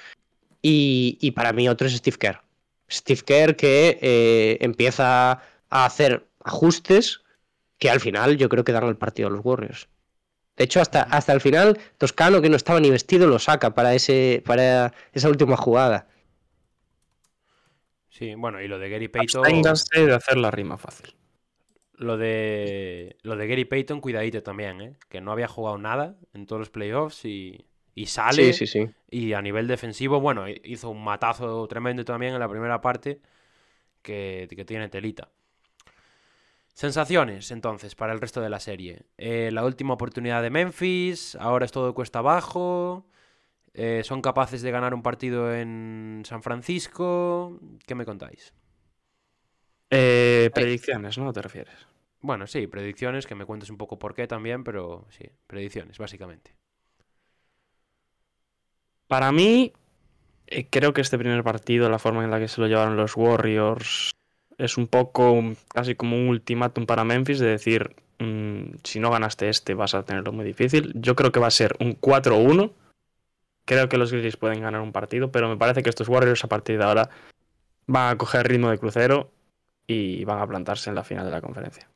Y, 0.63 1.19
y 1.21 1.31
para 1.33 1.53
mí 1.53 1.69
otro 1.69 1.87
es 1.87 1.97
Steve 1.97 2.17
Kerr. 2.19 2.41
Steve 2.91 3.23
Kerr 3.25 3.57
que 3.57 3.99
eh, 4.01 4.59
empieza 4.61 5.43
a 5.71 5.85
hacer 5.85 6.27
ajustes 6.43 7.21
que 7.79 7.91
al 7.91 8.01
final 8.01 8.37
yo 8.37 8.49
creo 8.49 8.65
que 8.65 8.73
dan 8.73 8.85
el 8.85 8.97
partido 8.97 9.29
a 9.29 9.31
los 9.31 9.45
Warriors. 9.45 9.89
De 10.57 10.65
hecho, 10.65 10.81
hasta, 10.81 11.03
hasta 11.03 11.33
el 11.33 11.41
final, 11.41 11.79
Toscano, 11.99 12.43
que 12.43 12.51
no 12.51 12.57
estaba 12.57 12.81
ni 12.81 12.91
vestido, 12.91 13.29
lo 13.29 13.39
saca 13.39 13.75
para, 13.75 13.95
ese, 13.95 14.43
para 14.45 14.93
esa 15.13 15.29
última 15.29 15.57
jugada. 15.57 16.09
Sí, 18.09 18.35
bueno, 18.35 18.61
y 18.61 18.67
lo 18.67 18.81
de 18.81 18.91
Gary 18.91 19.07
Payton. 19.07 19.45
Absténganse 19.45 20.07
de 20.07 20.15
hacer 20.15 20.37
la 20.37 20.51
rima 20.51 20.77
fácil. 20.77 21.15
Lo 21.93 22.17
de. 22.17 23.17
Lo 23.23 23.37
de 23.37 23.47
Gary 23.47 23.65
Payton, 23.65 24.01
cuidadito 24.01 24.43
también, 24.43 24.81
¿eh? 24.81 24.97
Que 25.09 25.21
no 25.21 25.31
había 25.31 25.47
jugado 25.47 25.79
nada 25.79 26.17
en 26.35 26.47
todos 26.47 26.59
los 26.59 26.71
playoffs 26.71 27.25
y. 27.25 27.68
Y 27.99 28.07
sale. 28.07 28.53
Sí, 28.53 28.67
sí, 28.67 28.67
sí. 28.67 28.91
Y 29.11 29.33
a 29.33 29.43
nivel 29.43 29.67
defensivo, 29.67 30.21
bueno, 30.21 30.45
hizo 30.49 30.91
un 30.91 31.03
matazo 31.03 31.67
tremendo 31.67 32.05
también 32.05 32.33
en 32.33 32.39
la 32.39 32.49
primera 32.49 32.81
parte. 32.81 33.21
Que, 34.03 34.47
que 34.49 34.65
tiene 34.65 34.89
telita. 34.89 35.29
Sensaciones, 36.73 37.51
entonces, 37.51 37.97
para 37.97 38.13
el 38.13 38.21
resto 38.21 38.41
de 38.41 38.49
la 38.49 38.61
serie. 38.61 39.03
Eh, 39.17 39.51
la 39.53 39.65
última 39.65 39.95
oportunidad 39.95 40.43
de 40.43 40.51
Memphis, 40.51 41.35
ahora 41.41 41.65
es 41.65 41.73
todo 41.73 41.93
cuesta 41.93 42.21
abajo. 42.21 43.05
Eh, 43.75 44.03
son 44.05 44.23
capaces 44.23 44.63
de 44.63 44.71
ganar 44.71 44.95
un 44.95 45.03
partido 45.03 45.53
en 45.53 46.23
San 46.25 46.45
Francisco. 46.45 47.59
¿Qué 47.85 47.97
me 47.97 48.05
contáis? 48.05 48.55
Eh, 49.91 50.51
predicciones, 50.55 51.19
¿no? 51.19 51.33
¿Te 51.33 51.43
refieres? 51.43 51.75
Bueno, 52.21 52.47
sí, 52.47 52.69
predicciones, 52.69 53.27
que 53.27 53.35
me 53.35 53.45
cuentes 53.45 53.71
un 53.71 53.77
poco 53.77 53.99
por 53.99 54.15
qué 54.15 54.29
también, 54.29 54.63
pero 54.63 55.05
sí, 55.11 55.25
predicciones, 55.49 55.99
básicamente. 55.99 56.58
Para 59.09 59.33
mí, 59.33 59.73
eh, 60.47 60.67
creo 60.71 60.93
que 60.93 61.01
este 61.01 61.19
primer 61.19 61.43
partido, 61.43 61.89
la 61.89 61.99
forma 61.99 62.23
en 62.23 62.31
la 62.31 62.39
que 62.39 62.49
se 62.49 62.61
lo 62.61 62.69
llevaron 62.69 62.97
los 62.97 63.17
Warriors, 63.17 64.13
es 64.59 64.77
un 64.77 64.87
poco 64.87 65.43
casi 65.73 65.95
como 65.95 66.17
un 66.17 66.29
ultimátum 66.29 66.87
para 66.87 67.05
Memphis 67.05 67.39
de 67.39 67.47
decir, 67.47 67.97
mm, 68.19 68.77
si 68.85 69.01
no 69.01 69.11
ganaste 69.11 69.49
este 69.49 69.75
vas 69.75 69.95
a 69.95 70.05
tenerlo 70.05 70.33
muy 70.33 70.45
difícil. 70.45 70.93
Yo 70.95 71.17
creo 71.17 71.33
que 71.33 71.41
va 71.41 71.47
a 71.47 71.51
ser 71.51 71.75
un 71.81 71.95
4-1. 71.95 72.73
Creo 73.65 73.89
que 73.89 73.99
los 73.99 74.13
Grizzlies 74.13 74.37
pueden 74.37 74.61
ganar 74.61 74.81
un 74.81 74.93
partido, 74.93 75.31
pero 75.31 75.49
me 75.49 75.57
parece 75.57 75.83
que 75.83 75.91
estos 75.91 76.09
Warriors 76.09 76.45
a 76.45 76.49
partir 76.49 76.79
de 76.79 76.85
ahora 76.85 77.11
van 77.87 78.13
a 78.13 78.19
coger 78.19 78.49
ritmo 78.49 78.71
de 78.71 78.79
crucero 78.79 79.31
y 79.87 80.25
van 80.25 80.41
a 80.41 80.47
plantarse 80.47 80.91
en 80.91 80.97
la 80.97 81.05
final 81.05 81.25
de 81.25 81.33
la 81.33 81.41
conferencia. 81.41 81.89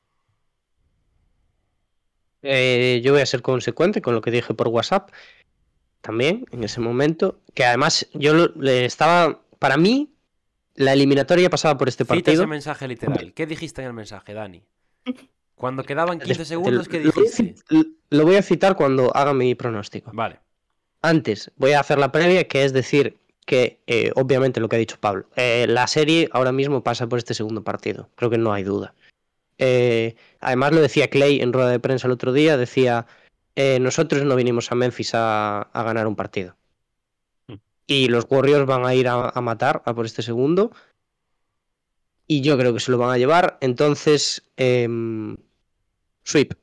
Eh, 2.42 3.00
yo 3.04 3.12
voy 3.12 3.22
a 3.22 3.26
ser 3.26 3.42
consecuente 3.42 4.02
con 4.02 4.14
lo 4.14 4.20
que 4.20 4.30
dije 4.30 4.54
por 4.54 4.68
WhatsApp 4.68 5.10
también 6.02 6.44
en 6.50 6.62
ese 6.64 6.80
momento, 6.80 7.40
que 7.54 7.64
además 7.64 8.06
yo 8.12 8.34
lo- 8.34 8.52
le 8.56 8.84
estaba, 8.84 9.40
para 9.58 9.76
mí, 9.78 10.10
la 10.74 10.92
eliminatoria 10.92 11.48
pasaba 11.48 11.78
por 11.78 11.88
este 11.88 12.04
Cita 12.04 12.14
ese 12.14 12.22
partido. 12.24 12.46
mensaje 12.46 12.86
literal. 12.88 13.32
¿Qué 13.34 13.46
dijiste 13.46 13.80
en 13.80 13.86
el 13.88 13.92
mensaje, 13.94 14.34
Dani? 14.34 14.62
Cuando 15.54 15.84
quedaban 15.84 16.18
15 16.18 16.38
Te- 16.40 16.44
segundos, 16.44 16.88
¿qué 16.88 17.00
lo 17.04 17.12
voy 17.12 17.22
a 17.26 17.30
dijiste? 17.30 17.54
Lo 18.10 18.24
voy 18.24 18.36
a 18.36 18.42
citar 18.42 18.74
cuando 18.76 19.16
haga 19.16 19.32
mi 19.32 19.54
pronóstico. 19.54 20.10
Vale. 20.12 20.40
Antes, 21.02 21.50
voy 21.56 21.72
a 21.72 21.80
hacer 21.80 21.98
la 21.98 22.10
previa, 22.12 22.48
que 22.48 22.64
es 22.64 22.72
decir 22.72 23.18
que, 23.46 23.80
eh, 23.86 24.10
obviamente, 24.16 24.60
lo 24.60 24.68
que 24.68 24.76
ha 24.76 24.78
dicho 24.78 24.96
Pablo, 25.00 25.26
eh, 25.36 25.66
la 25.68 25.86
serie 25.86 26.28
ahora 26.32 26.52
mismo 26.52 26.82
pasa 26.82 27.06
por 27.08 27.18
este 27.18 27.34
segundo 27.34 27.62
partido. 27.62 28.08
Creo 28.16 28.28
que 28.30 28.38
no 28.38 28.52
hay 28.52 28.62
duda. 28.64 28.94
Eh, 29.58 30.16
además, 30.40 30.72
lo 30.72 30.80
decía 30.80 31.08
Clay 31.10 31.40
en 31.40 31.52
rueda 31.52 31.70
de 31.70 31.78
prensa 31.80 32.06
el 32.08 32.12
otro 32.12 32.32
día, 32.32 32.56
decía, 32.56 33.06
eh, 33.56 33.78
nosotros 33.80 34.24
no 34.24 34.36
vinimos 34.36 34.72
a 34.72 34.74
Memphis 34.74 35.14
a, 35.14 35.62
a 35.62 35.82
ganar 35.82 36.06
un 36.06 36.16
partido. 36.16 36.56
Mm. 37.46 37.54
Y 37.86 38.08
los 38.08 38.26
Warriors 38.28 38.66
van 38.66 38.84
a 38.84 38.94
ir 38.94 39.08
a, 39.08 39.28
a 39.28 39.40
matar 39.40 39.82
a 39.84 39.94
por 39.94 40.06
este 40.06 40.22
segundo. 40.22 40.72
Y 42.26 42.40
yo 42.40 42.56
creo 42.56 42.72
que 42.72 42.80
se 42.80 42.90
lo 42.90 42.98
van 42.98 43.10
a 43.10 43.18
llevar. 43.18 43.58
Entonces, 43.60 44.42
em, 44.56 45.36
sweep. 46.24 46.54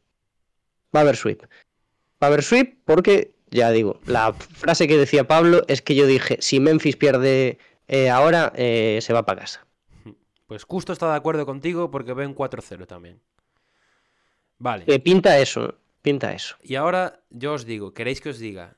Va 0.96 1.02
a 1.02 1.04
haber 1.04 1.16
sweep. 1.16 1.44
Va 1.44 1.48
a 2.22 2.26
haber 2.28 2.44
sweep 2.44 2.80
porque, 2.86 3.36
ya 3.52 3.70
digo, 3.72 4.00
la 4.06 4.34
frase 4.34 4.88
que 4.88 4.98
decía 4.98 5.28
Pablo 5.28 5.64
es 5.68 5.82
que 5.82 5.96
yo 5.96 6.08
dije, 6.08 6.38
si 6.40 6.60
Memphis 6.60 6.96
pierde 6.96 7.60
eh, 7.88 8.10
ahora, 8.10 8.52
eh, 8.56 9.00
se 9.02 9.14
va 9.14 9.26
para 9.26 9.42
casa. 9.42 9.66
Pues 10.48 10.64
justo 10.64 10.94
está 10.94 11.12
de 11.12 11.16
acuerdo 11.16 11.46
contigo 11.46 11.92
porque 11.92 12.14
ven 12.14 12.36
4-0 12.36 12.88
también. 12.88 13.22
Vale. 14.58 14.86
Eh, 14.88 15.00
pinta 15.00 15.38
eso, 15.38 15.76
pinta 16.02 16.34
eso. 16.34 16.56
Y 16.62 16.76
ahora 16.76 17.22
yo 17.30 17.54
os 17.54 17.66
digo, 17.66 17.93
¿queréis 17.93 18.22
que 18.22 18.30
os 18.30 18.39
diga 18.39 18.78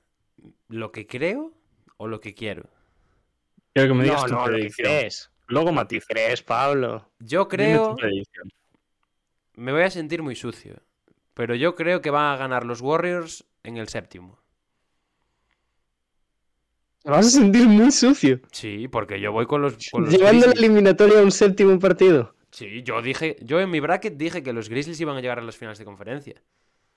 lo 0.68 0.92
que 0.92 1.08
creo 1.08 1.54
o 1.98 2.08
lo 2.08 2.20
que 2.20 2.34
quiero? 2.34 2.70
Quiero 3.74 3.90
que 3.90 3.94
me 3.96 4.04
digas 4.04 4.24
No, 4.24 4.28
tu 4.28 4.34
no, 4.34 4.48
lo 4.48 4.58
que 4.58 4.72
crees. 4.72 5.32
Luego 5.48 5.72
matiz. 5.72 6.06
crees, 6.08 6.42
Pablo. 6.42 7.10
Yo 7.20 7.48
creo, 7.48 7.96
me 9.56 9.72
voy 9.72 9.84
a 9.84 9.90
sentir 9.90 10.24
muy 10.24 10.36
sucio, 10.36 10.82
pero 11.34 11.56
yo 11.56 11.76
creo 11.76 12.02
que 12.02 12.10
van 12.10 12.34
a 12.34 12.38
ganar 12.38 12.66
los 12.66 12.82
Warriors 12.82 13.46
en 13.64 13.78
el 13.78 13.90
séptimo. 13.90 14.40
Te 17.04 17.10
vas 17.10 17.28
a 17.28 17.30
sentir 17.30 17.68
muy 17.68 17.92
sucio. 17.92 18.40
Sí, 18.52 18.88
porque 18.88 19.20
yo 19.20 19.32
voy 19.32 19.46
con 19.48 19.62
los, 19.62 19.90
con 19.90 20.04
los 20.04 20.14
Llevando 20.14 20.48
la 20.48 20.54
eliminatoria 20.54 21.20
a 21.20 21.24
un 21.24 21.32
séptimo 21.32 21.78
partido. 21.80 22.36
Sí, 22.52 22.84
yo 22.84 23.02
dije, 23.02 23.38
yo 23.42 23.60
en 23.60 23.72
mi 23.72 23.80
bracket 23.80 24.18
dije 24.18 24.44
que 24.44 24.54
los 24.54 24.70
Grizzlies 24.70 25.02
iban 25.02 25.18
a 25.18 25.22
llegar 25.22 25.40
a 25.40 25.42
las 25.42 25.58
finales 25.58 25.80
de 25.80 25.86
conferencia. 25.86 26.42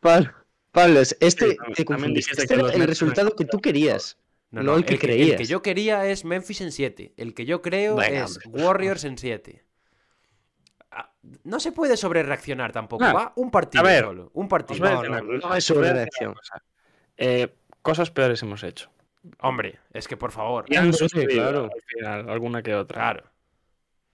Pablo, 0.05 0.31
Pablo, 0.71 1.01
es- 1.01 1.17
este 1.21 1.53
Sí, 1.53 1.57
te 1.77 1.85
confundiste. 1.87 2.33
Este 2.33 2.47
que 2.47 2.61
era 2.61 2.73
el 2.75 2.87
resultado 2.87 3.35
que 3.35 3.47
tú 3.47 3.59
querías. 3.61 4.19
No 4.51 4.61
el 4.77 4.85
que 4.85 4.95
el 4.95 5.01
que 5.01 5.07
creías. 5.07 5.49
yo 5.49 5.63
quería 5.63 6.07
es 6.07 6.25
Memphis 6.25 6.61
en 6.61 6.71
7. 6.73 7.13
El 7.17 7.33
que 7.35 7.45
yo 7.47 7.61
creo 7.63 7.97
Venga, 7.97 8.25
es 8.25 8.39
hombre, 8.45 8.63
Warriors 8.65 9.05
en 9.05 9.17
7. 9.19 9.65
No 11.43 11.59
se 11.59 11.73
puede 11.73 11.97
sobrereaccionar 11.97 12.71
tampoco. 12.71 13.03
Ah, 13.03 13.13
Va 13.13 13.33
un 13.37 13.51
partido 13.51 13.83
a 13.83 13.87
ver, 13.89 14.05
solo. 14.05 14.31
Un 14.35 14.47
partido. 14.47 14.85
No, 14.85 15.03
no, 15.03 15.23
no 15.39 15.55
es 15.57 15.65
sobrereacción. 15.65 16.35
Eh, 17.17 17.49
cosas 17.83 18.11
peores 18.11 18.43
hemos 18.43 18.63
hecho. 18.63 18.91
Hombre, 19.41 19.79
es 19.93 20.07
que 20.07 20.17
por 20.19 20.31
favor. 20.33 20.67
Y 20.69 20.77
han 20.77 20.93
sucedido 20.93 21.29
claro. 21.43 21.65
al 21.75 21.83
final, 21.87 22.29
alguna 22.31 22.63
que 22.63 22.75
otra. 22.75 22.97
Claro. 23.01 23.25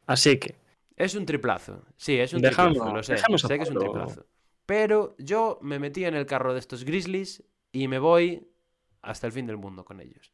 Así 0.07 0.39
que, 0.39 0.55
Es 0.97 1.15
un 1.15 1.27
triplazo. 1.27 1.83
Sí, 1.97 2.19
es 2.19 2.33
un 2.33 2.41
Dejamos- 2.43 2.73
triplazo, 2.75 2.97
lo 2.97 3.03
sé. 3.03 3.13
dejamos 3.15 3.45
a 3.45 3.49
Sé 3.49 3.57
que 3.59 3.63
es 3.65 3.71
un 3.71 3.79
triplazo. 3.79 4.25
Pero 4.71 5.17
yo 5.19 5.59
me 5.63 5.81
metí 5.81 6.05
en 6.05 6.15
el 6.15 6.27
carro 6.27 6.53
de 6.55 6.61
estos 6.61 6.85
Grizzlies 6.85 7.43
y 7.73 7.89
me 7.89 7.99
voy 7.99 8.47
hasta 9.03 9.27
el 9.27 9.33
fin 9.33 9.45
del 9.49 9.57
mundo 9.57 9.85
con 9.85 10.01
ellos. 10.01 10.31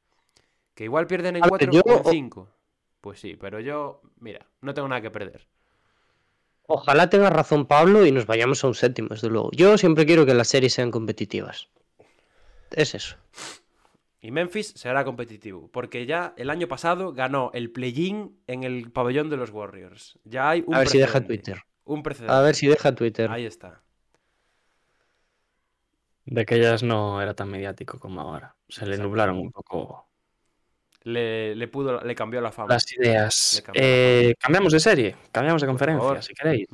Que 0.74 0.84
igual 0.84 1.06
pierden 1.06 1.36
en 1.36 1.42
A 1.42 1.46
ver, 1.46 1.70
4 1.70 1.72
yo- 1.72 1.80
o 1.80 1.98
en 2.00 2.04
5. 2.04 2.46
Pues 3.00 3.18
sí, 3.18 3.34
pero 3.40 3.60
yo, 3.60 4.02
mira, 4.20 4.46
no 4.60 4.74
tengo 4.74 4.88
nada 4.88 5.00
que 5.00 5.10
perder. 5.10 5.48
Ojalá 6.66 7.08
tenga 7.08 7.30
razón 7.30 7.64
Pablo 7.64 8.04
y 8.04 8.12
nos 8.12 8.26
vayamos 8.26 8.62
a 8.62 8.66
un 8.66 8.74
séptimo, 8.74 9.08
desde 9.08 9.30
luego. 9.30 9.50
Yo 9.52 9.78
siempre 9.78 10.04
quiero 10.04 10.26
que 10.26 10.34
las 10.34 10.48
series 10.48 10.74
sean 10.74 10.90
competitivas. 10.90 11.68
Es 12.72 12.94
eso. 12.94 13.16
Y 14.20 14.32
Memphis 14.32 14.74
será 14.76 15.02
competitivo, 15.06 15.70
porque 15.72 16.04
ya 16.04 16.34
el 16.36 16.50
año 16.50 16.68
pasado 16.68 17.14
ganó 17.14 17.52
el 17.54 17.70
play-in 17.70 18.38
en 18.48 18.64
el 18.64 18.90
pabellón 18.92 19.30
de 19.30 19.38
los 19.38 19.48
Warriors. 19.48 20.18
Ya 20.24 20.50
hay 20.50 20.62
un 20.66 20.74
A 20.74 20.80
ver 20.80 20.88
si 20.88 20.98
deja. 20.98 21.22
Twitter. 21.22 21.62
Un 21.84 22.02
precedente. 22.02 22.34
A 22.34 22.42
ver 22.42 22.54
si 22.54 22.66
deja 22.66 22.94
Twitter. 22.94 23.30
Ahí 23.30 23.46
está. 23.46 23.82
De 26.26 26.40
aquellas 26.40 26.82
no 26.82 27.22
era 27.22 27.34
tan 27.34 27.48
mediático 27.48 27.98
como 27.98 28.20
ahora. 28.20 28.56
Se 28.68 28.84
le 28.84 28.98
nublaron 28.98 29.38
un 29.38 29.52
poco 29.52 30.08
Le, 31.04 31.54
le 31.54 31.68
pudo, 31.68 32.00
le 32.00 32.14
cambió 32.14 32.40
la 32.40 32.50
fama. 32.50 32.74
las 32.74 32.92
ideas. 32.92 33.62
La 33.66 33.72
Eh, 33.74 34.34
cambiamos 34.38 34.72
de 34.72 34.80
serie, 34.80 35.16
cambiamos 35.30 35.62
de 35.62 35.68
conferencia, 35.68 36.20
si 36.22 36.34
queréis. 36.34 36.68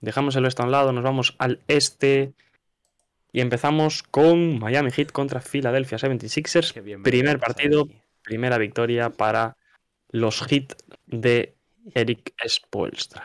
Dejamos 0.00 0.34
el 0.36 0.44
oeste 0.46 0.62
a 0.62 0.64
un 0.64 0.72
lado, 0.72 0.92
nos 0.92 1.04
vamos 1.04 1.36
al 1.38 1.60
este. 1.68 2.32
Y 3.32 3.40
empezamos 3.42 4.02
con 4.02 4.58
Miami 4.58 4.90
Heat 4.90 5.12
contra 5.12 5.40
Philadelphia 5.40 5.98
76ers. 5.98 6.72
Qué 6.72 6.80
bien 6.80 7.00
me 7.00 7.04
Primer 7.04 7.38
partido, 7.38 7.86
primera 8.22 8.58
victoria 8.58 9.10
para 9.10 9.56
los 10.08 10.42
Heat 10.42 10.72
de 11.06 11.54
Eric 11.94 12.34
Spoelstra. 12.48 13.22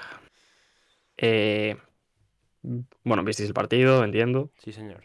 Eh, 1.17 1.77
bueno, 3.03 3.23
visteis 3.23 3.49
el 3.49 3.53
partido, 3.53 4.03
entiendo. 4.03 4.51
Sí, 4.57 4.71
señor. 4.71 5.03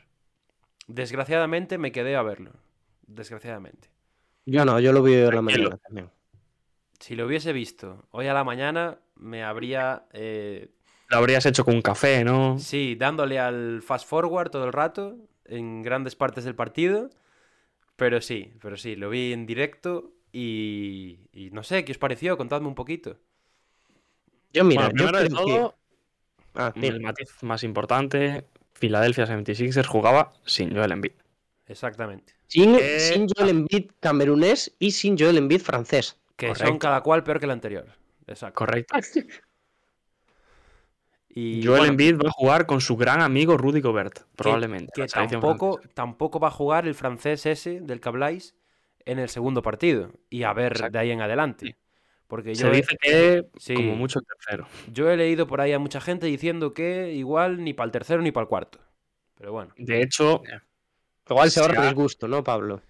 Desgraciadamente 0.86 1.78
me 1.78 1.92
quedé 1.92 2.16
a 2.16 2.22
verlo. 2.22 2.52
Desgraciadamente. 3.06 3.88
Yo 4.46 4.64
no, 4.64 4.80
yo 4.80 4.92
lo 4.92 5.02
vi 5.02 5.14
hoy 5.14 5.22
a 5.28 5.30
la 5.32 5.42
mañana 5.42 5.76
también. 5.78 6.10
Si 6.98 7.14
lo 7.16 7.26
hubiese 7.26 7.52
visto 7.52 8.06
hoy 8.10 8.26
a 8.26 8.34
la 8.34 8.44
mañana, 8.44 8.98
me 9.16 9.42
habría. 9.44 10.04
eh, 10.12 10.70
Lo 11.08 11.18
habrías 11.18 11.46
hecho 11.46 11.64
con 11.64 11.74
un 11.74 11.82
café, 11.82 12.24
¿no? 12.24 12.58
sí, 12.58 12.94
dándole 12.94 13.38
al 13.38 13.82
fast 13.82 14.06
forward 14.08 14.50
todo 14.50 14.64
el 14.64 14.72
rato, 14.72 15.16
en 15.44 15.82
grandes 15.82 16.16
partes 16.16 16.44
del 16.44 16.54
partido. 16.54 17.10
Pero 17.96 18.20
sí, 18.20 18.52
pero 18.62 18.76
sí, 18.76 18.96
lo 18.96 19.10
vi 19.10 19.32
en 19.32 19.46
directo 19.46 20.12
y. 20.32 21.20
y 21.32 21.50
no 21.50 21.62
sé, 21.62 21.84
¿qué 21.84 21.92
os 21.92 21.98
pareció? 21.98 22.36
Contadme 22.36 22.66
un 22.68 22.74
poquito. 22.74 23.18
Yo 24.52 24.64
mira, 24.64 24.88
bueno, 24.88 24.90
yo 24.98 25.06
primero 25.06 25.18
de 25.20 25.28
creo 25.28 25.44
que- 25.44 25.52
todo, 25.52 25.78
Ah, 26.54 26.72
dime. 26.74 26.88
el 26.88 27.00
matiz 27.00 27.42
más 27.42 27.62
importante, 27.62 28.44
Philadelphia 28.78 29.26
76ers 29.26 29.86
jugaba 29.86 30.32
sin 30.44 30.74
Joel 30.74 30.92
Embiid. 30.92 31.12
Exactamente. 31.66 32.34
Sin, 32.48 32.74
Eh, 32.74 32.98
sin 32.98 33.28
Joel 33.28 33.50
Embiid 33.50 33.90
camerunés 34.00 34.74
y 34.78 34.90
sin 34.90 35.16
Joel 35.18 35.38
Embiid 35.38 35.60
francés. 35.60 36.16
Que 36.36 36.54
son 36.54 36.78
cada 36.78 37.02
cual 37.02 37.22
peor 37.22 37.38
que 37.38 37.44
el 37.46 37.52
anterior. 37.52 37.86
Exacto. 38.26 38.54
Correcto. 38.56 38.94
Y 41.32 41.62
Joel 41.62 41.78
bueno, 41.78 41.92
Embiid 41.92 42.16
va 42.16 42.28
a 42.28 42.32
jugar 42.32 42.66
con 42.66 42.80
su 42.80 42.96
gran 42.96 43.22
amigo 43.22 43.56
Rudy 43.56 43.80
Gobert, 43.80 44.22
probablemente. 44.34 44.90
Que, 44.92 45.06
tampoco, 45.06 45.74
francesa. 45.74 45.94
tampoco 45.94 46.40
va 46.40 46.48
a 46.48 46.50
jugar 46.50 46.88
el 46.88 46.94
francés 46.96 47.46
ese 47.46 47.80
del 47.80 48.00
que 48.00 48.08
habláis 48.08 48.56
en 49.04 49.20
el 49.20 49.28
segundo 49.28 49.62
partido. 49.62 50.10
Y 50.28 50.42
a 50.42 50.52
ver 50.52 50.72
Exacto. 50.72 50.92
de 50.92 50.98
ahí 50.98 51.10
en 51.12 51.20
adelante. 51.22 51.76
Porque 52.30 52.54
yo 52.54 52.62
Se 52.66 52.68
he, 52.68 52.76
dice 52.76 52.96
que 52.98 53.46
Sí. 53.58 53.74
como 53.74 53.94
mucho 53.96 54.20
el 54.20 54.24
tercero. 54.24 54.66
yo 54.90 55.10
he 55.10 55.16
leído 55.18 55.46
por 55.46 55.60
ahí 55.60 55.72
a 55.74 55.78
mucha 55.78 56.00
gente 56.00 56.26
diciendo 56.26 56.72
que 56.72 57.12
igual 57.12 57.62
ni 57.62 57.74
para 57.74 57.86
el 57.86 57.90
tercero 57.92 58.22
ni 58.22 58.30
para 58.32 58.44
el 58.44 58.48
cuarto. 58.48 58.78
Pero 59.36 59.52
bueno, 59.52 59.72
De 59.76 60.00
hecho, 60.00 60.42
Igual 61.28 61.50
se 61.50 61.60
ahorra 61.60 61.74
Se 61.74 61.80
ha- 61.80 61.84
disgusto, 61.84 62.26
¿no, 62.28 62.42
Pablo? 62.42 62.80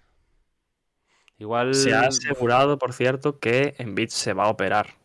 igual. 1.37 1.73
se 1.75 1.93
ha 1.93 2.01
asegurado, 2.01 2.77
por 2.77 2.93
cierto, 2.93 3.39
que 3.39 3.75
Embiid 3.77 4.09
se 4.09 4.33
va 4.33 4.45
a 4.45 4.49
operar 4.49 4.95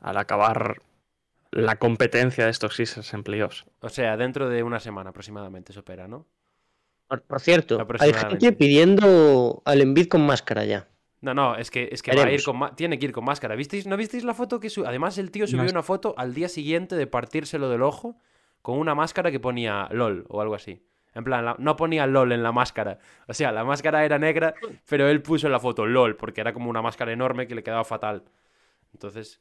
al 0.00 0.16
acabar 0.18 0.82
la 1.52 1.76
competencia 1.76 2.44
de 2.44 2.50
estos 2.50 2.76
Sixers 2.76 3.12
en 3.14 3.22
playoffs. 3.22 3.64
O 3.80 3.88
sea, 3.88 4.16
dentro 4.16 4.48
de 4.48 4.62
una 4.62 4.78
semana 4.80 5.10
aproximadamente 5.10 5.72
se 5.72 5.78
opera, 5.80 6.06
¿no? 6.08 6.26
Por, 7.08 7.22
por 7.22 7.40
cierto, 7.40 7.84
hay 8.00 8.12
gente 8.12 8.52
pidiendo 8.52 9.62
al 9.64 9.80
Embiid 9.80 10.08
con 10.08 10.26
máscara 10.26 10.64
ya. 10.64 10.88
No, 11.22 11.32
no, 11.34 11.56
es 11.56 11.70
que, 11.70 11.88
es 11.90 12.02
que 12.02 12.14
va 12.14 12.24
a 12.24 12.30
ir 12.30 12.42
con 12.44 12.76
tiene 12.76 12.98
que 12.98 13.06
ir 13.06 13.12
con 13.12 13.24
máscara. 13.24 13.54
¿Visteis, 13.56 13.86
¿No 13.86 13.96
visteis 13.96 14.22
la 14.24 14.34
foto 14.34 14.60
que 14.60 14.68
subió? 14.70 14.88
Además, 14.88 15.16
el 15.18 15.30
tío 15.30 15.46
subió 15.46 15.64
No. 15.64 15.70
una 15.70 15.82
foto 15.82 16.14
al 16.18 16.34
día 16.34 16.48
siguiente 16.48 16.94
de 16.94 17.06
partírselo 17.06 17.68
del 17.70 17.82
ojo 17.82 18.16
con 18.62 18.78
una 18.78 18.94
máscara 18.94 19.30
que 19.30 19.40
ponía 19.40 19.88
LOL 19.92 20.26
o 20.28 20.40
algo 20.42 20.54
así. 20.54 20.82
En 21.14 21.24
plan, 21.24 21.44
la- 21.46 21.56
no 21.58 21.76
ponía 21.76 22.06
LOL 22.06 22.32
en 22.32 22.42
la 22.42 22.52
máscara. 22.52 22.98
O 23.26 23.32
sea, 23.32 23.50
la 23.50 23.64
máscara 23.64 24.04
era 24.04 24.18
negra, 24.18 24.54
pero 24.88 25.08
él 25.08 25.22
puso 25.22 25.46
en 25.46 25.52
la 25.52 25.60
foto 25.60 25.86
LOL, 25.86 26.16
porque 26.16 26.42
era 26.42 26.52
como 26.52 26.68
una 26.68 26.82
máscara 26.82 27.12
enorme 27.12 27.46
que 27.46 27.54
le 27.54 27.62
quedaba 27.62 27.84
fatal. 27.84 28.22
Entonces, 28.92 29.40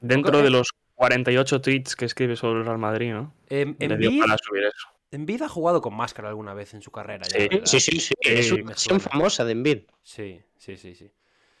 Dentro 0.00 0.40
de 0.42 0.50
los 0.50 0.68
48 0.94 1.60
tweets 1.60 1.96
que 1.96 2.04
escribe 2.04 2.36
sobre 2.36 2.60
el 2.60 2.66
Real 2.66 2.78
Madrid, 2.78 3.12
¿no? 3.12 3.34
Le 3.48 3.64
dio 3.64 3.74
Embiid, 3.80 4.20
para 4.20 4.36
subir 4.38 4.64
eso. 4.64 4.88
Embiid 5.10 5.42
ha 5.42 5.48
jugado 5.48 5.80
con 5.80 5.94
máscara 5.94 6.28
alguna 6.28 6.52
vez 6.54 6.74
en 6.74 6.82
su 6.82 6.90
carrera. 6.90 7.24
Sí. 7.24 7.48
Sí, 7.64 7.80
sí, 8.00 8.14
es 8.20 8.52
una 8.52 8.64
versión 8.68 9.00
suena. 9.00 9.10
famosa 9.12 9.44
de 9.44 9.52
Embiid. 9.52 9.78
Sí, 10.02 10.40
sí, 10.58 10.76
sí, 10.76 10.94
sí. 10.94 11.10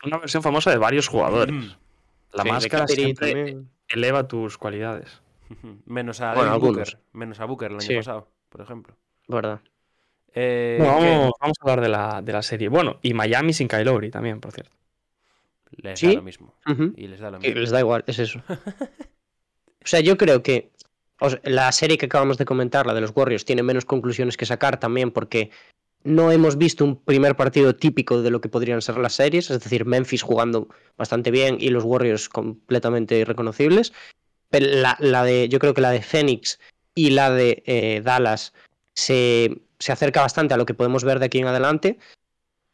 Una 0.04 0.18
versión 0.18 0.42
famosa 0.42 0.70
de 0.70 0.76
varios 0.78 1.08
jugadores. 1.08 1.54
Mm. 1.54 1.68
La 2.34 2.42
Sí, 2.42 2.48
máscara 2.50 2.86
siempre 2.86 3.32
también. 3.32 3.70
eleva 3.88 4.28
tus 4.28 4.58
cualidades. 4.58 5.22
Menos 5.86 6.20
a 6.20 6.34
Bueno. 6.34 6.58
Booker. 6.60 6.98
Menos 7.12 7.40
a 7.40 7.46
Booker 7.46 7.70
el 7.70 7.78
año 7.78 7.86
Sí. 7.86 7.96
pasado, 7.96 8.28
por 8.50 8.60
ejemplo. 8.60 8.94
¿Verdad? 9.28 9.60
Eh, 10.34 10.76
vamos, 10.80 11.32
vamos 11.40 11.56
a 11.58 11.62
hablar 11.62 11.80
de 11.80 11.88
la, 11.88 12.22
de 12.22 12.32
la 12.32 12.42
serie. 12.42 12.68
Bueno, 12.68 12.98
y 13.02 13.14
Miami 13.14 13.52
sin 13.54 13.66
Kyle 13.66 13.84
Lowry 13.84 14.10
también, 14.10 14.40
por 14.40 14.52
cierto. 14.52 14.76
Les 15.72 15.98
¿Sí? 15.98 16.08
da 16.08 16.12
lo 16.14 16.22
mismo. 16.22 16.54
Y 16.96 17.06
les 17.08 17.18
da 17.20 17.30
lo 17.30 17.38
mismo. 17.40 17.54
les 17.60 17.70
da 17.70 17.80
igual, 17.80 18.04
es 18.06 18.18
eso. 18.18 18.40
o 18.48 19.86
sea, 19.86 20.00
yo 20.00 20.16
creo 20.16 20.42
que 20.42 20.70
la 21.42 21.72
serie 21.72 21.98
que 21.98 22.06
acabamos 22.06 22.38
de 22.38 22.44
comentar, 22.44 22.86
la 22.86 22.94
de 22.94 23.00
los 23.00 23.12
Warriors, 23.14 23.44
tiene 23.44 23.62
menos 23.62 23.84
conclusiones 23.84 24.36
que 24.36 24.46
sacar 24.46 24.78
también 24.78 25.10
porque 25.10 25.50
no 26.04 26.30
hemos 26.30 26.56
visto 26.56 26.84
un 26.84 26.96
primer 26.96 27.36
partido 27.36 27.74
típico 27.74 28.22
de 28.22 28.30
lo 28.30 28.40
que 28.40 28.48
podrían 28.48 28.80
ser 28.82 28.98
las 28.98 29.14
series, 29.14 29.50
es 29.50 29.60
decir, 29.60 29.84
Memphis 29.84 30.22
jugando 30.22 30.68
bastante 30.96 31.30
bien 31.30 31.58
y 31.60 31.70
los 31.70 31.84
Warriors 31.84 32.28
completamente 32.28 33.18
irreconocibles. 33.18 33.92
Pero 34.50 34.66
la, 34.66 34.96
la 35.00 35.24
de, 35.24 35.48
yo 35.48 35.58
creo 35.58 35.74
que 35.74 35.80
la 35.80 35.90
de 35.90 36.02
Phoenix 36.02 36.58
y 36.94 37.10
la 37.10 37.30
de 37.30 37.62
eh, 37.66 38.00
Dallas 38.02 38.54
se, 38.94 39.60
se 39.78 39.92
acerca 39.92 40.22
bastante 40.22 40.54
a 40.54 40.56
lo 40.56 40.66
que 40.66 40.74
podemos 40.74 41.04
ver 41.04 41.18
de 41.18 41.26
aquí 41.26 41.38
en 41.38 41.46
adelante. 41.46 41.98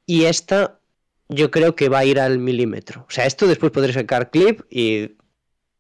Y 0.07 0.24
esta 0.24 0.78
yo 1.28 1.51
creo 1.51 1.74
que 1.74 1.88
va 1.88 2.01
a 2.01 2.05
ir 2.05 2.20
al 2.20 2.38
milímetro. 2.38 3.07
O 3.09 3.11
sea, 3.11 3.26
esto 3.26 3.47
después 3.47 3.72
podré 3.72 3.92
sacar 3.92 4.30
clip 4.30 4.61
y 4.70 5.16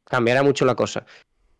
cambiará 0.04 0.42
mucho 0.42 0.64
la 0.64 0.74
cosa. 0.74 1.06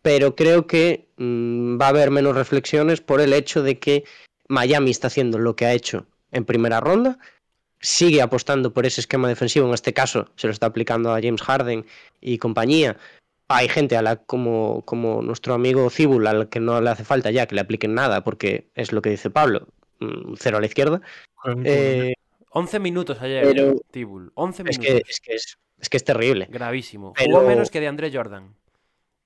Pero 0.05 0.35
creo 0.35 0.67
que 0.67 1.07
mm, 1.17 1.81
va 1.81 1.87
a 1.87 1.89
haber 1.89 2.11
menos 2.11 2.35
reflexiones 2.35 3.01
por 3.01 3.21
el 3.21 3.33
hecho 3.33 3.63
de 3.63 3.79
que 3.79 4.03
Miami 4.47 4.91
está 4.91 5.07
haciendo 5.07 5.39
lo 5.39 5.55
que 5.55 5.65
ha 5.65 5.73
hecho 5.73 6.05
en 6.31 6.45
primera 6.45 6.79
ronda, 6.79 7.17
sigue 7.81 8.21
apostando 8.21 8.71
por 8.71 8.85
ese 8.85 9.01
esquema 9.01 9.27
defensivo, 9.27 9.67
en 9.67 9.73
este 9.73 9.93
caso 9.93 10.29
se 10.35 10.45
lo 10.45 10.53
está 10.53 10.67
aplicando 10.67 11.11
a 11.11 11.19
James 11.19 11.41
Harden 11.41 11.87
y 12.21 12.37
compañía. 12.37 12.97
Hay 13.47 13.67
gente 13.67 13.97
a 13.97 14.03
la 14.03 14.17
como, 14.17 14.83
como 14.85 15.23
nuestro 15.23 15.55
amigo 15.55 15.89
Cibul, 15.89 16.27
al 16.27 16.49
que 16.49 16.59
no 16.59 16.79
le 16.81 16.91
hace 16.91 17.03
falta 17.03 17.31
ya 17.31 17.47
que 17.47 17.55
le 17.55 17.61
apliquen 17.61 17.95
nada, 17.95 18.23
porque 18.23 18.67
es 18.75 18.91
lo 18.91 19.01
que 19.01 19.09
dice 19.09 19.31
Pablo, 19.31 19.65
mm, 20.01 20.35
cero 20.37 20.57
a 20.57 20.59
la 20.59 20.67
izquierda. 20.67 21.01
Eh, 21.63 22.13
11 22.51 22.77
minutos 22.77 23.19
ayer, 23.21 23.43
Pero- 23.43 23.71
eh, 23.71 23.81
Tibul. 23.89 24.31
11 24.35 24.61
es, 24.67 24.77
minutos. 24.77 25.01
que, 25.03 25.11
es, 25.11 25.19
que 25.19 25.33
es, 25.33 25.57
es 25.79 25.89
que 25.89 25.97
es 25.97 26.03
terrible. 26.03 26.47
Gravísimo. 26.51 27.13
Pero- 27.13 27.37
Jugó 27.37 27.47
menos 27.47 27.71
que 27.71 27.79
de 27.79 27.87
André 27.87 28.11
Jordan. 28.13 28.53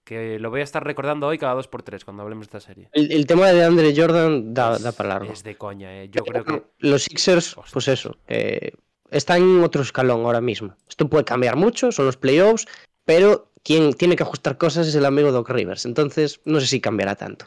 Que 0.09 0.39
lo 0.39 0.49
voy 0.49 0.61
a 0.61 0.63
estar 0.63 0.83
recordando 0.83 1.27
hoy 1.27 1.37
cada 1.37 1.53
2x3 1.53 2.03
cuando 2.03 2.23
hablemos 2.23 2.49
de 2.49 2.57
esta 2.57 2.67
serie. 2.67 2.89
El, 2.93 3.11
el 3.11 3.27
tema 3.27 3.45
de 3.49 3.63
Andre 3.63 3.93
Jordan 3.95 4.55
da, 4.55 4.75
Es- 4.75 4.81
da 4.81 4.91
para 4.91 5.09
largo. 5.09 5.31
Es 5.31 5.43
de 5.43 5.55
coña, 5.55 6.01
eh. 6.01 6.09
Yo 6.09 6.23
creo 6.23 6.43
que. 6.43 6.63
Los 6.79 7.03
Sixers, 7.03 7.55
pues 7.71 7.87
eso, 7.87 8.17
eh, 8.27 8.71
están 9.11 9.43
en 9.43 9.63
otro 9.63 9.83
escalón 9.83 10.21
ahora 10.25 10.41
mismo. 10.41 10.75
Esto 10.89 11.07
puede 11.07 11.25
cambiar 11.25 11.57
mucho, 11.57 11.91
son 11.91 12.07
los 12.07 12.17
playoffs, 12.17 12.65
pero 13.05 13.51
quien 13.63 13.93
tiene 13.93 14.15
que 14.15 14.23
ajustar 14.23 14.57
cosas 14.57 14.87
es 14.87 14.95
el 14.95 15.05
amigo 15.05 15.31
Doc 15.31 15.47
Rivers. 15.51 15.85
Entonces, 15.85 16.41
no 16.43 16.59
sé 16.59 16.65
si 16.65 16.81
cambiará 16.81 17.15
tanto. 17.15 17.45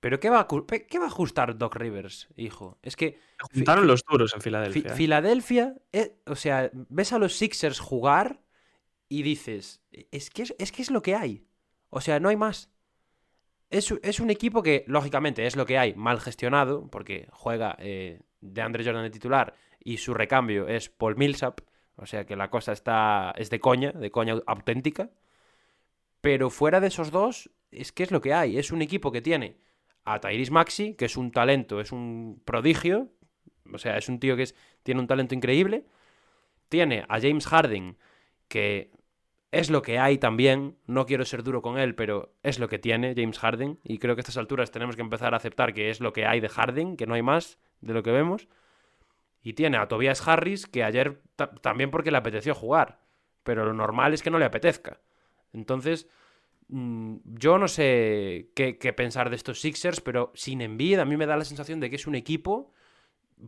¿Pero 0.00 0.20
qué 0.20 0.28
va, 0.28 0.40
a, 0.40 0.46
cu- 0.46 0.66
pe- 0.66 0.84
qué 0.86 0.98
va 0.98 1.04
a 1.06 1.08
ajustar 1.08 1.56
Doc 1.56 1.74
Rivers, 1.76 2.28
hijo? 2.36 2.78
Es 2.82 2.96
que. 2.96 3.18
Juntaron 3.54 3.86
los 3.86 4.02
duros 4.06 4.34
en 4.34 4.40
fi- 4.42 4.50
Filadelfia. 4.50 4.92
¿eh? 4.92 4.94
Filadelfia, 4.94 5.74
eh, 5.92 6.16
o 6.26 6.36
sea, 6.36 6.70
ves 6.74 7.14
a 7.14 7.18
los 7.18 7.34
Sixers 7.34 7.80
jugar 7.80 8.42
y 9.08 9.22
dices, 9.22 9.80
es 10.10 10.28
que 10.28 10.42
es, 10.42 10.54
es 10.58 10.70
que 10.72 10.82
es 10.82 10.90
lo 10.90 11.00
que 11.02 11.14
hay. 11.14 11.46
O 11.94 12.00
sea, 12.00 12.20
no 12.20 12.30
hay 12.30 12.36
más. 12.36 12.70
Es, 13.68 13.92
es 14.02 14.18
un 14.18 14.30
equipo 14.30 14.62
que, 14.62 14.82
lógicamente, 14.86 15.44
es 15.46 15.56
lo 15.56 15.66
que 15.66 15.76
hay, 15.76 15.94
mal 15.94 16.20
gestionado, 16.20 16.88
porque 16.90 17.28
juega 17.32 17.76
eh, 17.78 18.22
de 18.40 18.62
Andre 18.62 18.82
Jordan 18.82 19.02
de 19.02 19.10
titular 19.10 19.54
y 19.78 19.98
su 19.98 20.14
recambio 20.14 20.68
es 20.68 20.88
Paul 20.88 21.16
Millsap. 21.16 21.60
O 21.96 22.06
sea 22.06 22.24
que 22.24 22.34
la 22.34 22.48
cosa 22.48 22.72
está. 22.72 23.34
es 23.36 23.50
de 23.50 23.60
coña, 23.60 23.92
de 23.92 24.10
coña 24.10 24.36
auténtica. 24.46 25.10
Pero 26.22 26.48
fuera 26.48 26.80
de 26.80 26.86
esos 26.86 27.10
dos, 27.10 27.50
es 27.70 27.92
que 27.92 28.04
es 28.04 28.10
lo 28.10 28.22
que 28.22 28.32
hay. 28.32 28.56
Es 28.56 28.72
un 28.72 28.80
equipo 28.80 29.12
que 29.12 29.20
tiene 29.20 29.58
a 30.06 30.18
Tyrese 30.18 30.50
Maxi, 30.50 30.94
que 30.94 31.04
es 31.04 31.18
un 31.18 31.30
talento, 31.30 31.78
es 31.78 31.92
un 31.92 32.40
prodigio. 32.46 33.10
O 33.70 33.76
sea, 33.76 33.98
es 33.98 34.08
un 34.08 34.18
tío 34.18 34.34
que 34.34 34.44
es, 34.44 34.54
tiene 34.82 34.98
un 34.98 35.06
talento 35.06 35.34
increíble. 35.34 35.84
Tiene 36.70 37.04
a 37.06 37.20
James 37.20 37.46
Harden, 37.46 37.98
que 38.48 38.92
es 39.52 39.70
lo 39.70 39.82
que 39.82 39.98
hay 39.98 40.18
también. 40.18 40.76
No 40.86 41.06
quiero 41.06 41.24
ser 41.24 41.42
duro 41.44 41.62
con 41.62 41.78
él, 41.78 41.94
pero 41.94 42.34
es 42.42 42.58
lo 42.58 42.68
que 42.68 42.78
tiene 42.80 43.14
James 43.14 43.38
Harden. 43.38 43.78
Y 43.84 43.98
creo 43.98 44.16
que 44.16 44.20
a 44.20 44.22
estas 44.22 44.38
alturas 44.38 44.70
tenemos 44.72 44.96
que 44.96 45.02
empezar 45.02 45.34
a 45.34 45.36
aceptar 45.36 45.72
que 45.74 45.90
es 45.90 46.00
lo 46.00 46.12
que 46.12 46.26
hay 46.26 46.40
de 46.40 46.48
Harden, 46.48 46.96
que 46.96 47.06
no 47.06 47.14
hay 47.14 47.22
más 47.22 47.58
de 47.80 47.92
lo 47.94 48.02
que 48.02 48.10
vemos. 48.10 48.48
Y 49.42 49.52
tiene 49.52 49.76
a 49.76 49.88
Tobias 49.88 50.26
Harris, 50.26 50.66
que 50.66 50.82
ayer 50.84 51.20
ta- 51.36 51.54
también 51.54 51.90
porque 51.90 52.10
le 52.10 52.16
apeteció 52.18 52.54
jugar. 52.54 53.00
Pero 53.42 53.64
lo 53.64 53.72
normal 53.74 54.14
es 54.14 54.22
que 54.22 54.30
no 54.30 54.38
le 54.38 54.44
apetezca. 54.44 55.00
Entonces, 55.52 56.08
mm, 56.68 57.16
yo 57.24 57.58
no 57.58 57.68
sé 57.68 58.50
qué, 58.54 58.74
pensar 58.96 59.30
de 59.30 59.36
estos 59.36 59.60
Sixers, 59.60 60.00
pero 60.00 60.30
sin 60.34 60.60
Embiid 60.62 60.98
a 60.98 61.04
mí 61.04 61.16
me 61.16 61.26
da 61.26 61.36
la 61.36 61.44
sensación 61.44 61.78
de 61.80 61.90
que 61.90 61.96
es 61.96 62.06
un 62.06 62.14
equipo 62.14 62.72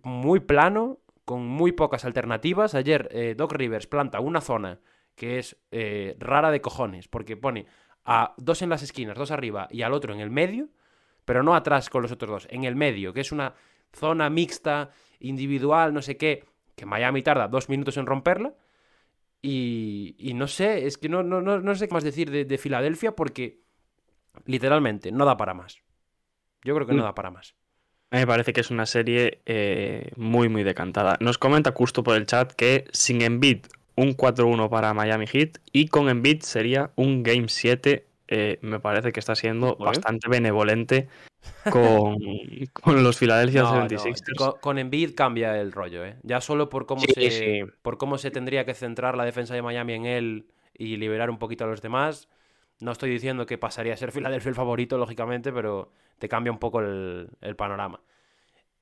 muy 0.03 0.41
plano, 0.41 0.99
con 1.25 1.47
muy 1.47 1.73
pocas 1.73 2.05
alternativas. 2.05 2.75
Ayer 2.75 3.09
eh, 3.13 3.35
Doc 3.37 3.53
Rivers 3.53 3.87
planta 3.87 4.21
una 4.21 4.41
zona 4.43 4.81
que 5.15 5.39
es 5.39 5.57
eh, 5.71 6.17
rara 6.19 6.51
de 6.51 6.61
cojones, 6.61 7.09
porque 7.09 7.37
pone 7.37 7.67
a 8.05 8.35
dos 8.37 8.63
en 8.63 8.69
las 8.69 8.83
esquinas, 8.83 9.17
dos 9.17 9.31
arriba 9.31 9.69
y 9.71 9.83
al 9.83 9.93
otro 9.93 10.13
en 10.13 10.21
el 10.21 10.31
medio, 10.31 10.69
pero 11.25 11.43
no 11.43 11.55
atrás 11.55 11.89
con 11.91 12.03
los 12.03 12.13
otros 12.13 12.31
dos, 12.31 12.49
en 12.51 12.65
el 12.65 12.77
medio, 12.77 13.13
que 13.13 13.21
es 13.21 13.33
una 13.33 13.55
zona 13.93 14.29
mixta, 14.29 14.91
individual, 15.21 15.95
no 15.95 16.03
sé 16.03 16.17
qué, 16.17 16.45
que 16.77 16.85
Miami 16.87 17.23
tarda 17.23 17.49
dos 17.49 17.69
minutos 17.69 17.97
en 17.97 18.07
romperla. 18.07 18.53
Y, 19.41 20.17
y 20.19 20.35
no 20.35 20.47
sé, 20.47 20.87
es 20.87 20.97
que 20.99 21.09
no, 21.09 21.23
no, 21.23 21.41
no, 21.43 21.61
no 21.61 21.75
sé 21.75 21.87
qué 21.87 21.95
más 21.95 22.05
decir 22.05 22.31
de, 22.31 22.45
de 22.47 22.59
Filadelfia 22.59 23.15
porque 23.15 23.61
literalmente 24.47 25.13
no 25.13 25.25
da 25.25 25.37
para 25.37 25.55
más. 25.55 25.79
Yo 26.63 26.75
creo 26.75 26.87
que 26.87 26.95
no 26.95 27.03
Mm. 27.03 27.05
da 27.07 27.15
para 27.15 27.31
más. 27.31 27.55
A 28.11 28.17
mí 28.17 28.21
me 28.21 28.27
parece 28.27 28.53
que 28.53 28.61
es 28.61 28.71
una 28.71 28.87
serie 28.87 29.43
eh, 29.45 30.13
muy, 30.17 30.49
muy 30.49 30.63
decantada. 30.63 31.17
Nos 31.21 31.37
comenta 31.37 31.73
justo 31.73 32.03
por 32.03 32.17
el 32.17 32.27
chat 32.27 32.53
que 32.53 32.87
sin 32.93 33.21
Embiid 33.23 33.67
un 33.97 34.13
4-1 34.15 34.69
para 34.71 34.93
Miami 34.95 35.27
Heat 35.27 35.59
y 35.73 35.89
con 35.89 36.09
Embiid 36.09 36.41
sería 36.43 36.91
un 36.97 37.23
Game 37.23 37.49
7. 37.49 38.07
eh, 38.29 38.59
me 38.63 38.81
parece 38.81 39.13
que 39.13 39.21
está 39.21 39.35
siendo 39.35 39.77
bastante 39.77 40.29
benevolente 40.29 41.09
con, 41.71 42.17
con 42.73 43.05
los 43.05 43.19
Philadelphia 43.19 43.63
No, 43.63 43.75
no, 43.75 43.89
76ers. 43.89 44.37
con, 44.37 44.53
con 44.61 44.79
Embiid 44.79 45.15
cambia 45.15 45.61
el 45.61 45.73
rollo, 45.73 46.05
¿eh? 46.05 46.17
Ya 46.23 46.41
solo 46.41 46.69
por 46.69 46.87
cómo, 46.87 47.03
Sí, 47.03 47.13
se, 47.15 47.31
sí. 47.31 47.73
por 47.83 47.99
cómo 47.99 48.19
se 48.19 48.31
tendría 48.31 48.65
que 48.65 48.75
centrar 48.75 49.17
la 49.17 49.25
defensa 49.25 49.55
de 49.55 49.63
Miami 49.63 49.93
en 49.95 50.07
él 50.07 50.47
y 50.77 50.97
liberar 50.97 51.31
un 51.31 51.39
poquito 51.39 51.65
a 51.65 51.67
los 51.67 51.83
demás. 51.83 52.29
No 52.81 52.93
estoy 52.93 53.11
diciendo 53.11 53.47
que 53.47 53.59
pasaría 53.59 53.95
a 53.95 53.97
ser 53.97 54.11
Filadelfia 54.13 54.49
el 54.49 54.55
favorito, 54.55 54.99
lógicamente, 54.99 55.53
pero 55.53 55.93
te 56.19 56.29
cambia 56.29 56.51
un 56.53 56.59
poco 56.59 56.81
el, 56.81 57.29
el 57.43 57.57
panorama. 57.57 58.01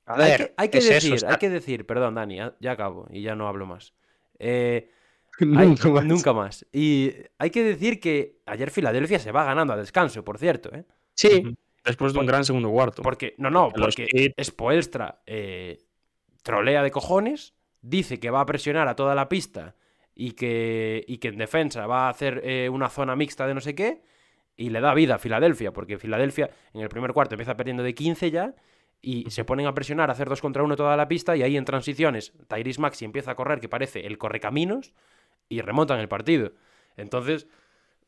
A 0.05 0.15
Hay 0.21 0.31
ver, 0.31 0.37
que, 0.37 0.53
hay 0.57 0.69
que 0.69 0.77
es 0.79 0.85
eso, 0.85 0.93
decir, 0.95 1.13
está- 1.15 1.31
hay 1.31 1.37
que 1.37 1.49
decir, 1.49 1.85
perdón, 1.85 2.15
Dani, 2.15 2.37
ya 2.37 2.55
ya 2.59 2.71
acabo 2.71 3.07
y 3.09 3.21
ya 3.21 3.35
no 3.35 3.47
hablo 3.47 3.65
más. 3.65 3.93
Eh, 4.39 4.89
hay- 5.57 5.67
Nunca 5.67 5.89
más. 5.89 6.05
nunca 6.05 6.33
más. 6.33 6.65
Y 6.71 7.11
hay 7.37 7.49
que 7.49 7.63
decir 7.63 7.99
que 7.99 8.39
ayer 8.45 8.69
Filadelfia 8.71 9.19
se 9.19 9.31
va 9.31 9.43
ganando 9.43 9.73
a 9.73 9.77
descanso, 9.77 10.23
por 10.23 10.37
cierto, 10.37 10.73
¿eh? 10.73 10.85
Sí, 11.15 11.55
Después 11.85 12.13
de 12.13 12.19
un 12.19 12.25
gran 12.25 12.45
segundo 12.45 12.69
cuarto. 12.71 13.01
Porque, 13.01 13.35
no, 13.37 13.49
no, 13.49 13.69
los 13.75 13.95
porque 13.95 14.33
Spoelstra 14.41 15.21
eh, 15.25 15.79
trolea 16.41 16.81
de 16.81 16.91
cojones, 16.91 17.53
dice 17.81 18.21
que 18.21 18.29
va 18.29 18.39
a 18.39 18.45
presionar 18.45 18.87
a 18.87 18.95
toda 18.95 19.15
la 19.15 19.27
pista 19.27 19.75
y 20.15 20.31
que, 20.31 21.03
y 21.07 21.17
que 21.17 21.27
en 21.27 21.37
defensa 21.37 21.85
va 21.85 22.05
a 22.07 22.09
hacer 22.09 22.39
eh, 22.45 22.69
una 22.69 22.87
zona 22.89 23.17
mixta 23.17 23.47
de 23.47 23.53
no 23.53 23.59
sé 23.59 23.75
qué, 23.75 24.01
y 24.55 24.69
le 24.69 24.79
da 24.79 24.93
vida 24.93 25.15
a 25.15 25.17
Filadelfia, 25.19 25.73
porque 25.73 25.97
Filadelfia 25.97 26.51
en 26.73 26.81
el 26.81 26.87
primer 26.89 27.11
cuarto 27.11 27.35
empieza 27.35 27.57
perdiendo 27.57 27.83
de 27.83 27.93
15 27.93 28.31
ya, 28.31 28.55
y 29.01 29.29
se 29.29 29.43
ponen 29.43 29.65
a 29.67 29.73
presionar, 29.73 30.09
a 30.09 30.13
hacer 30.13 30.29
dos 30.29 30.39
contra 30.39 30.63
uno 30.63 30.77
toda 30.77 30.95
la 30.95 31.09
pista, 31.09 31.35
y 31.35 31.41
ahí 31.43 31.57
en 31.57 31.65
transiciones 31.65 32.31
Tyrese 32.47 32.79
Maxi 32.79 33.03
empieza 33.03 33.31
a 33.31 33.35
correr, 33.35 33.59
que 33.59 33.67
parece 33.67 34.07
el 34.07 34.17
correcaminos, 34.17 34.93
y 35.53 35.61
remontan 35.61 35.99
el 35.99 36.07
partido. 36.07 36.51
Entonces, 36.97 37.47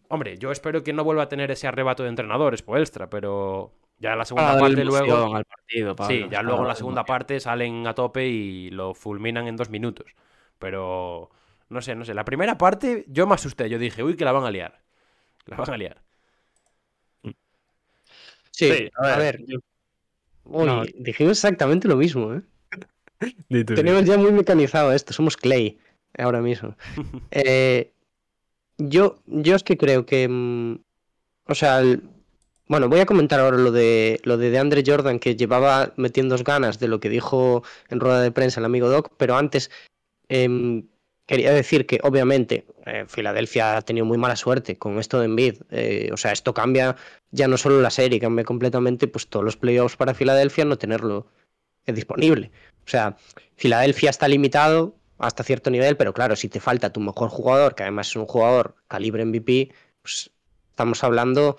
hombre, 0.10 0.38
yo 0.38 0.52
espero 0.52 0.84
que 0.84 0.94
no 0.94 1.04
vuelva 1.04 1.24
a 1.24 1.30
tener 1.30 1.52
ese 1.52 1.68
arrebato 1.68 2.04
de 2.04 2.10
entrenador, 2.10 2.56
Spoelstra, 2.58 3.10
pero 3.10 3.74
ya 4.00 4.14
en 4.14 4.18
la 4.20 4.26
segunda 4.26 4.60
parte 4.60 4.84
luego... 4.86 5.06
emoción 5.06 5.36
al 5.38 5.46
partido, 5.46 5.96
Pablo, 5.96 6.16
Sí, 6.16 6.26
ya 6.30 6.42
luego 6.42 6.62
en 6.62 6.68
la 6.68 6.76
segunda 6.76 7.02
emoción. 7.02 7.18
parte 7.18 7.40
salen 7.40 7.88
a 7.88 7.94
tope 7.96 8.28
y 8.28 8.70
lo 8.70 8.94
fulminan 8.94 9.48
en 9.48 9.56
dos 9.56 9.70
minutos. 9.70 10.08
Pero 10.60 11.30
no 11.70 11.82
sé, 11.82 11.96
no 11.96 12.06
sé. 12.06 12.14
La 12.14 12.26
primera 12.26 12.58
parte 12.58 13.06
yo 13.08 13.26
me 13.28 13.36
asusté. 13.36 13.70
Yo 13.70 13.80
dije, 13.80 14.04
uy, 14.04 14.16
que 14.16 14.26
la 14.26 14.32
van 14.32 14.44
a 14.46 14.52
liar. 14.52 14.82
La 15.46 15.58
van 15.58 15.74
a 15.74 15.78
liar. 15.78 16.02
sí, 18.52 18.72
Sí, 18.72 18.90
a 18.98 19.18
ver. 19.18 19.44
yo- 19.48 19.60
Uy, 20.46 20.66
no. 20.68 20.84
dijimos 21.00 21.32
exactamente 21.38 21.88
lo 21.88 21.96
mismo, 21.96 22.34
¿eh? 22.34 22.42
Tenemos 23.66 24.06
ya 24.06 24.18
muy 24.18 24.32
mecanizado 24.32 24.92
esto, 24.94 25.14
somos 25.14 25.38
Clay 25.38 25.80
ahora 26.18 26.42
mismo. 26.42 26.76
Eh, 27.32 27.92
yo, 28.78 29.20
yo 29.26 29.56
es 29.56 29.64
que 29.64 29.78
creo 29.78 30.06
que. 30.06 30.28
mm, 30.28 30.80
o 31.48 31.56
sea, 31.56 31.80
el- 31.80 32.04
bueno, 32.68 32.90
voy 32.90 33.00
a 33.00 33.06
comentar 33.06 33.40
ahora 33.40 33.58
lo 33.58 33.72
de 33.72 34.20
lo 34.24 34.38
de 34.38 34.50
DeAndre 34.50 34.84
Jordan, 34.86 35.20
que 35.20 35.36
llevaba 35.36 35.94
metiendo 35.98 36.36
ganas 36.44 36.80
de 36.80 36.88
lo 36.88 37.00
que 37.00 37.10
dijo 37.10 37.64
en 37.90 38.00
rueda 38.00 38.22
de 38.22 38.32
prensa 38.32 38.60
el 38.60 38.66
amigo 38.66 38.90
Doc, 38.90 39.12
pero 39.18 39.38
antes 39.38 39.70
em, 40.30 40.88
quería 41.28 41.52
decir 41.54 41.86
que, 41.86 42.00
obviamente, 42.04 42.66
eh, 42.88 43.06
Filadelfia 43.08 43.78
ha 43.78 43.82
tenido 43.84 44.06
muy 44.06 44.18
mala 44.18 44.36
suerte 44.36 44.78
con 44.78 44.98
esto 45.00 45.20
de 45.20 45.26
Embiid. 45.26 45.56
Eh, 45.72 46.10
o 46.12 46.18
sea, 46.18 46.32
esto 46.32 46.54
cambia 46.56 46.96
ya 47.32 47.48
no 47.48 47.58
solo 47.58 47.82
la 47.82 47.92
serie, 47.92 48.20
cambia 48.20 48.44
completamente 48.46 49.08
pues 49.08 49.28
todos 49.28 49.46
los 49.46 49.58
playoffs 49.58 49.96
para 49.98 50.14
Filadelfia 50.16 50.66
no 50.66 50.78
tenerlo 50.78 51.28
eh, 51.86 51.94
disponible. 51.94 52.52
O 52.86 52.90
sea, 52.90 53.16
Filadelfia 53.56 54.10
está 54.10 54.28
limitado 54.28 54.96
hasta 55.18 55.44
cierto 55.44 55.70
nivel, 55.70 55.98
pero 55.98 56.14
claro, 56.14 56.36
si 56.36 56.50
te 56.50 56.60
falta 56.60 56.92
tu 56.92 57.00
mejor 57.00 57.30
jugador, 57.30 57.76
que 57.76 57.84
además 57.84 58.08
es 58.10 58.16
un 58.16 58.26
jugador 58.26 58.76
calibre 58.88 59.24
MVP, 59.26 59.72
pues 60.02 60.32
estamos 60.70 61.04
hablando 61.04 61.58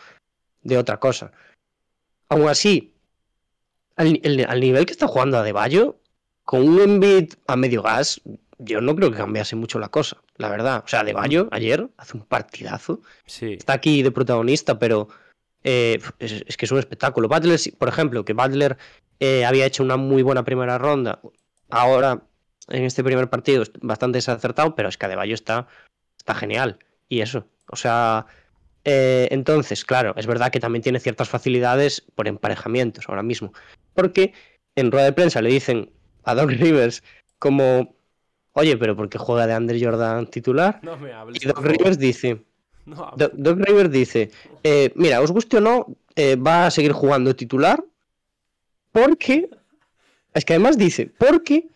de 0.62 0.78
otra 0.78 0.99
cosa. 1.01 1.33
Aún 2.28 2.49
así, 2.49 2.95
al, 3.97 4.12
ni- 4.12 4.20
el- 4.24 4.47
al 4.49 4.61
nivel 4.61 4.85
que 4.87 4.93
está 4.93 5.07
jugando 5.07 5.39
Adebayo, 5.39 5.97
con 6.45 6.69
un 6.69 6.81
Embiid 6.81 7.33
a 7.47 7.57
medio 7.57 7.83
gas, 7.83 8.20
yo 8.59 8.81
no 8.81 8.95
creo 8.97 9.11
que 9.11 9.16
cambiase 9.19 9.57
mucho 9.57 9.78
la 9.78 9.89
cosa, 9.89 10.19
la 10.37 10.49
verdad. 10.49 10.83
O 10.85 10.89
sea, 10.89 11.01
Adebayo 11.01 11.49
ayer 11.51 11.89
hace 11.97 12.16
un 12.16 12.24
partidazo, 12.24 13.01
Sí. 13.27 13.55
está 13.55 13.74
aquí 13.74 14.03
de 14.03 14.11
protagonista, 14.11 14.78
pero 14.78 15.09
eh, 15.65 15.99
es, 16.19 16.45
es 16.47 16.57
que 16.57 16.66
es 16.66 16.73
un 16.73 16.78
espectáculo. 16.78 17.28
Butler, 17.28 17.59
por 17.78 17.89
ejemplo, 17.89 18.24
que 18.24 18.33
Butler 18.35 18.77
eh, 19.19 19.45
había 19.45 19.66
hecho 19.66 19.83
una 19.83 19.97
muy 19.97 20.23
buena 20.23 20.45
primera 20.45 20.78
ronda, 20.78 21.20
ahora 21.70 22.23
en 22.68 22.84
este 22.84 23.05
primer 23.05 23.28
partido 23.28 23.62
es 23.62 23.72
bastante 23.80 24.18
desacertado, 24.18 24.74
pero 24.74 24.88
es 24.88 24.97
que 24.97 25.06
Adebayo 25.06 25.34
está, 25.34 25.68
está 26.18 26.34
genial. 26.34 26.78
Y 27.09 27.20
eso, 27.20 27.47
o 27.70 27.76
sea, 27.76 28.26
eh, 28.84 29.28
entonces, 29.30 29.84
claro, 29.84 30.14
es 30.16 30.26
verdad 30.26 30.51
que 30.51 30.60
también 30.60 30.82
tiene 30.82 31.01
ciertas 31.01 31.28
facilidades 31.28 32.05
por 32.14 32.28
emparejamientos 32.28 33.09
ahora 33.09 33.22
mismo, 33.22 33.52
porque 33.94 34.32
en 34.74 34.90
rueda 34.90 35.06
de 35.06 35.12
prensa 35.12 35.43
le 35.43 35.51
dicen 35.51 35.90
a 36.24 36.34
Doc 36.34 36.51
Rivers 36.51 37.02
como, 37.38 37.94
oye, 38.52 38.76
pero 38.76 38.97
¿por 38.97 39.09
qué 39.09 39.18
juega 39.18 39.47
de 39.47 39.55
Andre 39.55 39.82
Jordan 39.82 40.26
titular? 40.26 40.80
No 40.82 40.97
me 40.97 41.12
hables. 41.12 41.43
Y 41.43 41.47
Doc. 41.47 41.64
Rivers 41.64 41.98
dice, 41.98 42.43
No. 42.84 43.12
Doc, 43.16 43.32
Doc 43.34 43.59
Rivers 43.59 43.90
dice, 43.90 44.30
eh, 44.62 44.93
mira, 44.94 45.20
os 45.20 45.30
guste 45.30 45.59
o 45.59 45.60
no, 45.60 45.86
eh, 46.16 46.36
va 46.36 46.66
a 46.66 46.70
seguir 46.70 46.93
jugando 46.93 47.36
titular 47.36 47.82
porque, 48.93 49.51
es 50.32 50.44
que 50.44 50.55
además 50.55 50.78
dice, 50.78 51.06
porque 51.18 51.68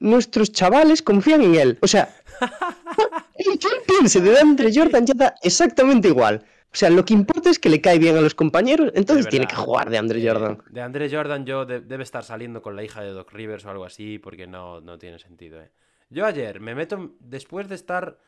nuestros 0.00 0.52
chavales 0.52 1.02
confían 1.02 1.42
en 1.42 1.54
él. 1.54 1.78
O 1.82 1.86
sea, 1.86 2.14
el 3.34 3.58
que 3.58 3.68
él 3.68 3.82
piense 3.86 4.20
de 4.20 4.38
Andre 4.38 4.70
Jordan 4.74 5.06
ya 5.06 5.14
da 5.14 5.34
exactamente 5.42 6.08
igual. 6.08 6.44
O 6.72 6.78
sea, 6.78 6.90
lo 6.90 7.04
que 7.06 7.14
importa 7.14 7.48
es 7.48 7.58
que 7.58 7.70
le 7.70 7.80
cae 7.80 7.98
bien 7.98 8.16
a 8.18 8.20
los 8.20 8.34
compañeros, 8.34 8.92
entonces 8.94 9.28
tiene 9.28 9.46
que 9.46 9.54
jugar 9.56 9.88
de 9.88 9.96
Andre 9.96 10.20
Eh, 10.22 10.28
Jordan. 10.28 10.62
De 10.68 10.82
Andre 10.82 11.08
Jordan 11.10 11.46
yo 11.46 11.64
de- 11.64 11.80
debe 11.80 12.02
estar 12.02 12.22
saliendo 12.22 12.60
con 12.60 12.76
la 12.76 12.82
hija 12.84 13.00
de 13.00 13.12
Doc 13.12 13.32
Rivers 13.32 13.64
o 13.64 13.70
algo 13.70 13.84
así 13.86 14.18
porque 14.18 14.46
no, 14.46 14.80
no 14.82 14.98
tiene 14.98 15.18
sentido. 15.18 15.60
eh. 15.62 15.70
Yo 16.10 16.26
ayer 16.26 16.60
me 16.60 16.74
meto, 16.74 17.12
después 17.20 17.68
de 17.68 17.76
estar... 17.76 18.18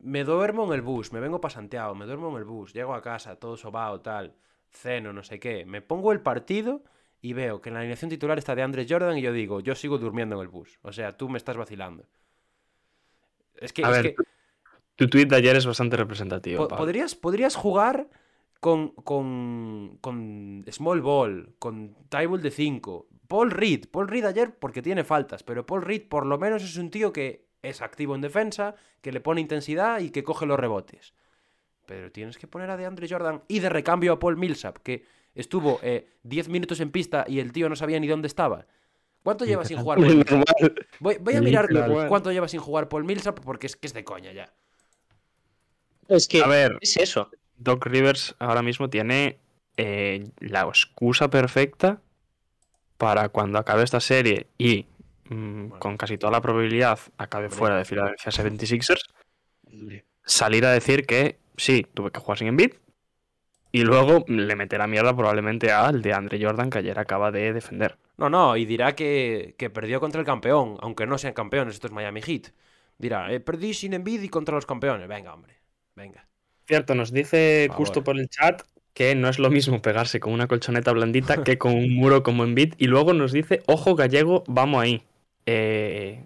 Me 0.00 0.22
duermo 0.24 0.64
en 0.66 0.72
el 0.72 0.82
bus, 0.82 1.12
me 1.12 1.20
vengo 1.20 1.40
para 1.40 1.54
Santiago, 1.54 1.94
me 1.94 2.06
duermo 2.06 2.30
en 2.30 2.36
el 2.36 2.44
bus, 2.44 2.72
llego 2.72 2.94
a 2.94 3.02
casa, 3.02 3.36
todo 3.36 3.56
sobao, 3.56 4.00
tal, 4.00 4.32
ceno, 4.70 5.12
no 5.12 5.22
sé 5.24 5.38
qué. 5.40 5.64
Me 5.66 5.82
pongo 5.82 6.12
el 6.12 6.20
partido 6.20 6.82
y 7.20 7.32
veo 7.32 7.60
que 7.60 7.68
en 7.70 7.74
la 7.74 7.80
alineación 7.80 8.10
titular 8.10 8.38
está 8.38 8.54
de 8.54 8.62
Andre 8.62 8.86
Jordan 8.88 9.18
y 9.18 9.22
yo 9.22 9.32
digo, 9.32 9.60
yo 9.60 9.74
sigo 9.74 9.98
durmiendo 9.98 10.36
en 10.36 10.42
el 10.42 10.48
bus. 10.48 10.78
O 10.82 10.92
sea, 10.92 11.16
tú 11.16 11.28
me 11.28 11.38
estás 11.38 11.56
vacilando. 11.56 12.04
Es 13.56 13.72
que, 13.72 13.84
A 13.84 13.90
es 13.90 13.96
ver, 14.02 14.14
que 14.14 14.22
Tu 14.96 15.08
tweet 15.08 15.26
de 15.26 15.36
ayer 15.36 15.56
es 15.56 15.66
bastante 15.66 15.96
representativo. 15.96 16.58
Po- 16.64 16.68
Pablo. 16.68 16.84
podrías, 16.84 17.14
podrías 17.14 17.56
jugar 17.56 18.08
con, 18.60 18.90
con, 18.90 19.98
con 20.00 20.64
Small 20.70 21.00
Ball, 21.02 21.54
con 21.58 21.94
Tybalt 22.08 22.42
de 22.42 22.50
5. 22.50 23.08
Paul 23.26 23.50
Reed. 23.50 23.86
Paul 23.90 24.08
Reed 24.08 24.24
ayer 24.24 24.54
porque 24.58 24.82
tiene 24.82 25.04
faltas, 25.04 25.42
pero 25.42 25.66
Paul 25.66 25.82
Reed 25.82 26.08
por 26.08 26.24
lo 26.26 26.38
menos 26.38 26.62
es 26.62 26.76
un 26.76 26.90
tío 26.90 27.12
que 27.12 27.46
es 27.62 27.82
activo 27.82 28.14
en 28.14 28.20
defensa, 28.20 28.74
que 29.02 29.12
le 29.12 29.20
pone 29.20 29.40
intensidad 29.40 30.00
y 30.00 30.10
que 30.10 30.22
coge 30.24 30.46
los 30.46 30.58
rebotes. 30.58 31.12
Pero 31.86 32.12
tienes 32.12 32.38
que 32.38 32.46
poner 32.46 32.70
a 32.70 32.76
DeAndre 32.76 33.08
Jordan 33.08 33.42
y 33.48 33.58
de 33.60 33.68
recambio 33.68 34.12
a 34.12 34.18
Paul 34.18 34.36
Millsap, 34.36 34.78
que 34.78 35.04
estuvo 35.38 35.78
eh, 35.82 36.08
10 36.24 36.48
minutos 36.48 36.80
en 36.80 36.90
pista 36.90 37.24
y 37.26 37.38
el 37.38 37.52
tío 37.52 37.68
no 37.68 37.76
sabía 37.76 38.00
ni 38.00 38.08
dónde 38.08 38.26
estaba. 38.26 38.66
¿Cuánto 39.22 39.44
lleva 39.44 39.64
sin 39.64 39.78
jugar 39.78 39.98
Paul. 39.98 40.24
Voy, 41.00 41.16
voy 41.20 41.34
a 41.34 41.40
mirar 41.40 41.68
cuánto 42.08 42.32
lleva 42.32 42.48
sin 42.48 42.60
jugar 42.60 42.88
Paul 42.88 43.04
Millsap 43.04 43.40
porque 43.40 43.66
es 43.66 43.76
que 43.76 43.86
es 43.86 43.94
de 43.94 44.04
coña 44.04 44.32
ya. 44.32 44.52
Es 46.08 46.26
que 46.26 46.42
A 46.42 46.46
ver, 46.46 46.78
es 46.80 46.96
eso. 46.96 47.30
Doc 47.56 47.86
Rivers 47.86 48.34
ahora 48.38 48.62
mismo 48.62 48.90
tiene 48.90 49.38
eh, 49.76 50.28
la 50.38 50.62
excusa 50.62 51.28
perfecta 51.28 52.00
para 52.96 53.28
cuando 53.28 53.58
acabe 53.58 53.84
esta 53.84 54.00
serie 54.00 54.46
y 54.58 54.86
mm, 55.28 55.68
con 55.78 55.96
casi 55.96 56.18
toda 56.18 56.32
la 56.32 56.40
probabilidad 56.40 56.98
acabe 57.16 57.46
Hombre. 57.46 57.58
fuera 57.58 57.76
de 57.76 57.84
Philadelphia 57.84 58.32
76ers, 58.32 59.02
salir 60.24 60.64
a 60.64 60.72
decir 60.72 61.06
que 61.06 61.38
sí, 61.56 61.86
tuve 61.94 62.10
que 62.10 62.20
jugar 62.20 62.38
sin 62.38 62.48
Embiid 62.48 62.72
y 63.72 63.82
luego 63.82 64.24
le 64.28 64.56
meterá 64.56 64.86
mierda 64.86 65.14
probablemente 65.14 65.70
al 65.72 66.02
de 66.02 66.12
Andre 66.12 66.42
Jordan 66.42 66.70
que 66.70 66.78
ayer 66.78 66.98
acaba 66.98 67.30
de 67.30 67.52
defender. 67.52 67.98
No, 68.16 68.28
no, 68.30 68.56
y 68.56 68.64
dirá 68.64 68.94
que, 68.94 69.54
que 69.58 69.70
perdió 69.70 70.00
contra 70.00 70.20
el 70.20 70.26
campeón, 70.26 70.76
aunque 70.80 71.06
no 71.06 71.18
sean 71.18 71.34
campeones, 71.34 71.74
esto 71.74 71.86
es 71.86 71.92
Miami 71.92 72.20
Heat. 72.22 72.48
Dirá, 72.98 73.32
eh, 73.32 73.40
perdí 73.40 73.74
sin 73.74 73.92
y 74.06 74.28
contra 74.28 74.56
los 74.56 74.66
campeones. 74.66 75.06
Venga, 75.06 75.32
hombre, 75.32 75.54
venga. 75.94 76.26
Cierto, 76.66 76.94
nos 76.94 77.12
dice 77.12 77.66
Por 77.68 77.76
justo 77.76 78.02
por 78.04 78.18
el 78.18 78.28
chat 78.28 78.62
que 78.92 79.14
no 79.14 79.28
es 79.28 79.38
lo 79.38 79.48
mismo 79.50 79.80
pegarse 79.80 80.18
con 80.18 80.32
una 80.32 80.48
colchoneta 80.48 80.90
blandita 80.92 81.44
que 81.44 81.56
con 81.56 81.72
un 81.72 81.94
muro 81.94 82.24
como 82.24 82.42
Embiid 82.42 82.74
y 82.78 82.88
luego 82.88 83.12
nos 83.12 83.30
dice, 83.30 83.62
ojo 83.66 83.94
gallego, 83.94 84.42
vamos 84.48 84.82
ahí. 84.82 85.04
Eh, 85.46 86.24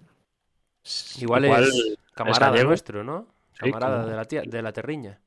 Igual, 1.19 1.45
es 1.45 1.97
camarada 2.13 2.63
nuestro, 2.63 3.03
¿no? 3.03 3.27
Sí, 3.53 3.71
Camarada 3.71 3.97
como- 3.99 4.09
de, 4.09 4.15
la 4.15 4.25
tía- 4.25 4.41
de 4.45 4.61
la 4.61 4.73
terriña. 4.73 5.19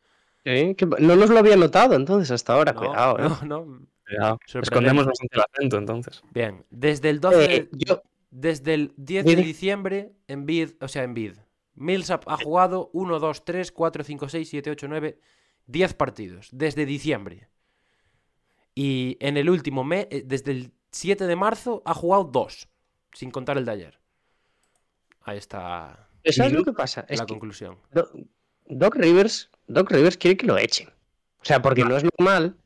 ¿Eh? 0.48 0.76
Que 0.76 0.86
No 0.86 1.16
nos 1.16 1.28
lo 1.28 1.38
había 1.38 1.56
notado 1.56 1.94
entonces 1.96 2.30
hasta 2.30 2.54
ahora, 2.54 2.72
No, 2.72 2.78
cuidado. 2.80 3.18
¿eh? 3.18 3.22
no, 3.44 3.64
no. 3.64 3.86
Cuidado. 4.06 4.38
Escondemos 4.62 5.04
bastante 5.04 5.36
el 5.36 5.42
acento 5.42 5.76
entonces. 5.78 6.22
Bien, 6.32 6.64
desde 6.70 7.10
el 7.10 7.18
12 7.20 7.54
Eh, 7.56 7.68
yo, 7.72 8.00
desde 8.30 8.74
el 8.74 8.92
10 8.96 9.24
de 9.26 9.36
diciembre, 9.36 10.12
Embiid, 10.28 10.70
o 10.80 10.86
sea, 10.88 11.02
Embiid. 11.02 11.32
Millsap 11.74 12.22
ha 12.28 12.36
jugado 12.36 12.90
1, 12.92 13.18
2, 13.18 13.44
3, 13.44 13.72
4, 13.72 14.04
5, 14.04 14.28
6, 14.28 14.48
7, 14.48 14.70
8, 14.70 14.86
9, 14.88 15.18
10 15.66 15.94
partidos. 15.94 16.48
Desde 16.52 16.86
diciembre. 16.86 17.48
Y 18.74 19.16
en 19.20 19.36
el 19.36 19.50
último 19.50 19.82
mes, 19.84 20.06
eh, 20.10 20.22
desde 20.24 20.52
el 20.52 20.72
7 20.92 21.26
de 21.26 21.34
marzo, 21.36 21.82
ha 21.84 21.92
jugado 21.94 22.24
2. 22.24 22.68
Sin 23.12 23.30
contar 23.32 23.58
el 23.58 23.64
de 23.64 23.72
ayer. 23.72 23.98
Ahí 25.22 25.38
está 25.38 26.08
¿sabes 26.24 26.52
lo 26.52 26.62
que 26.64 26.72
pasa? 26.72 27.04
Es 27.08 27.18
la 27.18 27.26
que 27.26 27.34
conclusión. 27.34 27.78
Do- 27.92 28.10
Doc 28.66 28.94
Rivers, 28.96 29.50
Doc 29.66 29.90
Rivers 29.90 30.16
quiere 30.16 30.36
que 30.36 30.46
lo 30.46 30.58
echen. 30.58 30.88
O 31.40 31.44
sea, 31.44 31.62
porque 31.62 31.84
no 31.84 31.96
es 31.96 32.04
normal. 32.18 32.56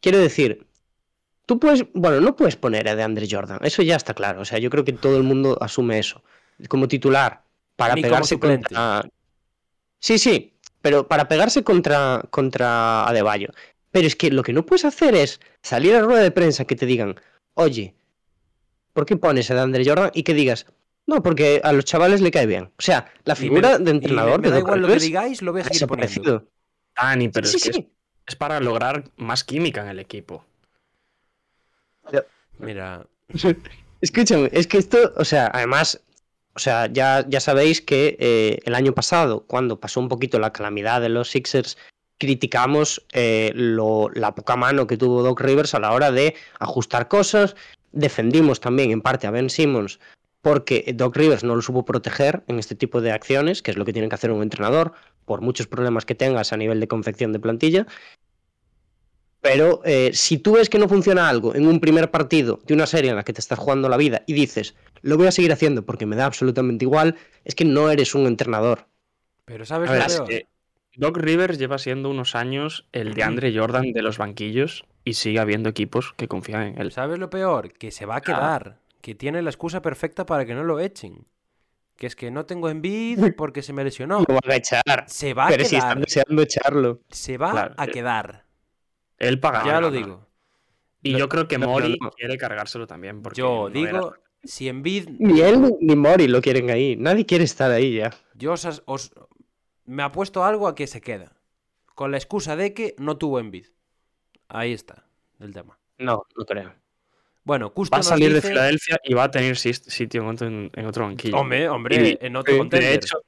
Quiero 0.00 0.18
decir, 0.18 0.66
tú 1.46 1.58
puedes, 1.58 1.84
bueno, 1.94 2.20
no 2.20 2.36
puedes 2.36 2.56
poner 2.56 2.88
a 2.88 2.94
de 2.94 3.02
Andre 3.02 3.26
Jordan, 3.30 3.58
eso 3.62 3.82
ya 3.82 3.96
está 3.96 4.14
claro. 4.14 4.40
O 4.40 4.44
sea, 4.44 4.58
yo 4.58 4.70
creo 4.70 4.84
que 4.84 4.92
todo 4.92 5.16
el 5.16 5.22
mundo 5.22 5.58
asume 5.60 5.98
eso. 5.98 6.22
Como 6.68 6.88
titular, 6.88 7.42
para 7.76 7.94
Ni 7.94 8.02
pegarse 8.02 8.38
contra. 8.38 9.08
Sí, 10.00 10.18
sí, 10.18 10.54
pero 10.82 11.08
para 11.08 11.28
pegarse 11.28 11.64
contra, 11.64 12.22
contra 12.30 13.06
Adebayo. 13.06 13.48
Pero 13.90 14.06
es 14.06 14.16
que 14.16 14.30
lo 14.30 14.42
que 14.42 14.52
no 14.52 14.66
puedes 14.66 14.84
hacer 14.84 15.14
es 15.14 15.40
salir 15.62 15.94
a 15.94 16.00
rueda 16.00 16.22
de 16.22 16.30
prensa 16.30 16.64
que 16.64 16.76
te 16.76 16.86
digan, 16.86 17.20
oye, 17.54 17.94
¿por 18.92 19.06
qué 19.06 19.16
pones 19.16 19.50
a 19.50 19.54
de 19.54 19.60
Andre 19.60 19.84
Jordan? 19.84 20.10
Y 20.14 20.22
que 20.22 20.34
digas, 20.34 20.66
no, 21.08 21.22
porque 21.22 21.60
a 21.64 21.72
los 21.72 21.84
chavales 21.84 22.20
le 22.20 22.30
cae 22.30 22.46
bien. 22.46 22.64
O 22.78 22.82
sea, 22.82 23.10
la 23.24 23.34
me- 23.34 23.40
figura 23.40 23.78
de 23.78 23.90
entrenador 23.90 24.40
me, 24.40 24.48
me 24.48 24.48
de 24.48 24.50
da 24.50 24.56
Doc 24.60 24.66
igual 24.68 24.80
lo 24.82 24.88
que 24.88 25.00
digáis, 25.00 25.42
lo 25.42 25.50
voy 25.52 25.62
a 25.62 25.64
seguir 25.64 25.86
poniendo. 25.88 26.06
desaparecido. 26.12 26.48
Dani, 26.96 27.28
pero 27.30 27.46
Sí, 27.48 27.56
es, 27.56 27.64
que 27.64 27.72
sí. 27.72 27.78
es, 27.80 27.86
es 28.28 28.36
para 28.36 28.60
lograr 28.60 29.10
más 29.16 29.42
química 29.42 29.80
en 29.82 29.88
el 29.88 29.98
equipo. 29.98 30.44
Mira, 32.58 33.06
Escúchame, 34.00 34.48
es 34.52 34.66
que 34.66 34.78
esto, 34.78 35.12
o 35.16 35.24
sea, 35.24 35.50
además, 35.52 36.00
o 36.54 36.58
sea, 36.58 36.86
ya, 36.86 37.24
ya 37.28 37.40
sabéis 37.40 37.80
que 37.80 38.16
eh, 38.20 38.58
el 38.64 38.74
año 38.74 38.92
pasado, 38.92 39.44
cuando 39.46 39.80
pasó 39.80 40.00
un 40.00 40.08
poquito 40.08 40.38
la 40.38 40.52
calamidad 40.52 41.00
de 41.00 41.08
los 41.08 41.30
Sixers, 41.30 41.76
criticamos 42.18 43.04
eh, 43.12 43.52
lo- 43.54 44.10
la 44.14 44.34
poca 44.34 44.56
mano 44.56 44.86
que 44.86 44.96
tuvo 44.96 45.22
Doc 45.22 45.40
Rivers 45.40 45.74
a 45.74 45.78
la 45.80 45.92
hora 45.92 46.10
de 46.10 46.34
ajustar 46.58 47.08
cosas. 47.08 47.54
Defendimos 47.92 48.60
también 48.60 48.90
en 48.90 49.02
parte 49.02 49.26
a 49.26 49.30
Ben 49.30 49.50
Simmons 49.50 49.98
porque 50.48 50.94
Doc 50.94 51.14
Rivers 51.14 51.44
no 51.44 51.54
lo 51.54 51.60
supo 51.60 51.84
proteger 51.84 52.42
en 52.46 52.58
este 52.58 52.74
tipo 52.74 53.02
de 53.02 53.12
acciones, 53.12 53.60
que 53.60 53.70
es 53.70 53.76
lo 53.76 53.84
que 53.84 53.92
tiene 53.92 54.08
que 54.08 54.14
hacer 54.14 54.30
un 54.30 54.40
entrenador, 54.40 54.94
por 55.26 55.42
muchos 55.42 55.66
problemas 55.66 56.06
que 56.06 56.14
tengas 56.14 56.54
a 56.54 56.56
nivel 56.56 56.80
de 56.80 56.88
confección 56.88 57.34
de 57.34 57.38
plantilla. 57.38 57.86
Pero 59.42 59.82
eh, 59.84 60.12
si 60.14 60.38
tú 60.38 60.52
ves 60.52 60.70
que 60.70 60.78
no 60.78 60.88
funciona 60.88 61.28
algo 61.28 61.54
en 61.54 61.66
un 61.66 61.80
primer 61.80 62.10
partido 62.10 62.60
de 62.64 62.72
una 62.72 62.86
serie 62.86 63.10
en 63.10 63.16
la 63.16 63.24
que 63.24 63.34
te 63.34 63.42
estás 63.42 63.58
jugando 63.58 63.90
la 63.90 63.98
vida 63.98 64.22
y 64.26 64.32
dices, 64.32 64.74
lo 65.02 65.18
voy 65.18 65.26
a 65.26 65.32
seguir 65.32 65.52
haciendo 65.52 65.84
porque 65.84 66.06
me 66.06 66.16
da 66.16 66.24
absolutamente 66.24 66.86
igual, 66.86 67.16
es 67.44 67.54
que 67.54 67.66
no 67.66 67.90
eres 67.90 68.14
un 68.14 68.26
entrenador. 68.26 68.86
pero 69.44 69.66
¿sabes 69.66 69.90
ver, 69.90 70.10
lo 70.18 70.24
que 70.24 70.46
Doc 70.96 71.18
Rivers 71.18 71.58
lleva 71.58 71.76
siendo 71.76 72.08
unos 72.08 72.34
años 72.34 72.88
el 72.92 73.12
de 73.12 73.22
Andre 73.22 73.54
Jordan 73.54 73.92
de 73.92 74.00
los 74.00 74.16
banquillos 74.16 74.86
y 75.04 75.12
sigue 75.12 75.40
habiendo 75.40 75.68
equipos 75.68 76.14
que 76.14 76.26
confían 76.26 76.62
en 76.62 76.80
él. 76.80 76.90
¿Sabes 76.90 77.18
lo 77.18 77.28
peor? 77.28 77.70
Que 77.74 77.90
se 77.90 78.06
va 78.06 78.16
a 78.16 78.20
quedar. 78.22 78.78
Que 79.08 79.14
tiene 79.14 79.40
la 79.40 79.48
excusa 79.48 79.80
perfecta 79.80 80.26
para 80.26 80.44
que 80.44 80.54
no 80.54 80.64
lo 80.64 80.80
echen. 80.80 81.26
Que 81.96 82.06
es 82.06 82.14
que 82.14 82.30
no 82.30 82.44
tengo 82.44 82.68
Envid 82.68 83.18
porque 83.38 83.62
se 83.62 83.72
me 83.72 83.82
lesionó. 83.82 84.18
Lo 84.28 84.34
van 84.34 84.52
a 84.52 84.56
echar. 84.56 84.82
Se 85.06 85.32
va 85.32 85.46
a 85.46 85.48
Pero 85.48 85.64
si 85.64 85.70
quedar. 85.76 85.88
están 85.88 86.00
deseando 86.02 86.42
echarlo. 86.42 87.00
Se 87.08 87.38
va 87.38 87.50
Claro, 87.52 87.74
a 87.78 87.86
quedar. 87.86 88.44
Él 89.16 89.40
paga. 89.40 89.64
Ya 89.64 89.80
lo 89.80 89.90
digo. 89.90 90.26
Y 91.02 91.16
yo 91.16 91.26
creo 91.30 91.48
que 91.48 91.56
Mori 91.56 91.96
quiere 92.18 92.36
cargárselo 92.36 92.86
también. 92.86 93.22
Porque 93.22 93.38
Yo 93.38 93.70
no 93.70 93.70
digo, 93.70 93.88
era- 93.88 94.20
si 94.44 94.68
Envid 94.68 95.08
Ni 95.18 95.40
él 95.40 95.74
ni 95.80 95.96
Mori 95.96 96.28
lo 96.28 96.42
quieren 96.42 96.68
ahí. 96.68 96.94
Nadie 96.94 97.24
quiere 97.24 97.44
estar 97.44 97.70
ahí 97.70 97.94
ya. 97.96 98.10
Yo 98.34 98.52
os, 98.52 98.82
os- 98.84 99.14
me 99.86 100.02
apuesto 100.02 100.44
algo 100.44 100.68
a 100.68 100.74
que 100.74 100.86
se 100.86 101.00
queda. 101.00 101.32
Con 101.94 102.10
la 102.10 102.18
excusa 102.18 102.56
de 102.56 102.74
que 102.74 102.94
no 102.98 103.16
tuvo 103.16 103.40
Envid. 103.40 103.68
Ahí 104.48 104.74
está 104.74 105.06
el 105.40 105.54
tema. 105.54 105.78
No, 105.96 106.24
no 106.36 106.44
creo. 106.44 106.74
Bueno, 107.48 107.72
Custo 107.72 107.94
Va 107.96 108.00
a 108.00 108.02
salir 108.02 108.30
de 108.34 108.42
Filadelfia 108.42 109.00
y 109.02 109.14
va 109.14 109.24
a 109.24 109.30
tener 109.30 109.56
sitio 109.56 110.20
en 110.20 110.28
otro, 110.28 110.46
en 110.48 110.84
otro 110.86 111.06
banquillo. 111.06 111.34
Hombre, 111.38 111.66
hombre, 111.66 111.96
Y- 112.20 112.26
en 112.26 112.36
otro 112.36 112.54
y, 112.54 112.58
contender. 112.58 112.90
De 112.90 112.94
hecho, 112.96 113.22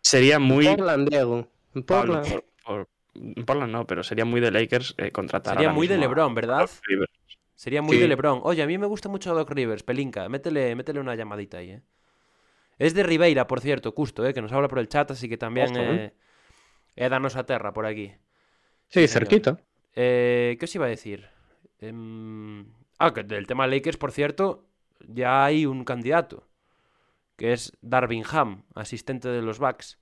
sería 0.00 0.38
muy. 0.38 0.64
Portland, 0.66 1.10
Diego. 1.10 1.46
Portland. 1.86 2.26
por- 2.32 2.44
por- 2.64 3.44
Portland 3.44 3.72
no, 3.72 3.86
pero 3.86 4.02
sería 4.02 4.24
muy 4.24 4.40
de 4.40 4.50
Lakers 4.50 4.94
eh, 4.96 5.10
contratar 5.12 5.56
Sería 5.56 5.70
muy 5.70 5.86
de 5.88 5.98
LeBron, 5.98 6.34
¿verdad? 6.34 6.70
Sería 7.54 7.82
muy 7.82 7.96
Sí. 7.96 8.00
de 8.02 8.08
LeBron. 8.08 8.40
Oye, 8.44 8.62
a 8.62 8.66
mí 8.66 8.78
me 8.78 8.86
gusta 8.86 9.10
mucho 9.10 9.34
Doc 9.34 9.50
Rivers, 9.50 9.82
Pelinka. 9.82 10.26
Métele, 10.30 10.74
métele 10.74 10.98
una 11.00 11.14
llamadita 11.14 11.58
ahí, 11.58 11.72
¿eh? 11.72 11.82
Es 12.78 12.94
de 12.94 13.02
Ribeira, 13.02 13.46
por 13.46 13.60
cierto, 13.60 13.94
Custo, 13.94 14.26
¿eh? 14.26 14.32
Que 14.32 14.40
nos 14.40 14.52
habla 14.52 14.68
por 14.68 14.78
el 14.78 14.88
chat, 14.88 15.10
así 15.10 15.28
que 15.28 15.36
también... 15.36 15.68
Ojo, 15.70 15.80
¿eh? 15.80 16.14
Eh, 16.96 17.04
é 17.04 17.08
danos 17.10 17.36
a 17.36 17.44
terra 17.44 17.72
por 17.76 17.84
aquí. 17.84 18.08
Sí, 18.88 19.04
señor. 19.04 19.10
cerquita. 19.28 19.60
Eh, 19.94 20.56
¿Qué 20.58 20.64
os 20.64 20.74
iba 20.74 20.86
a 20.86 20.88
decir? 20.88 21.28
Ah, 22.98 23.12
que 23.12 23.22
del 23.24 23.46
tema 23.46 23.66
Lakers, 23.66 23.96
por 23.96 24.12
cierto, 24.12 24.64
ya 25.00 25.44
hay 25.44 25.66
un 25.66 25.84
candidato, 25.84 26.48
que 27.36 27.52
es 27.52 27.76
Darvin 27.82 28.24
Ham, 28.30 28.64
asistente 28.74 29.28
de 29.28 29.42
los 29.42 29.58
Bucks, 29.58 29.98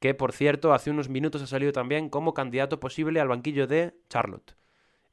que 0.00 0.14
por 0.14 0.32
cierto 0.32 0.72
hace 0.72 0.90
unos 0.90 1.08
minutos 1.08 1.42
ha 1.42 1.46
salido 1.46 1.72
también 1.72 2.08
como 2.08 2.34
candidato 2.34 2.80
posible 2.80 3.20
al 3.20 3.28
banquillo 3.28 3.66
de 3.66 3.94
Charlotte, 4.08 4.56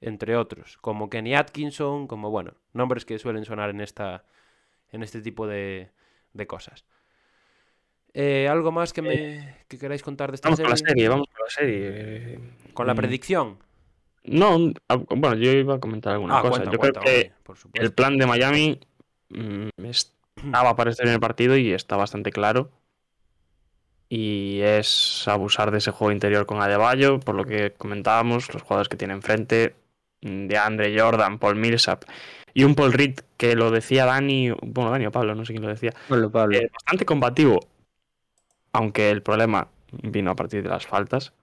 entre 0.01 0.37
otros, 0.37 0.77
como 0.79 1.09
Kenny 1.09 1.35
Atkinson, 1.35 2.07
como 2.07 2.31
bueno, 2.31 2.53
nombres 2.73 3.05
que 3.05 3.19
suelen 3.19 3.45
sonar 3.45 3.69
en 3.71 3.81
esta 3.81 4.25
en 4.91 5.03
este 5.03 5.21
tipo 5.21 5.47
de, 5.47 5.91
de 6.33 6.47
cosas. 6.47 6.85
Eh, 8.13 8.47
¿Algo 8.49 8.71
más 8.71 8.93
que 8.93 9.01
me 9.01 9.57
que 9.67 9.77
queráis 9.77 10.01
contar 10.03 10.31
de 10.31 10.35
esta 10.35 10.49
Vamos 10.49 10.61
con 10.61 10.69
la 10.69 10.77
serie? 10.77 10.85
serie, 10.87 11.09
vamos 11.09 11.27
con 11.27 11.43
la 11.43 11.49
serie. 11.49 11.79
eh, 11.91 12.39
Con 12.73 12.87
la 12.87 12.93
mm, 12.93 12.95
predicción. 12.95 13.59
No, 14.27 14.71
ah, 14.89 14.95
bueno, 14.95 15.35
yo 15.35 15.51
iba 15.51 15.75
a 15.75 15.79
comentar 15.79 16.13
alguna 16.13 16.37
Ah, 16.37 16.41
cosa. 16.41 16.51
cuenta, 16.51 16.71
yo 16.71 16.77
cuenta, 16.79 16.99
creo 17.01 17.31
que 17.73 17.81
el 17.81 17.93
plan 17.93 18.17
de 18.17 18.25
Miami 18.25 18.79
mm, 19.29 19.67
estaba 19.85 20.75
para 20.75 20.91
estar 20.91 21.05
en 21.07 21.13
el 21.13 21.19
partido 21.19 21.55
y 21.57 21.71
está 21.73 21.95
bastante 21.95 22.31
claro. 22.31 22.71
Y 24.07 24.59
es 24.61 25.27
abusar 25.27 25.71
de 25.71 25.79
ese 25.79 25.91
juego 25.91 26.11
interior 26.11 26.45
con 26.45 26.61
Adebayo, 26.61 27.19
por 27.19 27.35
lo 27.35 27.43
que 27.43 27.71
comentábamos, 27.73 28.53
los 28.53 28.61
jugadores 28.61 28.87
que 28.87 28.97
tiene 28.97 29.13
enfrente, 29.13 29.75
mm, 30.21 30.47
de 30.47 30.57
Andre 30.57 30.99
Jordan, 30.99 31.39
Paul 31.39 31.55
Millsap 31.55 32.03
y 32.53 32.63
un 32.63 32.75
Paul 32.75 32.93
Reed 32.93 33.19
que 33.37 33.55
lo 33.55 33.69
decía 33.71 34.05
Dani, 34.05 34.51
bueno, 34.61 34.89
Dani 34.91 35.07
o 35.07 35.11
Pablo, 35.11 35.35
no 35.35 35.43
sé 35.43 35.53
quién 35.53 35.63
lo 35.63 35.69
decía, 35.69 35.93
Pablo, 36.07 36.31
Pablo. 36.31 36.55
eh, 36.57 36.69
bastante 36.71 37.05
combativo, 37.05 37.59
aunque 38.71 39.09
el 39.09 39.21
problema 39.21 39.67
vino 40.03 40.31
a 40.31 40.35
partir 40.35 40.63
de 40.63 40.69
las 40.69 40.85
faltas, 40.85 41.33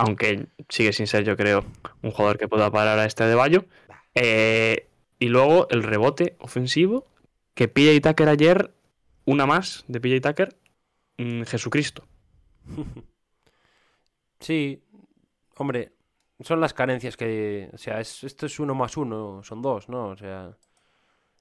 aunque 0.00 0.46
sigue 0.70 0.94
sin 0.94 1.06
ser, 1.06 1.24
yo 1.24 1.36
creo, 1.36 1.62
un 2.02 2.10
jugador 2.10 2.38
que 2.38 2.48
pueda 2.48 2.70
parar 2.70 2.98
a 2.98 3.04
este 3.04 3.24
de 3.24 3.34
Bayo. 3.34 3.66
Eh, 4.14 4.88
y 5.18 5.28
luego 5.28 5.68
el 5.68 5.82
rebote 5.82 6.36
ofensivo, 6.38 7.06
que 7.52 7.68
PJ 7.68 8.00
Tucker 8.00 8.28
ayer, 8.30 8.72
una 9.26 9.44
más 9.44 9.84
de 9.88 10.00
PJ 10.00 10.20
Tucker, 10.22 10.56
mm, 11.18 11.42
Jesucristo. 11.42 12.06
Sí, 14.42 14.82
hombre, 15.56 15.92
son 16.40 16.62
las 16.62 16.72
carencias 16.72 17.14
que, 17.14 17.68
o 17.74 17.76
sea, 17.76 18.00
es, 18.00 18.24
esto 18.24 18.46
es 18.46 18.58
uno 18.58 18.74
más 18.74 18.96
uno, 18.96 19.42
son 19.42 19.60
dos, 19.60 19.90
¿no? 19.90 20.06
O 20.06 20.16
sea, 20.16 20.56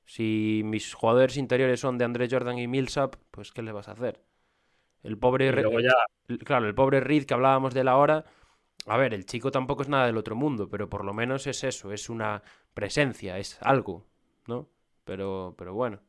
si 0.04 0.64
mis 0.66 0.94
jugadores 0.94 1.38
interiores 1.38 1.80
son 1.80 1.98
de 1.98 2.04
André 2.04 2.28
Jordan 2.30 2.60
y 2.60 2.68
Millsap, 2.68 3.16
pues 3.32 3.54
¿qué 3.54 3.62
le 3.62 3.72
vas 3.72 3.88
a 3.88 3.94
hacer? 3.94 4.20
El 5.02 5.18
pobre, 5.18 5.50
ya, 5.82 6.38
claro, 6.44 6.68
el 6.68 6.76
pobre 6.76 7.00
Reed 7.00 7.24
que 7.24 7.34
hablábamos 7.34 7.74
de 7.74 7.86
la 7.86 7.96
hora, 7.96 8.26
a 8.90 8.98
ver, 8.98 9.14
el 9.14 9.26
chico 9.26 9.52
tampoco 9.52 9.84
es 9.84 9.90
nada 9.90 10.06
del 10.08 10.18
otro 10.18 10.36
mundo, 10.36 10.68
pero 10.70 10.90
por 10.90 11.06
lo 11.06 11.14
menos 11.14 11.48
es 11.48 11.64
eso, 11.64 11.92
es 11.94 12.10
una 12.10 12.42
presencia, 12.74 13.38
es 13.38 13.58
algo, 13.62 14.06
¿no? 14.48 14.68
Pero, 15.06 15.56
pero 15.58 15.74
bueno. 15.74 16.00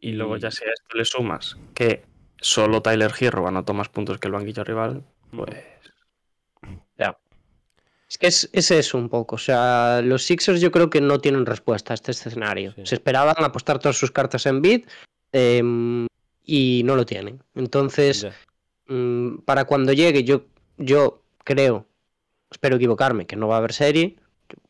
y 0.00 0.12
luego 0.12 0.36
ya 0.36 0.50
si 0.50 0.64
a 0.64 0.68
esto 0.72 0.96
le 0.98 1.04
sumas 1.04 1.56
que 1.74 2.04
solo 2.38 2.82
Tyler 2.82 3.12
Hero 3.18 3.46
anotó 3.48 3.72
más 3.74 3.88
puntos 3.88 4.18
que 4.18 4.28
el 4.28 4.32
banquillo 4.34 4.64
rival, 4.64 5.04
pues 5.30 5.54
Es 8.08 8.18
que 8.18 8.26
es, 8.28 8.48
es 8.52 8.70
eso 8.70 8.98
un 8.98 9.08
poco. 9.08 9.36
O 9.36 9.38
sea, 9.38 10.00
los 10.02 10.22
Sixers 10.24 10.60
yo 10.60 10.70
creo 10.70 10.88
que 10.90 11.00
no 11.00 11.18
tienen 11.20 11.46
respuesta 11.46 11.92
a 11.92 11.96
este 11.96 12.12
escenario. 12.12 12.72
Sí. 12.74 12.82
Se 12.86 12.94
esperaban 12.96 13.42
apostar 13.42 13.78
todas 13.78 13.96
sus 13.96 14.10
cartas 14.12 14.46
en 14.46 14.62
bid 14.62 14.84
em, 15.32 16.06
y 16.44 16.82
no 16.84 16.94
lo 16.96 17.04
tienen. 17.06 17.42
Entonces, 17.54 18.22
Ya. 18.22 18.34
mm, 18.94 19.38
para 19.44 19.64
cuando 19.64 19.92
llegue, 19.92 20.22
yo, 20.22 20.44
yo 20.76 21.23
creo, 21.44 21.86
espero 22.50 22.76
equivocarme, 22.76 23.26
que 23.26 23.36
no 23.36 23.48
va 23.48 23.56
a 23.56 23.58
haber 23.58 23.72
serie. 23.72 24.16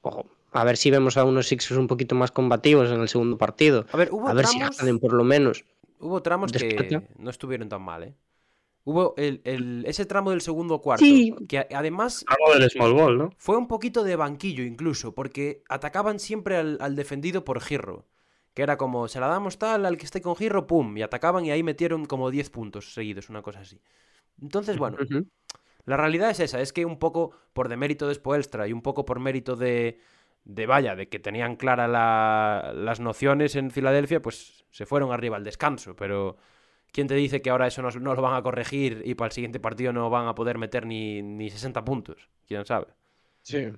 Ojo, 0.03 0.27
a 0.53 0.65
ver 0.65 0.77
si 0.77 0.91
vemos 0.91 1.17
a 1.17 1.25
unos 1.25 1.49
Sixers 1.49 1.79
un 1.79 1.87
poquito 1.87 2.15
más 2.15 2.31
combativos 2.31 2.91
en 2.91 3.01
el 3.01 3.09
segundo 3.09 3.39
partido. 3.39 3.87
A 3.93 3.97
ver, 3.97 4.11
hubo 4.13 4.29
A 4.29 4.35
ver 4.35 4.47
si 4.47 4.59
Harden 4.61 4.99
por 4.99 5.13
lo 5.13 5.25
menos. 5.25 5.65
Hubo 5.99 6.23
tramos 6.23 6.53
que 6.53 7.03
no 7.19 7.31
estuvieron 7.31 7.69
tan 7.69 7.83
mal, 7.83 8.03
¿eh? 8.05 8.15
Hubo 8.87 9.15
el, 9.17 9.41
el- 9.45 9.85
ese 9.87 10.05
tramo 10.05 10.31
del 10.31 10.43
segundo 10.43 10.81
cuarto, 10.83 11.03
Sí. 11.07 11.35
que 11.49 11.59
a- 11.61 11.67
además 11.75 12.23
algo 12.29 12.59
del 12.59 12.71
small 12.71 12.93
ball, 12.93 13.17
¿no? 13.19 13.31
fue 13.39 13.57
un 13.57 13.67
poquito 13.67 14.05
de 14.05 14.15
banquillo 14.15 14.63
incluso, 14.63 15.15
porque 15.15 15.63
atacaban 15.71 16.19
siempre 16.21 16.57
al, 16.59 16.77
al 16.83 16.95
defendido 16.95 17.45
por 17.47 17.61
Girro. 17.63 18.05
Que 18.53 18.63
era 18.63 18.77
como, 18.77 19.09
se 19.09 19.19
la 19.21 19.27
damos 19.29 19.59
tal 19.59 19.87
al 19.87 19.97
que 19.97 20.05
esté 20.05 20.21
con 20.21 20.37
Girro, 20.37 20.67
pum, 20.67 20.97
y 20.99 21.03
atacaban 21.03 21.47
y 21.47 21.51
ahí 21.51 21.63
metieron 21.63 22.05
como 22.05 22.31
10 22.31 22.51
puntos 22.51 22.93
seguidos, 22.93 23.31
una 23.31 23.41
cosa 23.43 23.61
así. 23.61 23.81
Entonces, 24.41 24.77
bueno. 24.77 24.99
La 25.87 25.97
realidad 25.97 26.31
es 26.31 26.41
esa, 26.41 26.61
es 26.61 26.73
que 26.73 26.85
un 26.85 26.99
poco 26.99 27.33
por 27.53 27.69
demérito 27.69 28.09
de 28.09 28.15
Spoelstra 28.15 28.67
y 28.69 28.73
un 28.73 28.83
poco 28.83 29.05
por 29.05 29.21
mérito 29.21 29.57
de, 29.57 30.01
de 30.45 30.67
vaya, 30.67 30.97
de 30.97 31.09
que 31.09 31.19
tenían 31.19 31.57
claras 31.57 31.91
las 32.75 33.01
nociones 33.01 33.57
en 33.57 33.71
Filadelfia, 33.71 34.23
pues 34.23 34.65
se 34.71 34.87
fueron 34.87 35.13
arriba 35.13 35.37
al 35.37 35.45
descanso, 35.45 35.95
pero 35.97 36.37
¿quién 36.93 37.07
te 37.09 37.15
dice 37.15 37.43
que 37.43 37.51
ahora 37.51 37.67
eso 37.67 37.83
no, 37.83 37.91
no 37.91 38.15
lo 38.15 38.23
van 38.23 38.35
a 38.37 38.43
corregir 38.43 39.03
y 39.05 39.15
para 39.15 39.29
el 39.29 39.33
siguiente 39.33 39.61
partido 39.61 39.93
no 39.93 40.11
van 40.11 40.29
a 40.29 40.35
poder 40.35 40.59
meter 40.59 40.87
ni, 40.87 41.23
ni 41.23 41.51
60 41.51 41.85
puntos? 41.85 42.29
¿Quién 42.47 42.65
sabe? 42.67 42.87
Sí. 43.43 43.73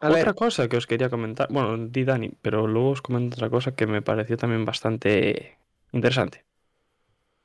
A 0.00 0.10
otra 0.16 0.32
ver. 0.32 0.34
cosa 0.42 0.68
que 0.68 0.76
os 0.80 0.86
quería 0.90 1.10
comentar, 1.14 1.48
bueno, 1.56 1.70
di 1.94 2.02
Dani, 2.04 2.30
pero 2.44 2.58
luego 2.72 2.90
os 2.96 3.02
comento 3.06 3.36
otra 3.36 3.50
cosa 3.56 3.74
que 3.76 3.86
me 3.92 4.02
pareció 4.08 4.36
también 4.36 4.64
bastante 4.64 5.58
interesante. 5.92 6.44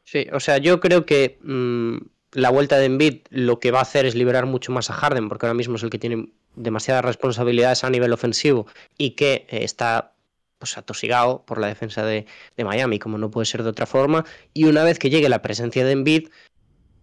Sí, 0.03 0.27
o 0.31 0.39
sea, 0.39 0.57
yo 0.57 0.79
creo 0.79 1.05
que 1.05 1.37
mm, 1.43 1.97
la 2.37 2.51
vuelta 2.51 2.77
de 2.77 2.85
Embiid 2.85 3.21
lo 3.31 3.59
que 3.59 3.71
va 3.71 3.79
a 3.79 3.81
hacer 3.81 4.05
es 4.05 4.13
liberar 4.13 4.45
mucho 4.45 4.71
más 4.71 4.91
a 4.91 4.93
Harden, 4.93 5.27
porque 5.27 5.47
ahora 5.47 5.55
mismo 5.55 5.77
es 5.77 5.81
el 5.81 5.89
que 5.89 5.97
tiene 5.97 6.29
demasiadas 6.55 7.03
responsabilidades 7.03 7.83
a 7.83 7.89
nivel 7.89 8.13
ofensivo 8.13 8.67
y 8.95 9.11
que 9.11 9.47
eh, 9.49 9.63
está 9.63 10.13
pues 10.59 10.77
atosigado 10.77 11.43
por 11.47 11.59
la 11.59 11.65
defensa 11.65 12.05
de, 12.05 12.27
Miami, 12.57 12.99
como 12.99 13.17
no 13.17 13.31
puede 13.31 13.47
ser 13.47 13.63
de 13.63 13.69
otra 13.69 13.87
forma. 13.87 14.23
Y 14.53 14.65
una 14.65 14.83
vez 14.83 14.99
que 14.99 15.09
llegue 15.09 15.29
la 15.29 15.41
presencia 15.41 15.83
de 15.83 15.93
Embiid, 15.93 16.29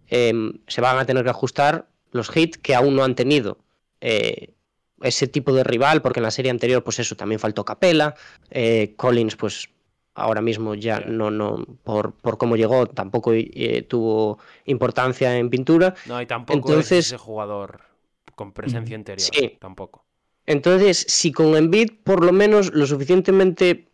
em, 0.07 0.53
se 0.67 0.79
van 0.79 0.97
a 0.97 1.05
tener 1.05 1.25
que 1.25 1.31
ajustar 1.31 1.89
los 2.11 2.33
hits 2.33 2.57
que 2.57 2.73
aún 2.73 2.95
no 2.95 3.03
han 3.03 3.15
tenido 3.15 3.57
eh, 3.99 4.53
ese 5.01 5.27
tipo 5.27 5.51
de 5.51 5.65
rival, 5.65 6.01
porque 6.01 6.21
en 6.21 6.23
la 6.23 6.31
serie 6.31 6.49
anterior, 6.49 6.81
pues 6.81 6.99
eso, 6.99 7.17
también 7.17 7.39
faltó 7.39 7.65
Capela, 7.65 8.15
eh, 8.51 8.93
Collins, 8.95 9.35
pues 9.35 9.67
ahora 10.15 10.41
mismo 10.41 10.73
ya 10.75 11.01
no, 11.01 11.29
no, 11.29 11.63
por, 11.83 12.13
por 12.13 12.37
cómo 12.37 12.55
llegó, 12.55 12.87
tampoco 12.87 13.31
eh, 13.33 13.85
tuvo 13.87 14.39
importancia 14.65 15.37
en 15.37 15.49
pintura. 15.49 15.93
No, 16.07 16.21
y 16.21 16.25
tampoco 16.25 16.57
Entonces- 16.57 16.99
es 16.99 17.07
ese 17.07 17.17
jugador 17.17 17.81
con 18.33 18.51
presencia 18.51 18.95
interior. 18.95 19.29
Sí. 19.33 19.57
Tampoco. 19.59 20.03
Entonces, 20.45 21.05
si 21.07 21.31
con 21.31 21.55
Embiid 21.55 21.91
por 22.03 22.23
lo 22.23 22.31
menos 22.31 22.73
lo 22.73 22.85
suficientemente 22.85 23.87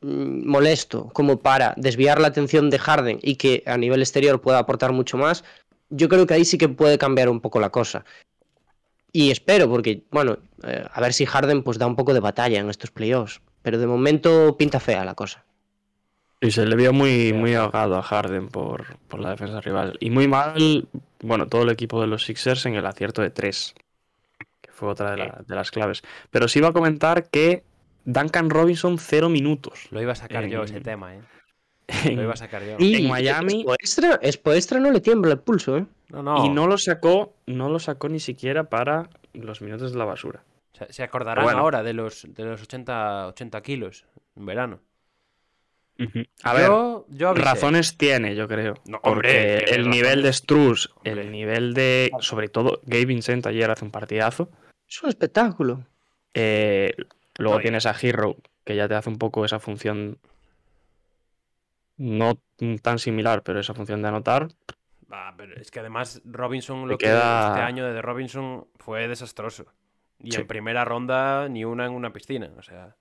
mm, 0.00 0.46
molesto 0.48 1.10
como 1.12 1.38
para 1.38 1.74
desviar 1.76 2.20
la 2.20 2.28
atención 2.28 2.70
de 2.70 2.78
Harden 2.78 3.18
y 3.22 3.36
que 3.36 3.62
a 3.66 3.76
nivel 3.76 4.00
exterior 4.00 4.40
pueda 4.40 4.58
aportar 4.58 4.92
mucho 4.92 5.16
más, 5.16 5.44
yo 5.90 6.08
creo 6.08 6.26
que 6.26 6.34
ahí 6.34 6.44
sí 6.44 6.58
que 6.58 6.68
puede 6.68 6.98
cambiar 6.98 7.28
un 7.28 7.40
poco 7.40 7.58
la 7.60 7.70
cosa. 7.70 8.04
Y 9.12 9.30
espero, 9.30 9.68
porque, 9.68 10.02
bueno, 10.10 10.38
eh, 10.64 10.84
a 10.92 11.00
ver 11.00 11.12
si 11.12 11.24
Harden 11.24 11.62
pues 11.62 11.78
da 11.78 11.86
un 11.86 11.94
poco 11.94 12.12
de 12.14 12.20
batalla 12.20 12.58
en 12.60 12.68
estos 12.68 12.90
playoffs. 12.90 13.40
Pero 13.62 13.78
de 13.78 13.86
momento 13.86 14.56
pinta 14.58 14.80
fea 14.80 15.04
la 15.04 15.14
cosa. 15.14 15.44
Y 16.46 16.50
se 16.50 16.66
le 16.66 16.76
vio 16.76 16.92
muy, 16.92 17.32
muy 17.32 17.54
ahogado 17.54 17.96
a 17.96 18.02
Harden 18.02 18.48
por, 18.48 18.96
por 19.08 19.20
la 19.20 19.30
defensa 19.30 19.60
rival. 19.60 19.96
Y 20.00 20.10
muy 20.10 20.28
mal, 20.28 20.86
bueno, 21.22 21.46
todo 21.46 21.62
el 21.62 21.70
equipo 21.70 22.00
de 22.00 22.06
los 22.06 22.24
Sixers 22.24 22.66
en 22.66 22.74
el 22.74 22.84
acierto 22.86 23.22
de 23.22 23.30
tres, 23.30 23.74
que 24.60 24.70
fue 24.72 24.88
otra 24.90 25.12
de, 25.12 25.16
la- 25.18 25.42
de 25.46 25.54
las 25.54 25.70
claves. 25.70 26.02
Pero 26.30 26.46
sí 26.48 26.58
iba 26.58 26.68
a 26.68 26.72
comentar 26.72 27.28
que 27.30 27.64
Duncan 28.04 28.50
Robinson, 28.50 28.98
cero 28.98 29.28
minutos. 29.28 29.86
Lo 29.90 30.02
iba 30.02 30.12
a 30.12 30.16
sacar 30.16 30.46
yo 30.46 30.62
ese 30.64 30.80
tema, 30.80 31.14
¿eh? 31.14 31.20
En- 32.04 32.16
Lo 32.16 32.22
iba 32.22 32.32
a 32.34 32.36
sacar 32.36 32.62
yo. 32.62 32.76
Y 32.78 33.04
En 33.04 33.08
Miami- 33.08 33.64
Spoelstra 34.30 34.80
no 34.80 34.90
le 34.90 35.00
tiembla 35.00 35.32
el 35.32 35.38
pulso, 35.40 35.78
¿eh? 35.78 35.86
No, 36.10 36.22
no. 36.22 36.44
Y 36.44 36.48
no 36.50 36.66
lo 36.66 36.76
sacó, 36.78 37.34
no 37.46 37.68
lo 37.70 37.78
sacó 37.78 38.08
ni 38.08 38.20
siquiera 38.20 38.64
para 38.64 39.08
los 39.32 39.62
minutos 39.62 39.92
de 39.92 39.98
la 39.98 40.04
basura. 40.04 40.42
Se, 40.72 40.92
se 40.92 41.02
acordarán 41.02 41.44
bueno. 41.44 41.58
ahora 41.60 41.82
de 41.82 41.92
los, 41.94 42.26
de 42.28 42.44
los 42.44 42.62
80, 42.62 43.28
80 43.28 43.62
kilos 43.62 44.04
en 44.36 44.44
verano. 44.46 44.80
A 46.42 46.52
ver, 46.54 46.68
yo, 47.08 47.34
razones 47.34 47.96
tiene, 47.96 48.34
yo 48.34 48.48
creo. 48.48 48.74
No, 48.86 49.00
porque 49.00 49.10
hombre, 49.62 49.74
el 49.74 49.88
nivel 49.88 50.22
de. 50.22 50.32
Struz, 50.32 50.90
Hombre. 50.96 51.12
el 51.22 51.30
nivel 51.32 51.72
de, 51.74 52.10
sobre 52.20 52.48
todo, 52.48 52.80
Gabe 52.84 53.06
Vincent 53.06 53.46
ayer 53.46 53.70
hace 53.70 53.84
un 53.84 53.90
partidazo. 53.90 54.50
Es 54.88 55.02
un 55.02 55.08
espectáculo. 55.08 55.86
Eh, 56.34 56.94
luego 57.38 57.56
No, 57.56 57.62
tienes 57.62 57.86
a 57.86 57.94
Hero, 58.00 58.36
que 58.64 58.74
ya 58.74 58.88
te 58.88 58.94
hace 58.94 59.08
un 59.08 59.18
poco 59.18 59.44
esa 59.44 59.60
función. 59.60 60.18
No 61.96 62.38
tan 62.82 62.98
similar, 62.98 63.42
pero 63.44 63.60
esa 63.60 63.72
función 63.74 64.02
de 64.02 64.08
anotar. 64.08 64.48
Ah, 65.10 65.32
pero 65.36 65.54
es 65.60 65.70
que 65.70 65.78
además 65.78 66.20
Robinson, 66.24 66.88
lo 66.88 66.98
que 66.98 67.06
queda- 67.06 67.50
este 67.50 67.60
año 67.60 67.86
de 67.86 68.02
Robinson 68.02 68.66
fue 68.76 69.06
desastroso. 69.06 69.66
Y 70.18 70.32
Sí. 70.32 70.40
en 70.40 70.46
primera 70.48 70.84
ronda 70.84 71.48
ni 71.48 71.64
una 71.64 71.86
en 71.86 71.92
una 71.92 72.12
piscina. 72.12 72.50
O 72.58 72.62
sea, 72.62 72.96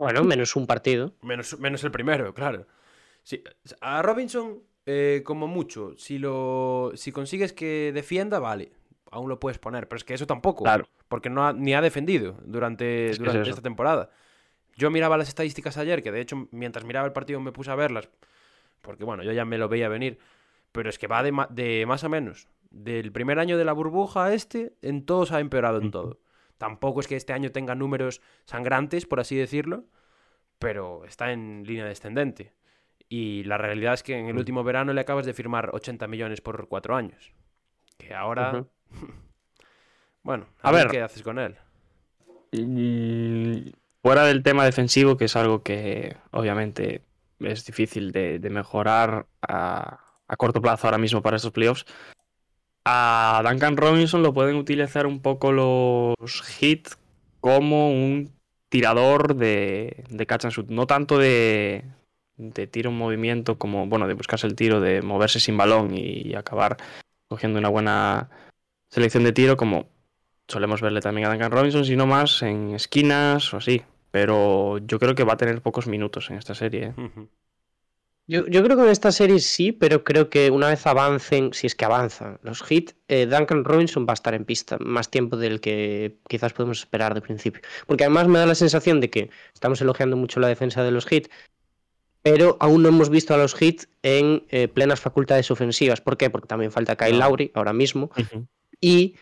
Bueno, 0.00 0.24
menos 0.24 0.56
un 0.56 0.66
partido. 0.66 1.12
menos, 1.22 1.58
menos 1.60 1.84
el 1.84 1.90
primero, 1.90 2.32
claro. 2.34 2.66
Sí, 3.22 3.44
a 3.82 4.00
Robinson, 4.00 4.60
eh, 4.86 5.20
como 5.24 5.46
mucho, 5.46 5.94
si 5.98 6.18
lo 6.18 6.90
si 6.94 7.12
consigues 7.12 7.52
que 7.52 7.92
defienda, 7.94 8.38
vale. 8.38 8.72
Aún 9.10 9.28
lo 9.28 9.38
puedes 9.38 9.58
poner, 9.58 9.88
pero 9.88 9.98
es 9.98 10.04
que 10.04 10.14
eso 10.14 10.26
tampoco. 10.26 10.64
Claro. 10.64 10.88
Porque 11.08 11.28
no 11.28 11.46
ha- 11.46 11.52
ni 11.52 11.74
ha 11.74 11.82
defendido 11.82 12.38
durante, 12.44 13.10
Es 13.10 13.18
que 13.18 13.24
es 13.24 13.28
durante 13.32 13.50
esta 13.50 13.60
temporada. 13.62 14.10
Yo 14.76 14.90
miraba 14.90 15.18
las 15.18 15.28
estadísticas 15.28 15.76
ayer, 15.76 16.02
que 16.02 16.10
de 16.12 16.20
hecho 16.22 16.48
mientras 16.50 16.84
miraba 16.86 17.06
el 17.06 17.12
partido 17.12 17.38
me 17.40 17.52
puse 17.52 17.70
a 17.70 17.74
verlas, 17.74 18.08
porque 18.80 19.04
bueno, 19.04 19.22
yo 19.22 19.32
ya 19.32 19.44
me 19.44 19.58
lo 19.58 19.68
veía 19.68 19.88
venir, 19.90 20.18
pero 20.72 20.88
es 20.88 20.98
que 20.98 21.08
va 21.08 21.22
de, 21.22 21.32
ma- 21.32 21.48
de 21.50 21.84
más 21.86 22.04
a 22.04 22.08
menos. 22.08 22.48
Del 22.70 23.12
primer 23.12 23.38
año 23.38 23.58
de 23.58 23.64
la 23.66 23.72
burbuja 23.74 24.24
a 24.26 24.32
este, 24.32 24.72
en 24.80 25.04
todos 25.04 25.32
ha 25.32 25.40
empeorado 25.40 25.78
en 25.82 25.90
todo. 25.90 26.20
Tampoco 26.60 27.00
es 27.00 27.06
que 27.08 27.16
este 27.16 27.32
año 27.32 27.50
tenga 27.52 27.74
números 27.74 28.20
sangrantes, 28.44 29.06
por 29.06 29.18
así 29.18 29.34
decirlo, 29.34 29.84
pero 30.58 31.06
está 31.06 31.32
en 31.32 31.64
línea 31.66 31.86
descendente. 31.86 32.52
Y 33.08 33.44
la 33.44 33.56
realidad 33.56 33.94
es 33.94 34.02
que 34.02 34.18
en 34.18 34.26
el 34.26 34.34
Mm. 34.34 34.38
último 34.40 34.62
verano 34.62 34.92
le 34.92 35.00
acabas 35.00 35.24
de 35.24 35.32
firmar 35.32 35.70
80 35.72 36.06
millones 36.06 36.42
por 36.42 36.68
cuatro 36.68 36.94
años. 36.96 37.32
Que 37.96 38.14
ahora... 38.14 38.66
Bueno, 40.22 40.48
A 40.60 40.68
a, 40.68 40.72
ver 40.72 40.82
ver. 40.82 40.90
qué 40.90 41.00
haces 41.00 41.22
con 41.22 41.38
él. 41.38 41.56
Y 42.52 43.72
fuera 44.02 44.24
del 44.26 44.42
tema 44.42 44.66
defensivo, 44.66 45.16
que 45.16 45.24
es 45.24 45.34
algo 45.36 45.62
que 45.62 46.14
obviamente 46.30 47.02
es 47.38 47.64
difícil 47.64 48.12
de, 48.12 48.38
de 48.38 48.50
mejorar 48.50 49.26
a, 49.40 49.98
a 50.28 50.36
corto 50.36 50.60
plazo 50.60 50.86
ahora 50.86 50.98
mismo 50.98 51.22
para 51.22 51.36
estos 51.36 51.52
playoffs, 51.52 51.86
a 52.84 53.42
Duncan 53.48 53.76
Robinson 53.76 54.22
lo 54.22 54.32
pueden 54.32 54.56
utilizar 54.56 55.06
un 55.06 55.20
poco 55.20 55.52
los 55.52 56.16
hits 56.60 56.98
como 57.40 57.90
un 57.90 58.32
tirador 58.68 59.36
de, 59.36 60.04
de 60.08 60.26
catch 60.26 60.44
and 60.44 60.54
shoot. 60.54 60.68
No 60.68 60.86
tanto 60.86 61.18
de, 61.18 61.84
de 62.40 62.66
tiro 62.66 62.90
en 62.90 62.96
movimiento 62.96 63.58
como, 63.58 63.86
bueno, 63.86 64.08
de 64.08 64.14
buscarse 64.14 64.46
el 64.46 64.54
tiro, 64.54 64.80
de 64.80 65.02
moverse 65.02 65.40
sin 65.40 65.56
balón 65.56 65.94
y, 65.94 66.34
acabar 66.34 66.78
cogiendo 67.28 67.58
una 67.58 67.68
buena 67.68 68.30
selección 68.88 69.24
de 69.24 69.32
tiro 69.32 69.56
como 69.56 69.88
solemos 70.48 70.80
verle 70.80 71.00
también 71.00 71.26
a 71.26 71.30
Duncan 71.30 71.52
Robinson, 71.52 71.84
sino 71.84 72.06
más 72.06 72.42
en 72.42 72.74
esquinas 72.74 73.52
o 73.52 73.58
así. 73.58 73.82
Pero 74.10 74.78
yo 74.78 74.98
creo 74.98 75.14
que 75.14 75.22
va 75.22 75.34
a 75.34 75.36
tener 75.36 75.62
pocos 75.62 75.86
minutos 75.86 76.30
en 76.30 76.38
esta 76.38 76.54
serie. 76.54 76.86
¿eh? 76.86 77.26
Yo, 78.30 78.46
yo 78.46 78.62
creo 78.62 78.76
que 78.76 78.84
en 78.84 78.90
esta 78.90 79.10
serie 79.10 79.40
sí, 79.40 79.72
pero 79.72 80.04
creo 80.04 80.30
que 80.30 80.52
una 80.52 80.68
vez 80.68 80.86
avancen, 80.86 81.52
si 81.52 81.66
es 81.66 81.74
que 81.74 81.84
avanzan 81.84 82.38
los 82.44 82.62
hits, 82.70 82.94
eh, 83.08 83.26
Duncan 83.26 83.64
Robinson 83.64 84.06
va 84.06 84.12
a 84.12 84.14
estar 84.14 84.34
en 84.34 84.44
pista 84.44 84.78
más 84.78 85.10
tiempo 85.10 85.36
del 85.36 85.60
que 85.60 86.16
quizás 86.28 86.52
podemos 86.52 86.78
esperar 86.78 87.12
de 87.14 87.22
principio. 87.22 87.60
Porque 87.88 88.04
además 88.04 88.28
me 88.28 88.38
da 88.38 88.46
la 88.46 88.54
sensación 88.54 89.00
de 89.00 89.10
que 89.10 89.30
estamos 89.52 89.80
elogiando 89.80 90.16
mucho 90.16 90.38
la 90.38 90.46
defensa 90.46 90.84
de 90.84 90.92
los 90.92 91.10
hits, 91.10 91.28
pero 92.22 92.56
aún 92.60 92.84
no 92.84 92.90
hemos 92.90 93.10
visto 93.10 93.34
a 93.34 93.36
los 93.36 93.60
hits 93.60 93.88
en 94.04 94.44
eh, 94.50 94.68
plenas 94.68 95.00
facultades 95.00 95.50
ofensivas. 95.50 96.00
¿Por 96.00 96.16
qué? 96.16 96.30
Porque 96.30 96.46
también 96.46 96.70
falta 96.70 96.94
Kyle. 96.94 97.18
Lowry 97.18 97.50
ahora 97.54 97.72
mismo. 97.72 98.12
Y 98.80 99.16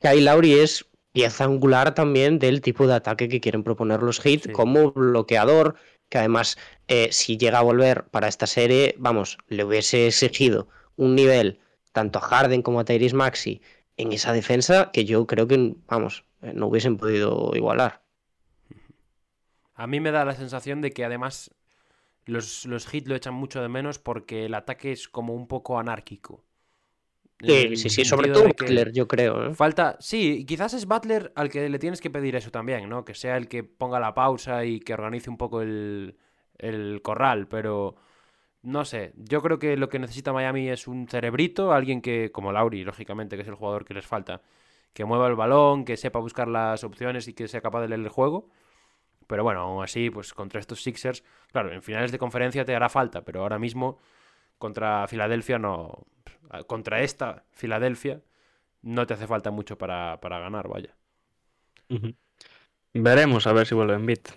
Kyle 0.00 0.24
Lowry 0.24 0.54
es 0.54 0.86
pieza 1.12 1.44
angular 1.44 1.94
también 1.94 2.38
del 2.38 2.62
tipo 2.62 2.86
de 2.86 2.94
ataque 2.94 3.28
que 3.28 3.40
quieren 3.40 3.62
proponer 3.62 4.02
los 4.02 4.24
hits 4.24 4.44
Sí. 4.44 4.52
como 4.52 4.90
bloqueador, 4.92 5.76
que 6.14 6.18
además 6.18 6.56
eh, 6.86 7.08
si 7.10 7.36
llega 7.36 7.58
a 7.58 7.62
volver 7.62 8.04
para 8.04 8.28
esta 8.28 8.46
serie, 8.46 8.94
vamos, 8.98 9.36
le 9.48 9.64
hubiese 9.64 10.06
exigido 10.06 10.68
un 10.94 11.16
nivel 11.16 11.58
tanto 11.90 12.20
a 12.20 12.22
Harden 12.22 12.62
como 12.62 12.78
a 12.78 12.84
Tyrese 12.84 13.16
Maxi 13.16 13.60
en 13.96 14.12
esa 14.12 14.32
defensa 14.32 14.92
que 14.92 15.04
yo 15.04 15.26
creo 15.26 15.48
que, 15.48 15.74
vamos, 15.88 16.24
eh, 16.42 16.52
no 16.54 16.68
hubiesen 16.68 16.98
podido 16.98 17.50
igualar. 17.56 18.04
A 19.74 19.88
mí 19.88 19.98
me 19.98 20.12
da 20.12 20.24
la 20.24 20.36
sensación 20.36 20.80
de 20.82 20.92
que 20.92 21.04
además 21.04 21.50
los, 22.26 22.64
los 22.64 22.94
hits 22.94 23.08
lo 23.08 23.16
echan 23.16 23.34
mucho 23.34 23.60
de 23.60 23.68
menos 23.68 23.98
porque 23.98 24.44
el 24.44 24.54
ataque 24.54 24.92
es 24.92 25.08
como 25.08 25.34
un 25.34 25.48
poco 25.48 25.80
anárquico. 25.80 26.44
Sí, 27.42 27.76
sí, 27.76 27.90
sí, 27.90 28.04
sobre 28.04 28.30
todo 28.30 28.44
Butler, 28.44 28.92
yo 28.92 29.08
creo. 29.08 29.50
¿eh? 29.50 29.54
Falta, 29.54 29.96
sí, 30.00 30.44
quizás 30.46 30.72
es 30.74 30.86
Butler 30.86 31.32
al 31.34 31.50
que 31.50 31.68
le 31.68 31.78
tienes 31.78 32.00
que 32.00 32.10
pedir 32.10 32.36
eso 32.36 32.50
también, 32.50 32.88
¿no? 32.88 33.04
Que 33.04 33.14
sea 33.14 33.36
el 33.36 33.48
que 33.48 33.64
ponga 33.64 34.00
la 34.00 34.14
pausa 34.14 34.64
y 34.64 34.80
que 34.80 34.94
organice 34.94 35.30
un 35.30 35.36
poco 35.36 35.60
el, 35.60 36.16
el 36.58 37.02
corral, 37.02 37.48
pero 37.48 37.96
no 38.62 38.84
sé, 38.84 39.12
yo 39.16 39.42
creo 39.42 39.58
que 39.58 39.76
lo 39.76 39.88
que 39.90 39.98
necesita 39.98 40.32
Miami 40.32 40.70
es 40.70 40.88
un 40.88 41.06
cerebrito, 41.06 41.72
alguien 41.72 42.00
que, 42.00 42.32
como 42.32 42.50
Lauri, 42.52 42.82
lógicamente, 42.84 43.36
que 43.36 43.42
es 43.42 43.48
el 43.48 43.56
jugador 43.56 43.84
que 43.84 43.94
les 43.94 44.06
falta, 44.06 44.40
que 44.94 45.04
mueva 45.04 45.26
el 45.26 45.34
balón, 45.34 45.84
que 45.84 45.96
sepa 45.98 46.18
buscar 46.18 46.48
las 46.48 46.82
opciones 46.84 47.28
y 47.28 47.34
que 47.34 47.48
sea 47.48 47.60
capaz 47.60 47.82
de 47.82 47.88
leer 47.88 48.00
el 48.00 48.08
juego. 48.08 48.48
Pero 49.26 49.42
bueno, 49.42 49.60
aún 49.60 49.84
así, 49.84 50.10
pues 50.10 50.32
contra 50.32 50.60
estos 50.60 50.82
Sixers, 50.82 51.24
claro, 51.52 51.72
en 51.72 51.82
finales 51.82 52.12
de 52.12 52.18
conferencia 52.18 52.64
te 52.64 52.74
hará 52.74 52.88
falta, 52.88 53.24
pero 53.24 53.42
ahora 53.42 53.58
mismo 53.58 53.98
contra 54.58 55.06
Filadelfia 55.08 55.58
no. 55.58 56.06
Contra 56.66 57.00
esta 57.02 57.44
Filadelfia 57.52 58.20
no 58.82 59.06
te 59.06 59.14
hace 59.14 59.26
falta 59.26 59.50
mucho 59.50 59.76
para, 59.78 60.20
para 60.20 60.38
ganar, 60.38 60.68
vaya. 60.68 60.94
Veremos 62.92 63.46
a 63.46 63.52
ver 63.52 63.66
si 63.66 63.74
vuelve 63.74 63.94
en 63.94 64.06
bit. 64.06 64.28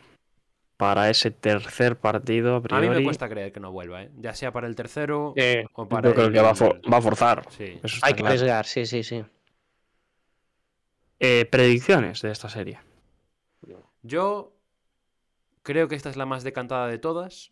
Para 0.77 1.09
ese 1.09 1.31
tercer 1.31 1.97
partido, 1.97 2.53
a 2.53 2.57
A 2.57 2.59
mí 2.59 2.67
priori, 2.67 2.89
me 2.99 3.03
cuesta 3.03 3.27
creer 3.27 3.51
que 3.51 3.59
no 3.59 3.71
vuelva, 3.71 4.03
¿eh? 4.03 4.11
Ya 4.17 4.35
sea 4.35 4.51
para 4.51 4.67
el 4.67 4.75
tercero 4.75 5.33
Eh, 5.35 5.65
o 5.73 5.87
para 5.89 6.09
yo 6.09 6.13
creo 6.15 6.27
el- 6.27 6.33
que 6.33 6.39
va 6.39 6.51
a, 6.51 6.55
for- 6.55 6.79
va 6.91 6.97
a 6.97 7.01
forzar. 7.01 7.45
Sí. 7.49 7.79
Eso 7.83 7.95
está 7.95 8.07
hay 8.07 8.13
que 8.13 8.19
claro. 8.21 8.33
arriesgar, 8.35 8.65
sí, 8.67 8.85
sí, 8.85 9.03
sí. 9.03 9.25
Eh, 11.19 11.45
predicciones 11.49 12.21
de 12.21 12.31
esta 12.31 12.47
serie. 12.47 12.79
Yo 14.03 14.53
creo 15.63 15.87
que 15.87 15.95
esta 15.95 16.09
es 16.11 16.15
la 16.15 16.27
más 16.27 16.43
decantada 16.43 16.87
de 16.87 16.99
todas. 16.99 17.51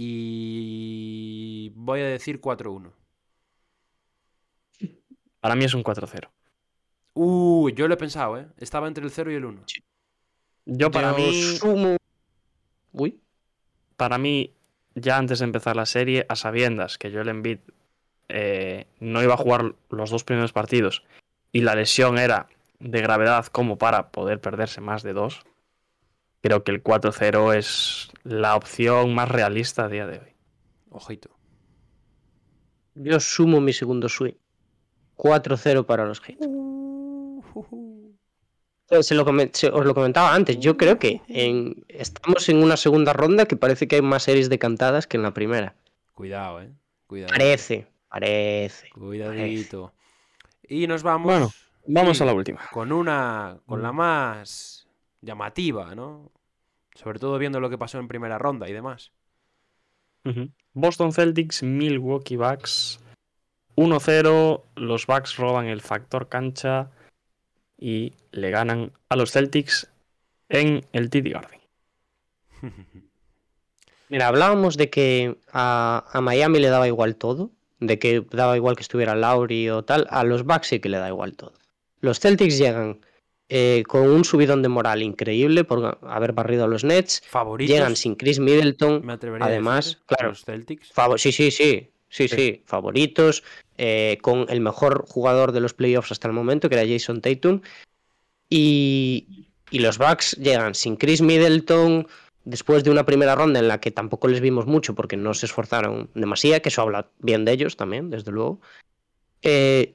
Y 0.00 1.72
voy 1.74 1.98
a 2.00 2.06
decir 2.06 2.40
4-1. 2.40 2.92
Para 5.40 5.56
mí 5.56 5.64
es 5.64 5.74
un 5.74 5.82
4-0. 5.82 6.28
Uh, 7.14 7.68
yo 7.70 7.88
lo 7.88 7.94
he 7.94 7.96
pensado, 7.96 8.38
¿eh? 8.38 8.46
Estaba 8.58 8.86
entre 8.86 9.02
el 9.02 9.10
0 9.10 9.32
y 9.32 9.34
el 9.34 9.44
1. 9.44 9.62
Yo 10.66 10.92
para 10.92 11.10
Yo 11.10 11.16
mí, 11.16 11.32
sumo. 11.56 11.96
Uy. 12.92 13.18
para 13.96 14.18
mí, 14.18 14.54
ya 14.94 15.16
antes 15.18 15.40
de 15.40 15.46
empezar 15.46 15.74
la 15.74 15.86
serie, 15.86 16.26
a 16.28 16.36
sabiendas 16.36 16.96
que 16.96 17.10
Joel 17.10 17.28
Embiid 17.30 17.58
eh, 18.28 18.86
no 19.00 19.20
iba 19.20 19.34
a 19.34 19.38
jugar 19.38 19.74
los 19.90 20.10
dos 20.10 20.22
primeros 20.22 20.52
partidos 20.52 21.02
y 21.50 21.62
la 21.62 21.74
lesión 21.74 22.18
era 22.18 22.46
de 22.78 23.00
gravedad 23.00 23.46
como 23.46 23.78
para 23.78 24.10
poder 24.12 24.40
perderse 24.40 24.80
más 24.80 25.02
de 25.02 25.12
dos, 25.12 25.42
creo 26.42 26.62
que 26.64 26.70
el 26.70 26.82
4-0 26.82 27.54
es 27.56 28.10
la 28.24 28.56
opción 28.56 29.14
más 29.14 29.28
realista 29.28 29.84
a 29.84 29.88
día 29.88 30.06
de 30.06 30.18
hoy. 30.18 30.32
Ojito. 30.90 31.30
Yo 32.94 33.20
sumo 33.20 33.60
mi 33.60 33.72
segundo 33.72 34.08
swing. 34.08 34.34
4-0 35.16 35.84
para 35.86 36.04
los 36.04 36.20
Heat. 36.20 36.38
Se 39.02 39.14
lo 39.14 39.24
comen- 39.26 39.50
se- 39.52 39.68
os 39.70 39.84
lo 39.84 39.94
comentaba 39.94 40.34
antes. 40.34 40.58
Yo 40.60 40.76
creo 40.76 40.98
que 40.98 41.20
en- 41.28 41.84
estamos 41.88 42.48
en 42.48 42.62
una 42.62 42.76
segunda 42.76 43.12
ronda 43.12 43.44
que 43.46 43.56
parece 43.56 43.86
que 43.86 43.96
hay 43.96 44.02
más 44.02 44.22
series 44.22 44.48
decantadas 44.48 45.06
que 45.06 45.16
en 45.18 45.22
la 45.24 45.34
primera. 45.34 45.74
Cuidado, 46.14 46.62
¿eh? 46.62 46.70
Cuidado. 47.06 47.30
Parece, 47.32 47.86
parece. 48.08 48.88
Cuidadito. 48.90 49.92
Y 50.66 50.86
nos 50.86 51.02
vamos. 51.02 51.26
Bueno, 51.26 51.50
Vamos 51.90 52.18
sí, 52.18 52.22
a 52.22 52.26
la 52.26 52.34
última. 52.34 52.60
Con 52.70 52.92
una. 52.92 53.58
Con 53.66 53.80
Mm. 53.80 53.82
la 53.82 53.92
más 53.92 54.77
llamativa, 55.20 55.94
¿no? 55.94 56.30
Sobre 56.94 57.18
todo 57.18 57.38
viendo 57.38 57.60
lo 57.60 57.70
que 57.70 57.78
pasó 57.78 57.98
en 57.98 58.08
primera 58.08 58.38
ronda 58.38 58.68
y 58.68 58.72
demás. 58.72 59.12
Boston 60.74 61.12
Celtics, 61.12 61.62
Milwaukee 61.62 62.36
Bucks. 62.36 63.00
1-0. 63.76 64.62
Los 64.76 65.06
Bucks 65.06 65.36
roban 65.36 65.66
el 65.66 65.80
factor 65.80 66.28
cancha 66.28 66.90
y 67.78 68.12
le 68.32 68.50
ganan 68.50 68.92
a 69.08 69.16
los 69.16 69.30
Celtics 69.32 69.88
en 70.48 70.84
el 70.92 71.10
TD 71.10 71.30
Garden. 71.30 71.60
Mira, 74.08 74.26
hablábamos 74.26 74.76
de 74.76 74.90
que 74.90 75.36
a, 75.52 76.04
a 76.10 76.20
Miami 76.20 76.58
le 76.58 76.68
daba 76.68 76.88
igual 76.88 77.16
todo, 77.16 77.50
de 77.78 77.98
que 77.98 78.24
daba 78.30 78.56
igual 78.56 78.74
que 78.74 78.82
estuviera 78.82 79.14
Lauri 79.14 79.68
o 79.70 79.84
tal, 79.84 80.06
a 80.10 80.24
los 80.24 80.44
Bucks 80.44 80.68
sí 80.68 80.80
que 80.80 80.88
le 80.88 80.98
da 80.98 81.08
igual 81.08 81.36
todo. 81.36 81.52
Los 82.00 82.20
Celtics 82.20 82.58
llegan 82.58 83.00
eh, 83.48 83.82
con 83.86 84.02
un 84.10 84.24
subidón 84.24 84.62
de 84.62 84.68
moral 84.68 85.02
increíble 85.02 85.64
por 85.64 85.98
haber 86.02 86.32
barrido 86.32 86.64
a 86.64 86.68
los 86.68 86.84
Nets, 86.84 87.22
Favoritos. 87.26 87.74
llegan 87.74 87.96
sin 87.96 88.14
Chris 88.14 88.38
Middleton, 88.40 89.04
me 89.04 89.14
atrevería 89.14 89.46
a 89.46 89.48
además, 89.48 89.84
decir, 89.86 90.02
claro. 90.06 90.28
Los 90.30 90.44
Celtics. 90.44 90.92
Sí, 91.16 91.32
sí, 91.32 91.50
sí, 91.50 91.50
sí, 91.50 91.90
Sí. 92.10 92.28
sí, 92.28 92.62
favoritos, 92.66 93.42
eh, 93.76 94.18
con 94.22 94.46
el 94.48 94.60
mejor 94.60 95.04
jugador 95.06 95.52
de 95.52 95.60
los 95.60 95.74
playoffs 95.74 96.10
hasta 96.12 96.26
el 96.28 96.34
momento, 96.34 96.68
que 96.68 96.74
era 96.78 96.86
Jason 96.90 97.20
Tatum, 97.20 97.60
y, 98.50 99.48
y 99.70 99.78
los 99.80 99.98
Bucks 99.98 100.36
llegan 100.38 100.74
sin 100.74 100.96
Chris 100.96 101.20
Middleton, 101.20 102.06
después 102.44 102.82
de 102.82 102.90
una 102.90 103.04
primera 103.04 103.34
ronda 103.34 103.60
en 103.60 103.68
la 103.68 103.78
que 103.80 103.90
tampoco 103.90 104.28
les 104.28 104.40
vimos 104.40 104.66
mucho 104.66 104.94
porque 104.94 105.16
no 105.18 105.34
se 105.34 105.46
esforzaron 105.46 106.08
demasiado, 106.14 106.62
que 106.62 106.70
eso 106.70 106.80
habla 106.82 107.08
bien 107.18 107.44
de 107.44 107.52
ellos 107.52 107.76
también, 107.76 108.08
desde 108.10 108.32
luego. 108.32 108.60
Eh, 109.42 109.94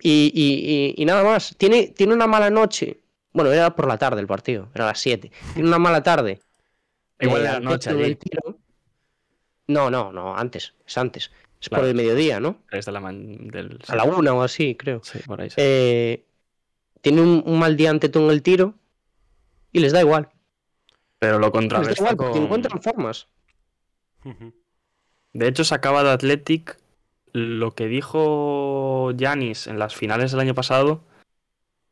y, 0.00 0.30
y- 0.34 0.94
y- 0.98 1.02
y 1.02 1.04
nada 1.04 1.24
más, 1.24 1.54
tiene, 1.56 1.88
tiene 1.88 2.14
una 2.14 2.26
mala 2.26 2.50
noche. 2.50 3.00
Bueno, 3.32 3.52
era 3.52 3.74
por 3.74 3.86
la 3.86 3.98
tarde 3.98 4.20
el 4.20 4.26
partido, 4.26 4.68
era 4.74 4.84
a 4.84 4.88
las 4.88 5.00
7. 5.00 5.30
Tiene 5.54 5.68
una 5.68 5.78
mala 5.78 6.02
tarde. 6.02 6.40
Igual 7.20 7.40
Eh, 7.42 7.44
era 7.44 7.56
al 7.56 7.64
noche 7.64 7.90
allí. 7.90 8.14
tiro. 8.16 8.58
No, 9.66 9.90
no, 9.90 10.12
no, 10.12 10.36
antes, 10.36 10.74
es 10.86 10.98
antes. 10.98 11.30
Es 11.60 11.68
Claro. 11.68 11.82
por 11.82 11.88
el 11.90 11.96
mediodía, 11.96 12.38
¿no? 12.40 12.58
Tres 12.70 12.86
de 12.86 12.92
la 12.92 13.00
man- 13.00 13.48
del... 13.48 13.78
A 13.88 13.96
la 13.96 14.04
una 14.04 14.32
o 14.32 14.42
así, 14.42 14.76
creo. 14.76 15.00
Sí, 15.02 15.18
por 15.26 15.40
ahí. 15.40 15.50
sí. 15.50 15.56
Eh, 15.58 16.24
tiene 17.00 17.20
un, 17.20 17.42
un 17.44 17.58
mal 17.58 17.76
día 17.76 17.90
ante 17.90 18.08
todo 18.08 18.26
en 18.26 18.30
el 18.30 18.42
tiro 18.42 18.74
y 19.72 19.80
les 19.80 19.92
da 19.92 20.00
igual. 20.00 20.28
Pero 21.18 21.38
lo 21.40 21.50
Les 21.52 21.68
da 21.68 21.92
igual 21.96 22.16
porque 22.16 22.38
encuentran 22.38 22.80
formas. 22.80 23.26
De 25.32 25.48
hecho, 25.48 25.64
sacaba 25.64 26.04
de 26.04 26.10
Athletic 26.10 26.78
lo 27.32 27.74
que 27.74 27.86
dijo 27.86 29.10
Yanis 29.12 29.66
en 29.66 29.78
las 29.78 29.94
finales 29.94 30.30
del 30.32 30.40
año 30.40 30.54
pasado. 30.54 31.02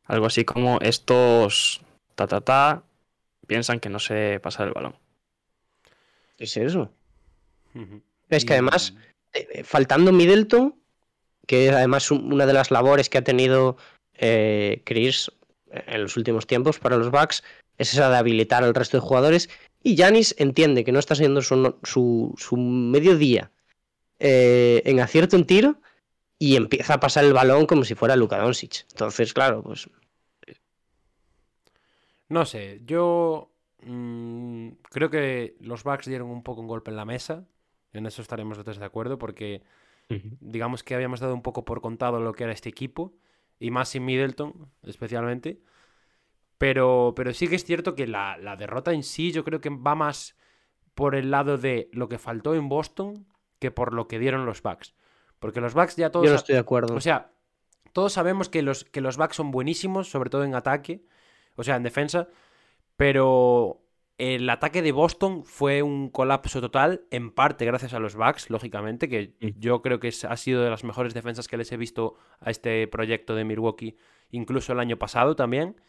Algo 0.05 0.25
así 0.25 0.45
como 0.45 0.79
estos 0.81 1.81
ta 2.15 2.27
ta 2.27 2.41
ta 2.41 2.83
piensan 3.45 3.79
que 3.79 3.89
no 3.89 3.99
sé 3.99 4.39
pasar 4.41 4.67
el 4.67 4.73
balón. 4.73 4.95
Es 6.37 6.55
eso. 6.57 6.91
Es 8.29 8.45
que 8.45 8.53
además, 8.53 8.93
eh, 9.33 9.47
eh, 9.53 9.63
faltando 9.63 10.11
Middleton, 10.11 10.75
que 11.45 11.67
es 11.67 11.73
además 11.75 12.11
un- 12.11 12.31
una 12.33 12.45
de 12.45 12.53
las 12.53 12.71
labores 12.71 13.09
que 13.09 13.17
ha 13.17 13.23
tenido 13.23 13.77
eh, 14.19 14.81
Chris 14.83 15.31
en 15.71 16.01
los 16.01 16.17
últimos 16.17 16.47
tiempos 16.47 16.79
para 16.79 16.97
los 16.97 17.11
Bucks, 17.11 17.43
es 17.77 17.93
esa 17.93 18.09
de 18.09 18.17
habilitar 18.17 18.63
al 18.63 18.73
resto 18.73 18.97
de 18.97 19.01
jugadores. 19.01 19.49
Y 19.83 19.95
Yanis 19.95 20.33
entiende 20.39 20.83
que 20.83 20.91
no 20.91 20.99
está 20.99 21.13
siendo 21.15 21.41
su, 21.41 21.75
su, 21.83 22.33
su 22.37 22.57
mediodía 22.57 23.51
eh, 24.19 24.81
en 24.85 24.99
acierto 24.99 25.35
en 25.35 25.45
tiro 25.45 25.81
y 26.39 26.55
empieza 26.55 26.95
a 26.95 26.99
pasar 26.99 27.25
el 27.25 27.33
balón 27.33 27.65
como 27.65 27.83
si 27.83 27.95
fuera 27.95 28.15
Luka 28.15 28.37
Doncic. 28.37 28.85
Entonces, 28.91 29.33
claro, 29.33 29.63
pues 29.63 29.89
No 32.29 32.45
sé, 32.45 32.81
yo 32.85 33.51
mm, 33.81 34.69
creo 34.89 35.09
que 35.09 35.55
los 35.61 35.83
Bucks 35.83 36.07
dieron 36.07 36.29
un 36.29 36.43
poco 36.43 36.61
un 36.61 36.67
golpe 36.67 36.91
en 36.91 36.97
la 36.97 37.05
mesa. 37.05 37.47
En 37.93 38.05
eso 38.05 38.21
estaremos 38.21 38.61
tres 38.63 38.79
de 38.79 38.85
acuerdo, 38.85 39.17
porque 39.17 39.63
digamos 40.39 40.83
que 40.83 40.95
habíamos 40.95 41.19
dado 41.19 41.33
un 41.33 41.41
poco 41.41 41.65
por 41.65 41.81
contado 41.81 42.19
lo 42.19 42.33
que 42.33 42.43
era 42.43 42.53
este 42.53 42.69
equipo, 42.69 43.13
y 43.59 43.71
más 43.71 43.89
sin 43.89 44.05
Middleton, 44.05 44.71
especialmente. 44.83 45.61
Pero, 46.57 47.13
pero 47.15 47.33
sí 47.33 47.47
que 47.47 47.55
es 47.55 47.65
cierto 47.65 47.95
que 47.95 48.07
la, 48.07 48.37
la 48.37 48.55
derrota 48.55 48.93
en 48.93 49.03
sí 49.03 49.31
yo 49.31 49.43
creo 49.43 49.61
que 49.61 49.69
va 49.69 49.95
más 49.95 50.35
por 50.95 51.15
el 51.15 51.29
lado 51.31 51.57
de 51.57 51.89
lo 51.93 52.09
que 52.09 52.17
faltó 52.17 52.55
en 52.55 52.69
Boston 52.69 53.27
que 53.59 53.71
por 53.71 53.93
lo 53.93 54.07
que 54.07 54.19
dieron 54.19 54.45
los 54.45 54.61
Bucks. 54.61 54.93
Porque 55.39 55.61
los 55.61 55.73
Bucks 55.73 55.95
ya 55.95 56.11
todos... 56.11 56.25
yo 56.25 56.31
no 56.31 56.37
estoy 56.37 56.53
de 56.53 56.59
acuerdo. 56.59 56.95
o 56.95 57.01
sea, 57.01 57.31
todos 57.93 58.13
sabemos 58.13 58.49
que 58.49 58.61
los, 58.61 58.85
que 58.85 59.01
los 59.01 59.17
Bucks 59.17 59.35
son 59.35 59.51
buenísimos, 59.51 60.09
sobre 60.09 60.29
todo 60.29 60.43
en 60.43 60.55
ataque, 60.55 61.03
o 61.55 61.63
sea, 61.63 61.75
en 61.75 61.83
defensa, 61.83 62.27
pero 62.95 63.81
el 64.17 64.49
ataque 64.49 64.81
de 64.81 64.91
Boston 64.91 65.43
fue 65.43 65.83
un 65.83 66.09
colapso 66.09 66.59
total, 66.59 67.05
en 67.11 67.31
parte 67.31 67.65
gracias 67.65 67.93
a 67.93 67.99
los 67.99 68.15
Bucks, 68.15 68.49
lógicamente, 68.49 69.07
que 69.07 69.35
Mm. 69.39 69.59
yo 69.59 69.81
creo 69.81 69.99
que 69.99 70.07
ha 70.27 70.37
sido 70.37 70.63
de 70.63 70.69
las 70.69 70.83
mejores 70.83 71.13
defensas 71.13 71.47
que 71.47 71.57
les 71.57 71.71
he 71.71 71.77
visto 71.77 72.15
a 72.39 72.49
este 72.49 72.87
proyecto 72.87 73.35
de 73.35 73.45
Milwaukee, 73.45 73.95
incluso 74.31 74.73
el 74.73 74.79
año 74.79 74.97
pasado 74.97 75.35
también, 75.35 75.79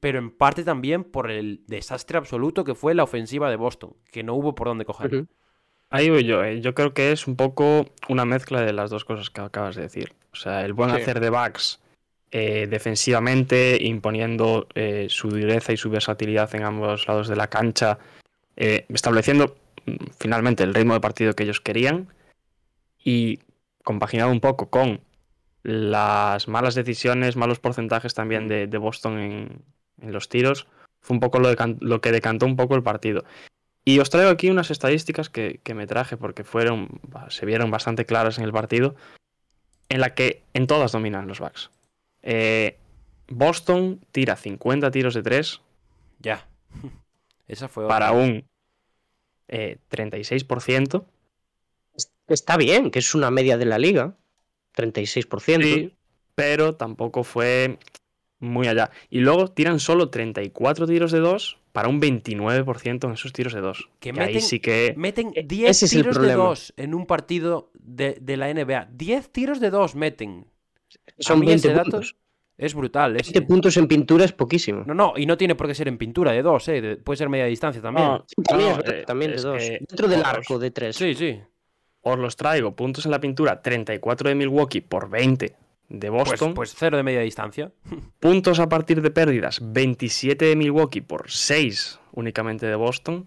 pero 0.00 0.18
en 0.18 0.30
parte 0.30 0.64
también 0.64 1.04
por 1.04 1.30
el 1.30 1.64
desastre 1.66 2.18
absoluto 2.18 2.64
que 2.64 2.74
fue 2.74 2.94
la 2.94 3.04
ofensiva 3.04 3.48
de 3.48 3.56
Boston, 3.56 3.94
que 4.10 4.22
no 4.22 4.34
hubo 4.34 4.54
por 4.54 4.66
dónde 4.66 4.84
coger. 4.84 5.26
Ahí 5.90 6.10
voy 6.10 6.24
yo, 6.24 6.42
eh. 6.44 6.60
yo 6.60 6.74
creo 6.74 6.94
que 6.94 7.12
es 7.12 7.26
un 7.26 7.36
poco 7.36 7.86
una 8.08 8.24
mezcla 8.24 8.60
de 8.60 8.72
las 8.72 8.90
dos 8.90 9.04
cosas 9.04 9.30
que 9.30 9.40
acabas 9.40 9.76
de 9.76 9.82
decir. 9.82 10.12
O 10.32 10.36
sea, 10.36 10.64
el 10.64 10.72
buen 10.72 10.90
Sí. 10.90 10.96
hacer 11.00 11.20
de 11.20 11.30
Bucks 11.30 11.80
eh, 12.32 12.66
defensivamente, 12.68 13.78
imponiendo 13.80 14.66
eh, 14.74 15.06
su 15.08 15.30
dureza 15.30 15.72
y 15.72 15.76
su 15.76 15.88
versatilidad 15.90 16.54
en 16.54 16.64
ambos 16.64 17.06
lados 17.06 17.28
de 17.28 17.36
la 17.36 17.48
cancha, 17.48 17.98
estableciendo 18.56 19.56
mm, 19.86 19.96
finalmente 20.18 20.64
el 20.64 20.74
ritmo 20.74 20.94
de 20.94 21.00
partido 21.00 21.34
que 21.34 21.44
ellos 21.44 21.60
querían 21.60 22.08
y 23.02 23.38
compaginado 23.84 24.32
un 24.32 24.40
poco 24.40 24.68
con 24.68 25.00
las 25.62 26.48
malas 26.48 26.74
decisiones, 26.74 27.36
malos 27.36 27.60
porcentajes 27.60 28.14
también 28.14 28.48
de, 28.48 28.66
de 28.66 28.78
Boston 28.78 29.18
en, 29.18 29.62
en 30.00 30.12
los 30.12 30.28
tiros, 30.28 30.66
fue 31.00 31.14
un 31.14 31.20
poco 31.20 31.38
lo 31.38 32.00
que 32.00 32.12
decantó 32.12 32.46
un 32.46 32.56
poco 32.56 32.74
el 32.74 32.82
partido. 32.82 33.24
Y 33.88 34.00
os 34.00 34.10
traigo 34.10 34.30
aquí 34.30 34.50
unas 34.50 34.72
estadísticas 34.72 35.30
que, 35.30 35.60
que 35.62 35.72
me 35.72 35.86
traje 35.86 36.16
porque 36.16 36.42
fueron, 36.42 36.88
se 37.28 37.46
vieron 37.46 37.70
bastante 37.70 38.04
claras 38.04 38.36
en 38.36 38.42
el 38.42 38.50
partido, 38.52 38.96
en 39.88 40.00
la 40.00 40.12
que 40.12 40.42
en 40.54 40.66
todas 40.66 40.90
dominan 40.90 41.28
los 41.28 41.38
Bucks. 41.38 41.70
Eh, 42.22 42.78
Boston 43.28 44.00
tira 44.10 44.34
50 44.34 44.90
tiros 44.90 45.14
de 45.14 45.22
3 45.22 45.60
Ya. 46.18 46.48
Esa 47.46 47.68
fue 47.68 47.84
otra. 47.84 47.94
para 47.96 48.10
un 48.10 48.44
eh, 49.46 49.78
36%. 49.88 51.04
Está 52.26 52.56
bien, 52.56 52.90
que 52.90 52.98
es 52.98 53.14
una 53.14 53.30
media 53.30 53.56
de 53.56 53.66
la 53.66 53.78
liga. 53.78 54.14
36%. 54.76 55.62
Sí, 55.62 55.94
pero 56.34 56.74
tampoco 56.74 57.22
fue 57.22 57.78
muy 58.40 58.66
allá. 58.66 58.90
Y 59.10 59.20
luego 59.20 59.46
tiran 59.46 59.78
solo 59.78 60.10
34 60.10 60.88
tiros 60.88 61.12
de 61.12 61.20
2 61.20 61.58
para 61.76 61.88
un 61.90 62.00
29% 62.00 63.04
en 63.06 63.12
esos 63.12 63.34
tiros 63.34 63.52
de 63.52 63.60
2. 63.60 63.90
Que 64.00 64.10
Que 64.12 64.20
ahí 64.22 64.34
meten- 64.36 64.40
sí 64.40 64.60
que... 64.60 64.94
Meten 64.96 65.32
E- 65.34 65.42
10 65.42 65.70
ese 65.70 65.84
es 65.84 65.92
el 65.92 65.98
tiros 66.04 66.18
de. 66.22 66.32
2 66.32 66.72
en 66.78 66.94
un 66.94 67.04
partido 67.04 67.70
de, 67.74 68.16
de 68.18 68.36
la 68.38 68.48
NBA. 68.48 68.88
10 68.92 69.30
tiros 69.30 69.60
de 69.60 69.68
2 69.68 69.94
meten. 69.94 70.46
Son 71.18 71.38
mí 71.40 71.52
ese 71.52 71.68
20 71.68 71.74
dato- 71.74 71.90
puntos. 71.90 72.16
Es 72.56 72.72
brutal. 72.72 73.16
Es... 73.16 73.30
20 73.30 73.42
puntos 73.42 73.76
en 73.76 73.88
pintura 73.88 74.24
es 74.24 74.32
poquísimo. 74.32 74.84
No, 74.86 74.94
no, 74.94 75.12
y 75.18 75.26
no 75.26 75.36
tiene 75.36 75.54
por 75.54 75.66
qué 75.66 75.74
ser 75.74 75.88
en 75.88 75.98
pintura 75.98 76.32
de 76.32 76.40
dos, 76.40 76.66
¿eh? 76.68 76.80
De- 76.80 76.96
puede 76.96 77.18
ser 77.18 77.28
media 77.28 77.44
distancia 77.44 77.82
también. 77.82 78.06
No, 78.06 78.24
también, 78.42 78.70
no, 78.70 78.80
es 78.82 78.88
eh, 78.90 79.04
también 79.06 79.30
de 79.32 79.42
dos. 79.42 79.58
que 79.58 79.70
Dentro 79.86 80.08
del 80.08 80.20
os- 80.20 80.26
arco 80.26 80.58
de 80.58 80.70
tres. 80.70 80.96
Sí, 80.96 81.14
sí. 81.14 81.38
Os 82.00 82.18
los 82.18 82.36
traigo. 82.36 82.74
Puntos 82.74 83.04
en 83.04 83.10
la 83.10 83.20
pintura, 83.20 83.60
34 83.60 84.30
de 84.30 84.34
Milwaukee 84.34 84.80
por 84.80 85.10
20 85.10 85.54
de 85.88 86.10
Pues, 86.10 86.30
Boston. 86.30 86.54
pues 86.54 86.74
cero 86.76 86.96
de 86.96 87.02
media 87.02 87.20
distancia. 87.20 87.72
Puntos 88.20 88.58
a 88.60 88.68
partir 88.68 89.02
de 89.02 89.10
pérdidas, 89.10 89.60
27 89.62 90.44
de 90.44 90.56
Milwaukee 90.56 91.00
por 91.00 91.30
6 91.30 92.00
únicamente 92.12 92.66
de 92.66 92.74
Boston. 92.74 93.26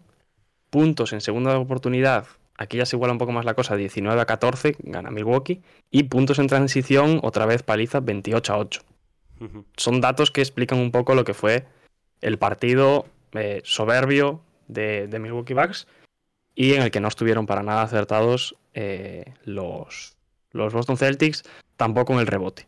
Puntos 0.70 1.14
en 1.14 1.22
segunda 1.22 1.58
oportunidad, 1.58 2.28
aquí 2.58 2.78
ya 2.78 2.86
se 2.86 2.96
iguala 2.96 3.12
un 3.14 3.18
poco 3.18 3.32
más 3.32 3.46
la 3.46 3.56
cosa, 3.56 3.76
19 3.76 4.22
a 4.22 4.26
14, 4.26 4.76
gana 4.80 5.10
Milwaukee. 5.10 5.62
Y 5.90 6.04
puntos 6.04 6.38
en 6.40 6.48
transición, 6.48 7.20
otra 7.24 7.46
vez 7.46 7.64
paliza, 7.64 8.02
28 8.02 8.54
a 8.54 8.58
8. 8.58 8.82
Ujú. 9.42 9.66
Son 9.78 10.02
datos 10.02 10.32
que 10.32 10.42
explican 10.42 10.78
un 10.80 10.92
poco 10.92 11.16
lo 11.16 11.24
que 11.24 11.34
fue 11.34 11.66
el 12.22 12.38
partido 12.38 13.06
eh, 13.32 13.62
soberbio 13.64 14.42
de, 14.68 15.08
de 15.08 15.20
Milwaukee 15.20 15.54
Bucks 15.54 15.88
y 16.54 16.74
en 16.74 16.82
el 16.84 16.92
que 16.92 17.00
no 17.00 17.08
estuvieron 17.08 17.46
para 17.46 17.64
nada 17.64 17.82
acertados 17.84 18.56
eh, 18.74 19.34
los, 19.46 20.18
los 20.52 20.74
Boston 20.74 20.98
Celtics, 20.98 21.44
tampoco 21.80 22.12
en 22.14 22.20
el 22.20 22.28
rebote. 22.28 22.68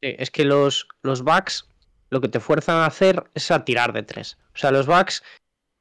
Sí, 0.00 0.14
es 0.16 0.30
que 0.30 0.44
los, 0.44 0.86
los 1.02 1.24
backs 1.24 1.68
lo 2.10 2.20
que 2.20 2.28
te 2.28 2.38
fuerzan 2.38 2.76
a 2.76 2.86
hacer 2.86 3.24
es 3.34 3.50
a 3.50 3.64
tirar 3.64 3.92
de 3.92 4.04
tres. 4.04 4.38
O 4.54 4.58
sea, 4.58 4.70
los 4.70 4.86
backs 4.86 5.24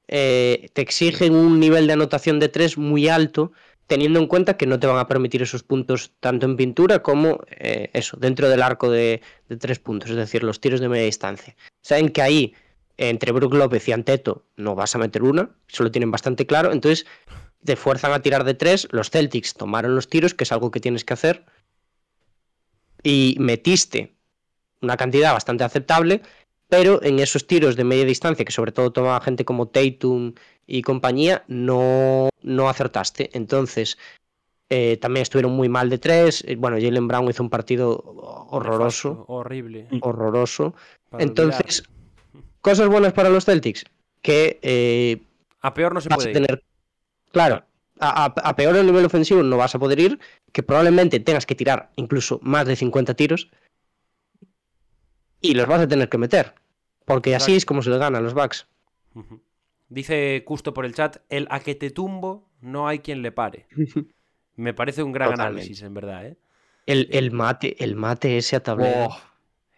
eh, 0.08 0.70
te 0.74 0.82
exigen 0.82 1.36
un 1.36 1.60
nivel 1.60 1.86
de 1.86 1.94
anotación 1.94 2.40
de 2.40 2.50
tres 2.50 2.80
muy 2.80 3.08
alto, 3.10 3.52
teniendo 3.86 4.20
en 4.20 4.26
cuenta 4.26 4.58
que 4.58 4.66
no 4.66 4.80
te 4.80 4.88
van 4.88 4.98
a 4.98 5.08
permitir 5.08 5.44
esos 5.44 5.62
puntos 5.62 6.14
tanto 6.20 6.48
en 6.48 6.58
pintura 6.58 7.04
como 7.04 7.42
eh, 7.52 7.92
eso, 7.94 8.18
dentro 8.18 8.50
del 8.50 8.64
arco 8.64 8.90
de, 8.90 9.22
tres 9.60 9.78
puntos, 9.78 10.10
es 10.10 10.16
decir, 10.16 10.44
los 10.44 10.60
tiros 10.60 10.80
de 10.80 10.90
media 10.90 11.06
distancia. 11.06 11.56
Saben 11.84 12.10
que 12.10 12.24
ahí, 12.24 12.56
entre 12.98 13.34
Brook 13.34 13.54
López 13.54 13.88
y 13.88 13.92
Anteto, 13.92 14.46
no 14.56 14.74
vas 14.74 14.96
a 14.96 14.98
meter 14.98 15.22
una, 15.22 15.52
eso 15.72 15.84
lo 15.84 15.92
tienen 15.92 16.10
bastante 16.10 16.48
claro, 16.48 16.72
entonces 16.72 17.06
te 17.64 17.76
fuerzan 17.76 18.14
a 18.14 18.22
tirar 18.24 18.44
de 18.46 18.56
tres. 18.56 18.88
Los 18.92 19.12
Celtics 19.12 19.54
tomaron 19.54 19.94
los 19.94 20.08
tiros, 20.08 20.34
que 20.34 20.46
es 20.46 20.52
algo 20.52 20.72
que 20.72 20.80
tienes 20.80 21.06
que 21.06 21.14
hacer, 21.14 21.46
y 23.06 23.36
metiste 23.40 24.12
una 24.82 24.98
cantidad 24.98 25.32
bastante 25.32 25.64
aceptable, 25.64 26.22
pero 26.68 27.02
en 27.04 27.20
esos 27.20 27.46
tiros 27.46 27.76
de 27.76 27.84
media 27.84 28.04
distancia, 28.04 28.44
que 28.44 28.52
sobre 28.52 28.72
todo 28.72 28.92
tomaba 28.92 29.22
gente 29.22 29.46
como 29.46 29.68
Tatum 29.68 30.34
y 30.66 30.82
compañía, 30.82 31.44
no, 31.48 32.30
no 32.42 32.68
acertaste. 32.68 33.30
Entonces, 33.34 33.98
eh, 34.70 34.98
también 34.98 35.22
estuvieron 35.22 35.52
muy 35.52 35.70
mal 35.70 35.90
de 35.92 36.00
tres. 36.00 36.44
Eh, 36.48 36.56
Bueno, 36.56 36.78
Jalen 36.82 37.08
Brown 37.08 37.30
hizo 37.30 37.44
un 37.44 37.52
partido 37.52 38.02
horroroso, 38.50 39.26
Horrible. 39.28 39.88
horroroso. 40.02 40.74
para 41.12 41.24
Entonces, 41.24 41.84
olvidar. 41.88 42.50
cosas 42.62 42.88
buenas 42.90 43.14
para 43.14 43.30
los 43.30 43.46
Celtics, 43.46 43.86
que 44.24 44.58
eh, 44.64 45.22
A 45.62 45.76
peor 45.76 45.94
no 45.94 46.02
se 46.02 46.10
puede 46.10 46.34
tener. 46.34 46.64
Claro, 47.32 47.64
a, 48.00 48.56
peor 48.56 48.76
el 48.76 48.86
nivel 48.86 49.06
ofensivo 49.06 49.44
no 49.44 49.58
vas 49.58 49.76
a 49.76 49.80
poder 49.80 50.00
ir, 50.00 50.20
que 50.52 50.64
probablemente 50.64 51.20
tengas 51.20 51.46
que 51.46 51.56
tirar 51.56 51.92
incluso 51.96 52.40
más 52.42 52.66
de 52.66 52.76
50 52.76 53.14
tiros 53.14 53.50
y 55.42 55.54
los 55.54 55.68
vas 55.68 55.82
a 55.82 55.88
tener 55.88 56.10
que 56.10 56.18
meter. 56.18 56.54
Porque 57.06 57.36
así 57.36 57.56
es 57.56 57.66
como 57.66 57.82
se 57.82 57.92
le 57.92 57.98
gana 57.98 58.18
a 58.18 58.22
los 58.22 58.34
Bucks. 58.34 58.68
Ujú. 59.14 59.42
Dice 59.90 60.44
Custo 60.46 60.74
por 60.74 60.86
el 60.86 60.96
chat, 60.96 61.18
el 61.30 61.48
a 61.52 61.60
que 61.60 61.76
te 61.76 61.92
tumbo 61.92 62.50
no 62.62 62.88
hay 62.88 63.00
quien 63.00 63.22
le 63.22 63.32
pare. 63.32 63.68
Me 64.56 64.74
parece 64.74 65.04
un 65.04 65.12
gran 65.12 65.32
Totalmente. 65.32 65.62
análisis, 65.62 65.82
en 65.84 65.94
verdad, 65.94 66.26
¿eh? 66.26 66.38
El, 66.86 67.10
el 67.12 67.32
mate, 67.32 67.84
el 67.84 67.96
mate 67.96 68.38
ese 68.38 68.56
a 68.56 68.64
tablero. 68.64 69.08
Oh, 69.08 69.18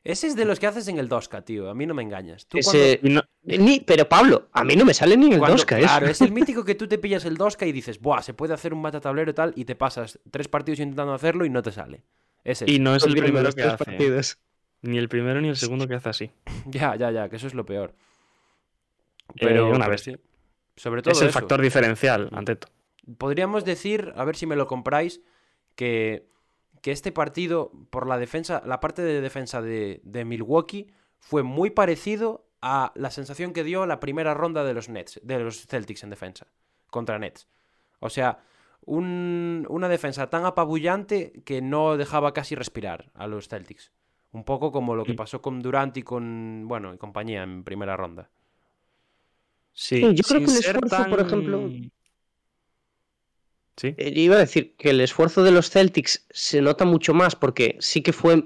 Ese 0.08 0.28
es 0.28 0.36
de 0.38 0.46
los 0.46 0.60
que 0.60 0.68
haces 0.68 0.88
en 0.88 0.98
el 1.00 1.10
2K, 1.10 1.44
tío. 1.44 1.70
A 1.70 1.74
mí 1.74 1.86
no 1.86 1.94
me 1.94 2.02
engañas. 2.02 2.48
Tú 2.48 2.58
Ese- 2.60 3.00
y 3.04 3.10
no- 3.10 3.22
Eh, 3.46 3.58
Ni, 3.58 3.80
pero 3.82 4.08
Pablo, 4.08 4.48
a 4.54 4.64
mí 4.64 4.76
no 4.76 4.86
me 4.86 4.94
sale 4.94 5.18
ni 5.18 5.28
en 5.28 5.34
el 5.34 5.40
cuando- 5.40 5.58
2K 5.58 5.80
Claro, 5.80 6.06
eso. 6.08 6.24
es 6.24 6.30
el 6.30 6.32
mítico 6.34 6.64
que 6.64 6.76
tú 6.76 6.88
te 6.88 6.98
pillas 6.98 7.26
el 7.26 7.38
2K 7.38 7.66
y 7.68 7.72
dices, 7.74 8.00
buah, 8.00 8.22
se 8.22 8.34
puede 8.34 8.54
hacer 8.54 8.74
un 8.74 8.82
mata 8.82 9.02
tablero 9.02 9.32
y 9.32 9.34
tal, 9.34 9.54
y 9.56 9.66
te 9.66 9.76
pasas 9.76 10.20
tres 10.32 10.48
partidos 10.48 10.80
intentando 10.80 11.14
hacerlo 11.14 11.44
y 11.46 11.50
no 11.50 11.62
te 11.62 11.72
sale. 11.72 12.04
Ese. 12.44 12.64
y 12.72 12.80
no 12.80 12.96
es 12.96 13.04
el 13.04 13.12
primero 13.14 13.42
los 13.44 13.56
que 13.56 13.64
tres 13.64 13.74
hace. 13.74 13.84
partidos. 13.86 14.38
Ni 14.82 14.98
el 14.98 15.10
primero 15.10 15.42
ni 15.42 15.50
el 15.50 15.58
segundo 15.58 15.88
que 15.88 15.96
hace 15.96 16.10
así. 16.10 16.32
Ya, 16.68 16.96
ya, 16.96 17.12
ya, 17.12 17.28
que 17.28 17.36
eso 17.36 17.48
es 17.48 17.54
lo 17.54 17.66
peor. 17.66 17.94
Eh, 19.30 19.34
Pero, 19.42 19.70
una 19.70 19.88
vez. 19.90 20.02
sí. 20.02 20.16
Sobre 20.78 21.02
todo 21.02 21.12
Es 21.14 21.22
el 21.22 21.30
eso. 21.30 21.40
factor 21.40 21.62
diferencial, 21.62 22.30
ante 22.32 22.56
todo. 22.56 22.72
Podríamos 23.18 23.66
decir, 23.66 24.14
a 24.16 24.24
ver 24.24 24.36
si 24.38 24.46
me 24.46 24.56
lo 24.56 24.68
compráis, 24.68 25.22
que, 25.76 26.28
que 26.82 26.92
este 26.92 27.12
partido, 27.12 27.72
por 27.90 28.08
la 28.08 28.18
defensa, 28.18 28.62
la 28.66 28.80
parte 28.80 29.02
de 29.02 29.22
defensa 29.22 29.62
de, 29.62 30.02
de 30.04 30.26
Milwaukee, 30.26 30.88
fue 31.20 31.44
muy 31.44 31.70
parecido 31.72 32.46
a 32.62 32.92
la 32.96 33.12
sensación 33.12 33.54
que 33.54 33.64
dio 33.64 33.86
la 33.86 34.00
primera 34.00 34.34
ronda 34.34 34.64
de 34.64 34.74
los 34.74 34.90
Nets, 34.90 35.20
de 35.24 35.40
los 35.40 35.66
Celtics 35.68 36.04
en 36.04 36.10
defensa, 36.10 36.48
contra 36.90 37.20
Nets. 37.20 37.48
O 38.00 38.10
sea, 38.10 38.40
un- 38.86 39.66
una 39.70 39.90
defensa 39.90 40.30
tan 40.30 40.46
apabullante 40.46 41.42
que 41.46 41.62
no 41.62 41.98
dejaba 41.98 42.34
casi 42.34 42.56
respirar 42.56 43.12
a 43.16 43.28
los 43.28 43.48
Celtics. 43.48 43.92
Un 44.32 44.44
poco 44.44 44.72
como 44.72 44.96
lo 44.96 45.04
que 45.04 45.14
Mm. 45.14 45.18
pasó 45.18 45.42
con 45.42 45.62
Durant 45.62 45.96
y 45.98 46.04
con, 46.04 46.66
bueno, 46.68 46.94
y 46.94 46.98
compañía 46.98 47.44
en 47.44 47.64
primera 47.64 47.96
ronda. 47.98 48.30
Sí, 49.74 49.98
Sí, 50.02 50.16
yo 50.16 50.24
creo 50.24 50.40
que 50.40 50.46
el 50.46 50.58
esfuerzo, 50.58 51.10
por 51.10 51.20
ejemplo- 51.22 51.70
Sí. 53.78 53.94
Eh, 53.98 54.12
Iba 54.16 54.36
a 54.36 54.40
decir 54.40 54.76
que 54.76 54.90
el 54.90 55.02
esfuerzo 55.02 55.44
de 55.44 55.52
los 55.52 55.70
Celtics 55.70 56.26
se 56.32 56.62
nota 56.62 56.84
mucho 56.84 57.14
más 57.14 57.36
porque 57.36 57.78
sí 57.80 58.02
que 58.02 58.12
fue 58.12 58.44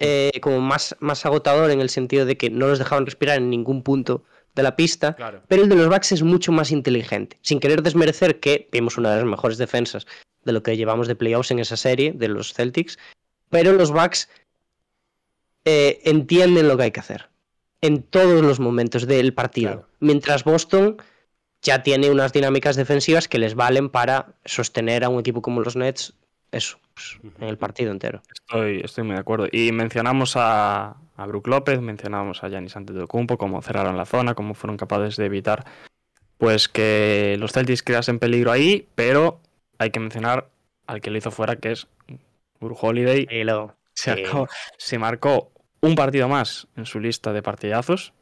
eh, 0.00 0.38
como 0.40 0.60
más, 0.60 0.96
más 1.00 1.26
agotador 1.26 1.70
en 1.70 1.80
el 1.80 1.90
sentido 1.90 2.24
de 2.24 2.36
que 2.36 2.50
no 2.50 2.68
los 2.68 2.78
dejaban 2.78 3.04
respirar 3.04 3.38
en 3.38 3.50
ningún 3.50 3.82
punto 3.82 4.24
de 4.54 4.62
la 4.62 4.76
pista. 4.76 5.16
Claro. 5.16 5.42
Pero 5.48 5.64
el 5.64 5.68
de 5.68 5.74
los 5.74 5.88
Bucks 5.88 6.12
es 6.12 6.22
mucho 6.22 6.52
más 6.52 6.70
inteligente. 6.70 7.36
Sin 7.42 7.58
querer 7.58 7.82
desmerecer 7.82 8.38
que 8.38 8.68
vimos 8.70 8.96
una 8.96 9.10
de 9.10 9.16
las 9.16 9.26
mejores 9.26 9.58
defensas 9.58 10.06
de 10.44 10.52
lo 10.52 10.62
que 10.62 10.76
llevamos 10.76 11.08
de 11.08 11.16
playoffs 11.16 11.50
en 11.50 11.58
esa 11.58 11.76
serie, 11.76 12.12
de 12.12 12.28
los 12.28 12.54
Celtics. 12.54 12.98
Pero 13.50 13.72
los 13.72 13.90
Bucks 13.90 14.28
eh, 15.64 16.00
entienden 16.04 16.68
lo 16.68 16.76
que 16.76 16.84
hay 16.84 16.90
que 16.92 17.00
hacer. 17.00 17.28
En 17.80 18.02
todos 18.02 18.42
los 18.42 18.60
momentos 18.60 19.06
del 19.06 19.34
partido. 19.34 19.72
Claro. 19.72 19.88
Mientras 20.00 20.44
Boston 20.44 20.96
ya 21.62 21.82
tiene 21.82 22.10
unas 22.10 22.32
dinámicas 22.32 22.76
defensivas 22.76 23.28
que 23.28 23.38
les 23.38 23.54
valen 23.54 23.88
para 23.88 24.34
sostener 24.44 25.04
a 25.04 25.08
un 25.08 25.20
equipo 25.20 25.42
como 25.42 25.60
los 25.60 25.76
Nets, 25.76 26.14
eso, 26.50 26.78
pues, 26.94 27.18
en 27.40 27.48
el 27.48 27.58
partido 27.58 27.90
entero. 27.90 28.22
Estoy, 28.32 28.80
estoy 28.82 29.04
muy 29.04 29.14
de 29.14 29.20
acuerdo. 29.20 29.48
Y 29.50 29.72
mencionamos 29.72 30.34
a, 30.36 30.96
a 31.16 31.26
Brook 31.26 31.48
López, 31.48 31.80
mencionamos 31.80 32.42
a 32.42 32.48
Giannis 32.48 32.76
Antetokounmpo, 32.76 33.36
cómo 33.36 33.60
cerraron 33.60 33.96
la 33.96 34.06
zona, 34.06 34.34
cómo 34.34 34.54
fueron 34.54 34.76
capaces 34.76 35.16
de 35.16 35.26
evitar 35.26 35.64
pues 36.38 36.68
que 36.68 37.36
los 37.38 37.52
Celtics 37.52 37.82
creasen 37.82 38.20
peligro 38.20 38.52
ahí, 38.52 38.88
pero 38.94 39.40
hay 39.78 39.90
que 39.90 40.00
mencionar 40.00 40.48
al 40.86 41.00
que 41.00 41.10
lo 41.10 41.18
hizo 41.18 41.32
fuera, 41.32 41.56
que 41.56 41.72
es 41.72 41.88
Brook 42.60 42.78
Holiday. 42.80 43.26
Se, 43.92 44.24
se 44.76 44.98
marcó 44.98 45.50
un 45.80 45.96
partido 45.96 46.28
más 46.28 46.68
en 46.76 46.86
su 46.86 47.00
lista 47.00 47.32
de 47.32 47.42
partidazos 47.42 48.12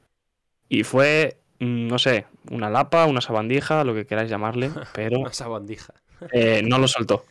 y 0.68 0.82
fue, 0.82 1.36
no 1.60 1.98
sé, 1.98 2.26
una 2.50 2.70
lapa, 2.70 3.06
una 3.06 3.20
sabandija, 3.20 3.84
lo 3.84 3.94
que 3.94 4.06
queráis 4.06 4.30
llamarle, 4.30 4.70
pero 4.94 5.20
Una 5.20 5.32
sabandija. 5.32 5.94
eh, 6.32 6.62
no 6.64 6.78
lo 6.78 6.88
soltó. 6.88 7.24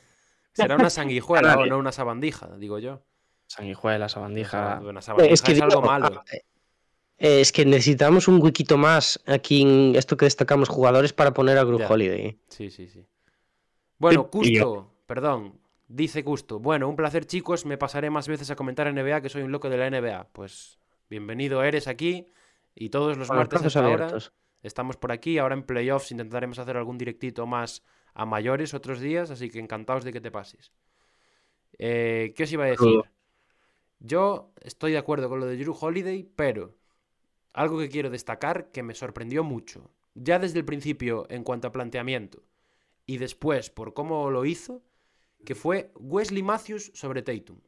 Será 0.53 0.75
una 0.75 0.89
sanguijuela 0.89 1.57
o 1.57 1.65
no 1.65 1.77
una 1.77 1.91
sabandija, 1.91 2.49
digo 2.57 2.79
yo. 2.79 3.01
Sanguijuela, 3.47 4.09
sabandija. 4.09 4.81
Una 4.83 5.01
sabandija 5.01 5.33
es 5.33 5.41
que 5.41 5.51
es 5.51 5.61
algo 5.61 5.81
digo, 5.81 5.81
malo. 5.85 6.23
ah, 6.25 6.35
eh, 7.17 7.41
es 7.41 7.51
que 7.51 7.65
necesitamos 7.65 8.27
un 8.27 8.41
huequito 8.41 8.77
más 8.77 9.21
aquí 9.27 9.61
en 9.61 9.95
esto 9.95 10.17
que 10.17 10.25
destacamos 10.25 10.69
jugadores 10.69 11.13
para 11.13 11.33
poner 11.33 11.57
a 11.57 11.63
Group 11.63 11.81
Ya. 11.81 11.87
Holiday. 11.89 12.39
Sí, 12.49 12.69
sí, 12.71 12.87
sí. 12.87 13.05
Bueno. 13.97 14.29
Custo, 14.29 14.93
perdón, 15.05 15.59
dice 15.87 16.23
Custo. 16.23 16.59
Bueno, 16.59 16.89
un 16.89 16.95
placer, 16.95 17.25
chicos. 17.25 17.65
Me 17.65 17.77
pasaré 17.77 18.09
más 18.09 18.27
veces 18.27 18.49
a 18.51 18.55
comentar 18.55 18.91
NBA 18.93 19.21
que 19.21 19.29
soy 19.29 19.43
un 19.43 19.51
loco 19.51 19.69
de 19.69 19.77
la 19.77 19.89
NBA. 19.89 20.27
Pues 20.31 20.79
bienvenido 21.09 21.63
eres 21.63 21.87
aquí 21.87 22.27
y 22.75 22.89
todos 22.89 23.17
los 23.17 23.29
martes 23.29 23.63
hasta 23.63 23.85
ahora 23.85 24.17
estamos 24.61 24.97
por 24.97 25.11
aquí. 25.11 25.37
Ahora 25.37 25.55
en 25.55 25.63
playoffs 25.63 26.11
intentaremos 26.11 26.59
hacer 26.59 26.77
algún 26.77 26.97
directito 26.97 27.45
más 27.47 27.83
a 28.13 28.25
mayores 28.25 28.73
otros 28.73 28.99
días, 28.99 29.31
así 29.31 29.49
que 29.49 29.59
encantados 29.59 30.03
de 30.03 30.13
que 30.13 30.21
te 30.21 30.31
pases. 30.31 30.71
Eh, 31.77 32.33
¿Qué 32.35 32.43
os 32.43 32.51
iba 32.51 32.65
a 32.65 32.69
decir? 32.69 33.01
Yo 33.99 34.51
estoy 34.61 34.91
de 34.91 34.97
acuerdo 34.97 35.29
con 35.29 35.39
lo 35.39 35.45
de 35.45 35.57
Drew 35.57 35.75
Holiday, 35.79 36.29
pero 36.35 36.75
algo 37.53 37.79
que 37.79 37.89
quiero 37.89 38.09
destacar 38.09 38.71
que 38.71 38.83
me 38.83 38.93
sorprendió 38.93 39.43
mucho, 39.43 39.89
ya 40.13 40.39
desde 40.39 40.59
el 40.59 40.65
principio 40.65 41.25
en 41.29 41.43
cuanto 41.43 41.67
a 41.67 41.71
planteamiento 41.71 42.43
y 43.05 43.17
después 43.17 43.69
por 43.69 43.93
cómo 43.93 44.29
lo 44.29 44.45
hizo, 44.45 44.83
que 45.45 45.55
fue 45.55 45.91
Wesley 45.95 46.43
Matthews 46.43 46.91
sobre 46.93 47.21
Tatum. 47.21 47.59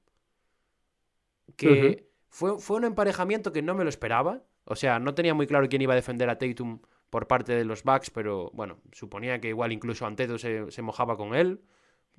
Que 1.56 2.10
fue, 2.28 2.60
fue 2.60 2.78
un 2.78 2.86
emparejamiento 2.86 3.52
que 3.52 3.62
no 3.62 3.76
me 3.76 3.84
lo 3.84 3.90
esperaba. 3.90 4.44
O 4.70 4.76
sea, 4.76 5.00
no 5.00 5.14
tenía 5.14 5.34
muy 5.34 5.48
claro 5.48 5.68
quién 5.70 5.82
iba 5.82 5.94
a 5.94 5.96
defender 5.96 6.30
a 6.30 6.38
Tatum 6.38 6.80
por 7.10 7.26
parte 7.28 7.54
de 7.54 7.64
los 7.64 7.84
Bucks, 7.84 8.10
pero 8.10 8.52
bueno, 8.54 8.80
suponía 8.92 9.40
que 9.40 9.48
igual 9.50 9.72
incluso 9.72 10.06
Anteto 10.06 10.38
se, 10.38 10.70
se 10.72 10.82
mojaba 10.82 11.16
con 11.16 11.34
él. 11.36 11.62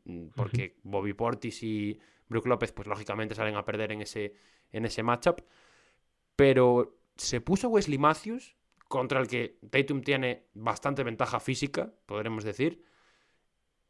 mm, 0.04 0.28
porque 0.34 0.76
Bobby 0.82 1.12
Portis 1.12 1.62
y 1.62 1.98
Brook 2.28 2.46
López, 2.46 2.72
pues 2.72 2.88
lógicamente 2.88 3.34
salen 3.34 3.56
a 3.56 3.64
perder 3.64 3.92
en 3.92 4.00
ese, 4.02 4.34
en 4.72 4.84
ese 4.86 5.02
matchup. 5.02 5.42
Pero 6.36 6.98
se 7.16 7.40
puso 7.40 7.68
Wesley 7.68 7.98
Matthews, 7.98 8.56
contra 8.88 9.20
el 9.20 9.26
que 9.28 9.58
Tatum 9.70 10.00
tiene 10.02 10.46
bastante 10.54 11.02
ventaja 11.04 11.40
física, 11.40 11.92
podremos 12.06 12.44
decir. 12.44 12.82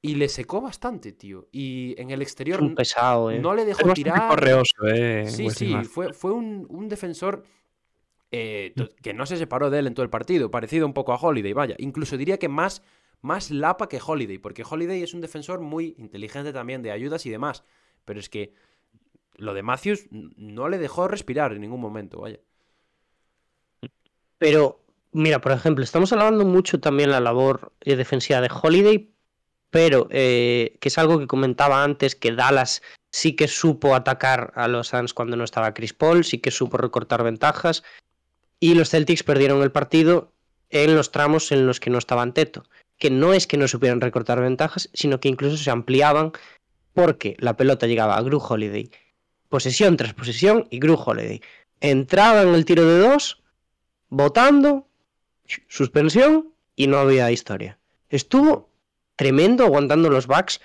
Y 0.01 0.15
le 0.15 0.29
secó 0.29 0.61
bastante, 0.61 1.13
tío. 1.13 1.49
Y 1.53 1.95
en 2.01 2.11
el 2.11 2.23
exterior 2.23 2.63
Un 2.63 2.75
pesado, 2.75 3.31
eh. 3.33 3.39
no 3.39 3.55
le 3.55 3.65
dejó 3.65 3.93
tirar. 3.93 4.29
correoso, 4.29 4.87
eh. 4.87 5.27
Sí, 5.29 5.47
Wesley 5.47 5.69
sí, 5.69 5.75
Matthews. 5.75 5.93
fue, 5.93 6.13
fue 6.13 6.33
un, 6.33 6.67
un 6.71 6.89
defensor 6.89 7.45
eh, 8.31 8.73
to- 8.77 8.89
que 9.03 9.15
no 9.15 9.27
se 9.27 9.37
separó 9.37 9.71
de 9.71 9.79
él 9.79 9.87
en 9.87 9.95
todo 9.95 10.05
el 10.05 10.11
partido, 10.11 10.51
parecido 10.51 10.87
un 10.87 10.95
poco 10.95 11.13
a 11.13 11.17
Holiday, 11.17 11.53
vaya. 11.53 11.75
Incluso 11.79 12.17
diría 12.17 12.39
que 12.39 12.49
más, 12.49 12.83
más 13.21 13.51
lapa 13.51 13.89
que 13.89 14.01
Holiday, 14.05 14.39
porque 14.39 14.65
Holiday 14.69 15.03
es 15.03 15.15
un 15.15 15.21
defensor 15.21 15.61
muy 15.61 15.95
inteligente 15.99 16.53
también 16.53 16.83
de 16.83 16.91
ayudas 16.91 17.27
y 17.27 17.31
demás. 17.31 17.65
Pero 18.05 18.21
es 18.21 18.29
que 18.29 18.55
lo 19.37 19.55
de 19.55 19.63
Matthews 19.63 20.07
no 20.11 20.69
le 20.69 20.79
dejó 20.79 21.09
respirar 21.09 21.53
en 21.53 21.61
ningún 21.61 21.81
momento, 21.81 22.21
vaya. 22.21 22.41
Pero, 24.39 24.81
mira, 25.13 25.41
por 25.41 25.53
ejemplo, 25.53 25.83
estamos 25.83 26.13
hablando 26.13 26.45
mucho 26.45 26.81
también 26.81 27.11
la 27.11 27.21
labor 27.21 27.73
eh, 27.81 27.97
defensiva 27.97 28.41
de 28.41 28.51
Holiday, 28.51 29.11
pero 29.71 30.09
eh, 30.11 30.77
que 30.81 30.89
es 30.89 30.99
algo 30.99 31.19
que 31.19 31.27
comentaba 31.27 31.83
antes, 31.85 32.15
que 32.15 32.33
Dallas 32.33 32.83
sí 33.11 33.35
que 33.35 33.49
supo 33.49 33.95
atacar 33.95 34.53
a 34.55 34.69
los 34.69 34.89
Suns 34.89 35.13
cuando 35.15 35.37
no 35.37 35.45
estaba 35.45 35.75
Chris 35.75 35.93
Paul, 35.93 36.25
sí 36.25 36.39
que 36.39 36.51
supo 36.51 36.77
recortar 36.77 37.23
ventajas, 37.23 37.83
y 38.61 38.75
los 38.75 38.91
Celtics 38.91 39.23
perdieron 39.23 39.63
el 39.63 39.71
partido 39.73 40.33
en 40.71 40.95
los 40.95 41.11
tramos 41.11 41.53
en 41.53 41.67
los 41.67 41.81
que 41.81 41.91
no 41.91 41.99
estaban 41.99 42.35
Teto, 42.35 42.65
que 42.99 43.11
no 43.11 43.33
es 43.33 43.47
que 43.47 43.57
no 43.57 43.69
supieran 43.69 44.01
recortar 44.01 44.41
ventajas, 44.41 44.91
sino 44.93 45.21
que 45.21 45.29
incluso 45.29 45.57
se 45.57 45.71
ampliaban 45.71 46.33
porque 46.93 47.37
la 47.39 47.57
pelota 47.57 47.87
llegaba 47.87 48.17
a 48.17 48.23
Gru 48.23 48.39
Holiday, 48.39 48.91
posesión 49.49 49.97
tras 49.97 50.15
posesión, 50.15 50.67
y 50.71 50.79
Gru 50.79 50.95
Holiday 50.95 51.41
entraba 51.81 52.43
en 52.43 52.55
el 52.55 52.65
tiro 52.65 52.85
de 52.85 52.99
dos, 52.99 53.41
votando, 54.09 54.87
suspensión 55.69 56.53
y 56.77 56.87
no 56.87 56.99
había 56.99 57.31
historia. 57.31 57.79
Estuvo 58.11 58.69
tremendo 59.17 59.65
aguantando 59.65 60.11
los 60.11 60.27
backs 60.27 60.61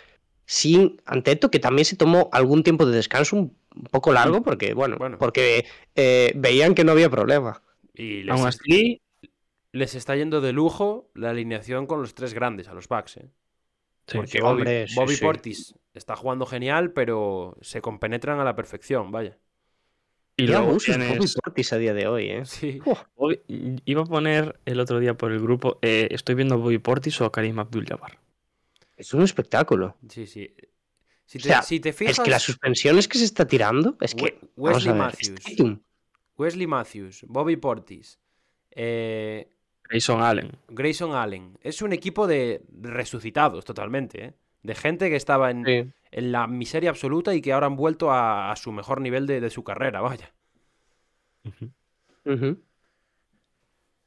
sin 0.45 1.01
Anteto, 1.05 1.49
que 1.49 1.59
también 1.59 1.85
se 1.85 1.95
tomó 1.95 2.29
algún 2.31 2.63
tiempo 2.63 2.85
de 2.85 2.95
descanso 2.95 3.35
un 3.35 3.55
poco 3.89 4.13
largo, 4.13 4.43
porque, 4.43 4.73
bueno, 4.73 4.97
Bueno. 4.97 5.17
porque 5.17 5.65
eh, 5.95 6.31
veían 6.35 6.75
que 6.75 6.83
no 6.83 6.91
había 6.91 7.09
problema. 7.09 7.61
Y 7.93 8.23
les, 8.23 8.33
Aún 8.35 8.47
así, 8.47 9.01
les 9.71 9.95
está 9.95 10.15
yendo 10.15 10.41
de 10.41 10.53
lujo 10.53 11.09
la 11.13 11.29
alineación 11.31 11.85
con 11.87 12.01
los 12.01 12.13
tres 12.15 12.33
grandes, 12.33 12.67
a 12.67 12.73
los 12.73 12.87
Bucks, 12.87 13.17
¿eh? 13.17 13.29
sí, 14.07 14.17
Porque 14.17 14.31
sí, 14.31 14.39
Bobby, 14.39 14.51
hombre, 14.61 14.87
sí, 14.87 14.95
Bobby 14.95 15.15
sí. 15.15 15.23
Portis 15.23 15.75
está 15.93 16.15
jugando 16.15 16.45
genial, 16.45 16.91
pero 16.91 17.57
se 17.61 17.81
compenetran 17.81 18.39
a 18.39 18.43
la 18.43 18.55
perfección, 18.55 19.11
vaya. 19.11 19.37
y 20.37 20.47
luego 20.47 20.69
abusos 20.69 20.97
Bobby. 20.97 21.27
Portis 21.43 21.73
a 21.73 21.77
día 21.77 21.93
de 21.93 22.07
hoy, 22.07 22.29
¿eh? 22.29 22.45
Sí. 22.45 22.79
Bobby- 23.15 23.41
Iba 23.85 24.01
a 24.01 24.05
poner 24.05 24.59
el 24.65 24.79
otro 24.79 24.99
día 24.99 25.13
por 25.15 25.31
el 25.31 25.39
grupo, 25.39 25.77
eh, 25.81 26.07
estoy 26.11 26.35
viendo 26.35 26.55
a 26.55 26.57
Bobby 26.57 26.79
Portis 26.79 27.21
o 27.21 27.25
a 27.25 27.31
Karim 27.31 27.59
Abdul-Jabbar. 27.59 28.19
Es 28.97 29.13
un 29.13 29.21
espectáculo. 29.23 29.97
Sí, 30.09 30.25
sí. 30.27 30.53
Si 31.25 31.37
O 31.37 31.41
te, 31.41 31.47
sea, 31.47 31.61
si 31.61 31.79
te 31.79 31.93
fijas, 31.93 32.17
Es 32.19 32.23
que 32.23 32.29
las 32.29 32.43
suspensiones 32.43 33.07
que 33.07 33.17
se 33.17 33.25
está 33.25 33.47
tirando, 33.47 33.97
es 34.01 34.13
que... 34.13 34.39
Wesley 34.55 34.89
a 34.89 34.93
ver, 34.93 35.01
Matthews. 35.01 35.29
es 35.29 35.43
Tatum. 35.43 35.79
Wesley 36.37 36.67
Matthews, 36.67 37.25
Bobby 37.27 37.55
Portis, 37.57 38.19
eh, 38.71 39.47
Grayson 39.83 40.21
Allen. 40.21 40.51
Grayson 40.69 41.13
Allen. 41.15 41.57
Es 41.61 41.81
un 41.81 41.93
equipo 41.93 42.25
de 42.27 42.63
resucitados 42.81 43.65
totalmente, 43.65 44.25
¿eh? 44.25 44.33
De 44.63 44.75
gente 44.75 45.09
que 45.09 45.15
estaba 45.17 45.51
en, 45.51 45.65
Sí. 45.65 45.91
en 46.11 46.31
la 46.31 46.47
miseria 46.47 46.89
absoluta 46.89 47.35
y 47.35 47.41
que 47.41 47.51
ahora 47.53 47.67
han 47.67 47.75
vuelto 47.75 48.11
a, 48.11 48.51
a 48.51 48.55
su 48.55 48.71
mejor 48.71 49.01
nivel 49.01 49.27
de, 49.27 49.41
de 49.41 49.49
su 49.49 49.63
carrera, 49.63 49.99
vaya. 50.01 50.33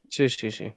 Sí, 0.08 0.28
sí, 0.30 0.50
sí. 0.50 0.72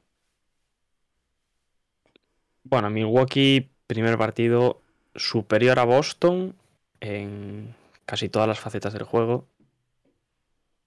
Bueno, 2.63 2.89
Milwaukee, 2.89 3.69
primer 3.87 4.17
partido 4.17 4.81
superior 5.15 5.79
a 5.79 5.85
Boston 5.85 6.55
en 6.99 7.73
casi 8.05 8.29
todas 8.29 8.47
las 8.47 8.59
facetas 8.59 8.93
del 8.93 9.03
juego. 9.03 9.47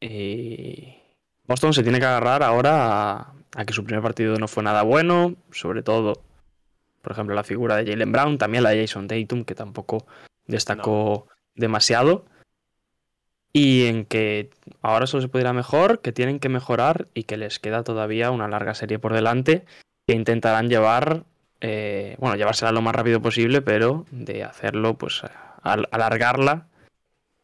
Y 0.03 0.97
Boston 1.47 1.73
se 1.73 1.83
tiene 1.83 2.01
que 2.01 2.07
agarrar 2.07 2.43
ahora 2.43 3.13
a, 3.13 3.33
a 3.55 3.65
que 3.65 3.73
su 3.73 3.85
primer 3.85 4.03
partido 4.03 4.37
no 4.37 4.49
fue 4.49 4.63
nada 4.63 4.83
bueno, 4.83 5.35
sobre 5.53 5.83
todo, 5.83 6.23
por 7.03 7.13
ejemplo, 7.13 7.35
la 7.35 7.45
figura 7.45 7.77
de 7.77 7.87
Jalen 7.91 8.13
Brown, 8.13 8.39
también 8.39 8.65
la 8.65 8.71
de 8.71 8.81
Jason 8.81 9.07
Tatum, 9.09 9.45
que 9.45 9.55
tampoco 9.55 10.07
destacó 10.47 11.29
demasiado. 11.55 12.25
Y 13.55 13.87
en 13.87 14.07
que 14.07 14.51
ahora 14.81 15.07
solo 15.07 15.21
se 15.21 15.29
puede 15.29 15.43
ir 15.45 15.49
a 15.49 15.53
mejor, 15.53 16.01
que 16.01 16.11
tienen 16.13 16.39
que 16.41 16.49
mejorar 16.49 17.09
y 17.13 17.25
que 17.25 17.37
les 17.37 17.59
queda 17.59 17.85
todavía 17.85 18.31
una 18.31 18.49
larga 18.49 18.75
serie 18.75 18.99
por 18.99 19.13
delante 19.13 19.65
que 20.07 20.15
intentarán 20.15 20.69
llevar, 20.71 21.25
eh, 21.61 22.17
bueno, 22.19 22.35
llevársela 22.37 22.73
lo 22.73 22.81
más 22.81 22.95
rápido 22.95 23.21
posible, 23.21 23.61
pero 23.61 24.07
de 24.11 24.43
hacerlo, 24.43 24.95
pues, 24.95 25.23
al- 25.63 25.87
alargarla 25.93 26.67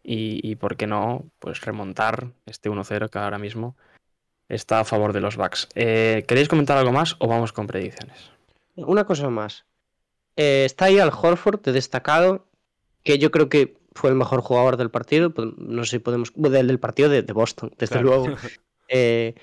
y, 0.09 0.40
y, 0.43 0.56
¿por 0.56 0.76
qué 0.76 0.86
no?, 0.86 1.24
pues 1.39 1.60
remontar 1.60 2.28
este 2.47 2.70
1-0 2.70 3.10
que 3.10 3.18
ahora 3.18 3.39
mismo 3.39 3.76
está 4.48 4.80
a 4.80 4.85
favor 4.85 5.12
de 5.12 5.20
los 5.20 5.36
Bucks. 5.36 5.68
Eh, 5.74 6.24
¿Queréis 6.26 6.48
comentar 6.48 6.78
algo 6.78 6.93
más 6.93 7.16
o 7.18 7.28
vamos 7.28 7.52
con 7.52 7.66
predicciones? 7.66 8.30
Una 8.76 9.05
cosa 9.05 9.28
más. 9.28 9.66
Eh, 10.36 10.62
está 10.64 10.86
ahí 10.86 10.98
Al 10.98 11.10
Horford 11.12 11.60
de 11.60 11.72
destacado, 11.72 12.47
que 13.05 13.18
yo 13.18 13.30
creo 13.30 13.48
que 13.48 13.76
fue 13.93 14.09
el 14.10 14.16
mejor 14.16 14.40
jugador 14.40 14.76
del 14.78 14.90
partido. 14.90 15.35
No 15.59 15.85
sé 15.85 15.90
si 15.90 15.98
podemos. 15.98 16.32
Del, 16.35 16.66
del 16.68 16.78
partido 16.78 17.09
de, 17.10 17.22
de 17.22 17.32
Boston, 17.32 17.72
desde 17.76 18.01
Claro. 18.01 18.06
luego. 18.09 18.36
Eh, 18.90 19.35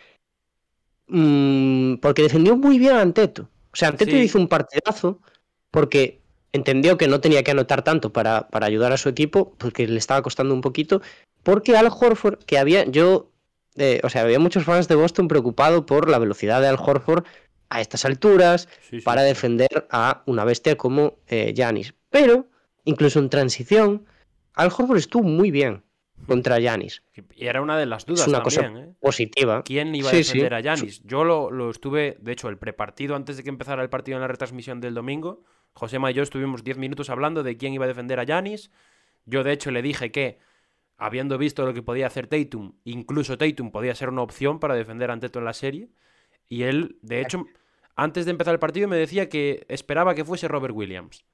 mm, 1.08 1.96
porque 1.98 2.24
defendió 2.24 2.56
muy 2.58 2.80
bien 2.80 2.94
a 2.96 3.02
Anteto. 3.02 3.44
O 3.72 3.76
sea, 3.76 3.90
Anteto 3.90 4.12
Sí. 4.12 4.18
hizo 4.24 4.40
un 4.40 4.48
partidazo 4.48 5.20
porque 5.70 6.22
entendió 6.56 6.98
que 6.98 7.08
no 7.08 7.20
tenía 7.22 7.44
que 7.44 7.52
anotar 7.52 7.84
tanto 7.84 8.12
para, 8.12 8.48
para 8.50 8.66
ayudar 8.66 8.92
a 8.92 8.98
su 8.98 9.10
equipo, 9.10 9.54
porque 9.58 9.88
le 9.88 9.98
estaba 9.98 10.22
costando 10.22 10.54
un 10.54 10.62
poquito. 10.62 11.02
Porque 11.44 11.76
Al 11.78 11.88
Horford, 11.88 12.40
que 12.46 12.58
había. 12.58 12.86
Yo. 12.86 13.30
eh, 13.78 14.00
o 14.04 14.10
sea, 14.10 14.22
había 14.24 14.40
muchos 14.40 14.64
fans 14.64 14.88
de 14.88 14.96
Boston 14.96 15.28
preocupados 15.28 15.84
por 15.86 16.10
la 16.10 16.18
velocidad 16.18 16.62
de 16.62 16.68
Al 16.68 16.78
Horford 16.80 17.26
a 17.70 17.82
estas 17.82 18.06
alturas, 18.06 18.68
Sí, 18.90 19.00
sí. 19.00 19.02
para 19.04 19.22
defender 19.24 19.88
a 19.92 20.24
una 20.28 20.46
bestia 20.46 20.76
como 20.78 21.18
Yanis. 21.30 21.94
Pero, 22.10 22.48
incluso 22.86 23.20
en 23.20 23.30
transición, 23.30 24.06
Al 24.54 24.68
Horford 24.68 24.98
estuvo 24.98 25.24
muy 25.24 25.52
bien 25.52 25.84
contra 26.28 26.60
Yanis. 26.60 27.04
Y 27.36 27.46
era 27.48 27.62
una 27.62 27.78
de 27.78 27.86
las 27.86 28.06
dudas 28.06 28.28
una 28.28 28.42
cosa- 28.42 28.62
¿eh? 28.68 28.94
Positiva. 29.02 29.64
¿Quién 29.64 29.94
iba 29.94 30.10
Sí, 30.10 30.20
a 30.20 30.24
sí. 30.24 30.30
defender 30.30 30.54
a 30.54 30.60
Yanis? 30.62 31.02
Yo 31.04 31.24
lo, 31.26 31.52
lo 31.52 31.70
estuve, 31.70 32.18
de 32.22 32.32
hecho, 32.32 32.48
el 32.50 32.58
prepartido 32.58 33.16
antes 33.16 33.36
de 33.38 33.44
que 33.44 33.50
empezara 33.50 33.84
el 33.84 33.90
partido 33.90 34.16
en 34.18 34.22
la 34.22 34.28
retransmisión 34.30 34.80
del 34.80 34.94
domingo, 34.94 35.44
Josema 35.76 36.10
y 36.12 36.14
yo 36.16 36.24
estuvimos 36.24 36.64
10 36.64 36.78
minutos 36.78 37.10
hablando 37.10 37.44
de 37.44 37.58
quién 37.58 37.74
iba 37.74 37.86
a 37.86 37.88
defender 37.88 38.20
a 38.20 38.24
Yanis. 38.24 38.72
Yo, 39.26 39.44
de 39.44 39.52
hecho, 39.54 39.72
le 39.72 39.82
dije 39.84 40.12
que, 40.12 40.40
habiendo 40.98 41.38
visto 41.38 41.66
lo 41.66 41.74
que 41.74 41.84
podía 41.84 42.08
hacer 42.08 42.28
Tatum, 42.28 42.74
incluso 42.86 43.38
Tatum 43.38 43.72
podía 43.72 43.96
ser 43.96 44.10
una 44.10 44.22
opción 44.24 44.60
para 44.60 44.76
defender 44.76 45.10
a 45.10 45.14
Anteto 45.14 45.40
en 45.40 45.46
la 45.46 45.54
serie. 45.54 45.90
Y 46.50 46.64
él, 46.64 46.98
de 47.02 47.22
hecho, 47.22 47.46
antes 47.96 48.26
de 48.26 48.32
empezar 48.32 48.54
el 48.54 48.60
partido 48.60 48.88
me 48.88 48.98
decía 48.98 49.30
que 49.30 49.66
esperaba 49.70 50.16
que 50.16 50.26
fuese 50.26 50.48
Robert 50.48 50.76
Williams. 50.76 51.26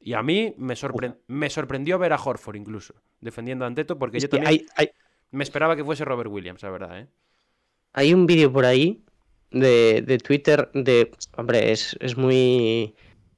Y 0.00 0.14
a 0.14 0.22
mí 0.22 0.54
me, 0.58 0.74
sorpre- 0.74 1.16
me 1.28 1.48
sorprendió 1.48 1.98
ver 1.98 2.12
a 2.12 2.16
Horford 2.22 2.56
incluso, 2.56 2.94
defendiendo 3.20 3.64
a 3.64 3.68
Anteto, 3.68 3.98
porque 3.98 4.16
Es 4.18 4.24
yo 4.24 4.28
también 4.30 4.48
hay, 4.48 4.66
hay- 4.76 4.90
me 5.30 5.44
esperaba 5.44 5.76
que 5.76 5.84
fuese 5.84 6.04
Robert 6.04 6.28
Williams, 6.30 6.62
la 6.62 6.70
verdad, 6.70 6.98
¿eh? 7.00 7.08
hay 7.92 8.14
un 8.14 8.26
vídeo 8.26 8.52
por 8.52 8.64
ahí 8.64 9.04
de, 9.50 10.02
de 10.02 10.18
Twitter 10.18 10.70
de. 10.74 11.10
Hombre, 11.36 11.72
es, 11.72 11.96
es 12.00 12.16
muy. 12.16 12.94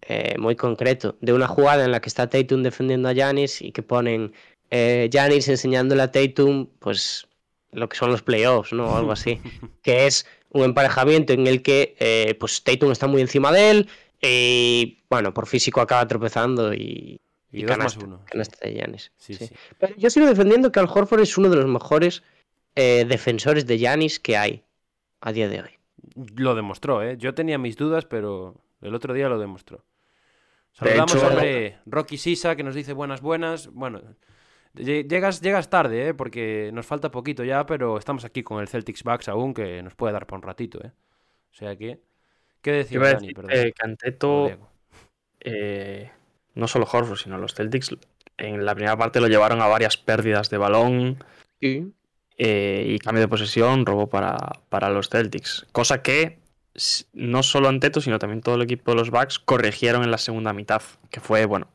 Eh, 0.09 0.37
muy 0.39 0.57
concreto. 0.57 1.17
De 1.21 1.33
una 1.33 1.47
jugada 1.49 1.85
en 1.85 1.91
la 1.93 2.01
que 2.01 2.09
está 2.09 2.29
Tatum 2.29 2.63
defendiendo 2.63 3.09
a 3.09 3.13
Yanis 3.13 3.63
y 3.63 3.73
que 3.73 3.83
ponen 3.83 4.33
eh, 4.71 5.09
Yanis 5.11 5.49
enseñándole 5.49 6.03
a 6.03 6.11
Tatum, 6.13 6.69
pues. 6.79 7.27
lo 7.73 7.89
que 7.89 7.97
son 7.97 8.11
los 8.11 8.23
playoffs, 8.23 8.73
¿no? 8.73 8.93
O 8.93 8.97
algo 8.97 9.13
así. 9.13 9.41
que 9.83 10.07
es 10.07 10.27
un 10.51 10.63
emparejamiento 10.65 11.33
en 11.33 11.47
el 11.47 11.63
que 11.63 11.97
eh, 11.99 12.37
pues 12.39 12.63
Tatum 12.63 12.93
está 12.93 13.07
muy 13.07 13.21
encima 13.21 13.51
de 13.53 13.71
él 13.71 13.89
y 14.21 15.03
bueno, 15.11 15.35
por 15.35 15.47
físico 15.47 15.81
acaba 15.81 16.07
tropezando 16.07 16.73
y, 16.73 17.21
Y, 17.53 17.61
y 17.63 17.65
más 17.65 17.79
canasta, 17.79 18.05
uno. 18.05 18.21
canasta 18.31 18.59
de 18.67 18.75
Giannis. 18.75 19.13
Sí, 19.17 19.35
sí. 19.35 19.47
sí. 19.49 19.55
Pero 19.79 19.95
yo 19.97 20.11
sigo 20.11 20.27
defendiendo 20.27 20.71
que 20.73 20.81
Al 20.81 20.89
Horford 20.89 21.21
es 21.23 21.37
uno 21.39 21.49
de 21.51 21.57
los 21.57 21.67
mejores 21.67 22.23
eh, 22.77 23.05
defensores 23.09 23.67
de 23.67 23.79
Giannis 23.79 24.19
que 24.21 24.37
hay 24.37 24.63
a 25.21 25.33
día 25.33 25.49
de 25.49 25.63
hoy. 25.63 25.71
Lo 26.37 26.55
demostró, 26.55 27.03
¿eh? 27.03 27.17
Yo 27.19 27.35
tenía 27.35 27.59
mis 27.59 27.77
dudas, 27.77 28.05
pero 28.07 28.55
el 28.83 28.95
otro 28.95 29.15
día 29.15 29.29
lo 29.29 29.39
demostró. 29.39 29.85
Saludamos 30.75 31.15
hecho- 31.15 31.25
a 31.25 31.29
hombre, 31.31 31.79
Rocky 31.87 32.19
Sisa, 32.19 32.57
que 32.57 32.63
nos 32.63 32.75
dice 32.75 32.93
buenas, 32.93 33.21
buenas. 33.21 33.69
Bueno, 33.73 34.03
lle- 34.75 35.09
llegas, 35.09 35.41
llegas 35.41 35.71
tarde, 35.71 36.09
¿eh? 36.09 36.15
Porque 36.15 36.71
nos 36.75 36.85
falta 36.85 37.11
poquito 37.11 37.45
ya, 37.45 37.65
pero 37.65 37.97
estamos 37.97 38.25
aquí 38.25 38.43
con 38.43 38.61
el 38.61 38.69
Celtics 38.69 39.03
Bucks 39.05 39.29
aún, 39.29 39.55
que 39.55 39.83
nos 39.83 39.95
puede 39.95 40.13
dar 40.13 40.27
para 40.27 40.39
un 40.39 40.43
ratito, 40.43 40.85
¿eh? 40.85 40.91
O 41.53 41.55
sea 41.55 41.77
que... 41.77 42.01
¿Qué 42.61 42.73
decir, 42.73 42.99
Dani? 43.01 43.15
decir 43.29 43.35
Perdón. 43.35 43.51
que 43.51 43.73
Canteto 43.73 44.51
eh, 45.41 46.11
no 46.55 46.67
solo 46.67 46.87
Horford, 46.91 47.19
sino 47.19 47.39
los 47.39 47.55
Celtics, 47.55 47.95
en 48.39 48.65
la 48.65 48.75
primera 48.75 48.97
parte 48.97 49.21
lo 49.21 49.29
llevaron 49.29 49.61
a 49.61 49.67
varias 49.67 49.97
pérdidas 49.97 50.49
de 50.51 50.59
balón 50.59 51.23
Sí. 51.61 51.93
eh, 52.39 52.85
y 52.89 52.99
cambio 52.99 53.21
de 53.21 53.29
posesión, 53.29 53.85
robo 53.87 54.09
para, 54.09 54.39
para 54.71 54.89
los 54.91 55.09
Celtics. 55.11 55.67
Cosa 55.73 56.03
que 56.03 56.39
no 57.13 57.43
solo 57.43 57.69
Anteto, 57.69 58.01
sino 58.01 58.19
también 58.19 58.41
todo 58.41 58.57
el 58.57 58.63
equipo 58.63 58.91
de 58.93 58.97
los 58.99 59.11
Bucks 59.11 59.39
corrigieron 59.39 60.03
en 60.03 60.11
la 60.11 60.19
segunda 60.19 60.53
mitad, 60.53 60.83
que 61.11 61.21
fue, 61.21 61.45
bueno, 61.47 61.69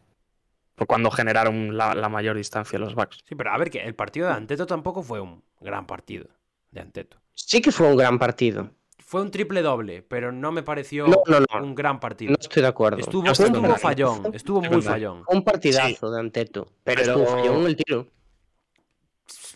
fue 0.75 0.87
cuando 0.87 1.09
generaron 1.11 1.77
la, 1.77 1.93
la 1.95 2.09
mayor 2.09 2.35
distancia 2.37 2.77
los 2.79 2.95
Bucks. 2.95 3.19
Sí, 3.27 3.35
pero 3.35 3.51
a 3.51 3.57
ver, 3.57 3.69
que 3.69 3.79
el 3.81 3.95
partido 3.95 4.27
de 4.27 4.33
Anteto 4.33 4.65
tampoco 4.65 5.03
fue 5.03 5.19
un 5.21 5.43
gran 5.61 5.85
partido 5.85 6.27
de 6.71 6.81
Anteto. 6.81 7.17
Sí 7.33 7.61
que 7.61 7.71
fue 7.71 7.87
un 7.87 7.97
gran 7.97 8.19
partido. 8.19 8.71
Fue 9.05 9.21
un 9.21 9.31
triple 9.31 9.61
doble, 9.63 10.03
pero 10.03 10.31
no 10.31 10.51
me 10.51 10.61
pareció 10.61 11.07
No, 11.07 11.23
no, 11.25 11.39
no. 11.39 11.65
un 11.65 11.73
gran 11.73 11.99
partido. 11.99 12.31
No 12.31 12.37
estoy 12.39 12.61
de 12.61 12.67
acuerdo. 12.67 12.99
Estuvo, 12.99 13.25
estoy 13.25 13.47
estuvo 13.47 13.61
contrario. 13.67 13.81
fallón, 14.13 14.35
estuvo 14.35 14.61
muy 14.61 14.81
fallón. 14.83 15.23
Un 15.27 15.43
partidazo 15.43 16.11
de 16.11 16.19
Anteto. 16.19 16.67
Pero, 16.83 17.01
Pero- 17.01 17.13
estuvo 17.19 17.25
fallón 17.25 17.65
el 17.65 17.75
tiro. 17.75 18.07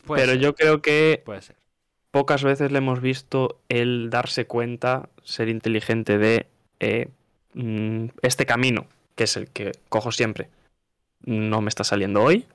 Puede 0.06 0.22
Pero 0.24 0.34
ser, 0.34 0.41
yo 0.41 0.56
creo 0.56 0.82
que 0.82 1.22
Puede 1.24 1.41
ser. 1.41 1.56
Pocas 2.14 2.44
veces 2.44 2.72
le 2.72 2.77
hemos 2.77 3.02
visto 3.02 3.60
el 3.69 4.11
darse 4.11 4.45
cuenta, 4.45 5.10
ser 5.23 5.49
inteligente 5.49 6.19
de 6.19 6.45
eh, 6.80 7.07
mm, 7.56 8.06
este 8.22 8.45
camino, 8.45 8.85
que 9.15 9.23
es 9.23 9.35
el 9.35 9.49
que 9.49 9.72
cojo 9.90 10.11
siempre. 10.11 10.48
No 11.26 11.60
me 11.61 11.69
está 11.69 11.84
saliendo 11.84 12.22
hoy. 12.22 12.45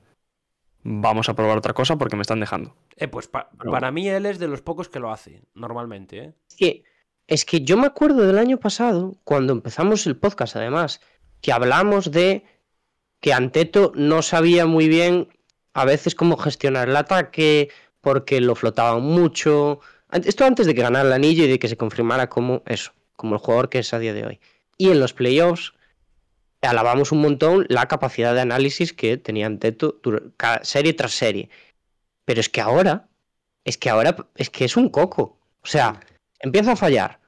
Vamos 0.83 1.27
a 1.27 1.33
probar 1.35 1.57
otra 1.57 1.73
cosa 1.73 1.97
porque 1.97 2.15
me 2.15 2.21
están 2.21 2.39
dejando. 2.39 2.73
Eh, 2.95 3.09
pues 3.09 3.27
pa- 3.27 3.49
Pero- 3.57 3.69
para 3.71 3.91
mí 3.91 4.07
él 4.07 4.25
es 4.25 4.39
de 4.39 4.47
los 4.47 4.61
pocos 4.61 4.87
que 4.87 4.99
lo 5.01 5.11
hace, 5.11 5.41
normalmente, 5.53 6.17
¿eh? 6.19 6.33
Es 6.47 6.55
que, 6.55 6.83
es 7.27 7.43
que 7.43 7.59
yo 7.61 7.75
me 7.75 7.85
acuerdo 7.87 8.21
del 8.25 8.37
año 8.37 8.59
pasado, 8.61 9.17
cuando 9.25 9.51
empezamos 9.51 10.07
el 10.07 10.15
podcast, 10.15 10.55
además, 10.55 11.01
que 11.41 11.51
hablamos 11.51 12.11
de 12.11 12.45
que 13.19 13.33
Anteto 13.33 13.91
no 13.93 14.21
sabía 14.21 14.65
muy 14.65 14.87
bien 14.87 15.27
a 15.73 15.83
veces 15.83 16.15
cómo 16.15 16.37
gestionar 16.37 16.87
el 16.87 16.95
ataque, 16.95 17.69
porque 18.01 18.41
lo 18.41 18.55
flotaban 18.55 19.01
mucho. 19.03 19.79
Esto 20.11 20.45
antes 20.45 20.65
de 20.65 20.73
que 20.75 20.81
ganara 20.81 21.07
el 21.07 21.13
anillo 21.13 21.43
y 21.43 21.47
de 21.47 21.59
que 21.59 21.67
se 21.67 21.77
confirmara 21.77 22.29
como 22.29 22.63
eso, 22.65 22.91
como 23.15 23.35
el 23.35 23.41
jugador 23.41 23.69
que 23.69 23.79
es 23.79 23.93
a 23.93 23.99
día 23.99 24.13
de 24.13 24.25
hoy. 24.25 24.39
Y 24.77 24.89
en 24.89 24.99
los 24.99 25.13
playoffs 25.13 25.73
alabamos 26.61 27.11
un 27.11 27.21
montón 27.21 27.65
la 27.69 27.87
capacidad 27.87 28.33
de 28.33 28.41
análisis 28.41 28.93
que 28.93 29.17
tenía 29.17 29.45
Anteto 29.45 29.99
dur- 30.01 30.31
cada 30.37 30.63
serie 30.63 30.93
tras 30.93 31.13
serie. 31.13 31.49
Pero 32.25 32.39
es 32.41 32.49
que 32.49 32.61
ahora, 32.61 33.07
es 33.65 33.77
que 33.77 33.89
ahora 33.89 34.15
es 34.35 34.49
que 34.49 34.65
es 34.65 34.77
un 34.77 34.89
coco. 34.89 35.37
O 35.63 35.67
sea, 35.67 35.99
empieza 36.39 36.73
a 36.73 36.75
fallar. 36.75 37.19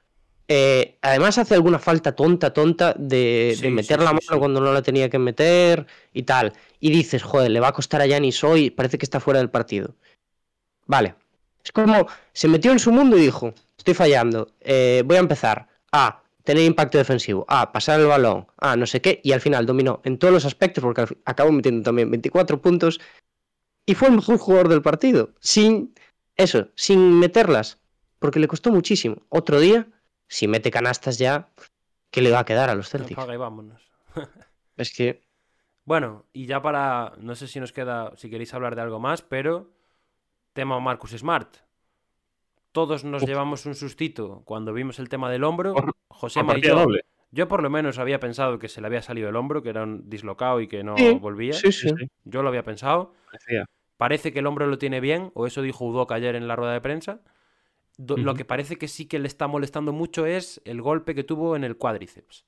Eh, 0.47 0.97
además 1.01 1.37
hace 1.37 1.53
alguna 1.55 1.79
falta 1.79 2.13
tonta, 2.13 2.51
tonta 2.51 2.93
de, 2.97 3.53
Sí, 3.55 3.61
de 3.61 3.67
sí, 3.69 3.73
meter 3.73 3.99
la 3.99 4.07
mano 4.11 4.19
sí. 4.21 4.37
cuando 4.37 4.59
no 4.59 4.73
la 4.73 4.81
tenía 4.81 5.09
que 5.09 5.17
meter 5.19 5.85
y 6.13 6.23
tal. 6.23 6.51
Y 6.79 6.91
dices, 6.91 7.23
joder, 7.23 7.51
le 7.51 7.59
va 7.61 7.69
a 7.69 7.73
costar 7.73 8.01
a 8.01 8.05
Yanis 8.05 8.43
hoy, 8.43 8.69
parece 8.69 8.97
que 8.97 9.05
está 9.05 9.19
fuera 9.21 9.39
del 9.39 9.49
partido. 9.49 9.95
Vale. 10.91 11.15
Es 11.63 11.71
como, 11.71 12.05
se 12.33 12.49
metió 12.49 12.73
en 12.73 12.79
su 12.79 12.91
mundo 12.91 13.17
y 13.17 13.21
dijo, 13.21 13.53
estoy 13.77 13.93
fallando, 13.93 14.51
eh, 14.59 15.03
voy 15.05 15.15
a 15.15 15.21
empezar 15.21 15.69
a 15.93 16.21
tener 16.43 16.65
impacto 16.65 16.97
defensivo, 16.97 17.45
a 17.47 17.71
pasar 17.71 18.01
el 18.01 18.07
balón, 18.07 18.45
a 18.57 18.75
no 18.75 18.85
sé 18.85 18.99
qué, 18.99 19.21
y 19.23 19.31
al 19.31 19.39
final 19.39 19.65
dominó 19.65 20.01
en 20.03 20.17
todos 20.17 20.33
los 20.33 20.43
aspectos 20.43 20.83
porque 20.83 21.05
acabó 21.23 21.49
metiendo 21.53 21.81
también 21.81 22.11
24 22.11 22.59
puntos 22.61 22.99
y 23.85 23.95
fue 23.95 24.09
el 24.09 24.15
mejor 24.15 24.37
jugador 24.37 24.67
del 24.67 24.81
partido, 24.81 25.29
sin 25.39 25.93
eso, 26.35 26.67
sin 26.75 27.19
meterlas, 27.19 27.79
porque 28.19 28.39
le 28.39 28.49
costó 28.49 28.69
muchísimo. 28.69 29.21
Otro 29.29 29.61
día, 29.61 29.87
si 30.27 30.49
mete 30.49 30.71
canastas 30.71 31.17
ya, 31.17 31.47
¿qué 32.09 32.21
le 32.21 32.31
va 32.31 32.39
a 32.39 32.45
quedar 32.45 32.69
a 32.69 32.75
los 32.75 32.89
Celtics? 32.89 33.17
Apaga 33.17 33.33
y 33.33 33.37
vámonos. 33.37 33.81
Es 34.75 34.93
que 34.93 35.23
Bueno, 35.85 36.25
y 36.33 36.47
ya 36.47 36.61
para. 36.61 37.13
No 37.17 37.35
sé 37.35 37.47
si 37.47 37.61
nos 37.61 37.71
queda. 37.71 38.11
Si 38.17 38.29
queréis 38.29 38.53
hablar 38.53 38.75
de 38.75 38.81
algo 38.81 38.99
más, 38.99 39.21
pero. 39.21 39.69
Tema 40.53 40.79
Marcus 40.79 41.11
Smart. 41.11 41.57
Todos 42.71 43.03
nos 43.03 43.23
Uf. 43.23 43.29
llevamos 43.29 43.65
un 43.65 43.75
sustito 43.75 44.43
cuando 44.45 44.73
vimos 44.73 44.99
el 44.99 45.09
tema 45.09 45.29
del 45.29 45.43
hombro. 45.43 45.73
Por- 45.73 45.91
José 46.07 46.43
partida 46.43 46.69
yo. 46.73 46.79
doble. 46.79 47.05
Yo 47.31 47.47
por 47.47 47.63
lo 47.63 47.69
menos 47.69 47.97
había 47.97 48.19
pensado 48.19 48.59
que 48.59 48.67
se 48.67 48.81
le 48.81 48.87
había 48.87 49.01
salido 49.01 49.29
el 49.29 49.35
hombro, 49.37 49.63
que 49.63 49.69
era 49.69 49.83
un 49.83 50.09
dislocado 50.09 50.59
y 50.59 50.67
que 50.67 50.83
no 50.83 50.97
Sí, 50.97 51.11
volvía. 51.19 51.53
sí, 51.53 51.71
sí. 51.71 51.89
Yo 52.25 52.43
lo 52.43 52.49
había 52.49 52.63
pensado. 52.63 53.13
Parecía. 53.25 53.65
Parece 53.95 54.33
que 54.33 54.39
el 54.39 54.47
hombro 54.47 54.67
lo 54.67 54.77
tiene 54.77 54.99
bien, 54.99 55.31
o 55.35 55.47
eso 55.47 55.61
dijo 55.61 55.85
Udoka 55.85 56.15
ayer 56.15 56.35
en 56.35 56.47
la 56.47 56.55
rueda 56.57 56.73
de 56.73 56.81
prensa. 56.81 57.21
Do- 57.97 58.17
Lo 58.17 58.33
que 58.35 58.43
parece 58.45 58.77
que 58.77 58.87
sí 58.89 59.05
que 59.07 59.19
le 59.19 59.27
está 59.27 59.47
molestando 59.47 59.93
mucho 59.93 60.25
es 60.25 60.61
el 60.65 60.81
golpe 60.81 61.15
que 61.15 61.23
tuvo 61.23 61.55
en 61.55 61.63
el 61.63 61.77
cuádriceps. 61.77 62.45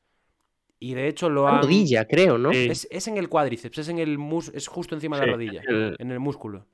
Y 0.79 0.95
de 0.95 1.07
hecho 1.07 1.29
lo 1.29 1.45
la 1.45 1.57
han... 1.57 1.61
rodilla, 1.61 2.05
creo, 2.05 2.37
¿no? 2.37 2.51
Es, 2.51 2.87
es 2.91 3.07
en 3.07 3.17
el 3.17 3.29
cuádriceps, 3.29 3.77
es 3.77 3.87
en 3.89 3.99
el 3.99 4.17
mus... 4.17 4.49
es 4.49 4.67
justo 4.67 4.95
encima 4.95 5.17
de 5.19 5.27
la 5.27 5.33
rodilla, 5.33 5.61
el- 5.65 5.95
en 5.99 6.11
el 6.11 6.19
músculo. 6.19 6.65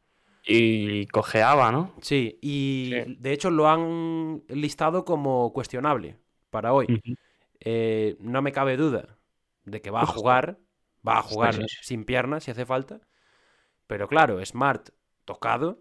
Y 0.52 1.06
cojeaba, 1.08 1.72
¿no? 1.72 1.94
Sí, 2.02 2.40
y 2.42 2.92
Sí. 3.06 3.16
de 3.20 3.32
hecho 3.34 3.52
lo 3.52 3.70
han 3.70 4.42
listado 4.48 5.06
como 5.06 5.54
cuestionable 5.54 6.16
para 6.50 6.74
hoy. 6.74 7.02
Eh, 7.60 8.16
no 8.20 8.42
me 8.42 8.52
cabe 8.52 8.76
duda 8.78 9.18
de 9.66 9.82
que 9.82 9.92
va 9.92 10.02
a 10.02 10.06
jugar, 10.08 10.58
va 11.08 11.20
a 11.20 11.22
jugar 11.22 11.54
sí. 11.56 11.66
sin 11.82 12.04
piernas 12.04 12.44
si 12.44 12.52
hace 12.52 12.66
falta. 12.66 13.00
Pero 13.86 14.08
claro, 14.08 14.44
Smart 14.46 14.90
tocado, 15.26 15.80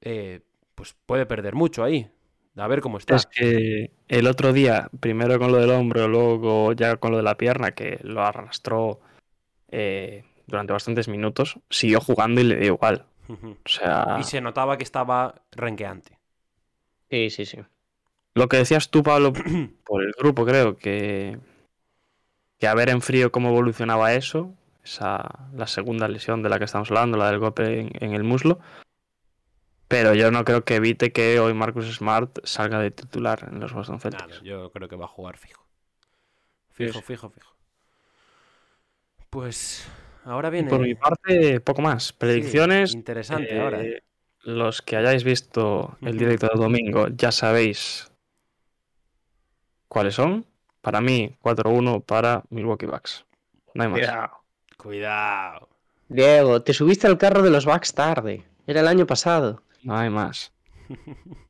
eh, 0.00 0.40
pues 0.74 0.94
puede 1.06 1.24
perder 1.26 1.54
mucho 1.54 1.82
ahí. 1.82 2.10
A 2.56 2.66
ver 2.66 2.80
cómo 2.80 2.98
está. 2.98 3.16
Es 3.16 3.26
que 3.26 3.92
el 4.08 4.26
otro 4.26 4.52
día, 4.52 4.90
primero 5.00 5.38
con 5.38 5.52
lo 5.52 5.58
del 5.58 5.70
hombro, 5.70 6.08
luego 6.08 6.72
ya 6.72 6.96
con 6.96 7.12
lo 7.12 7.18
de 7.18 7.22
la 7.22 7.36
pierna, 7.36 7.70
que 7.72 8.00
lo 8.02 8.22
arrastró 8.22 9.00
eh, 9.70 10.24
durante 10.46 10.72
bastantes 10.72 11.08
minutos, 11.08 11.58
siguió 11.70 12.00
jugando 12.00 12.40
y 12.40 12.44
le 12.44 12.56
dio 12.56 12.74
igual. 12.74 13.06
Ujú. 13.28 13.50
O 13.64 13.68
sea, 13.68 14.16
Y 14.20 14.24
se 14.24 14.40
notaba 14.40 14.76
que 14.76 14.84
estaba 14.84 15.34
renqueante. 15.52 16.18
Sí, 17.10 17.30
sí, 17.30 17.46
sí. 17.46 17.58
lo 18.34 18.48
que 18.48 18.58
decías 18.58 18.90
tú, 18.90 19.02
Pablo, 19.02 19.32
por 19.84 20.02
el 20.02 20.12
grupo, 20.18 20.44
creo 20.44 20.76
que, 20.76 21.38
que 22.58 22.66
a 22.66 22.74
ver 22.74 22.90
en 22.90 23.00
frío 23.00 23.32
cómo 23.32 23.48
evolucionaba 23.48 24.14
eso, 24.14 24.54
esa, 24.84 25.48
la 25.54 25.66
segunda 25.66 26.08
lesión 26.08 26.42
de 26.42 26.48
la 26.48 26.58
que 26.58 26.64
estamos 26.64 26.90
hablando, 26.90 27.18
la 27.18 27.30
del 27.30 27.38
golpe 27.38 27.80
en, 27.80 27.90
en 28.00 28.14
el 28.14 28.24
muslo. 28.24 28.58
Pero 29.88 30.14
yo 30.14 30.30
no 30.30 30.44
creo 30.44 30.64
que 30.64 30.76
evite 30.76 31.12
que 31.12 31.40
hoy 31.40 31.54
Marcus 31.54 31.86
Smart 31.94 32.40
salga 32.44 32.78
de 32.78 32.90
titular 32.90 33.48
en 33.50 33.58
los 33.58 33.72
Boston 33.72 34.00
Celtics. 34.00 34.28
Nada, 34.28 34.42
yo 34.42 34.70
creo 34.70 34.86
que 34.86 34.96
va 34.96 35.06
a 35.06 35.08
jugar 35.08 35.38
fijo. 35.38 35.64
Fijo, 36.70 37.00
fijo, 37.00 37.30
fijo. 37.30 37.54
Pues 39.30 39.88
ahora 40.28 40.50
viene. 40.50 40.68
Por 40.68 40.80
mi 40.80 40.94
parte, 40.94 41.60
poco 41.60 41.82
más. 41.82 42.08
Sí, 42.08 42.14
Predicciones. 42.18 42.94
interesante 42.94 43.54
eh, 43.54 43.60
ahora. 43.60 43.82
Los 44.42 44.82
que 44.82 44.96
hayáis 44.96 45.24
visto 45.24 45.96
el 46.00 46.16
directo 46.16 46.46
del 46.46 46.60
domingo 46.60 47.08
ya 47.08 47.32
sabéis 47.32 48.10
cuáles 49.88 50.14
son. 50.14 50.46
Para 50.80 51.00
mí, 51.00 51.36
4-1 51.42 52.04
para 52.04 52.44
Milwaukee 52.50 52.86
Bucks. 52.86 53.26
No 53.74 53.82
hay 53.82 53.88
más. 53.90 54.30
Cuidado. 54.76 55.68
Diego, 56.08 56.62
te 56.62 56.72
subiste 56.72 57.06
al 57.06 57.18
carro 57.18 57.42
de 57.42 57.50
los 57.50 57.66
Bucks 57.66 57.92
tarde. 57.92 58.44
Era 58.66 58.80
el 58.80 58.88
año 58.88 59.06
pasado. 59.06 59.62
No 59.82 59.96
hay 59.96 60.08
más. 60.08 60.52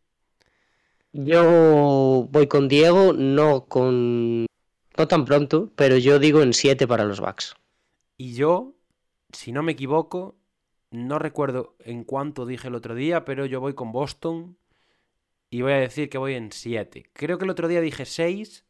Yo 1.13 2.29
voy 2.31 2.47
con 2.47 2.69
Diego, 2.69 3.13
no 3.13 3.65
con. 3.65 4.47
No 4.97 5.09
tan 5.09 5.25
pronto, 5.25 5.71
pero 5.77 5.97
yo 5.97 6.19
digo 6.19 6.43
en 6.43 6.53
7 6.53 6.87
para 6.87 7.05
los 7.05 7.21
Bucks. 7.21 7.55
Y 8.19 8.35
yo, 8.35 8.75
si 9.33 9.53
no 9.53 9.63
me 9.65 9.73
equivoco, 9.73 10.39
no 10.91 11.19
recuerdo 11.19 11.77
en 11.81 12.05
cuánto 12.05 12.47
dije 12.47 12.69
el 12.69 12.75
otro 12.77 12.95
día, 12.95 13.25
pero 13.25 13.47
yo 13.47 13.61
voy 13.61 13.75
con 13.75 13.93
Boston 13.93 14.59
y 15.51 15.63
voy 15.63 15.73
a 15.73 15.77
decir 15.79 16.11
que 16.11 16.19
voy 16.19 16.35
en 16.35 16.53
7. 16.53 17.11
Creo 17.15 17.39
que 17.39 17.45
el 17.47 17.51
otro 17.53 17.69
día 17.69 17.81
dije 17.81 18.07
6. 18.07 18.67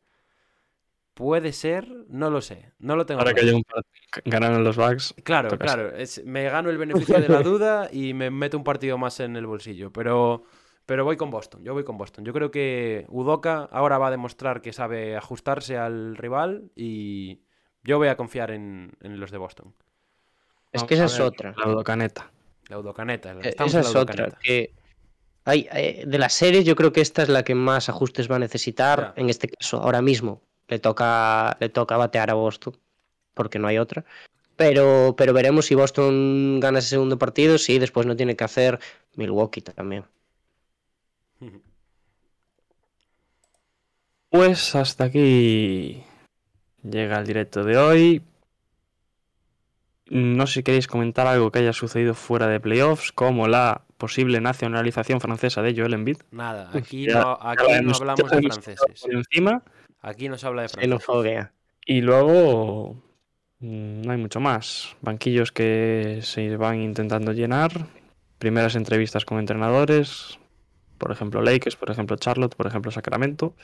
Puede 1.15 1.53
ser, 1.53 1.89
no 2.09 2.31
lo 2.31 2.41
sé. 2.41 2.73
No 2.79 2.97
lo 2.97 3.05
tengo 3.07 3.21
Ahora 3.21 3.35
que 3.35 3.41
claro. 3.41 3.47
llega 3.47 3.57
un 3.59 3.65
partido, 3.65 4.23
ganaron 4.25 4.65
los 4.65 4.77
Bucks. 4.77 5.15
Claro, 5.25 5.59
claro. 5.59 5.95
es- 5.97 6.25
me 6.25 6.45
gano 6.45 6.71
el 6.71 6.79
beneficio 6.79 7.21
de 7.21 7.29
la 7.29 7.41
duda 7.43 7.89
y 7.93 8.15
me 8.15 8.31
meto 8.31 8.57
un 8.57 8.65
partido 8.65 8.97
más 8.99 9.19
en 9.21 9.37
el 9.37 9.47
bolsillo. 9.47 9.93
Pero, 9.93 10.45
pero 10.87 11.05
voy 11.05 11.17
con 11.17 11.31
Boston. 11.31 11.63
Yo 11.65 11.75
voy 11.75 11.85
con 11.85 11.99
Boston. 11.99 12.25
Yo 12.25 12.33
creo 12.33 12.51
que 12.51 13.05
Udoka 13.09 13.65
ahora 13.65 13.99
va 13.99 14.09
a 14.09 14.11
demostrar 14.13 14.63
que 14.63 14.73
sabe 14.73 15.17
ajustarse 15.17 15.77
al 15.77 16.17
rival 16.17 16.71
y 16.77 17.43
yo 17.89 17.97
voy 17.97 18.09
a 18.09 18.17
confiar 18.19 18.51
en, 18.51 18.93
en 19.01 19.19
los 19.19 19.31
de 19.31 19.39
Boston. 19.39 19.75
Es 20.71 20.83
Vamos 20.83 20.89
que 20.89 20.95
esa 20.95 21.07
es 21.07 21.19
otra. 21.21 21.55
La 21.57 21.69
Udocaneta. 21.69 22.31
La 22.69 22.79
Udocaneta. 22.79 23.35
Esa 23.41 23.81
la 23.81 23.89
es 23.89 23.97
otra. 23.97 24.29
Que 24.43 24.75
hay, 25.47 25.67
eh, 25.73 26.05
de 26.07 26.19
las 26.19 26.35
series, 26.35 26.67
yo 26.67 26.77
creo 26.77 26.93
que 26.93 27.01
esta 27.01 27.23
es 27.23 27.31
la 27.31 27.45
que 27.45 27.55
más 27.55 27.89
ajustes 27.89 28.31
va 28.31 28.37
a 28.37 28.41
necesitar. 28.41 29.15
En 29.17 29.31
este 29.31 29.49
caso, 29.49 29.79
ahora 29.79 30.03
mismo 30.03 30.43
le 30.69 30.79
toca, 30.79 31.57
le 31.61 31.71
toca 31.71 31.97
batear 31.97 32.29
a 32.29 32.35
Boston, 32.35 32.77
porque 33.33 33.59
no 33.59 33.69
hay 33.69 33.79
otra. 33.79 34.05
Pero, 34.57 35.15
pero 35.17 35.33
veremos 35.33 35.65
si 35.65 35.75
Boston 35.75 36.61
gana 36.61 36.81
ese 36.81 36.91
segundo 36.91 37.17
partido. 37.17 37.57
Sí, 37.57 37.79
después 37.79 38.07
no 38.07 38.17
tiene 38.17 38.37
que 38.37 38.45
hacer 38.45 38.79
Milwaukee 39.17 39.63
también. 39.63 40.05
Pues 44.31 44.75
hasta 44.75 45.05
aquí 45.05 46.05
llega 46.91 47.19
el 47.19 47.27
directo 47.27 47.65
de 47.65 47.77
hoy. 47.77 48.23
No 50.11 50.47
sé 50.47 50.55
si 50.55 50.63
queréis 50.63 50.87
comentar 50.87 51.27
algo 51.27 51.51
que 51.51 51.59
haya 51.59 51.73
sucedido 51.73 52.15
fuera 52.15 52.47
de 52.47 52.61
playoffs, 52.61 53.13
como 53.13 53.47
la 53.47 53.83
posible 53.99 54.41
nacionalización 54.41 55.21
francesa 55.21 55.61
de 55.61 55.75
Joel 55.77 55.93
Embiid. 55.95 56.19
Nada, 56.31 56.71
aquí 56.73 57.07
Ya- 57.07 57.21
no, 57.21 57.39
aquí 57.41 57.65
hablamos 57.75 58.01
de 58.17 58.25
franceses. 58.43 59.05
Encima. 59.11 59.63
Aquí 60.01 60.29
no 60.29 60.39
se 60.39 60.47
habla 60.47 60.63
de 60.63 60.69
franceses. 60.69 61.49
Y 61.85 62.01
luego 62.01 62.95
mm, 63.59 64.03
no 64.03 64.13
hay 64.13 64.19
mucho 64.19 64.41
más. 64.41 64.97
Banquillos 65.03 65.53
que 65.53 66.21
se 66.23 66.57
van 66.57 66.81
intentando 66.81 67.33
llenar. 67.33 67.71
Primeras 68.39 68.77
entrevistas 68.77 69.25
con 69.27 69.39
entrenadores. 69.39 70.39
Por 70.97 71.13
ejemplo, 71.13 71.43
Lakers, 71.43 71.77
por 71.77 71.91
ejemplo, 71.91 72.17
Charlotte, 72.17 72.55
por 72.55 72.67
ejemplo, 72.67 72.91
Sacramento. 72.91 73.55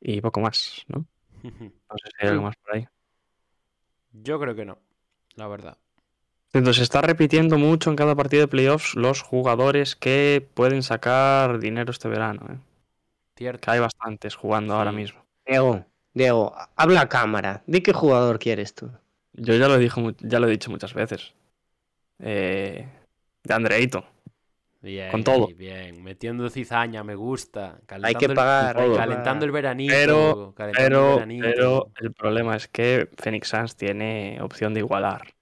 Y 0.00 0.20
poco 0.20 0.40
más, 0.40 0.84
¿no? 0.88 1.06
No 1.42 1.96
sé 1.96 2.10
si 2.10 2.26
hay 2.26 2.28
algo 2.28 2.42
más 2.42 2.56
por 2.56 2.74
ahí. 2.74 2.86
Yo 4.12 4.40
creo 4.40 4.54
que 4.54 4.64
no, 4.64 4.78
la 5.36 5.48
verdad. 5.48 5.78
Entonces 6.52 6.78
se 6.78 6.82
está 6.82 7.00
repitiendo 7.00 7.58
mucho 7.58 7.90
en 7.90 7.96
cada 7.96 8.16
partido 8.16 8.42
de 8.42 8.48
playoffs 8.48 8.96
los 8.96 9.22
jugadores 9.22 9.94
que 9.94 10.46
pueden 10.54 10.82
sacar 10.82 11.60
dinero 11.60 11.92
este 11.92 12.08
verano. 12.08 12.42
¿eh? 12.50 12.58
Cierto. 13.36 13.60
Que 13.60 13.70
hay 13.70 13.80
bastantes 13.80 14.34
jugando 14.34 14.74
ahora 14.74 14.90
mismo. 14.90 15.24
Diego, 15.46 15.84
Diego, 16.12 16.54
habla 16.74 17.02
a 17.02 17.08
cámara. 17.08 17.62
¿De 17.66 17.82
qué 17.82 17.92
jugador 17.92 18.38
quieres 18.38 18.74
tú? 18.74 18.90
Yo 19.32 19.54
ya 19.54 19.68
lo, 19.68 19.78
dijo, 19.78 20.10
ya 20.18 20.40
lo 20.40 20.48
he 20.48 20.50
dicho 20.50 20.70
muchas 20.70 20.92
veces. 20.92 21.32
Eh, 22.18 22.86
de 23.44 23.54
Andre 23.54 23.76
Ayton. 23.76 24.04
Bien, 24.82 25.10
Con 25.10 25.22
todo. 25.24 25.46
bien. 25.48 26.02
Metiendo 26.02 26.48
cizaña, 26.48 27.04
me 27.04 27.14
gusta. 27.14 27.80
Hay 28.02 28.14
que 28.14 28.30
pagar. 28.30 28.76
Calentando 28.76 29.44
el 29.44 29.52
veranito. 29.52 29.92
Pero- 29.94 30.54
calentando 30.54 30.88
el 30.88 30.90
Pero, 30.90 31.14
veranito. 31.16 31.46
pero 31.94 32.06
el 32.08 32.12
problema 32.14 32.56
es 32.56 32.66
que 32.68 33.08
Phoenix 33.18 33.48
Suns 33.48 33.76
tiene 33.76 34.38
opción 34.40 34.72
de 34.72 34.80
igualar. 34.80 35.34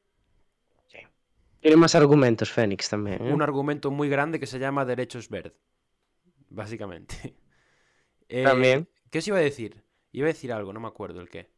Tiene 1.61 1.77
más 1.77 1.95
argumentos 1.97 2.53
Fénix 2.53 2.89
también. 2.89 3.27
¿eh? 3.27 3.33
Un 3.33 3.43
argumento 3.43 3.91
muy 3.91 4.09
grande 4.09 4.39
que 4.39 4.47
se 4.47 4.61
llama 4.61 4.85
derechos 4.85 5.29
verde. 5.29 5.55
Básicamente. 6.51 7.35
Eh, 8.31 8.43
También. 8.45 8.87
¿Qué 9.11 9.21
os 9.21 9.29
iba 9.29 9.39
a 9.39 9.41
decir? 9.41 9.83
Iba 10.13 10.27
a 10.27 10.29
decir 10.35 10.53
algo, 10.53 10.71
no 10.75 10.81
me 10.81 10.87
acuerdo 10.89 11.23
el 11.23 11.31
qué. 11.31 11.49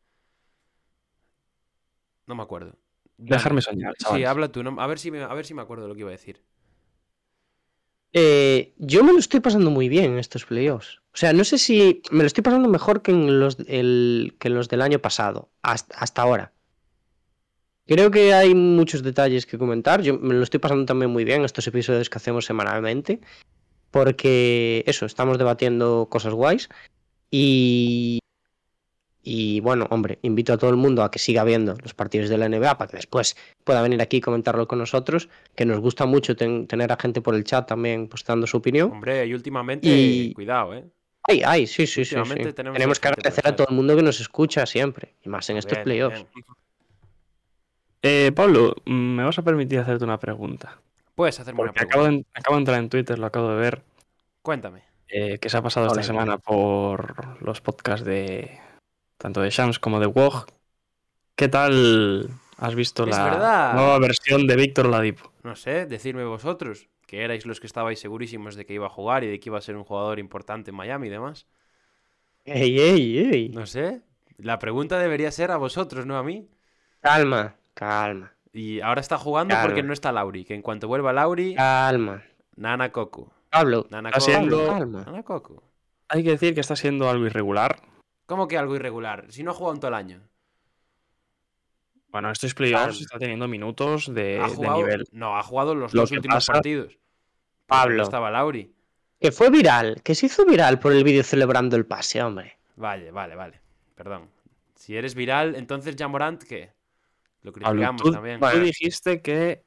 No 2.26 2.36
me 2.36 2.44
acuerdo. 2.44 2.76
Dejarme 3.16 3.60
soñar, 3.60 3.92
Sí, 3.98 4.04
chavales. 4.04 4.28
habla 4.28 4.52
tú. 4.52 4.62
no- 4.62 4.80
a, 4.80 4.86
ver 4.86 5.00
si 5.00 5.10
me, 5.10 5.20
a 5.20 5.34
ver 5.34 5.44
si 5.44 5.52
me 5.52 5.62
acuerdo 5.62 5.82
de 5.82 5.88
lo 5.88 5.94
que 5.96 6.02
iba 6.02 6.10
a 6.10 6.12
decir. 6.12 6.44
Eh, 8.12 8.74
yo 8.78 9.04
me 9.04 9.12
lo 9.12 9.18
estoy 9.18 9.40
pasando 9.40 9.70
muy 9.70 9.88
bien 9.88 10.12
en 10.12 10.18
estos 10.18 10.44
playoffs. 10.44 11.00
O 11.12 11.16
sea, 11.16 11.32
no 11.32 11.44
sé 11.44 11.58
si 11.58 12.02
me 12.10 12.20
lo 12.20 12.26
estoy 12.26 12.42
pasando 12.42 12.68
mejor 12.68 13.02
que 13.02 13.12
en 13.12 13.40
los, 13.40 13.56
que 13.56 14.48
los 14.48 14.68
del 14.68 14.82
año 14.82 15.00
pasado, 15.00 15.50
hasta, 15.62 15.96
hasta 15.96 16.22
ahora. 16.22 16.52
Creo 17.86 18.12
que 18.12 18.32
hay 18.32 18.54
muchos 18.54 19.02
detalles 19.02 19.46
que 19.46 19.58
comentar. 19.58 20.02
Yo 20.02 20.16
me 20.18 20.34
lo 20.34 20.44
estoy 20.44 20.60
pasando 20.60 20.84
también 20.84 21.10
muy 21.10 21.24
bien 21.24 21.44
estos 21.44 21.66
episodios 21.66 22.08
que 22.08 22.18
hacemos 22.18 22.44
semanalmente. 22.44 23.20
Porque 23.90 24.84
eso, 24.86 25.06
estamos 25.06 25.38
debatiendo 25.38 26.06
cosas 26.08 26.32
guays. 26.32 26.68
Y. 27.30 28.20
Y 29.22 29.60
bueno, 29.60 29.86
hombre, 29.90 30.18
invito 30.22 30.52
a 30.54 30.56
todo 30.58 30.70
el 30.70 30.76
mundo 30.76 31.02
a 31.02 31.10
que 31.10 31.18
siga 31.18 31.44
viendo 31.44 31.74
los 31.82 31.92
partidos 31.92 32.30
de 32.30 32.38
la 32.38 32.46
NBA 32.48 32.78
para 32.78 32.90
que 32.90 32.96
después 32.96 33.36
pueda 33.64 33.82
venir 33.82 34.00
aquí 34.00 34.16
y 34.16 34.20
comentarlo 34.20 34.66
con 34.66 34.78
nosotros. 34.78 35.28
Que 35.54 35.66
nos 35.66 35.78
gusta 35.80 36.06
mucho 36.06 36.36
ten- 36.36 36.66
tener 36.66 36.90
a 36.90 36.96
gente 36.96 37.20
por 37.20 37.34
el 37.34 37.44
chat 37.44 37.68
también 37.68 38.08
pues 38.08 38.24
dando 38.24 38.46
su 38.46 38.56
opinión. 38.56 38.90
Hombre, 38.90 39.26
y 39.26 39.34
últimamente, 39.34 39.86
Y- 39.88 40.32
cuidado, 40.32 40.74
¿eh? 40.74 40.84
Ay, 41.28 41.42
ay, 41.44 41.66
sí, 41.66 41.86
sí, 41.86 42.04
sí. 42.06 42.14
tenemos 42.14 42.54
Tenemos 42.54 42.98
que 42.98 43.08
agradecer 43.08 43.46
a 43.46 43.54
todo 43.54 43.66
el 43.68 43.76
mundo 43.76 43.94
que 43.94 44.02
nos 44.02 44.20
escucha 44.20 44.64
siempre. 44.64 45.14
Y 45.22 45.28
más 45.28 45.48
en 45.50 45.58
estos 45.58 45.72
Bien, 45.76 45.84
playoffs. 45.84 46.24
bien. 46.34 46.44
Eh, 48.02 48.32
Pablo, 48.34 48.74
mm, 48.86 48.92
me 49.16 49.24
vas 49.24 49.38
a 49.38 49.42
permitir 49.42 49.78
hacerte 49.80 50.02
una 50.04 50.18
pregunta. 50.18 50.78
Puedes 51.14 51.38
hacerme 51.38 51.60
una 51.62 51.72
pregunta. 51.72 51.94
acabo 51.98 52.08
de, 52.10 52.24
acabo 52.32 52.56
de 52.56 52.60
entrar 52.60 52.78
en 52.78 52.88
Twitter, 52.88 53.18
lo 53.18 53.26
acabo 53.26 53.50
de 53.50 53.56
ver, 53.56 53.82
Cuéntame. 54.40 54.82
eh, 55.08 55.38
que 55.38 55.50
se 55.50 55.58
ha 55.58 55.62
pasado 55.62 55.88
esta 55.88 56.02
semana 56.02 56.38
por 56.38 57.42
los 57.44 57.60
podcasts 57.60 58.06
de 58.06 58.58
tanto 59.20 59.42
de 59.42 59.50
Shams 59.50 59.78
como 59.78 60.00
de 60.00 60.06
Wog. 60.06 60.46
¿Qué 61.36 61.48
tal 61.48 62.30
has 62.56 62.74
visto 62.74 63.04
Es 63.04 63.10
la 63.16 63.24
verdad. 63.24 63.74
nueva 63.74 63.98
versión 63.98 64.46
de 64.46 64.56
Víctor 64.56 64.86
Ladipo? 64.88 65.30
No 65.42 65.56
sé, 65.56 65.84
decidme 65.86 66.24
vosotros, 66.24 66.88
que 67.06 67.22
erais 67.22 67.44
los 67.44 67.60
que 67.60 67.66
estabais 67.66 68.00
segurísimos 68.00 68.54
de 68.56 68.64
que 68.64 68.72
iba 68.74 68.86
a 68.86 68.90
jugar 68.90 69.24
y 69.24 69.28
de 69.28 69.38
que 69.38 69.50
iba 69.50 69.58
a 69.58 69.62
ser 69.62 69.76
un 69.76 69.84
jugador 69.84 70.18
importante 70.18 70.70
en 70.70 70.76
Miami 70.76 71.08
y 71.08 71.10
demás. 71.10 71.46
Ey, 72.46 72.78
ey, 72.80 73.18
ey. 73.18 73.48
No 73.50 73.66
sé. 73.66 74.00
La 74.38 74.58
pregunta 74.58 74.98
debería 74.98 75.30
ser 75.30 75.50
a 75.50 75.58
vosotros, 75.58 76.06
no 76.06 76.16
a 76.16 76.22
mí. 76.22 76.48
Calma, 77.00 77.56
calma, 77.74 78.32
Y 78.54 78.80
ahora 78.80 79.00
está 79.02 79.18
jugando 79.18 79.54
porque 79.62 79.82
no 79.82 79.92
está 79.92 80.12
Lauri. 80.12 80.44
Que 80.44 80.54
en 80.54 80.62
cuanto 80.62 80.88
vuelva 80.88 81.12
Lauri, 81.12 81.54
calma. 81.54 82.22
Nana 82.56 82.90
Koku. 82.90 83.30
Pablo, 83.50 83.86
Nana 83.90 84.08
Está 84.08 84.20
Koku. 84.20 84.30
siendo- 84.30 84.66
calma. 84.66 85.02
Nana 85.04 85.22
Koku. 85.22 85.62
Hay 86.08 86.24
que 86.24 86.30
decir 86.30 86.54
que 86.54 86.60
está 86.60 86.74
siendo 86.76 87.08
algo 87.10 87.26
irregular. 87.26 87.80
¿Cómo 88.30 88.46
que 88.46 88.56
algo 88.56 88.76
irregular? 88.76 89.26
Si 89.30 89.42
no 89.42 89.50
ha 89.50 89.54
jugado 89.54 89.74
en 89.74 89.80
todo 89.80 89.88
el 89.88 89.94
año. 89.94 90.20
Bueno, 92.10 92.30
estos 92.30 92.54
playoffs 92.54 93.00
está 93.00 93.18
teniendo 93.18 93.48
minutos 93.48 94.06
de, 94.14 94.40
nivel. 94.56 95.04
No, 95.10 95.36
ha 95.36 95.42
jugado 95.42 95.74
los 95.74 95.92
Lo 95.92 96.02
dos 96.02 96.12
últimos 96.12 96.36
pasa- 96.36 96.52
partidos. 96.52 96.96
Pablo. 97.66 97.96
No 97.96 98.02
estaba 98.04 98.30
Lauri. 98.30 98.72
Que 99.20 99.32
fue 99.32 99.50
viral, 99.50 100.00
que 100.04 100.14
se 100.14 100.26
hizo 100.26 100.46
viral 100.46 100.78
por 100.78 100.92
el 100.92 101.02
vídeo 101.02 101.24
celebrando 101.24 101.74
el 101.74 101.86
pase, 101.86 102.22
hombre. 102.22 102.56
Vale, 102.76 103.10
vale, 103.10 103.34
vale. 103.34 103.60
Perdón. 103.96 104.30
Si 104.76 104.96
eres 104.96 105.16
viral, 105.16 105.56
entonces 105.56 105.96
ya 105.96 106.06
Morant, 106.06 106.40
¿qué? 106.44 106.72
Lo 107.42 107.52
Pablo, 107.52 107.70
criticamos 107.70 108.02
tú, 108.02 108.12
también. 108.12 108.38
tú 108.38 108.60
dijiste 108.60 109.22
que 109.22 109.64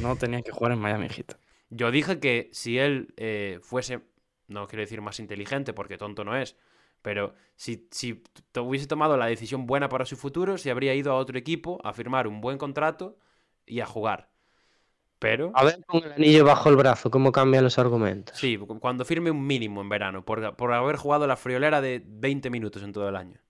no 0.00 0.16
tenía 0.16 0.42
que 0.42 0.50
jugar 0.50 0.72
en 0.72 0.80
Miami 0.80 1.08
Heat. 1.08 1.34
Yo 1.68 1.92
dije 1.92 2.18
que 2.18 2.50
si 2.52 2.80
él 2.80 3.14
eh, 3.16 3.60
fuese, 3.62 4.00
no 4.48 4.66
quiero 4.66 4.80
decir 4.80 5.00
más 5.02 5.20
inteligente 5.20 5.72
porque 5.72 5.98
tonto 5.98 6.24
no 6.24 6.34
es, 6.36 6.56
pero 7.02 7.34
si, 7.56 7.88
si 7.90 8.22
hubiese 8.58 8.86
tomado 8.86 9.16
la 9.16 9.26
decisión 9.26 9.66
buena 9.66 9.88
para 9.88 10.04
su 10.06 10.16
futuro, 10.16 10.58
se 10.58 10.70
habría 10.70 10.94
ido 10.94 11.12
a 11.12 11.16
otro 11.16 11.38
equipo 11.38 11.80
a 11.84 11.92
firmar 11.92 12.26
un 12.28 12.40
buen 12.40 12.58
contrato 12.58 13.18
y 13.66 13.80
a 13.80 13.86
jugar. 13.86 14.30
Pero, 15.18 15.52
A 15.52 15.62
ver 15.64 15.84
con 15.86 16.02
el 16.02 16.12
anillo 16.12 16.44
bajo 16.44 16.70
el 16.70 16.76
brazo, 16.76 17.08
cómo 17.08 17.30
cambian 17.30 17.62
los 17.62 17.78
argumentos. 17.78 18.36
sí, 18.40 18.56
cu- 18.58 18.78
cuando 18.80 19.04
firme 19.04 19.30
un 19.30 19.46
mínimo 19.46 19.80
en 19.80 19.88
verano, 19.88 20.24
por, 20.24 20.56
por 20.56 20.72
haber 20.72 20.96
jugado 20.96 21.26
la 21.26 21.36
friolera 21.36 21.80
de 21.80 22.02
20 22.06 22.50
minutos 22.50 22.82
en 22.82 22.92
todo 22.92 23.08
el 23.08 23.16
año. 23.16 23.40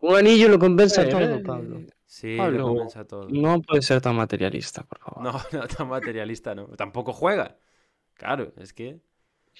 Un 0.00 0.16
anillo 0.16 0.48
lo 0.48 0.58
compensa 0.58 1.02
Eh, 1.02 1.10
todo, 1.10 1.22
eh, 1.36 1.42
Pablo. 1.44 1.80
Sí, 2.06 2.36
Pablo, 2.36 2.58
lo 2.58 2.64
compensa 2.64 3.04
todo. 3.06 3.28
No 3.30 3.60
puede 3.62 3.82
ser 3.82 4.00
tan 4.00 4.16
materialista, 4.16 4.82
por 4.84 4.98
favor. 4.98 5.22
No, 5.22 5.32
no 5.52 5.66
tan 5.68 5.88
materialista, 5.88 6.54
no. 6.54 6.68
Tampoco 6.68 7.12
juega. 7.12 7.58
Claro, 8.14 8.52
es 8.58 8.72
que. 8.72 9.00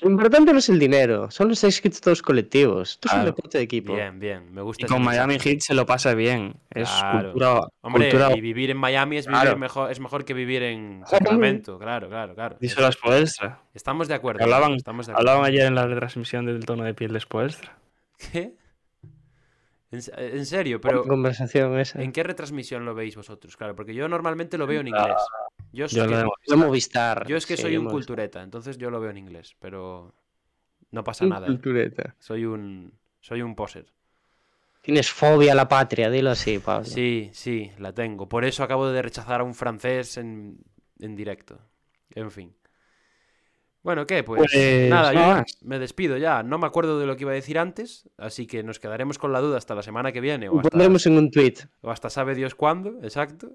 Lo 0.01 0.11
importante 0.11 0.53
no 0.53 0.59
es 0.61 0.69
el 0.69 0.79
dinero, 0.79 1.31
son 1.31 1.49
los 1.49 1.65
éxitos 1.65 2.23
colectivos. 2.23 2.91
Esto 2.93 3.09
es 3.09 3.13
un 3.13 3.17
Claro. 3.21 3.31
deporte 3.35 3.59
de 3.59 3.65
equipo. 3.65 3.95
Bien, 3.95 4.21
bien. 4.21 4.53
Me 4.55 4.63
gusta 4.63 4.87
Y 4.87 4.89
con. 4.89 5.03
Miami 5.03 5.39
Heat 5.41 5.61
se 5.61 5.75
lo 5.75 5.87
pasa 5.87 6.15
bien. 6.15 6.55
Es 6.71 6.89
Claro. 6.89 7.31
cultura, 7.33 7.61
Hombre, 7.81 8.09
cultura 8.11 8.37
y 8.37 8.41
vivir 8.41 8.71
en 8.71 8.77
Miami 8.77 9.17
es, 9.17 9.27
vivir 9.27 9.41
Claro. 9.41 9.57
mejor, 9.59 9.91
es 9.91 9.99
mejor 10.01 10.25
que 10.25 10.35
vivir 10.35 10.63
en 10.63 11.03
Claro. 11.09 11.09
Sacramento. 11.65 11.79
Claro, 11.79 12.09
claro, 12.09 12.35
claro. 12.35 12.57
Díselo 12.61 12.87
a 12.87 12.93
Spoelstra. 12.93 13.61
Estamos 13.75 14.07
de 14.09 14.15
acuerdo. 14.15 14.43
Hablaban, 14.45 14.75
estamos 14.75 15.07
de 15.07 15.13
acuerdo. 15.13 15.31
hablaban 15.31 15.51
ayer 15.51 15.67
en 15.67 15.75
la 15.75 15.87
retransmisión 15.87 16.47
del 16.47 16.65
tono 16.65 16.85
de 16.85 16.95
piel 16.95 17.13
de 17.13 17.21
Spoelstra. 17.21 17.77
¿Qué? 18.33 18.53
En, 19.91 20.03
se- 20.03 20.37
en 20.37 20.45
serio, 20.47 20.81
pero 20.81 21.03
conversación 21.05 21.79
esa. 21.79 22.03
¿en 22.03 22.13
qué 22.13 22.23
retransmisión 22.23 22.85
lo 22.85 22.95
veis 22.95 23.17
vosotros? 23.17 23.57
Claro, 23.57 23.75
porque 23.75 23.95
yo 23.95 24.07
normalmente 24.09 24.59
lo 24.59 24.67
veo 24.67 24.81
en 24.81 24.89
inglés. 24.89 25.17
Yo 25.73 25.87
es 25.87 25.93
Yo 25.93 26.07
que, 26.07 26.15
lo 26.49 26.57
Movistar. 26.57 27.27
yo 27.27 27.37
es, 27.37 27.47
que 27.47 27.57
sí, 27.57 27.63
soy 27.63 27.77
un 27.77 27.85
Movistar. 27.85 27.99
cultureta, 28.01 28.43
entonces 28.43 28.77
yo 28.79 28.91
lo 28.91 29.01
veo 29.01 29.11
en 29.11 29.19
inglés, 29.19 29.57
pero 29.61 30.13
no 30.91 31.05
pasa 31.05 31.25
Un 31.25 31.31
nada. 31.31 31.47
¿eh? 31.47 31.51
cultureta. 31.51 32.15
Soy 32.19 32.45
un 32.45 32.93
soy 33.21 33.43
un 33.43 33.55
poser. 33.55 33.87
Tienes 34.83 35.11
fobia 35.11 35.53
a 35.53 35.55
la 35.55 35.69
patria, 35.69 36.09
dilo 36.11 36.31
así, 36.31 36.59
Pablo. 36.59 36.85
Sí, 36.87 37.31
sí, 37.33 37.71
la 37.79 37.93
tengo. 37.93 38.29
Por 38.29 38.45
eso 38.45 38.63
acabo 38.63 38.89
de 38.89 39.03
rechazar 39.03 39.41
a 39.41 39.45
un 39.45 39.55
francés 39.55 40.17
en, 40.17 40.59
en 41.01 41.17
directo. 41.17 41.59
En 42.15 42.31
fin. 42.31 42.55
Bueno, 43.89 44.07
¿qué? 44.07 44.23
Pues, 44.23 44.51
Pues, 44.53 44.91
nada, 44.91 45.15
yo 45.15 45.21
más. 45.21 45.57
me 45.63 45.79
despido 45.79 46.19
ya. 46.19 46.43
No 46.43 46.59
me 46.59 46.67
acuerdo 46.67 47.01
de 47.01 47.07
lo 47.07 47.17
que 47.17 47.23
iba 47.23 47.31
a 47.31 47.35
decir 47.35 47.59
antes, 47.59 48.07
así 48.19 48.47
que 48.47 48.63
nos 48.63 48.79
quedaremos 48.79 49.17
con 49.17 49.33
la 49.33 49.41
duda 49.41 49.57
hasta 49.57 49.75
la 49.75 49.81
semana 49.83 50.13
que 50.13 50.21
viene 50.21 50.51
o 50.51 50.53
Lo 50.53 50.59
hasta, 50.59 50.69
pondremos 50.69 51.07
en 51.07 51.17
un 51.17 51.31
tweet. 51.31 51.55
o 51.81 51.91
hasta 51.91 52.11
sabe 52.11 52.35
Dios 52.35 52.55
cuándo, 52.55 52.99
exacto. 53.03 53.53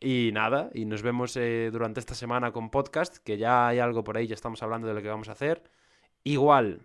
Y 0.00 0.30
nada, 0.32 0.70
y 0.74 0.86
nos 0.86 1.02
vemos 1.02 1.36
eh, 1.36 1.68
durante 1.72 2.00
esta 2.00 2.16
semana 2.16 2.50
con 2.50 2.68
podcast, 2.70 3.18
que 3.18 3.38
ya 3.38 3.68
hay 3.68 3.78
algo 3.78 4.02
por 4.02 4.16
ahí, 4.16 4.26
ya 4.26 4.34
estamos 4.34 4.60
hablando 4.64 4.88
de 4.88 4.94
lo 4.94 5.02
que 5.02 5.08
vamos 5.08 5.28
a 5.28 5.32
hacer. 5.32 5.62
Igual, 6.24 6.80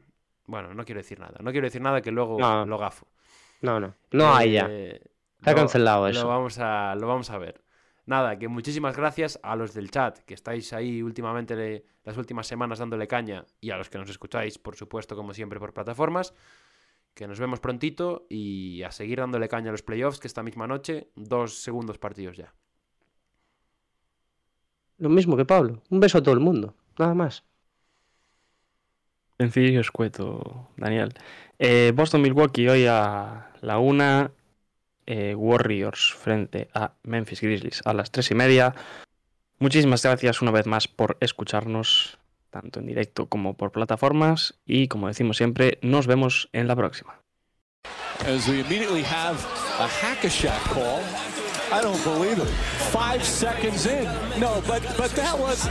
bueno, 0.46 0.76
no 0.76 0.86
quiero 0.86 1.00
decir 1.02 1.20
nada, 1.20 1.40
no 1.42 1.52
quiero 1.52 1.66
decir 1.66 1.82
nada 1.82 2.02
que 2.04 2.12
luego 2.12 2.40
No. 2.40 2.68
lo 2.68 2.78
gafo. 2.78 3.08
No, 3.62 3.80
no. 3.80 3.96
No 4.12 4.36
hay 4.36 4.52
ya. 4.52 4.68
Eh, 4.70 5.02
Está 5.40 5.52
lo- 5.54 5.58
cancelado 5.58 6.04
Lo 6.04 6.10
eso. 6.12 6.28
vamos, 6.28 6.60
a, 6.60 6.94
lo 6.94 7.08
vamos 7.08 7.32
a 7.32 7.40
ver. 7.40 7.62
Nada, 8.06 8.38
que 8.38 8.48
muchísimas 8.48 8.96
gracias 8.96 9.40
a 9.42 9.56
los 9.56 9.74
del 9.74 9.90
chat, 9.90 10.20
que 10.20 10.36
estáis 10.36 10.72
ahí 10.74 11.02
últimamente, 11.02 11.56
le- 11.56 11.86
las 12.04 12.18
últimas 12.18 12.46
semanas 12.46 12.80
dándole 12.80 13.08
caña, 13.08 13.46
y 13.60 13.72
a 13.72 13.78
los 13.78 13.90
que 13.90 13.98
nos 13.98 14.10
escucháis, 14.10 14.60
por 14.60 14.76
supuesto, 14.76 15.16
como 15.16 15.34
siempre, 15.34 15.60
por 15.60 15.74
plataformas. 15.74 16.34
Que 17.16 17.28
nos 17.28 17.40
vemos 17.40 17.62
prontito 17.62 18.28
y 18.30 18.84
a 18.84 18.92
seguir 18.92 19.20
dándole 19.20 19.48
caña 19.48 19.70
a 19.70 19.72
los 19.72 19.82
playoffs, 19.84 20.20
que 20.20 20.28
esta 20.28 20.44
misma 20.44 20.68
noche, 20.68 21.10
dos 21.16 21.64
segundos 21.64 21.98
partidos 21.98 22.36
ya. 22.36 22.54
Lo 24.98 25.10
mismo 25.10 25.36
que 25.38 25.46
Pablo. 25.46 25.82
Un 25.90 26.00
beso 26.00 26.18
a 26.18 26.24
todo 26.24 26.34
el 26.34 26.42
mundo. 26.42 26.76
Nada 27.00 27.14
más. 27.14 27.44
Sencillo 29.38 29.72
y 29.72 29.78
escueto, 29.78 30.70
Daniel. 30.78 31.14
Eh, 31.58 31.92
Boston-Milwaukee 31.96 32.68
hoy 32.68 32.86
a 32.86 33.52
la 33.62 33.80
una. 33.80 34.32
Eh, 35.06 35.36
Warriors 35.36 36.14
frente 36.14 36.70
a 36.74 36.94
Memphis 37.04 37.42
Grizzlies 37.42 37.82
a 37.86 37.94
las 37.94 38.12
tres 38.12 38.32
y 38.32 38.36
media. 38.36 38.74
Muchísimas 39.60 40.04
gracias 40.04 40.42
una 40.42 40.52
vez 40.52 40.66
más 40.66 40.88
por 40.88 41.18
escucharnos, 41.20 42.18
tanto 42.50 42.80
en 42.80 42.88
directo 42.88 43.28
como 43.28 43.56
por 43.56 43.72
plataformas. 43.72 44.56
Y 44.66 44.88
como 44.88 45.08
decimos 45.08 45.38
siempre, 45.38 45.78
nos 45.82 46.08
vemos 46.08 46.50
en 46.54 46.68
la 46.68 46.76
próxima. 46.76 47.20
As 48.26 48.48
we 48.48 48.62
immediately 48.62 49.04
have 49.04 49.38
a 49.80 49.88
hack-a-shack 49.88 50.60
call. 50.74 51.02
I 51.72 51.82
don't 51.82 52.02
believe 52.04 52.38
it. 52.40 52.48
Five 52.92 53.24
seconds 53.24 53.88
in. 53.88 54.06
No, 54.40 54.62
but 54.68 54.84
that 55.16 55.38
was. 55.38 55.68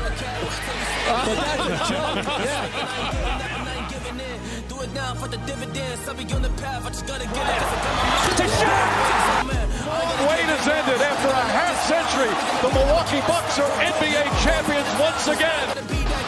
A. 1.08 3.50
For 4.94 5.26
the 5.26 5.38
dividends. 5.38 6.08
I'll 6.08 6.14
be 6.14 6.22
on 6.32 6.42
the 6.42 6.50
path. 6.62 6.86
I 6.86 6.88
just 6.90 7.04
gotta 7.04 7.26
get 7.26 7.34
it. 7.34 7.62
Wait 10.22 10.46
has 10.46 10.68
ended 10.70 11.02
after 11.02 11.30
a 11.34 11.46
half 11.50 11.74
century. 11.90 12.30
The 12.62 12.70
Milwaukee 12.70 13.18
Bucks 13.26 13.58
are 13.58 13.70
NBA 13.90 14.22
champions 14.46 14.86
once 15.02 15.26
again. 15.26 15.66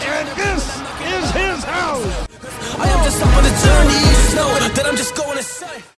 And 0.02 0.26
this 0.34 0.66
is 1.14 1.30
his 1.30 1.62
house. 1.62 2.26
I 2.78 2.88
am 2.90 3.04
just 3.04 3.22
up 3.22 3.36
on 3.38 3.44
the 3.44 3.54
journey. 3.54 4.02
You 4.02 4.34
know 4.34 4.50
that 4.74 4.84
I'm 4.84 4.96
just 4.96 5.14
going 5.14 5.36
to 5.36 5.44
say. 5.44 5.86